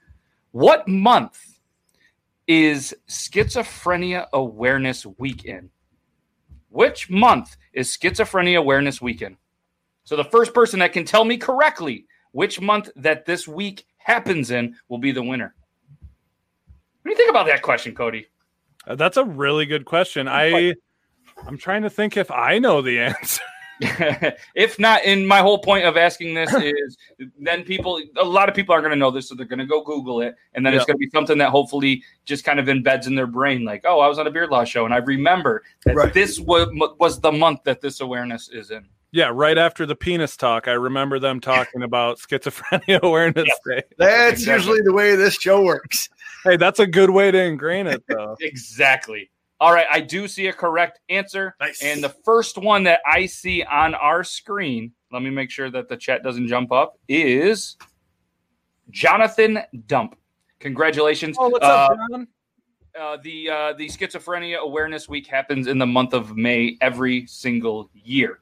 What 0.52 0.88
month 0.88 1.58
is 2.46 2.94
Schizophrenia 3.08 4.28
Awareness 4.32 5.04
Week 5.18 5.44
in? 5.44 5.70
Which 6.68 7.08
month 7.08 7.56
is 7.72 7.96
Schizophrenia 7.96 8.58
Awareness 8.58 9.00
Weekend? 9.00 9.36
So 10.04 10.16
the 10.16 10.24
first 10.24 10.54
person 10.54 10.78
that 10.80 10.92
can 10.92 11.04
tell 11.04 11.24
me 11.24 11.36
correctly 11.36 12.06
which 12.32 12.60
month 12.60 12.90
that 12.96 13.24
this 13.24 13.48
week 13.48 13.86
happens 13.98 14.50
in 14.50 14.76
will 14.88 14.98
be 14.98 15.12
the 15.12 15.22
winner. 15.22 15.54
What 17.02 17.04
do 17.04 17.10
you 17.10 17.16
think 17.16 17.30
about 17.30 17.46
that 17.46 17.62
question, 17.62 17.94
Kody? 17.94 18.26
Uh, 18.86 18.94
That's 18.94 19.16
a 19.16 19.24
really 19.24 19.66
good 19.66 19.84
question. 19.84 20.28
I 20.28 20.74
I'm 21.46 21.58
trying 21.58 21.82
to 21.82 21.90
think 21.90 22.16
if 22.16 22.30
I 22.30 22.58
know 22.58 22.82
the 22.82 23.00
answer. 23.00 23.42
if 24.54 24.78
not, 24.78 25.02
and 25.04 25.26
my 25.26 25.38
whole 25.38 25.58
point 25.58 25.84
of 25.84 25.96
asking 25.96 26.34
this 26.34 26.52
is 26.60 26.96
then 27.38 27.64
people, 27.64 28.00
a 28.16 28.24
lot 28.24 28.48
of 28.48 28.54
people 28.54 28.74
are 28.74 28.80
going 28.80 28.92
to 28.92 28.96
know 28.96 29.10
this, 29.10 29.28
so 29.28 29.34
they're 29.34 29.46
going 29.46 29.58
to 29.58 29.66
go 29.66 29.82
Google 29.82 30.20
it, 30.20 30.34
and 30.54 30.64
then 30.64 30.74
it's 30.74 30.84
going 30.84 30.94
to 30.96 30.98
be 30.98 31.10
something 31.10 31.38
that 31.38 31.50
hopefully 31.50 32.02
just 32.24 32.44
kind 32.44 32.58
of 32.58 32.66
embeds 32.66 33.06
in 33.06 33.14
their 33.14 33.26
brain, 33.26 33.64
like, 33.64 33.84
oh, 33.86 34.00
I 34.00 34.08
was 34.08 34.18
on 34.18 34.26
a 34.26 34.30
Beard 34.30 34.50
Law 34.50 34.64
show, 34.64 34.84
and 34.84 34.94
I 34.94 34.98
remember 34.98 35.62
that 35.84 36.14
this 36.14 36.40
was, 36.40 36.68
was 36.98 37.20
the 37.20 37.32
month 37.32 37.64
that 37.64 37.80
this 37.80 38.00
awareness 38.00 38.48
is 38.48 38.70
in. 38.70 38.86
Yeah, 39.12 39.30
right 39.32 39.56
after 39.56 39.86
the 39.86 39.96
penis 39.96 40.36
talk, 40.36 40.68
I 40.68 40.72
remember 40.72 41.18
them 41.18 41.40
talking 41.40 41.82
about 41.82 42.18
schizophrenia 42.20 43.00
awareness 43.02 43.48
day. 43.66 43.82
That's 43.98 44.40
Exactly. 44.40 44.54
usually 44.54 44.80
the 44.82 44.92
way 44.92 45.16
this 45.16 45.34
show 45.34 45.62
works. 45.62 46.08
Hey, 46.44 46.56
that's 46.56 46.80
a 46.80 46.86
good 46.86 47.10
way 47.10 47.30
to 47.30 47.38
ingrain 47.42 47.86
it, 47.86 48.02
though. 48.08 48.36
Exactly. 48.40 49.30
All 49.58 49.72
right, 49.72 49.86
I 49.90 50.00
do 50.00 50.28
see 50.28 50.48
a 50.48 50.52
correct 50.52 51.00
answer. 51.08 51.56
And 51.82 52.04
the 52.04 52.10
first 52.24 52.58
one 52.58 52.82
that 52.84 53.00
I 53.06 53.26
see 53.26 53.62
on 53.62 53.94
our 53.94 54.22
screen, 54.22 54.92
let 55.12 55.22
me 55.22 55.30
make 55.30 55.50
sure 55.50 55.70
that 55.70 55.88
the 55.88 55.96
chat 55.96 56.22
doesn't 56.22 56.46
jump 56.48 56.72
up, 56.72 56.98
is 57.08 57.76
Jonathan 58.90 59.60
Dump. 59.86 60.16
Congratulations. 60.60 61.36
Oh, 61.38 61.48
what's 61.48 61.64
Uh, 61.64 61.68
up, 61.68 61.98
John? 62.10 62.28
uh, 62.98 63.16
the 63.22 63.50
uh, 63.50 63.72
the 63.74 63.86
Schizophrenia 63.88 64.58
Awareness 64.58 65.08
Week 65.08 65.26
happens 65.26 65.66
in 65.66 65.78
the 65.78 65.86
month 65.86 66.12
of 66.12 66.36
May 66.36 66.76
every 66.80 67.26
single 67.26 67.90
year. 67.94 68.40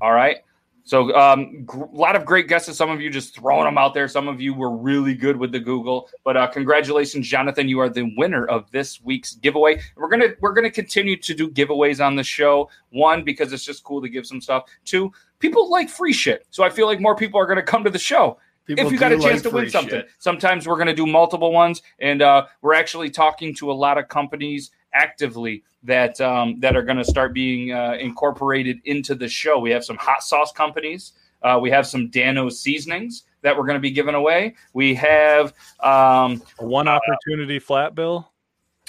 All 0.00 0.12
right. 0.12 0.38
So 0.86 1.10
a 1.10 1.18
um, 1.18 1.64
gr- 1.64 1.84
lot 1.92 2.14
of 2.14 2.24
great 2.24 2.46
guesses. 2.46 2.76
Some 2.76 2.90
of 2.90 3.00
you 3.00 3.10
just 3.10 3.34
throwing 3.34 3.64
them 3.64 3.76
out 3.76 3.92
there. 3.92 4.06
Some 4.06 4.28
of 4.28 4.40
you 4.40 4.54
were 4.54 4.70
really 4.70 5.14
good 5.14 5.36
with 5.36 5.50
the 5.50 5.58
Google. 5.58 6.08
But 6.24 6.36
uh, 6.36 6.46
congratulations, 6.46 7.28
Jonathan! 7.28 7.68
You 7.68 7.80
are 7.80 7.88
the 7.88 8.14
winner 8.16 8.46
of 8.46 8.70
this 8.70 9.00
week's 9.02 9.34
giveaway. 9.34 9.80
We're 9.96 10.08
gonna 10.08 10.28
we're 10.40 10.52
gonna 10.52 10.70
continue 10.70 11.16
to 11.16 11.34
do 11.34 11.50
giveaways 11.50 12.04
on 12.04 12.14
the 12.14 12.22
show. 12.22 12.70
One 12.90 13.24
because 13.24 13.52
it's 13.52 13.64
just 13.64 13.82
cool 13.82 14.00
to 14.00 14.08
give 14.08 14.26
some 14.26 14.40
stuff. 14.40 14.64
Two, 14.84 15.12
people 15.40 15.68
like 15.68 15.90
free 15.90 16.12
shit. 16.12 16.46
So 16.50 16.62
I 16.62 16.70
feel 16.70 16.86
like 16.86 17.00
more 17.00 17.16
people 17.16 17.40
are 17.40 17.46
gonna 17.46 17.62
come 17.62 17.82
to 17.82 17.90
the 17.90 17.98
show 17.98 18.38
People 18.66 18.86
if 18.86 18.92
you 18.92 18.98
got 18.98 19.12
a 19.12 19.18
chance 19.18 19.24
like 19.24 19.42
to 19.44 19.50
win 19.50 19.70
something. 19.70 20.00
shit. 20.00 20.10
Sometimes 20.18 20.66
we're 20.66 20.74
going 20.74 20.88
to 20.88 20.94
do 20.94 21.06
multiple 21.06 21.52
ones, 21.52 21.82
and 22.00 22.20
uh, 22.20 22.46
we're 22.62 22.74
actually 22.74 23.10
talking 23.10 23.54
to 23.56 23.70
a 23.70 23.74
lot 23.74 23.96
of 23.96 24.08
companies 24.08 24.72
actively 24.92 25.62
that 25.82 26.20
um, 26.20 26.58
that 26.60 26.76
are 26.76 26.82
going 26.82 26.98
to 26.98 27.04
start 27.04 27.32
being 27.32 27.72
uh, 27.72 27.96
incorporated 28.00 28.78
into 28.84 29.14
the 29.14 29.28
show. 29.28 29.58
We 29.58 29.70
have 29.70 29.84
some 29.84 29.96
hot 29.96 30.22
sauce 30.22 30.52
companies. 30.52 31.12
Uh, 31.42 31.58
we 31.60 31.70
have 31.70 31.86
some 31.86 32.08
Dano 32.10 32.48
seasonings 32.48 33.24
that 33.42 33.56
we're 33.56 33.66
going 33.66 33.76
to 33.76 33.80
be 33.80 33.90
giving 33.90 34.14
away. 34.14 34.56
We 34.72 34.94
have 34.94 35.52
um, 35.80 36.42
one 36.58 36.88
opportunity 36.88 37.58
flat 37.58 37.94
bill. 37.94 38.32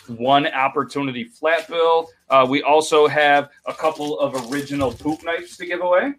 One 0.07 0.47
opportunity 0.47 1.25
flat 1.25 1.67
bill. 1.67 2.09
Uh, 2.29 2.47
we 2.49 2.63
also 2.63 3.07
have 3.07 3.49
a 3.65 3.73
couple 3.73 4.19
of 4.19 4.51
original 4.51 4.91
poop 4.91 5.23
knives 5.23 5.57
to 5.57 5.65
give 5.65 5.81
away. 5.81 6.13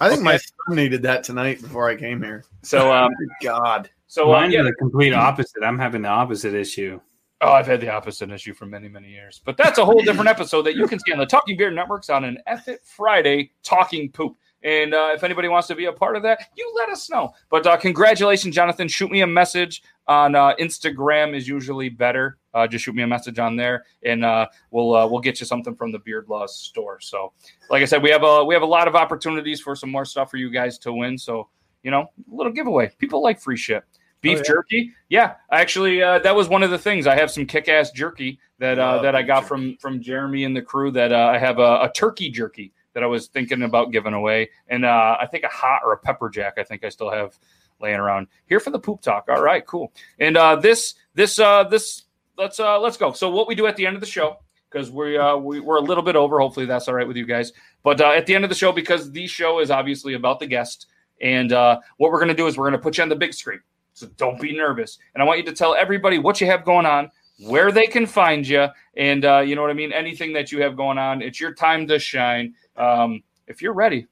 I 0.00 0.08
think 0.08 0.22
my 0.22 0.36
son 0.36 0.76
needed 0.76 1.02
that 1.02 1.24
tonight 1.24 1.60
before 1.60 1.88
I 1.88 1.96
came 1.96 2.22
here. 2.22 2.44
So, 2.62 2.92
um, 2.92 3.10
God. 3.42 3.90
So, 4.06 4.32
uh, 4.32 4.40
mine's 4.40 4.54
yeah. 4.54 4.62
the 4.62 4.72
complete 4.74 5.12
opposite. 5.12 5.62
I'm 5.62 5.78
having 5.78 6.02
the 6.02 6.08
opposite 6.08 6.54
issue. 6.54 7.00
Oh, 7.42 7.52
I've 7.52 7.66
had 7.66 7.82
the 7.82 7.90
opposite 7.90 8.30
issue 8.30 8.54
for 8.54 8.64
many, 8.64 8.88
many 8.88 9.10
years. 9.10 9.42
But 9.44 9.58
that's 9.58 9.78
a 9.78 9.84
whole 9.84 10.00
different 10.00 10.28
episode 10.28 10.62
that 10.62 10.74
you 10.74 10.88
can 10.88 10.98
see 10.98 11.12
on 11.12 11.18
the 11.18 11.26
Talking 11.26 11.56
Beer 11.56 11.70
Networks 11.70 12.08
on 12.08 12.24
an 12.24 12.38
F 12.46 12.66
It 12.66 12.80
Friday 12.82 13.52
Talking 13.62 14.10
Poop. 14.10 14.36
And 14.62 14.94
uh, 14.94 15.10
if 15.14 15.22
anybody 15.22 15.48
wants 15.48 15.68
to 15.68 15.74
be 15.74 15.84
a 15.84 15.92
part 15.92 16.16
of 16.16 16.22
that, 16.22 16.48
you 16.56 16.72
let 16.76 16.88
us 16.88 17.10
know. 17.10 17.32
But 17.50 17.66
uh, 17.66 17.76
congratulations, 17.76 18.54
Jonathan. 18.54 18.88
Shoot 18.88 19.10
me 19.10 19.20
a 19.20 19.26
message 19.26 19.82
on 20.08 20.34
uh, 20.34 20.54
Instagram 20.56 21.36
is 21.36 21.46
usually 21.46 21.90
better. 21.90 22.38
Uh, 22.54 22.66
just 22.66 22.84
shoot 22.84 22.94
me 22.94 23.02
a 23.02 23.06
message 23.06 23.38
on 23.38 23.54
there, 23.54 23.84
and 24.02 24.24
uh, 24.24 24.46
we'll 24.70 24.96
uh, 24.96 25.06
we'll 25.06 25.20
get 25.20 25.38
you 25.40 25.46
something 25.46 25.76
from 25.76 25.92
the 25.92 25.98
Beard 25.98 26.26
Laws 26.28 26.56
store. 26.56 26.98
So, 27.00 27.34
like 27.70 27.82
I 27.82 27.84
said, 27.84 28.02
we 28.02 28.10
have 28.10 28.24
a 28.24 28.42
we 28.44 28.54
have 28.54 28.62
a 28.62 28.66
lot 28.66 28.88
of 28.88 28.96
opportunities 28.96 29.60
for 29.60 29.76
some 29.76 29.90
more 29.90 30.06
stuff 30.06 30.30
for 30.30 30.38
you 30.38 30.50
guys 30.50 30.78
to 30.78 30.92
win. 30.92 31.18
So, 31.18 31.48
you 31.82 31.90
know, 31.90 32.00
a 32.00 32.34
little 32.34 32.52
giveaway. 32.52 32.90
People 32.98 33.22
like 33.22 33.40
free 33.40 33.58
shit. 33.58 33.84
Beef 34.20 34.38
yeah. 34.38 34.44
jerky, 34.44 34.92
yeah. 35.08 35.34
Actually, 35.50 36.02
uh, 36.02 36.18
that 36.20 36.34
was 36.34 36.48
one 36.48 36.62
of 36.62 36.70
the 36.70 36.78
things. 36.78 37.06
I 37.06 37.14
have 37.14 37.30
some 37.30 37.46
kick-ass 37.46 37.90
jerky 37.92 38.38
that 38.58 38.78
uh, 38.78 38.94
Love 38.94 39.02
that 39.02 39.14
I 39.14 39.22
got 39.22 39.46
from 39.46 39.76
from 39.76 40.00
Jeremy 40.00 40.44
and 40.44 40.56
the 40.56 40.62
crew. 40.62 40.90
That 40.90 41.12
uh, 41.12 41.30
I 41.32 41.38
have 41.38 41.58
a, 41.58 41.82
a 41.82 41.92
turkey 41.94 42.30
jerky 42.30 42.72
that 42.94 43.02
I 43.02 43.06
was 43.06 43.28
thinking 43.28 43.62
about 43.62 43.92
giving 43.92 44.14
away, 44.14 44.50
and 44.68 44.84
uh, 44.84 45.16
I 45.20 45.26
think 45.26 45.44
a 45.44 45.48
hot 45.48 45.82
or 45.84 45.92
a 45.92 45.98
pepper 45.98 46.28
jack. 46.28 46.54
I 46.58 46.62
think 46.62 46.84
I 46.84 46.88
still 46.88 47.10
have 47.10 47.38
laying 47.80 47.96
around 47.96 48.28
here 48.46 48.58
for 48.58 48.70
the 48.70 48.78
poop 48.78 49.02
talk. 49.02 49.26
All 49.28 49.42
right, 49.42 49.64
cool. 49.66 49.92
And 50.18 50.36
uh, 50.36 50.56
this 50.56 50.94
this 51.14 51.38
uh, 51.38 51.64
this 51.64 52.04
let's 52.38 52.58
uh, 52.58 52.80
let's 52.80 52.96
go. 52.96 53.12
So 53.12 53.30
what 53.30 53.48
we 53.48 53.54
do 53.54 53.66
at 53.66 53.76
the 53.76 53.86
end 53.86 53.96
of 53.96 54.00
the 54.00 54.06
show 54.06 54.38
because 54.70 54.90
we, 54.90 55.16
uh, 55.16 55.36
we 55.36 55.60
we're 55.60 55.76
a 55.76 55.82
little 55.82 56.02
bit 56.02 56.16
over. 56.16 56.40
Hopefully 56.40 56.66
that's 56.66 56.88
all 56.88 56.94
right 56.94 57.06
with 57.06 57.16
you 57.16 57.26
guys. 57.26 57.52
But 57.82 58.00
uh, 58.00 58.10
at 58.10 58.26
the 58.26 58.34
end 58.34 58.44
of 58.44 58.50
the 58.50 58.56
show, 58.56 58.72
because 58.72 59.10
the 59.10 59.26
show 59.26 59.60
is 59.60 59.70
obviously 59.70 60.14
about 60.14 60.40
the 60.40 60.46
guest, 60.46 60.86
and 61.20 61.52
uh, 61.52 61.80
what 61.96 62.10
we're 62.10 62.18
going 62.18 62.28
to 62.28 62.34
do 62.34 62.46
is 62.46 62.56
we're 62.56 62.68
going 62.68 62.78
to 62.78 62.82
put 62.82 62.98
you 62.98 63.02
on 63.02 63.08
the 63.08 63.16
big 63.16 63.34
screen. 63.34 63.60
So 63.96 64.06
don't 64.18 64.38
be 64.38 64.54
nervous, 64.54 64.98
and 65.14 65.22
I 65.22 65.26
want 65.26 65.38
you 65.38 65.44
to 65.46 65.54
tell 65.54 65.74
everybody 65.74 66.18
what 66.18 66.38
you 66.40 66.46
have 66.48 66.66
going 66.66 66.84
on, 66.84 67.10
where 67.46 67.72
they 67.72 67.86
can 67.86 68.04
find 68.06 68.46
you, 68.46 68.66
and 68.94 69.24
uh, 69.24 69.38
you 69.38 69.54
know 69.54 69.62
what 69.62 69.70
I 69.70 69.74
mean. 69.74 69.90
Anything 69.90 70.34
that 70.34 70.52
you 70.52 70.60
have 70.62 70.76
going 70.76 70.98
on, 70.98 71.22
it's 71.22 71.40
your 71.40 71.54
time 71.54 71.86
to 71.88 71.98
shine. 71.98 72.52
Um, 72.76 73.22
if 73.46 73.62
you're 73.62 73.72
ready, 73.72 74.06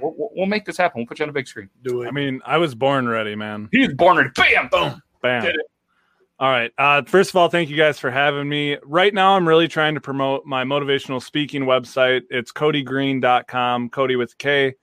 we'll, 0.00 0.14
we'll- 0.16 0.30
we'll 0.36 0.46
make 0.46 0.64
this 0.64 0.76
happen. 0.76 1.00
We'll 1.00 1.06
put 1.08 1.18
you 1.18 1.24
on 1.24 1.30
a 1.30 1.32
big 1.32 1.48
screen. 1.48 1.68
Do 1.82 2.02
it. 2.02 2.06
I 2.08 2.12
mean, 2.12 2.40
I 2.46 2.58
was 2.58 2.76
born 2.76 3.08
ready, 3.08 3.34
man. 3.34 3.68
He 3.72 3.80
was 3.80 3.94
born 3.94 4.18
ready. 4.18 4.30
Bam, 4.36 4.68
boom, 4.70 5.02
Bam. 5.20 5.42
Did 5.42 5.56
it. 5.56 5.66
All 6.38 6.50
right. 6.50 6.72
Uh, 6.78 7.02
first 7.02 7.30
of 7.30 7.36
all, 7.36 7.48
thank 7.48 7.70
you 7.70 7.76
guys 7.76 7.98
for 7.98 8.10
having 8.12 8.48
me. 8.48 8.76
Right 8.84 9.12
now, 9.14 9.34
I'm 9.36 9.48
really 9.48 9.66
trying 9.68 9.94
to 9.94 10.00
promote 10.00 10.44
my 10.46 10.62
motivational 10.64 11.20
speaking 11.22 11.62
website. 11.62 12.22
It's 12.30 12.52
kodygreen.com, 12.52 13.90
Kody 13.90 14.16
with 14.18 14.32
a 14.32 14.36
K. 14.36 14.74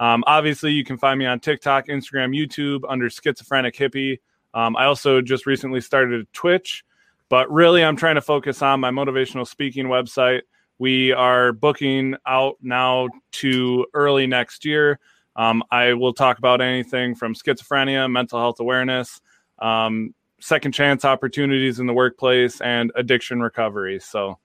Um, 0.00 0.24
obviously, 0.26 0.72
you 0.72 0.84
can 0.84 0.98
find 0.98 1.18
me 1.18 1.26
on 1.26 1.38
TikTok, 1.38 1.86
Instagram, 1.86 2.34
YouTube 2.36 2.80
under 2.88 3.08
Schizophrenic 3.08 3.76
Hippie. 3.76 4.18
Um, 4.54 4.74
I 4.76 4.86
also 4.86 5.20
just 5.20 5.46
recently 5.46 5.80
started 5.80 6.26
Twitch, 6.32 6.84
but 7.28 7.50
really, 7.52 7.84
I'm 7.84 7.96
trying 7.96 8.16
to 8.16 8.20
focus 8.20 8.62
on 8.62 8.80
my 8.80 8.90
motivational 8.90 9.46
speaking 9.46 9.86
website. 9.86 10.40
We 10.78 11.12
are 11.12 11.52
booking 11.52 12.16
out 12.26 12.56
now 12.62 13.08
to 13.32 13.86
early 13.94 14.26
next 14.26 14.64
year. 14.64 14.98
Um, 15.36 15.62
I 15.70 15.92
will 15.92 16.14
talk 16.14 16.38
about 16.38 16.60
anything 16.60 17.14
from 17.14 17.34
schizophrenia, 17.34 18.10
mental 18.10 18.40
health 18.40 18.58
awareness, 18.58 19.20
um, 19.60 20.14
second 20.40 20.72
chance 20.72 21.04
opportunities 21.04 21.78
in 21.78 21.86
the 21.86 21.92
workplace, 21.92 22.60
and 22.60 22.90
addiction 22.96 23.40
recovery. 23.40 24.00
So, 24.00 24.38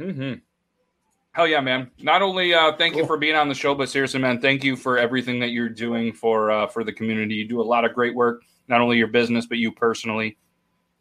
Mm-hmm. 0.00 0.34
Hell 1.32 1.46
yeah, 1.46 1.60
man! 1.60 1.90
Not 2.00 2.22
only 2.22 2.52
uh, 2.54 2.72
thank 2.76 2.96
you 2.96 3.06
for 3.06 3.16
being 3.16 3.36
on 3.36 3.48
the 3.48 3.54
show, 3.54 3.74
but 3.74 3.88
seriously, 3.88 4.20
man, 4.20 4.40
thank 4.40 4.64
you 4.64 4.74
for 4.74 4.98
everything 4.98 5.38
that 5.40 5.50
you're 5.50 5.68
doing 5.68 6.12
for 6.12 6.50
uh, 6.50 6.66
for 6.66 6.82
the 6.82 6.92
community. 6.92 7.36
You 7.36 7.46
do 7.46 7.60
a 7.60 7.62
lot 7.62 7.84
of 7.84 7.94
great 7.94 8.14
work, 8.14 8.42
not 8.66 8.80
only 8.80 8.96
your 8.96 9.06
business, 9.06 9.46
but 9.46 9.58
you 9.58 9.70
personally 9.70 10.36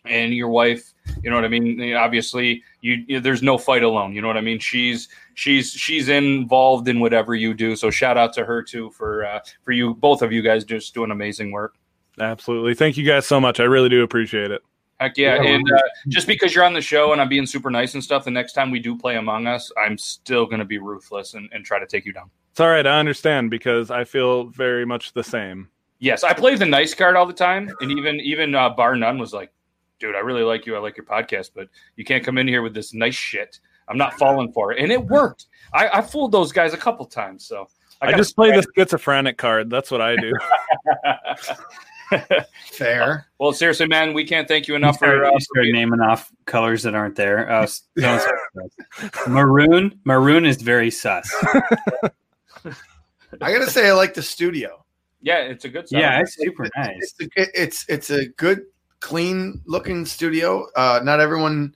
and 0.05 0.33
your 0.33 0.49
wife. 0.49 0.93
You 1.23 1.29
know 1.29 1.35
what 1.35 1.45
I 1.45 1.49
mean? 1.49 1.93
Obviously, 1.95 2.63
you, 2.81 3.03
you 3.07 3.19
there's 3.19 3.41
no 3.41 3.57
fight 3.57 3.83
alone. 3.83 4.13
You 4.13 4.21
know 4.21 4.27
what 4.27 4.37
I 4.37 4.41
mean? 4.41 4.59
She's 4.59 5.09
she's 5.33 5.71
she's 5.71 6.09
involved 6.09 6.87
in 6.87 6.99
whatever 6.99 7.33
you 7.33 7.53
do. 7.53 7.75
So 7.75 7.89
shout 7.89 8.17
out 8.17 8.33
to 8.33 8.45
her 8.45 8.61
too 8.61 8.91
for 8.91 9.25
uh, 9.25 9.39
for 9.63 9.71
you 9.71 9.95
both 9.95 10.21
of 10.21 10.31
you 10.31 10.41
guys 10.41 10.63
just 10.63 10.93
doing 10.93 11.11
amazing 11.11 11.51
work. 11.51 11.75
absolutely. 12.19 12.75
Thank 12.75 12.97
you 12.97 13.05
guys 13.05 13.25
so 13.25 13.39
much. 13.41 13.59
I 13.59 13.63
really 13.63 13.89
do 13.89 14.03
appreciate 14.03 14.51
it. 14.51 14.61
Heck 14.99 15.17
yeah! 15.17 15.41
Yeah, 15.41 15.51
and 15.51 15.71
uh, 15.71 15.81
just 16.09 16.27
because 16.27 16.53
you're 16.53 16.65
on 16.65 16.73
the 16.73 16.81
show 16.81 17.13
and 17.13 17.21
I'm 17.21 17.29
being 17.29 17.45
super 17.45 17.69
nice 17.69 17.93
and 17.93 18.03
stuff, 18.03 18.25
the 18.25 18.31
next 18.31 18.53
time 18.53 18.69
we 18.69 18.79
do 18.79 18.97
play 18.97 19.15
Among 19.15 19.47
Us, 19.47 19.71
I'm 19.81 19.97
still 19.97 20.45
going 20.45 20.59
to 20.59 20.65
be 20.65 20.77
ruthless 20.77 21.35
and, 21.35 21.49
and 21.53 21.63
try 21.63 21.79
to 21.79 21.85
take 21.85 22.05
you 22.05 22.11
down. 22.11 22.29
It's 22.51 22.59
all 22.59 22.67
right. 22.69 22.85
I 22.85 22.99
understand 22.99 23.49
because 23.49 23.91
I 23.91 24.03
feel 24.03 24.45
very 24.45 24.85
much 24.85 25.13
the 25.13 25.23
same. 25.23 25.69
Yes, 25.99 26.23
I 26.23 26.33
play 26.33 26.55
the 26.55 26.65
nice 26.65 26.93
card 26.93 27.15
all 27.15 27.25
the 27.25 27.33
time, 27.33 27.69
and 27.79 27.91
even 27.91 28.19
even 28.19 28.55
uh, 28.55 28.69
Bar 28.69 28.95
None 28.95 29.17
was 29.17 29.33
like, 29.33 29.51
"Dude, 29.99 30.15
I 30.15 30.19
really 30.19 30.43
like 30.43 30.65
you. 30.65 30.75
I 30.75 30.79
like 30.79 30.97
your 30.97 31.05
podcast, 31.05 31.51
but 31.55 31.69
you 31.95 32.03
can't 32.03 32.23
come 32.23 32.37
in 32.37 32.47
here 32.47 32.61
with 32.61 32.73
this 32.73 32.93
nice 32.93 33.15
shit. 33.15 33.59
I'm 33.87 33.97
not 33.97 34.13
falling 34.15 34.51
for 34.51 34.73
it." 34.73 34.81
And 34.81 34.91
it 34.91 35.05
worked. 35.05 35.47
I, 35.73 35.99
I 35.99 36.01
fooled 36.01 36.31
those 36.31 36.51
guys 36.51 36.73
a 36.73 36.77
couple 36.77 37.05
times. 37.05 37.45
So 37.45 37.67
I, 38.01 38.07
gotta 38.07 38.17
just 38.17 38.35
play 38.35 38.51
the 38.51 38.65
schizophrenic 38.75 39.37
card. 39.37 39.69
That's 39.69 39.91
what 39.91 40.01
I 40.01 40.15
do. 40.15 40.33
Fair. 42.71 43.25
Well, 43.39 43.53
seriously, 43.53 43.87
man, 43.87 44.13
we 44.13 44.25
can't 44.25 44.49
thank 44.49 44.67
you 44.67 44.75
enough 44.75 44.95
You 44.95 45.07
start, 45.07 45.17
for. 45.19 45.25
Uh, 45.25 45.31
you 45.31 45.39
start 45.39 45.65
naming 45.69 46.01
off 46.01 46.29
colors 46.45 46.83
that 46.83 46.93
aren't 46.93 47.15
there. 47.15 47.49
Uh, 47.49 47.63
s- 47.63 47.83
don't 47.95 48.19
say 48.21 48.29
sus. 49.13 49.27
maroon, 49.27 49.97
maroon 50.03 50.45
is 50.45 50.61
very 50.61 50.91
sus. 50.91 51.33
I 52.65 53.53
gotta 53.53 53.69
say, 53.69 53.87
I 53.87 53.93
like 53.93 54.13
the 54.13 54.21
studio. 54.23 54.83
yeah, 55.21 55.37
it's 55.37 55.63
a 55.65 55.69
good. 55.69 55.85
Yeah, 55.89 56.19
it's 56.19 56.35
super 56.35 56.67
nice. 56.75 57.13
It's 57.19 57.37
a, 57.37 57.61
it's 57.61 57.85
it's 57.87 58.09
a 58.09 58.27
good, 58.27 58.63
clean 58.99 59.61
looking 59.65 60.05
studio. 60.05 60.67
Uh, 60.75 60.99
not 61.03 61.19
everyone. 61.21 61.75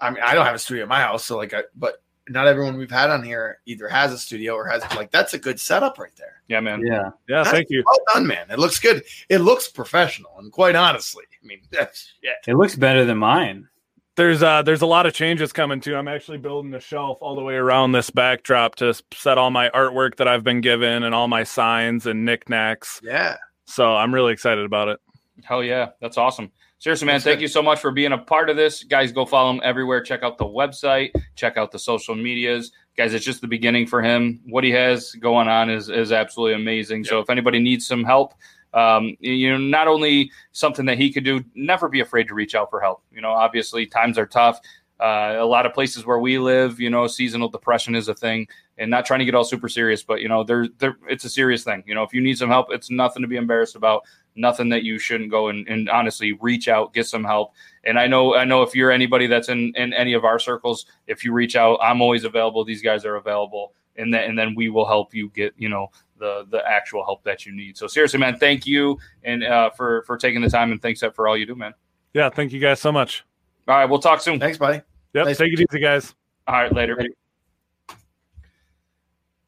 I 0.00 0.10
mean, 0.10 0.22
I 0.24 0.34
don't 0.34 0.46
have 0.46 0.54
a 0.54 0.58
studio 0.58 0.84
in 0.84 0.88
my 0.88 1.00
house, 1.00 1.22
so 1.24 1.36
like, 1.36 1.54
I, 1.54 1.62
but 1.76 2.02
not 2.30 2.46
everyone 2.46 2.76
we've 2.76 2.90
had 2.90 3.10
on 3.10 3.22
here 3.22 3.58
either 3.66 3.88
has 3.88 4.12
a 4.12 4.18
studio 4.18 4.54
or 4.54 4.66
has 4.66 4.82
like 4.94 5.10
that's 5.10 5.34
a 5.34 5.38
good 5.38 5.58
setup 5.58 5.98
right 5.98 6.14
there. 6.16 6.42
Yeah, 6.48 6.60
man. 6.60 6.80
Yeah, 6.84 7.10
yeah. 7.28 7.42
That's 7.42 7.50
Thank 7.50 7.70
you. 7.70 7.82
Well 7.84 7.98
done, 8.14 8.26
man. 8.26 8.46
It 8.50 8.58
looks 8.58 8.78
good. 8.78 9.02
It 9.28 9.38
looks 9.38 9.68
professional, 9.68 10.32
and 10.38 10.50
quite 10.50 10.76
honestly, 10.76 11.24
I 11.42 11.46
mean, 11.46 11.60
that's 11.70 12.14
yeah. 12.22 12.32
It 12.46 12.54
looks 12.54 12.76
better 12.76 13.04
than 13.04 13.18
mine. 13.18 13.68
There's 14.16 14.42
uh 14.42 14.62
there's 14.62 14.82
a 14.82 14.86
lot 14.86 15.06
of 15.06 15.14
changes 15.14 15.52
coming 15.52 15.80
too. 15.80 15.96
I'm 15.96 16.08
actually 16.08 16.38
building 16.38 16.74
a 16.74 16.80
shelf 16.80 17.18
all 17.20 17.34
the 17.34 17.42
way 17.42 17.54
around 17.54 17.92
this 17.92 18.10
backdrop 18.10 18.76
to 18.76 18.94
set 19.12 19.38
all 19.38 19.50
my 19.50 19.70
artwork 19.70 20.16
that 20.16 20.28
I've 20.28 20.44
been 20.44 20.60
given 20.60 21.02
and 21.02 21.14
all 21.14 21.28
my 21.28 21.44
signs 21.44 22.06
and 22.06 22.24
knickknacks. 22.24 23.00
Yeah. 23.02 23.36
So 23.64 23.96
I'm 23.96 24.12
really 24.14 24.32
excited 24.32 24.64
about 24.64 24.88
it. 24.88 25.00
Hell 25.42 25.64
yeah, 25.64 25.90
that's 26.00 26.18
awesome. 26.18 26.52
Seriously, 26.80 27.04
man, 27.04 27.20
thank 27.20 27.42
you 27.42 27.48
so 27.48 27.62
much 27.62 27.78
for 27.78 27.90
being 27.90 28.12
a 28.12 28.18
part 28.18 28.48
of 28.48 28.56
this. 28.56 28.84
Guys, 28.84 29.12
go 29.12 29.26
follow 29.26 29.50
him 29.50 29.60
everywhere. 29.62 30.00
Check 30.00 30.22
out 30.22 30.38
the 30.38 30.46
website, 30.46 31.10
check 31.36 31.58
out 31.58 31.70
the 31.70 31.78
social 31.78 32.14
medias. 32.14 32.72
Guys, 32.96 33.12
it's 33.12 33.22
just 33.22 33.42
the 33.42 33.46
beginning 33.46 33.86
for 33.86 34.00
him. 34.00 34.40
What 34.46 34.64
he 34.64 34.70
has 34.70 35.12
going 35.12 35.46
on 35.46 35.68
is 35.68 35.90
is 35.90 36.10
absolutely 36.10 36.54
amazing. 36.54 37.04
So 37.04 37.20
if 37.20 37.28
anybody 37.28 37.60
needs 37.60 37.86
some 37.86 38.02
help, 38.02 38.32
um, 38.72 39.14
you 39.20 39.50
know, 39.50 39.58
not 39.58 39.88
only 39.88 40.30
something 40.52 40.86
that 40.86 40.96
he 40.96 41.12
could 41.12 41.22
do, 41.22 41.44
never 41.54 41.86
be 41.86 42.00
afraid 42.00 42.28
to 42.28 42.34
reach 42.34 42.54
out 42.54 42.70
for 42.70 42.80
help. 42.80 43.02
You 43.12 43.20
know, 43.20 43.32
obviously 43.32 43.84
times 43.84 44.16
are 44.16 44.26
tough. 44.26 44.58
Uh, 44.98 45.36
a 45.38 45.44
lot 45.44 45.66
of 45.66 45.74
places 45.74 46.06
where 46.06 46.18
we 46.18 46.38
live, 46.38 46.80
you 46.80 46.88
know, 46.88 47.06
seasonal 47.06 47.48
depression 47.48 47.94
is 47.94 48.08
a 48.08 48.14
thing, 48.14 48.46
and 48.78 48.90
not 48.90 49.04
trying 49.04 49.18
to 49.18 49.24
get 49.26 49.34
all 49.34 49.44
super 49.44 49.68
serious, 49.68 50.02
but 50.02 50.20
you 50.20 50.28
know, 50.28 50.44
there, 50.44 50.66
there, 50.78 50.96
it's 51.08 51.24
a 51.24 51.30
serious 51.30 51.62
thing. 51.62 51.82
You 51.86 51.94
know, 51.94 52.02
if 52.02 52.14
you 52.14 52.22
need 52.22 52.38
some 52.38 52.48
help, 52.48 52.68
it's 52.70 52.90
nothing 52.90 53.22
to 53.22 53.28
be 53.28 53.36
embarrassed 53.36 53.76
about. 53.76 54.02
Nothing 54.36 54.68
that 54.70 54.82
you 54.82 54.98
shouldn't 54.98 55.30
go 55.30 55.48
and, 55.48 55.66
and 55.68 55.88
honestly 55.88 56.32
reach 56.40 56.68
out, 56.68 56.94
get 56.94 57.06
some 57.06 57.24
help. 57.24 57.52
And 57.84 57.98
I 57.98 58.06
know, 58.06 58.34
I 58.36 58.44
know 58.44 58.62
if 58.62 58.74
you're 58.74 58.90
anybody 58.90 59.26
that's 59.26 59.48
in 59.48 59.72
in 59.76 59.92
any 59.92 60.12
of 60.12 60.24
our 60.24 60.38
circles, 60.38 60.86
if 61.06 61.24
you 61.24 61.32
reach 61.32 61.56
out, 61.56 61.78
I'm 61.82 62.00
always 62.00 62.24
available. 62.24 62.64
These 62.64 62.82
guys 62.82 63.04
are 63.04 63.16
available, 63.16 63.74
and 63.96 64.12
then 64.12 64.24
and 64.24 64.38
then 64.38 64.54
we 64.54 64.68
will 64.68 64.86
help 64.86 65.14
you 65.14 65.30
get, 65.30 65.54
you 65.56 65.68
know, 65.68 65.88
the 66.18 66.46
the 66.50 66.66
actual 66.66 67.04
help 67.04 67.24
that 67.24 67.44
you 67.44 67.52
need. 67.52 67.76
So 67.76 67.86
seriously, 67.86 68.20
man, 68.20 68.38
thank 68.38 68.66
you 68.66 68.98
and 69.24 69.42
uh, 69.42 69.70
for 69.70 70.02
for 70.02 70.16
taking 70.16 70.42
the 70.42 70.50
time 70.50 70.70
and 70.72 70.80
thanks 70.80 71.02
for 71.14 71.26
all 71.26 71.36
you 71.36 71.46
do, 71.46 71.54
man. 71.54 71.74
Yeah, 72.12 72.30
thank 72.30 72.52
you 72.52 72.60
guys 72.60 72.80
so 72.80 72.92
much. 72.92 73.24
All 73.68 73.76
right, 73.76 73.84
we'll 73.84 74.00
talk 74.00 74.20
soon. 74.20 74.40
Thanks, 74.40 74.58
buddy. 74.58 74.82
Yep, 75.14 75.26
Nice- 75.26 75.38
take 75.38 75.52
it 75.52 75.60
easy, 75.60 75.80
guys. 75.80 76.14
All 76.46 76.54
right, 76.54 76.72
later. 76.72 76.98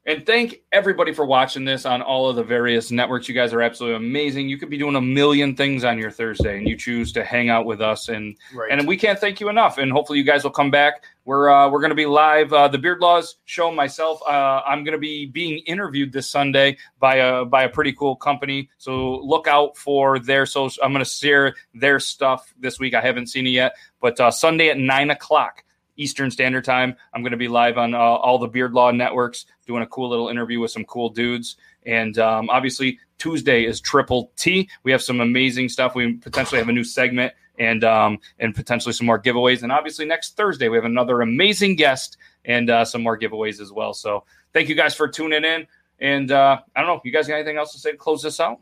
And 0.05 0.27
thank 0.27 0.63
everybody 0.73 1.13
for 1.13 1.25
watching 1.25 1.65
this 1.65 1.87
on 1.87 2.03
all 2.03 2.29
of 2.29 2.35
the 2.35 2.43
various 2.43 2.91
networks. 2.91 3.29
You 3.29 3.37
guys 3.37 3.53
are 3.53 3.63
absolutely 3.63 4.05
amazing. 4.05 4.49
You 4.49 4.59
could 4.59 4.69
be 4.69 4.77
doing 4.77 4.97
a 4.97 5.01
million 5.01 5.55
things 5.55 5.85
on 5.85 5.97
your 5.97 6.11
Thursday, 6.11 6.59
and 6.59 6.69
you 6.69 6.77
choose 6.77 7.13
to 7.13 7.23
hang 7.25 7.51
out 7.51 7.67
with 7.67 7.81
us, 7.81 8.09
and 8.09 8.37
Right. 8.53 8.73
and 8.73 8.89
we 8.89 8.97
can't 8.97 9.17
thank 9.17 9.39
you 9.39 9.49
enough. 9.49 9.79
And 9.79 9.93
hopefully, 9.93 10.19
you 10.19 10.25
guys 10.25 10.43
will 10.43 10.51
come 10.51 10.73
back. 10.73 11.05
We're 11.25 11.49
uh, 11.49 11.71
we're 11.71 11.79
going 11.79 11.91
to 11.91 11.95
be 11.95 12.07
live. 12.07 12.53
Uh, 12.53 12.67
the 12.67 12.79
Beard 12.79 12.99
Laws 12.99 13.37
show. 13.45 13.71
Myself, 13.71 14.21
uh, 14.27 14.63
I'm 14.67 14.83
going 14.83 14.95
to 14.95 14.99
be 14.99 15.27
being 15.27 15.59
interviewed 15.67 16.13
this 16.13 16.29
Sunday 16.29 16.79
by 16.99 17.17
a 17.17 17.45
by 17.45 17.63
a 17.63 17.69
pretty 17.69 17.93
cool 17.93 18.17
company. 18.17 18.71
So 18.79 19.19
look 19.21 19.47
out 19.47 19.77
for 19.77 20.19
their 20.19 20.47
social. 20.47 20.83
I'm 20.83 20.93
going 20.93 21.05
to 21.05 21.09
share 21.09 21.55
their 21.75 22.01
stuff 22.01 22.53
this 22.59 22.81
week. 22.81 22.95
I 22.95 23.01
haven't 23.01 23.29
seen 23.29 23.47
it 23.47 23.51
yet, 23.51 23.77
but 24.01 24.19
uh, 24.19 24.33
Sunday 24.33 24.69
at 24.71 24.79
nine 24.79 25.11
o'clock. 25.11 25.63
Eastern 25.97 26.31
Standard 26.31 26.65
Time. 26.65 26.97
I'm 27.13 27.23
going 27.23 27.33
to 27.33 27.37
be 27.37 27.49
live 27.49 27.79
on 27.79 27.95
uh, 27.95 27.99
all 27.99 28.39
the 28.39 28.49
Beard 28.49 28.73
Law 28.73 28.91
networks 28.91 29.47
doing 29.67 29.83
a 29.83 29.87
cool 29.87 30.09
little 30.09 30.29
interview 30.29 30.61
with 30.61 30.71
some 30.71 30.85
cool 30.85 31.09
dudes. 31.09 31.57
And 31.85 32.19
um, 32.19 32.49
obviously, 32.51 32.99
Tuesday 33.19 33.65
is 33.65 33.81
Triple 33.81 34.33
T. 34.37 34.69
We 34.83 34.93
have 34.93 35.03
some 35.03 35.21
amazing 35.21 35.69
stuff. 35.69 35.95
We 35.95 36.15
potentially 36.15 36.59
have 36.59 36.69
a 36.69 36.73
new 36.73 36.85
segment 36.85 37.33
and 37.59 37.85
um, 37.85 38.19
and 38.39 38.55
potentially 38.55 38.93
some 38.93 39.07
more 39.07 39.21
giveaways. 39.21 39.63
And 39.63 39.73
obviously, 39.73 40.05
next 40.05 40.37
Thursday 40.37 40.69
we 40.69 40.77
have 40.77 40.85
another 40.85 41.21
amazing 41.21 41.77
guest 41.77 42.17
and 42.45 42.71
uh, 42.71 42.85
some 42.85 43.03
more 43.03 43.19
giveaways 43.19 43.61
as 43.61 43.73
well. 43.73 43.95
So 43.95 44.25
thank 44.53 44.69
you 44.69 44.75
guys 44.75 44.95
for 44.95 45.09
tuning 45.09 45.45
in. 45.45 45.67
And 46.01 46.33
uh, 46.33 46.61
I 46.75 46.81
don't 46.81 46.89
know, 46.89 47.01
you 47.05 47.13
guys 47.13 47.29
got 47.29 47.35
anything 47.35 47.59
else 47.59 47.73
to 47.73 47.79
say 47.79 47.93
to 47.93 47.97
close 47.97 48.23
this 48.23 48.41
out? 48.41 48.61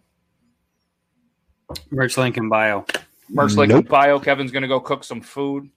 Merch 1.91 2.19
link 2.19 2.37
in 2.37 2.49
bio. 2.49 2.85
Merch 3.31 3.55
link 3.55 3.73
in 3.73 3.83
bio. 3.83 4.19
Kevin's 4.19 4.51
going 4.51 4.63
to 4.63 4.69
go 4.69 4.81
cook 4.81 5.05
some 5.05 5.21
food. 5.21 5.71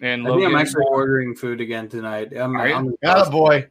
And 0.00 0.26
I 0.26 0.30
think 0.30 0.44
I'm 0.44 0.56
actually 0.56 0.84
ordering 0.88 1.34
food 1.34 1.60
again 1.60 1.88
tonight. 1.88 2.32
I'm, 2.36 2.56
Are 2.56 2.68
you? 2.68 2.74
I'm 2.74 2.94
Atta 3.04 3.30
boy. 3.30 3.68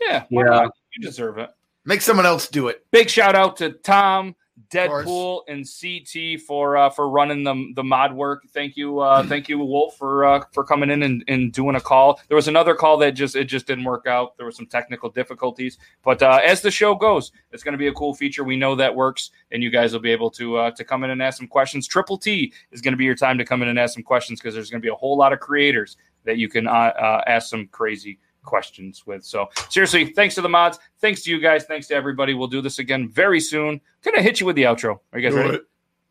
Yeah, 0.00 0.24
Yeah. 0.30 0.42
not? 0.42 0.72
You 0.96 1.02
deserve 1.02 1.38
it. 1.38 1.50
Make 1.84 2.02
someone 2.02 2.26
else 2.26 2.48
do 2.48 2.68
it. 2.68 2.84
Big 2.90 3.08
shout 3.08 3.34
out 3.34 3.56
to 3.56 3.70
Tom, 3.70 4.36
Deadpool, 4.72 5.42
and 5.48 5.66
CT 5.66 6.40
for 6.40 6.76
uh, 6.76 6.90
for 6.90 7.08
running 7.08 7.44
the 7.44 7.72
the 7.74 7.84
mod 7.84 8.14
work. 8.14 8.44
Thank 8.48 8.76
you, 8.76 9.00
uh, 9.00 9.22
thank 9.26 9.48
you, 9.48 9.58
Wolf, 9.58 9.96
for 9.96 10.24
uh, 10.24 10.44
for 10.52 10.64
coming 10.64 10.90
in 10.90 11.02
and, 11.02 11.24
and 11.28 11.52
doing 11.52 11.76
a 11.76 11.80
call. 11.80 12.20
There 12.28 12.36
was 12.36 12.48
another 12.48 12.74
call 12.74 12.96
that 12.98 13.12
just 13.12 13.36
it 13.36 13.44
just 13.44 13.66
didn't 13.66 13.84
work 13.84 14.06
out. 14.06 14.36
There 14.36 14.46
were 14.46 14.52
some 14.52 14.66
technical 14.66 15.10
difficulties, 15.10 15.78
but 16.02 16.22
uh, 16.22 16.40
as 16.44 16.60
the 16.60 16.70
show 16.70 16.94
goes, 16.94 17.32
it's 17.52 17.62
going 17.62 17.72
to 17.72 17.78
be 17.78 17.88
a 17.88 17.92
cool 17.92 18.14
feature. 18.14 18.44
We 18.44 18.56
know 18.56 18.74
that 18.76 18.94
works, 18.94 19.30
and 19.50 19.62
you 19.62 19.70
guys 19.70 19.92
will 19.92 20.00
be 20.00 20.12
able 20.12 20.30
to 20.32 20.56
uh, 20.56 20.70
to 20.72 20.84
come 20.84 21.04
in 21.04 21.10
and 21.10 21.22
ask 21.22 21.38
some 21.38 21.48
questions. 21.48 21.86
Triple 21.86 22.18
T 22.18 22.52
is 22.72 22.80
going 22.80 22.92
to 22.92 22.98
be 22.98 23.04
your 23.04 23.14
time 23.14 23.38
to 23.38 23.44
come 23.44 23.62
in 23.62 23.68
and 23.68 23.78
ask 23.78 23.94
some 23.94 24.02
questions 24.02 24.40
because 24.40 24.54
there's 24.54 24.70
going 24.70 24.80
to 24.80 24.86
be 24.86 24.92
a 24.92 24.94
whole 24.94 25.16
lot 25.16 25.32
of 25.32 25.40
creators 25.40 25.96
that 26.24 26.38
you 26.38 26.48
can 26.48 26.66
uh, 26.66 26.70
uh, 26.70 27.22
ask 27.26 27.48
some 27.48 27.66
crazy 27.68 28.18
questions 28.42 29.06
with. 29.06 29.24
So 29.24 29.48
seriously, 29.68 30.06
thanks 30.06 30.34
to 30.36 30.40
the 30.40 30.48
mods, 30.48 30.78
thanks 31.00 31.22
to 31.22 31.30
you 31.30 31.40
guys, 31.40 31.64
thanks 31.64 31.86
to 31.88 31.94
everybody. 31.94 32.34
We'll 32.34 32.48
do 32.48 32.60
this 32.60 32.78
again 32.78 33.08
very 33.08 33.40
soon. 33.40 33.80
Gonna 34.02 34.22
hit 34.22 34.40
you 34.40 34.46
with 34.46 34.56
the 34.56 34.64
outro. 34.64 34.98
Are 35.12 35.18
you 35.18 35.28
guys 35.28 35.34
Do 35.34 35.40
ready? 35.40 35.54
it. 35.58 35.62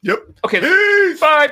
Yep. 0.03 0.19
Okay. 0.45 1.15
Bye. 1.19 1.51